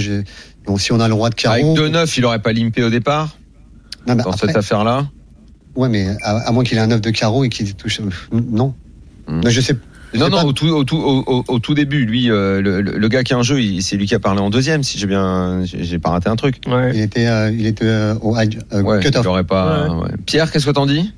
bon, 0.68 0.78
si 0.78 0.92
on 0.92 1.00
a 1.00 1.08
le 1.08 1.16
roi 1.16 1.32
de 1.32 1.36
Avec 1.48 1.64
carreau, 1.64 1.76
2-9, 1.76 2.14
il 2.18 2.26
aurait 2.26 2.42
pas 2.42 2.54
limpé 2.54 2.84
au 2.84 2.92
départ 2.92 3.36
non, 4.08 4.16
mais 4.16 4.24
dans 4.24 4.32
après- 4.32 4.48
cette 4.48 4.56
affaire-là. 4.58 5.08
ouais, 5.76 5.90
mais 5.90 6.08
à, 6.24 6.38
à 6.48 6.52
moins 6.52 6.64
qu'il 6.64 6.78
ait 6.78 6.82
un 6.82 6.88
9 6.88 7.02
de 7.02 7.10
carreau 7.12 7.44
et 7.44 7.50
qu'il 7.50 7.74
touche, 7.76 8.00
euh, 8.02 8.10
non. 8.52 8.74
Mm. 9.28 9.42
Non, 9.42 9.50
je 9.50 9.62
sais. 9.62 9.76
je 10.14 10.20
Non, 10.20 10.30
non, 10.30 10.44
au 10.44 10.54
tout, 10.54 10.68
au, 10.68 10.84
tout, 10.84 10.98
au, 10.98 11.24
au- 11.28 11.44
au 11.48 11.60
tout 11.60 11.74
début, 11.76 12.06
lui, 12.06 12.32
euh, 12.32 12.62
le, 12.62 13.08
gars 13.08 13.24
qui 13.24 13.34
a 13.34 13.38
un 13.38 13.44
jeu, 13.44 13.58
c'est 13.82 13.96
lui 13.98 14.06
qui 14.08 14.16
a 14.16 14.20
parlé 14.20 14.40
en 14.42 14.50
deuxième, 14.50 14.82
si 14.84 14.98
j'ai 14.98 15.06
bien, 15.08 15.62
j'ai 15.66 16.00
pas 16.00 16.10
raté 16.10 16.30
un 16.30 16.36
truc. 16.36 16.56
Ouais. 16.68 16.92
Il 16.96 17.02
était, 17.02 17.28
euh, 17.28 17.52
il 17.52 17.68
était 17.68 17.86
euh, 17.86 18.16
au 18.22 18.36
high, 18.40 18.58
euh, 18.74 18.82
Ouais, 18.82 19.00
cut-off. 19.00 19.46
pas. 19.46 19.90
ouais. 19.96 20.10
Pierre, 20.26 20.52
qu'est-ce 20.52 20.66
que 20.66 20.72
t'en 20.72 20.86
dis? 20.88 21.14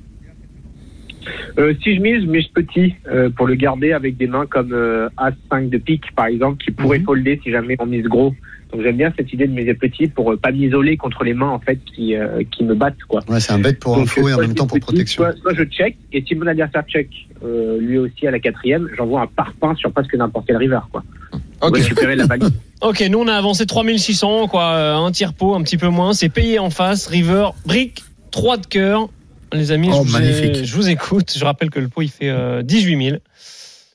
Euh, 1.58 1.74
si 1.82 1.94
je 1.96 2.00
mise, 2.00 2.22
je 2.22 2.26
mise 2.26 2.46
petit 2.48 2.94
euh, 3.08 3.30
pour 3.30 3.46
le 3.46 3.54
garder 3.54 3.92
avec 3.92 4.16
des 4.16 4.26
mains 4.26 4.46
comme 4.46 4.72
euh, 4.72 5.08
As-5 5.18 5.68
de 5.68 5.78
pique, 5.78 6.04
par 6.16 6.26
exemple, 6.26 6.62
qui 6.64 6.70
pourrait 6.72 6.98
Mhm. 6.98 7.04
folder 7.04 7.40
si 7.44 7.50
jamais 7.50 7.76
on 7.78 7.86
mise 7.86 8.04
gros. 8.06 8.34
Donc 8.72 8.82
j'aime 8.82 8.96
bien 8.96 9.12
cette 9.16 9.32
idée 9.32 9.46
de 9.46 9.52
miser 9.52 9.74
petit 9.74 10.06
pour 10.08 10.32
euh, 10.32 10.36
pas 10.36 10.50
m'isoler 10.50 10.96
contre 10.96 11.24
les 11.24 11.34
mains 11.34 11.50
en 11.50 11.58
fait 11.58 11.78
qui, 11.84 12.16
euh, 12.16 12.42
qui 12.50 12.64
me 12.64 12.74
battent 12.74 13.02
quoi. 13.06 13.20
Ouais, 13.28 13.38
c'est 13.40 13.52
un 13.52 13.58
bête 13.58 13.78
pour 13.78 13.96
Donc, 13.96 14.04
info 14.04 14.28
et 14.28 14.34
en 14.34 14.38
même 14.38 14.54
temps 14.54 14.66
pour 14.66 14.78
petit, 14.78 14.86
protection. 14.86 15.22
Soit, 15.24 15.36
soit 15.40 15.54
je 15.54 15.64
check 15.64 15.96
et 16.12 16.24
si 16.26 16.34
mon 16.34 16.46
adversaire 16.46 16.82
check 16.88 17.08
euh, 17.44 17.78
lui 17.80 17.98
aussi 17.98 18.26
à 18.26 18.30
la 18.30 18.38
quatrième, 18.40 18.88
j'envoie 18.96 19.20
un 19.20 19.26
parpaing 19.26 19.74
sur 19.76 19.92
presque 19.92 20.14
n'importe 20.14 20.46
quel 20.46 20.56
river 20.56 20.80
quoi. 20.90 21.02
Ok. 21.32 21.40
Pour 21.60 21.72
récupérer 21.74 22.16
la 22.16 22.26
valise. 22.26 22.50
Ok, 22.82 23.00
nous 23.08 23.20
on 23.20 23.28
a 23.28 23.34
avancé 23.34 23.64
3600, 23.64 24.48
quoi, 24.48 24.74
un 24.96 25.12
tiers 25.12 25.34
pot, 25.34 25.54
un 25.54 25.62
petit 25.62 25.76
peu 25.76 25.86
moins. 25.86 26.14
C'est 26.14 26.28
payé 26.28 26.58
en 26.58 26.68
face, 26.70 27.06
river, 27.06 27.50
brick, 27.64 28.02
3 28.32 28.56
de 28.56 28.66
cœur. 28.66 29.08
Les 29.52 29.70
amis, 29.70 29.88
Oh, 29.92 30.02
je, 30.04 30.10
vous 30.10 30.18
ai- 30.20 30.64
je 30.64 30.74
vous 30.74 30.88
écoute. 30.88 31.32
Je 31.38 31.44
rappelle 31.44 31.70
que 31.70 31.78
le 31.78 31.86
pot 31.86 32.02
il 32.02 32.08
fait 32.08 32.28
euh, 32.30 32.62
18 32.62 33.04
000. 33.10 33.16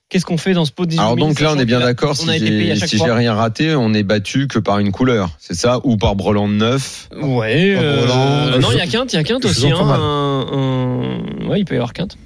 Qu'est-ce 0.09 0.23
qu'on 0.25 0.37
fait 0.37 0.53
dans 0.53 0.63
ce 0.63 0.71
pot 0.71 0.85
de 0.85 0.91
18 0.91 0.97
000 1.01 1.05
Alors 1.05 1.17
donc 1.17 1.39
là, 1.41 1.51
on 1.53 1.59
est 1.59 1.65
bien 1.65 1.81
d'accord. 1.81 2.15
Si 2.15 2.25
j'ai 2.39 2.75
si 2.87 3.03
rien 3.03 3.33
raté, 3.33 3.75
on 3.75 3.93
est 3.93 4.03
battu 4.03 4.47
que 4.47 4.57
par 4.57 4.79
une 4.79 4.91
couleur, 4.93 5.31
c'est 5.37 5.53
ça, 5.53 5.81
ou 5.83 5.97
par 5.97 6.15
brelan 6.15 6.47
de 6.47 6.53
neuf. 6.53 7.09
Ouais, 7.21 7.75
euh, 7.77 8.01
Roland, 8.01 8.59
non, 8.61 8.69
je- 8.69 8.75
il 8.75 8.77
y 8.77 8.81
a 8.81 8.87
quinte, 8.87 9.11
il 9.11 9.17
y 9.17 9.19
a 9.19 9.23
quinte 9.25 9.43
aussi. 9.43 9.69
Hein, 9.69 9.75
un- 9.81 10.45
un- 10.53 11.47
Ouais, 11.49 11.59
il 11.59 11.65
peut 11.65 11.73
y 11.73 11.77
avoir 11.77 11.91
quinte. 11.91 12.17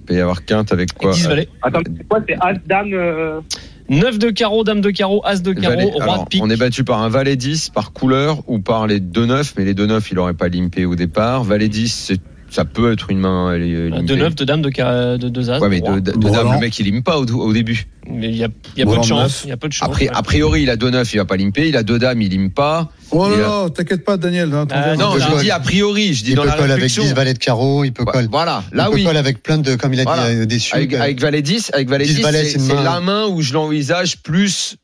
Il 0.00 0.04
peut 0.04 0.14
y 0.16 0.20
avoir 0.20 0.44
quinte 0.44 0.70
avec 0.72 0.92
quoi 0.92 1.12
10 1.12 1.26
valets. 1.26 1.48
Attends, 1.62 1.80
c'est 1.86 2.06
quoi 2.08 2.20
C'est 2.28 2.36
As, 2.40 2.54
Dame. 2.66 2.92
euh, 2.92 3.40
9 3.88 4.18
de 4.18 4.28
carreau, 4.30 4.62
dame 4.62 4.82
de 4.82 4.90
carreau, 4.90 5.22
as 5.24 5.40
de 5.40 5.52
carreau, 5.54 5.76
Valet- 5.76 5.90
roi 5.92 6.02
alors, 6.02 6.24
de 6.24 6.28
pique. 6.28 6.42
on 6.44 6.50
est 6.50 6.56
battu 6.58 6.84
par 6.84 7.00
un 7.00 7.08
valet 7.08 7.36
10 7.36 7.70
par 7.70 7.92
couleur 7.92 8.42
ou 8.48 8.58
par 8.58 8.86
les 8.86 9.00
2-9, 9.00 9.54
mais 9.56 9.64
les 9.64 9.72
2-9, 9.74 10.10
il 10.12 10.18
aurait 10.18 10.34
pas 10.34 10.48
limpé 10.48 10.84
au 10.84 10.94
départ. 10.94 11.42
Valet 11.44 11.68
10, 11.68 11.88
c'est- 11.92 12.20
ça 12.50 12.64
peut 12.64 12.92
être 12.92 13.10
une 13.10 13.18
main 13.18 13.56
limpée. 13.56 14.02
De 14.02 14.14
9, 14.16 14.34
de 14.34 14.44
dame, 14.44 14.60
de, 14.62 14.70
ca- 14.74 15.16
de 15.16 15.28
2 15.28 15.50
as. 15.50 15.58
Ouais, 15.60 15.68
mais 15.68 15.80
de 15.80 16.00
dame, 16.00 16.52
le 16.52 16.58
mec, 16.58 16.78
il 16.78 16.86
limpe 16.92 17.04
pas 17.04 17.18
au, 17.18 17.24
au 17.24 17.52
début. 17.52 17.86
Mais 18.10 18.28
il 18.28 18.36
y 18.36 18.44
a, 18.44 18.48
il 18.76 18.80
y 18.80 18.82
a 18.82 18.86
peu 18.86 18.98
de 18.98 19.02
chance. 19.04 19.22
neuf. 19.22 19.42
Il 19.44 19.50
y 19.50 19.52
a 19.52 19.56
peu 19.56 19.68
de 19.68 19.72
chance. 19.72 19.88
Après, 19.88 20.08
a 20.08 20.22
priori, 20.22 20.62
il 20.62 20.70
a 20.70 20.76
2-9, 20.76 21.08
il 21.12 21.16
va 21.18 21.24
pas 21.24 21.36
limper. 21.36 21.68
Il 21.68 21.76
a 21.76 21.82
2 21.84 21.98
dames, 21.98 22.20
il 22.22 22.30
limpe 22.30 22.54
pas. 22.54 22.90
Oh 23.12 23.28
là 23.28 23.36
là, 23.36 23.70
t'inquiète 23.70 24.04
pas, 24.04 24.16
Daniel. 24.16 24.52
hein, 24.52 24.66
Ah, 24.70 24.96
Non, 24.96 25.16
je 25.18 25.40
dis 25.42 25.50
a 25.50 25.60
priori, 25.60 26.14
je 26.14 26.24
dis 26.24 26.30
Il 26.30 26.34
dans 26.36 26.42
peut 26.42 26.48
la 26.48 26.54
coller 26.54 26.72
avec 26.72 26.82
réflexion. 26.82 27.04
10 27.04 27.12
valets 27.14 27.34
de 27.34 27.38
carreau, 27.38 27.84
il 27.84 27.92
peut 27.92 28.04
coller. 28.04 28.28
Voilà, 28.30 28.64
Il 28.72 28.76
là 28.78 28.86
peut 28.86 28.94
oui. 28.94 29.04
coller 29.04 29.18
avec 29.18 29.42
plein 29.42 29.58
de, 29.58 29.76
comme 29.76 29.94
il 29.94 30.00
a 30.00 30.04
Voilà. 30.04 30.30
dit, 30.30 30.36
euh, 30.40 30.46
des 30.46 30.58
suites. 30.58 30.74
Avec, 30.74 30.94
avec 30.94 31.20
valet 31.20 31.42
10, 31.42 31.70
avec 31.72 31.88
valet 31.88 32.04
10 32.04 32.16
10, 32.16 32.22
valets, 32.22 32.44
c'est 32.44 32.58
main. 32.74 32.82
la 32.82 33.00
main 33.00 33.26
où 33.26 33.42
je 33.42 33.52
l'envisage 33.54 34.22
plus 34.22 34.76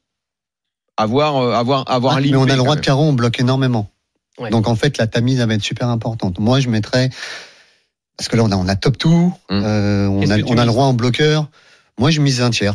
avoir, 0.97 1.37
euh, 1.37 1.53
avoir, 1.53 1.85
avoir 1.91 2.15
Ah, 2.15 2.21
limpé. 2.21 2.31
mais 2.33 2.37
on 2.39 2.49
a 2.49 2.55
le 2.57 2.63
roi 2.63 2.77
de 2.77 2.81
carreau, 2.81 3.05
on 3.05 3.13
bloque 3.13 3.41
énormément. 3.41 3.91
Ouais. 4.39 4.51
Donc 4.51 4.69
en 4.69 4.77
fait, 4.77 4.99
la 4.99 5.07
tamise 5.07 5.41
va 5.41 5.55
être 5.55 5.63
super 5.63 5.89
importante. 5.89 6.39
Moi, 6.39 6.61
je 6.61 6.69
mettrais 6.69 7.09
parce 8.17 8.29
que 8.29 8.37
là, 8.37 8.45
on 8.45 8.51
a, 8.53 8.57
on 8.57 8.69
a 8.69 8.77
top 8.77 8.99
tout, 8.99 9.33
Hum. 9.51 9.63
euh, 9.65 10.07
on 10.09 10.31
a, 10.31 10.39
on 10.43 10.65
le 10.65 10.71
roi 10.71 10.85
en 10.85 10.93
bloqueur. 10.95 11.49
Moi, 11.99 12.11
je 12.11 12.21
mise 12.21 12.41
un 12.43 12.51
tiers. 12.51 12.75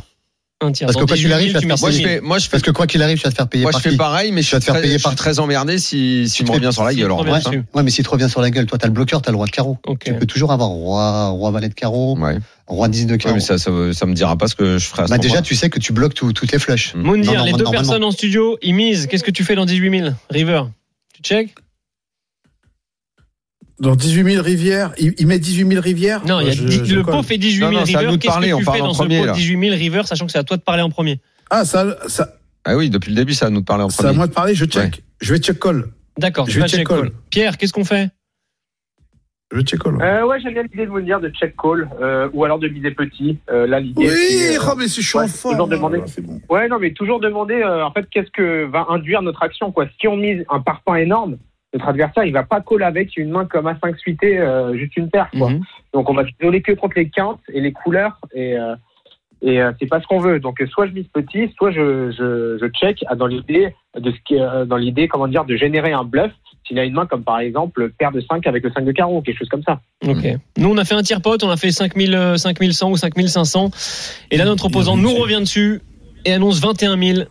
Un 0.63 0.71
tiers. 0.71 0.85
Parce 0.87 0.95
que 0.99 1.05
quoi 1.05 1.15
qu'il 1.17 1.25
18 1.25 1.29
000, 1.29 1.33
arrive, 1.33 1.47
tu 1.59 1.67
vas 1.67 1.75
te 1.75 1.81
Moi, 1.81 1.89
je 1.89 1.95
6 1.95 2.01
000. 2.03 2.09
fais, 2.13 2.21
moi, 2.21 2.37
je 2.37 2.43
fais, 2.45 2.49
Parce 2.51 2.61
que 2.63 2.69
quoi 2.69 2.85
qu'il 2.85 3.01
arrive, 3.01 3.17
tu 3.17 3.23
vas 3.23 3.31
te 3.31 3.35
faire 3.35 3.47
payer 3.47 3.63
moi, 3.63 3.71
je 3.71 3.79
fais 3.79 3.95
pareil, 3.97 4.31
mais 4.31 4.43
je 4.43 4.47
suis 4.47 4.57
te 4.59 4.63
faire 4.63 4.75
très, 4.75 4.83
payer 4.83 4.99
par- 4.99 5.15
très 5.15 5.39
emmerdé 5.39 5.79
si, 5.79 6.29
si 6.29 6.37
Tu 6.37 6.43
me 6.43 6.47
te 6.49 6.53
revient 6.53 6.65
fais- 6.67 6.71
sur 6.71 6.83
la 6.83 6.93
gueule. 6.93 7.09
vrai. 7.11 7.39
dessus. 7.39 7.63
Ouais, 7.73 7.81
mais 7.81 7.89
si 7.89 8.03
tu 8.03 8.09
reviens 8.09 8.27
sur 8.27 8.41
la 8.41 8.51
gueule, 8.51 8.67
toi, 8.67 8.77
t'as 8.77 8.85
le 8.85 8.93
bloqueur, 8.93 9.23
t'as 9.23 9.31
le 9.31 9.37
roi 9.37 9.47
de 9.47 9.51
carreau. 9.51 9.79
Ok. 9.87 10.03
Tu 10.05 10.13
peux 10.13 10.27
toujours 10.27 10.51
avoir 10.51 10.69
roi, 10.69 11.29
roi 11.29 11.49
valet 11.49 11.69
de 11.69 11.73
carreau, 11.73 12.15
Ouais. 12.15 12.37
roi 12.67 12.87
10 12.89 13.07
de 13.07 13.13
Ouais, 13.13 13.17
carreau. 13.17 13.33
mais 13.35 13.41
ça, 13.41 13.57
ça, 13.57 13.71
ça 13.93 14.05
me 14.05 14.13
dira 14.13 14.37
pas 14.37 14.47
ce 14.47 14.53
que 14.53 14.77
je 14.77 14.85
ferai 14.85 15.01
à 15.03 15.05
ce 15.07 15.11
bah, 15.11 15.17
déjà, 15.17 15.41
tu 15.41 15.55
sais 15.55 15.71
que 15.71 15.79
tu 15.79 15.93
bloques 15.93 16.13
tout- 16.13 16.31
toutes 16.33 16.51
les 16.51 16.59
flushs. 16.59 16.93
Mm. 16.93 17.01
Moundir, 17.01 17.43
les 17.43 17.53
deux 17.53 17.63
personnes 17.65 18.03
en 18.03 18.11
studio, 18.11 18.59
ils 18.61 18.75
misent. 18.75 19.07
Qu'est-ce 19.07 19.23
que 19.23 19.31
tu 19.31 19.43
fais 19.43 19.55
dans 19.55 19.65
18 19.65 19.99
000 19.99 20.09
River, 20.29 20.63
tu 21.15 21.23
check? 21.23 21.55
Dans 23.81 23.95
18 23.95 24.31
000 24.33 24.43
rivières, 24.43 24.93
il, 24.99 25.13
il 25.17 25.25
met 25.27 25.39
18 25.39 25.67
000 25.67 25.81
rivières 25.81 26.23
Non, 26.25 26.39
il 26.39 26.47
y 26.47 26.49
a 26.49 26.53
Je- 26.53 26.83
je 26.85 26.95
le 26.95 27.03
pot 27.03 27.23
fait 27.23 27.37
18 27.37 27.57
000 27.59 27.71
Non, 27.71 27.79
non, 27.79 27.85
c'est 27.85 27.95
à 27.95 27.99
River. 27.99 28.11
nous 28.11 28.17
de 28.17 28.21
Qu'est-ce 28.21 28.31
parler, 28.33 28.49
que 28.49 28.53
on 28.53 28.59
tu 28.59 28.65
parle 28.65 28.77
fais 28.77 28.83
en 28.83 28.87
dans 28.87 28.93
ce 28.93 28.99
premier, 28.99 29.19
pot 29.21 29.25
là. 29.25 29.31
de 29.33 29.37
18 29.37 29.59
000 29.59 29.75
River, 29.75 30.01
sachant 30.05 30.25
que 30.27 30.31
c'est 30.31 30.37
à 30.37 30.43
toi 30.43 30.55
de 30.57 30.61
parler 30.61 30.83
en 30.83 30.89
premier? 30.89 31.19
Ah, 31.49 31.65
ça, 31.65 31.97
ça 32.07 32.29
Ah 32.63 32.77
oui, 32.77 32.89
depuis 32.91 33.09
le 33.09 33.15
début, 33.15 33.33
ça 33.33 33.45
va 33.47 33.49
nous 33.51 33.63
parler 33.63 33.83
en 33.83 33.89
c'est 33.89 34.01
à 34.01 34.05
premier. 34.05 34.17
moi 34.17 34.27
de 34.27 34.33
parler, 34.33 34.53
je 34.55 34.65
check. 34.65 35.01
Je 35.19 35.33
vais 35.33 35.39
check 35.39 35.59
call. 35.59 35.85
D'accord, 36.17 36.45
Je 36.45 36.51
tu 36.51 36.57
vais 36.57 36.61
vas 36.61 36.67
check 36.67 36.79
check 36.81 36.87
call. 36.87 37.01
call. 37.01 37.11
Pierre, 37.31 37.57
qu'est-ce 37.57 37.73
qu'on 37.73 37.83
fait? 37.85 38.09
Je 39.51 39.57
vais 39.57 39.63
check 39.63 39.79
call. 39.81 40.01
Euh, 40.01 40.25
ouais, 40.27 40.39
j'aime 40.41 40.53
bien 40.53 40.63
l'idée 40.63 40.85
de 40.85 40.91
vous 40.91 41.01
dire 41.01 41.19
de 41.19 41.29
check 41.29 41.55
call 41.61 41.89
euh, 42.01 42.29
ou 42.33 42.45
alors 42.45 42.59
de 42.59 42.67
miser 42.69 42.91
petit. 42.91 43.39
Euh, 43.49 43.65
là, 43.67 43.79
l'idée. 43.79 44.03
Oui, 44.07 44.55
euh, 44.55 44.59
oh, 44.69 44.75
mais 44.77 44.87
si 44.87 45.01
je 45.01 45.07
suis 45.09 45.17
ouais, 45.17 45.23
en 45.25 45.27
c'est 45.27 45.37
forme. 45.39 45.55
toujours 45.55 45.67
demander. 45.67 46.01
c'est 46.05 46.21
bon. 46.21 46.39
Ouais, 46.49 46.67
non, 46.69 46.77
mais 46.79 46.93
toujours 46.93 47.19
demander 47.19 47.55
euh, 47.55 47.83
en 47.83 47.91
fait 47.91 48.05
qu'est-ce 48.11 48.29
que 48.31 48.65
va 48.71 48.85
induire 48.89 49.21
notre 49.23 49.41
action 49.43 49.71
quoi. 49.71 49.87
Si 49.99 50.07
on 50.07 50.15
mise 50.17 50.45
un 50.49 50.61
parpaing 50.61 50.95
énorme, 50.97 51.37
notre 51.73 51.87
adversaire 51.87 52.25
il 52.25 52.33
va 52.33 52.43
pas 52.43 52.61
call 52.61 52.83
avec 52.83 53.15
une 53.17 53.29
main 53.29 53.45
comme 53.45 53.67
A5 53.67 53.97
suité, 53.97 54.39
euh, 54.39 54.75
juste 54.77 54.95
une 54.97 55.09
paire 55.09 55.29
quoi. 55.31 55.49
Mhm. 55.49 55.61
Donc 55.93 56.09
on 56.09 56.13
va 56.13 56.25
s'isoler 56.25 56.61
que 56.61 56.73
contre 56.73 56.97
les 56.97 57.09
quintes 57.09 57.39
et 57.53 57.61
les 57.61 57.71
couleurs 57.71 58.19
et 58.33 58.57
euh, 58.57 58.75
et 59.43 59.59
euh, 59.59 59.71
c'est 59.79 59.87
pas 59.87 59.99
ce 59.99 60.05
qu'on 60.05 60.19
veut. 60.19 60.39
Donc 60.39 60.63
soit 60.71 60.87
je 60.87 60.91
mise 60.91 61.07
petit, 61.11 61.51
soit 61.57 61.71
je 61.71 62.11
je, 62.11 62.57
je 62.59 62.67
check 62.67 63.03
dans 63.17 63.27
l'idée 63.27 63.73
de 63.97 64.11
ce 64.11 64.17
qui 64.25 64.39
euh, 64.39 64.65
dans 64.65 64.77
l'idée 64.77 65.07
comment 65.07 65.27
dire 65.27 65.45
de 65.45 65.55
générer 65.55 65.91
un 65.93 66.03
bluff 66.03 66.31
s'il 66.67 66.77
a 66.79 66.85
une 66.85 66.93
main 66.93 67.05
comme 67.05 67.23
par 67.23 67.39
exemple 67.39 67.91
paire 67.97 68.11
de 68.11 68.21
5 68.21 68.45
avec 68.45 68.63
le 68.63 68.71
5 68.71 68.85
de 68.85 68.91
carreau 68.91 69.21
quelque 69.21 69.39
chose 69.39 69.49
comme 69.49 69.63
ça. 69.63 69.81
Ok. 70.07 70.25
Nous, 70.57 70.69
on 70.69 70.77
a 70.77 70.85
fait 70.85 70.95
un 70.95 71.01
tiers 71.01 71.21
pot, 71.21 71.43
on 71.43 71.49
a 71.49 71.57
fait 71.57 71.71
5000, 71.71 72.13
euh, 72.13 72.37
5100 72.37 72.91
ou 72.91 72.97
5500. 72.97 73.71
Et 74.29 74.37
là, 74.37 74.45
notre 74.45 74.65
opposant 74.65 74.95
nous 74.95 75.13
revient 75.13 75.39
dessus 75.39 75.81
et 76.25 76.33
annonce 76.33 76.61
21 76.61 76.97
000 76.97 77.27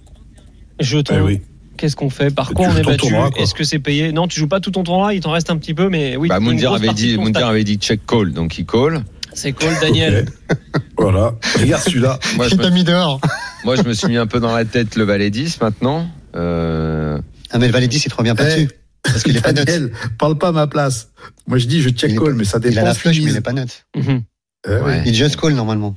jetons. 0.81 1.15
Eh 1.17 1.21
oui. 1.21 1.41
Qu'est-ce 1.81 1.97
qu'on 1.97 2.11
fait? 2.11 2.29
Par 2.35 2.53
quoi 2.53 2.67
on 2.69 2.77
est 2.77 2.83
battu? 2.83 3.15
Est-ce 3.39 3.55
que 3.55 3.65
c'est 3.65 3.79
payé? 3.79 4.13
Non, 4.13 4.29
tu 4.29 4.39
joues 4.39 4.49
pas 4.49 4.61
tout 4.61 4.71
ton 4.71 4.83
tournoi, 4.83 5.15
il 5.15 5.21
t'en 5.23 5.31
reste 5.31 5.49
un 5.49 5.57
petit 5.57 5.73
peu, 5.73 5.89
mais 5.89 6.15
oui. 6.15 6.29
Bah, 6.29 6.39
grosse 6.39 6.63
avait 6.63 6.93
dit, 6.93 7.17
avait 7.37 7.65
dit 7.65 7.77
check 7.77 8.05
call, 8.07 8.35
donc 8.35 8.59
il 8.59 8.67
call. 8.67 9.03
C'est 9.33 9.53
cool, 9.53 9.71
Daniel. 9.81 10.27
Voilà. 10.99 11.33
Regarde 11.59 11.83
celui-là. 11.83 12.19
Moi, 12.37 12.49
je 12.49 12.57
me, 12.57 12.63
t'a 12.63 12.69
mis 12.69 12.85
dehors. 12.85 13.19
moi, 13.65 13.77
je 13.77 13.83
me 13.85 13.95
suis 13.95 14.09
mis 14.09 14.19
un 14.19 14.27
peu 14.27 14.39
dans 14.41 14.55
la 14.55 14.67
tête 14.67 14.97
le 14.97 15.05
valet 15.05 15.31
10 15.31 15.59
maintenant. 15.63 16.07
Euh, 16.37 17.19
Ah, 17.51 17.59
mais 17.59 17.69
le 17.69 17.73
valet 17.73 17.89
10, 17.89 18.05
il 18.05 18.11
te 18.11 18.15
revient 18.17 18.35
pas 18.37 18.45
Eh, 18.45 18.65
dessus. 18.65 18.71
Parce 19.03 19.23
qu'il 19.23 19.35
est 19.35 19.41
pas 19.41 19.55
neutre. 19.55 19.65
Daniel, 19.73 19.93
parle 20.19 20.37
pas 20.37 20.49
à 20.49 20.53
ma 20.53 20.67
place. 20.67 21.09
Moi, 21.47 21.57
je 21.57 21.67
dis, 21.67 21.81
je 21.81 21.89
check 21.89 22.11
Il 22.11 22.19
call, 22.19 22.33
pas- 22.33 22.37
mais 22.37 22.45
ça 22.45 22.59
dépend. 22.59 22.73
Il 22.75 22.79
a 22.81 22.83
la 22.85 22.93
flush, 22.95 23.19
mais 23.23 23.31
il 23.31 23.37
est 23.37 23.41
pas 23.41 23.55
neutre. 23.55 23.73
Mhm. 23.97 24.23
Eh. 24.69 24.71
Ouais. 24.71 25.03
Il 25.07 25.15
just 25.15 25.37
call, 25.41 25.55
normalement. 25.55 25.97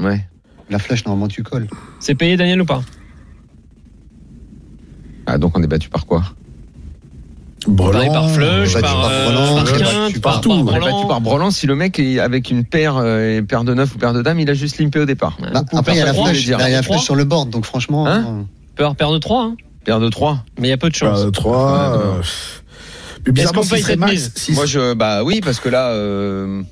ouais. 0.00 0.24
La 0.70 0.78
flush, 0.78 1.04
normalement, 1.04 1.28
tu 1.28 1.42
colles. 1.42 1.66
C'est 1.98 2.14
payé, 2.14 2.38
Daniel, 2.38 2.62
ou 2.62 2.64
pas? 2.64 2.82
Ah, 5.26 5.38
donc 5.38 5.56
on 5.58 5.62
est 5.62 5.66
battu 5.66 5.88
par 5.88 6.06
quoi? 6.06 6.22
Brelan, 7.66 8.10
par 8.10 8.30
flush, 8.30 8.72
battu 8.72 8.82
par, 8.82 9.00
par 9.02 9.10
euh, 9.12 9.24
Brelan, 9.26 9.54
par 9.56 9.64
battu 9.64 9.78
quinte, 9.84 10.20
par, 10.22 10.32
partout. 10.32 10.48
par 10.48 10.62
Brelan. 10.64 10.96
battu 10.96 11.06
par 11.08 11.20
Brelan 11.20 11.50
si 11.50 11.66
le 11.66 11.74
mec 11.74 11.98
est 11.98 12.18
avec 12.18 12.50
une 12.50 12.64
paire, 12.64 12.96
euh, 12.96 13.42
paire 13.42 13.64
de 13.64 13.74
9 13.74 13.94
ou 13.94 13.98
paire 13.98 14.14
de 14.14 14.22
dames, 14.22 14.40
il 14.40 14.48
a 14.48 14.54
juste 14.54 14.78
limpé 14.78 14.98
au 15.00 15.04
départ. 15.04 15.36
Bah, 15.52 15.62
après, 15.74 15.92
il 15.92 15.98
y 15.98 16.00
a 16.00 16.06
la 16.06 16.14
paire 16.14 16.24
de 16.24 16.30
dire. 16.32 16.58
il 16.58 16.70
y 16.70 16.74
a 16.74 16.76
la 16.76 16.82
flush 16.82 17.02
sur 17.02 17.16
le 17.16 17.24
board, 17.24 17.50
donc 17.50 17.66
franchement. 17.66 18.06
Hein? 18.06 18.24
euh, 18.26 18.42
Paire, 18.76 18.94
paire 18.96 19.12
de 19.12 19.18
3, 19.18 19.42
hein. 19.42 19.56
Paire 19.84 20.00
de 20.00 20.08
3. 20.08 20.42
mais 20.58 20.68
il 20.68 20.70
y 20.70 20.74
a 20.74 20.78
peu 20.78 20.88
de 20.88 20.94
chance. 20.94 21.18
Euh, 21.20 21.30
3. 21.30 21.52
Ouais, 21.52 21.98
non. 21.98 22.04
euh, 22.16 22.22
mais 23.26 23.32
bizarrement, 23.32 23.60
paye 23.60 23.68
serait 23.68 23.82
cette 23.92 23.98
max, 23.98 24.12
mise 24.12 24.32
si- 24.36 24.52
Moi, 24.52 24.64
je, 24.64 24.94
bah 24.94 25.22
oui, 25.22 25.42
parce 25.44 25.60
que 25.60 25.68
là, 25.68 25.88
euh, 25.90 26.62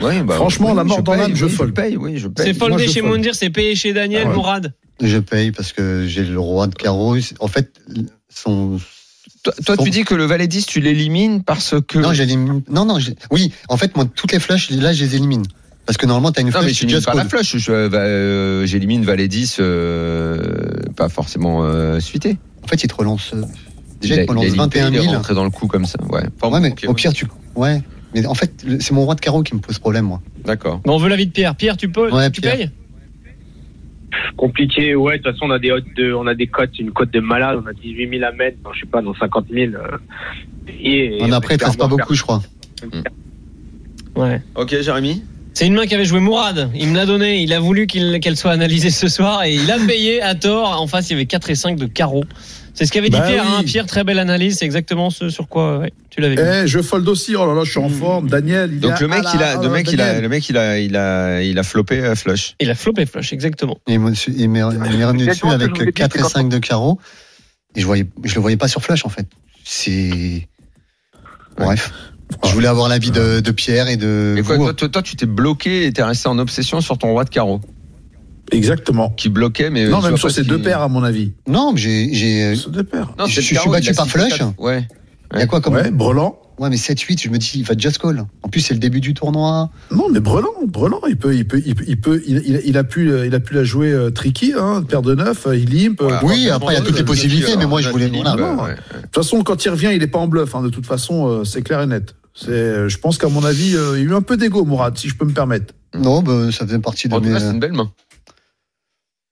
ouais, 0.00 0.22
bah, 0.22 0.34
Franchement, 0.36 0.74
la 0.74 0.84
mort 0.84 1.02
dans 1.02 1.14
l'âme, 1.14 1.34
je 1.34 1.46
paye, 1.46 1.96
oui, 1.96 2.18
je 2.18 2.28
paye. 2.28 2.46
C'est 2.46 2.54
foldé 2.54 2.86
chez. 2.86 3.02
Moundir, 3.02 3.34
c'est 3.34 3.50
payé 3.50 3.74
chez 3.74 3.92
Daniel. 3.92 4.28
Mourad. 4.28 4.72
Je 5.00 5.18
paye 5.18 5.52
parce 5.52 5.72
que 5.72 6.06
j'ai 6.06 6.24
le 6.24 6.38
roi 6.40 6.66
de 6.66 6.74
carreau. 6.74 7.16
En 7.40 7.48
fait, 7.48 7.70
son. 8.28 8.78
Toi, 9.42 9.52
toi, 9.64 9.76
son- 9.76 9.84
tu 9.84 9.90
dis 9.90 10.04
que 10.04 10.14
le 10.14 10.24
valet 10.24 10.46
10, 10.48 10.66
tu 10.66 10.80
l'élimines 10.80 11.42
parce 11.44 11.74
que. 11.86 11.98
Non, 11.98 12.12
j'élimine. 12.12 12.62
Non, 12.68 12.84
non. 12.84 12.98
j'ai- 12.98 13.14
Oui, 13.30 13.52
en 13.68 13.76
fait, 13.76 13.96
moi, 13.96 14.06
toutes 14.14 14.32
les 14.32 14.40
flushs, 14.40 14.70
là, 14.70 14.92
je 14.92 15.04
les 15.04 15.16
élimine. 15.16 15.42
Parce 15.84 15.98
que 15.98 16.06
normalement, 16.06 16.32
t'as 16.32 16.40
une 16.40 16.48
Non, 16.48 16.54
mais 16.60 16.66
flush, 16.74 16.78
tu 16.80 16.86
tu 16.86 17.00
pas 17.00 17.14
la 17.14 17.24
flush. 17.24 17.56
Je- 17.56 17.70
euh, 17.70 18.66
J'élimine 18.66 19.04
valet 19.04 19.28
10, 19.28 19.58
euh, 19.60 20.40
pas 20.96 21.08
forcément 21.08 21.60
euh, 21.62 22.00
suité. 22.00 22.38
En 22.64 22.66
fait, 22.66 22.82
il 22.82 22.88
te 22.88 22.94
relance. 22.94 23.30
euh, 23.34 23.42
Déjà, 24.00 24.16
il, 24.16 24.26
te 24.26 24.30
relance 24.30 24.44
il 24.46 24.52
a 24.54 24.56
limpé, 24.56 24.80
21 24.80 24.90
il 24.90 24.96
est 24.96 25.02
000. 25.02 25.14
rentré 25.14 25.34
dans 25.34 25.44
le 25.44 25.50
coup 25.50 25.68
comme 25.68 25.86
ça. 25.86 25.98
Ouais. 26.10 26.22
Enfin, 26.40 26.52
Ouais, 26.52 26.60
mais 26.60 26.72
ok, 26.72 26.80
au 26.84 26.88
ouais. 26.88 26.94
pire, 26.94 27.12
tu. 27.12 27.26
Ouais. 27.54 27.82
Mais 28.14 28.26
en 28.26 28.34
fait, 28.34 28.52
c'est 28.80 28.92
mon 28.92 29.04
roi 29.04 29.14
de 29.14 29.20
carreau 29.20 29.42
qui 29.42 29.54
me 29.54 29.60
pose 29.60 29.78
problème, 29.78 30.06
moi. 30.06 30.20
D'accord. 30.44 30.80
Bon, 30.84 30.94
on 30.94 30.98
veut 30.98 31.08
l'avis 31.08 31.26
de 31.26 31.32
Pierre. 31.32 31.54
Pierre, 31.54 31.76
tu 31.76 31.88
peux 31.88 32.10
Ouais, 32.12 32.30
Tu 32.30 32.40
Pierre. 32.40 32.56
payes? 32.56 32.70
Compliqué, 34.36 34.94
ouais. 34.94 35.18
De 35.18 35.22
toute 35.22 35.32
façon, 35.32 35.46
on 35.46 35.50
a 35.50 35.58
des 35.58 35.72
hautes 35.72 35.94
de, 35.96 36.12
on 36.12 36.26
a 36.26 36.34
des 36.34 36.46
cotes, 36.46 36.78
une 36.78 36.92
cote 36.92 37.10
de 37.10 37.20
malade. 37.20 37.58
On 37.62 37.66
a 37.66 37.72
18 37.72 38.18
000 38.18 38.24
à 38.24 38.32
mettre, 38.32 38.58
dans, 38.62 38.72
je 38.72 38.80
sais 38.80 38.86
pas, 38.86 39.00
dans 39.00 39.14
50 39.14 39.46
000. 39.50 39.72
euh, 39.74 39.96
et, 40.68 41.18
On 41.22 41.32
a 41.32 41.36
après, 41.36 41.56
il 41.56 41.64
reste 41.64 41.78
pas 41.78 41.86
beaucoup, 41.86 42.14
je 42.14 42.22
crois. 42.22 42.42
Ouais. 44.14 44.42
Ok, 44.54 44.80
Jérémy. 44.80 45.22
C'est 45.56 45.66
une 45.66 45.72
main 45.72 45.86
qu'avait 45.86 46.04
joué 46.04 46.20
Mourad. 46.20 46.70
Il 46.74 46.88
me 46.90 46.96
l'a 46.96 47.06
donné. 47.06 47.40
Il 47.40 47.54
a 47.54 47.60
voulu 47.60 47.86
qu'elle 47.86 48.36
soit 48.36 48.50
analysée 48.50 48.90
ce 48.90 49.08
soir 49.08 49.42
et 49.44 49.54
il 49.54 49.70
a 49.70 49.78
payé 49.78 50.20
à 50.20 50.34
tort. 50.34 50.78
En 50.78 50.86
face, 50.86 51.08
il 51.08 51.14
y 51.14 51.16
avait 51.16 51.24
4 51.24 51.48
et 51.48 51.54
5 51.54 51.78
de 51.78 51.86
carreau. 51.86 52.24
C'est 52.74 52.84
ce 52.84 52.92
qu'avait 52.92 53.08
dit 53.08 53.16
Bah 53.16 53.26
Pierre. 53.26 53.42
oui. 53.46 53.52
hein. 53.60 53.62
Pierre, 53.64 53.86
très 53.86 54.04
belle 54.04 54.18
analyse. 54.18 54.58
C'est 54.58 54.66
exactement 54.66 55.08
ce 55.08 55.30
sur 55.30 55.48
quoi 55.48 55.78
ouais, 55.78 55.94
tu 56.10 56.20
l'avais 56.20 56.34
dit. 56.36 56.42
Eh, 56.44 56.66
je 56.66 56.82
fold 56.82 57.08
aussi. 57.08 57.36
Oh 57.36 57.46
là 57.46 57.54
là, 57.54 57.64
je 57.64 57.70
suis 57.70 57.80
en 57.80 57.88
forme. 57.88 58.28
Daniel, 58.28 58.68
il 58.70 58.80
Donc 58.80 59.00
le 59.00 59.08
mec, 59.08 59.24
la- 59.24 59.32
il 59.34 59.42
a, 59.42 59.62
le 59.62 59.68
mec, 59.70 59.90
il 59.90 60.00
a, 60.02 60.20
le 60.20 60.28
mec, 60.28 60.46
il 60.50 60.58
a, 60.58 60.78
il 60.78 60.94
a, 60.94 61.42
il 61.42 61.58
a 61.58 61.62
flopé 61.62 62.00
euh, 62.00 62.14
flush. 62.14 62.54
Il 62.60 62.68
a 62.68 62.74
flopé 62.74 63.06
flush, 63.06 63.32
exactement. 63.32 63.78
Et 63.88 63.94
il 63.94 63.98
me- 64.00 64.12
il 64.36 64.50
m'est 64.50 64.62
revenu 64.62 65.24
dessus 65.26 65.46
avec 65.46 65.70
vous 65.74 65.80
ai 65.80 65.86
dit, 65.86 65.92
4 65.94 66.16
et 66.16 66.18
c'est 66.18 66.22
quand 66.22 66.28
5 66.28 66.48
de 66.50 66.58
carreau. 66.58 67.00
Et 67.74 67.80
je 67.80 67.86
voyais, 67.86 68.04
je 68.24 68.34
le 68.34 68.42
voyais 68.42 68.58
pas 68.58 68.68
sur 68.68 68.82
flush, 68.82 69.06
en 69.06 69.08
fait. 69.08 69.26
C'est. 69.64 70.46
Bref. 71.56 71.90
Je 72.44 72.52
voulais 72.52 72.68
avoir 72.68 72.88
l'avis 72.88 73.10
de, 73.10 73.40
de 73.40 73.50
Pierre 73.52 73.88
et 73.88 73.96
de 73.96 74.32
Mais 74.34 74.42
quoi, 74.42 74.56
vous. 74.56 74.64
toi, 74.64 74.74
toi, 74.74 74.88
toi, 74.88 75.02
tu 75.02 75.14
t'es 75.16 75.26
bloqué 75.26 75.86
et 75.86 75.92
t'es 75.92 76.02
resté 76.02 76.28
en 76.28 76.38
obsession 76.38 76.80
sur 76.80 76.98
ton 76.98 77.10
roi 77.12 77.24
de 77.24 77.30
carreau. 77.30 77.60
Exactement. 78.52 79.10
Qui 79.10 79.28
bloquait, 79.28 79.70
mais. 79.70 79.88
Non, 79.88 80.00
je 80.00 80.08
même 80.08 80.16
sur 80.16 80.30
si- 80.30 80.42
deux 80.42 80.60
paires, 80.60 80.80
à 80.80 80.88
mon 80.88 81.02
avis. 81.02 81.32
Non, 81.48 81.72
j'ai, 81.76 82.54
Sur 82.54 82.70
deux 82.70 82.84
paires. 82.84 83.12
Non, 83.18 83.26
Je- 83.26 83.40
suis 83.40 83.56
battu 83.70 83.92
par 83.94 84.06
flush. 84.06 84.40
Ouais. 84.58 84.86
il 85.34 85.40
y 85.40 85.42
a 85.42 85.46
quoi 85.46 85.60
comme 85.60 85.74
Ouais, 85.74 85.90
brelan. 85.90 86.38
Ouais, 86.58 86.70
mais 86.70 86.76
7-8, 86.76 87.22
je 87.22 87.28
me 87.28 87.36
dis, 87.38 87.52
il 87.56 87.64
va 87.64 87.74
just 87.76 87.98
call. 87.98 88.24
En 88.42 88.48
plus, 88.48 88.60
c'est 88.62 88.72
le 88.72 88.80
début 88.80 89.00
du 89.00 89.12
tournoi. 89.12 89.68
Non, 89.90 90.08
mais 90.10 90.20
brelan, 90.20 90.48
brelan, 90.66 91.00
il 91.06 91.16
peut, 91.16 91.34
il 91.34 91.46
peut, 91.46 91.60
il 91.66 91.74
peut, 91.74 91.84
il 91.86 92.00
peut, 92.00 92.22
il, 92.26 92.78
a 92.78 92.84
pu, 92.84 93.10
euh, 93.10 93.26
il 93.26 93.34
a 93.34 93.40
pu 93.40 93.52
la 93.54 93.62
jouer 93.62 93.92
euh, 93.92 94.10
tricky, 94.10 94.54
hein, 94.58 94.82
paire 94.82 95.02
de 95.02 95.14
neuf, 95.14 95.46
euh, 95.46 95.56
il 95.56 95.68
limpe. 95.68 96.02
Oui, 96.22 96.48
après, 96.48 96.74
il 96.74 96.78
y 96.78 96.80
a 96.80 96.84
toutes 96.84 96.96
les 96.98 97.04
possibilités, 97.04 97.56
mais 97.58 97.66
moi, 97.66 97.80
je 97.82 97.90
voulais. 97.90 98.08
bah, 98.08 98.34
non. 98.36 98.62
ouais. 98.64 98.74
De 98.74 99.00
toute 99.02 99.14
façon, 99.14 99.42
quand 99.42 99.62
il 99.64 99.68
revient, 99.68 99.90
il 99.94 100.02
est 100.02 100.06
pas 100.06 100.18
en 100.18 100.28
bluff. 100.28 100.54
hein, 100.54 100.62
de 100.62 100.70
toute 100.70 100.86
façon, 100.86 101.28
euh, 101.28 101.44
c'est 101.44 101.60
clair 101.62 101.82
et 101.82 101.86
net. 101.86 102.14
C'est, 102.34 102.88
je 102.88 102.98
pense 102.98 103.16
qu'à 103.18 103.28
mon 103.28 103.44
avis, 103.44 103.74
euh, 103.76 103.92
il 103.98 104.04
y 104.04 104.06
a 104.06 104.10
eu 104.10 104.14
un 104.14 104.22
peu 104.22 104.36
d'ego, 104.36 104.64
Mourad, 104.64 104.96
si 104.98 105.08
je 105.08 105.14
peux 105.16 105.24
me 105.24 105.32
permettre. 105.32 105.74
Non, 105.94 106.22
bah, 106.22 106.50
ça 106.52 106.66
faisait 106.66 106.78
partie 106.78 107.08
de 107.08 107.14
En 107.14 107.20
mes. 107.20 107.38
c'est 107.38 107.50
une 107.50 107.60
belle 107.60 107.72
main. 107.72 107.90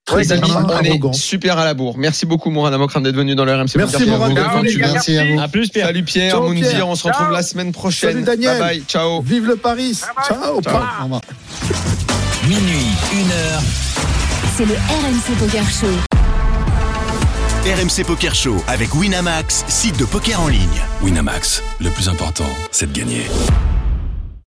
Très 0.05 0.18
Les 0.18 0.32
amis, 0.32 0.50
on 0.52 0.80
est 0.82 1.14
super 1.14 1.57
à 1.59 1.64
la 1.64 1.72
bourre. 1.72 1.96
Merci 1.96 2.26
beaucoup, 2.26 2.50
Mourad 2.50 2.74
Amokran, 2.74 3.00
d'être 3.00 3.16
venu 3.16 3.34
dans 3.34 3.46
le 3.46 3.55
RMC. 3.55 3.76
Merci, 3.76 4.05
Poker. 4.05 4.18
Mourad. 4.28 4.64
Merci 4.78 5.16
à 5.16 5.24
vous. 5.24 5.40
À 5.40 5.48
plus, 5.48 5.68
Pierre. 5.70 5.86
Salut 5.86 6.02
Pierre, 6.02 6.30
Ciao, 6.32 6.52
Pierre. 6.52 6.88
on 6.88 6.94
se 6.94 7.05
retrouve 7.05 7.26
Ciao. 7.26 7.32
la 7.34 7.42
semaine 7.42 7.72
prochaine. 7.72 8.11
Salut, 8.12 8.22
Daniel. 8.22 8.59
Bye 8.59 8.61
bye, 8.61 8.82
ciao. 8.86 9.22
Vive 9.22 9.46
le 9.46 9.57
Paris. 9.57 9.98
Ciao. 10.28 10.61
Ciao. 10.61 10.80
Au 11.00 11.05
revoir. 11.05 11.20
Minuit, 12.46 12.86
une 13.14 13.30
heure. 13.30 13.62
C'est 14.59 14.66
le 14.66 14.74
RMC 14.74 15.38
Poker 15.38 15.64
Show. 15.70 15.86
RMC 17.64 18.05
Poker 18.07 18.34
Show 18.34 18.57
avec 18.68 18.94
Winamax, 18.94 19.64
site 19.68 19.98
de 19.98 20.05
poker 20.05 20.38
en 20.38 20.48
ligne. 20.48 20.82
Winamax, 21.02 21.62
le 21.80 21.88
plus 21.88 22.11
important, 22.11 22.44
c'est 22.70 22.92
de 22.92 22.98
gagner. 22.98 23.22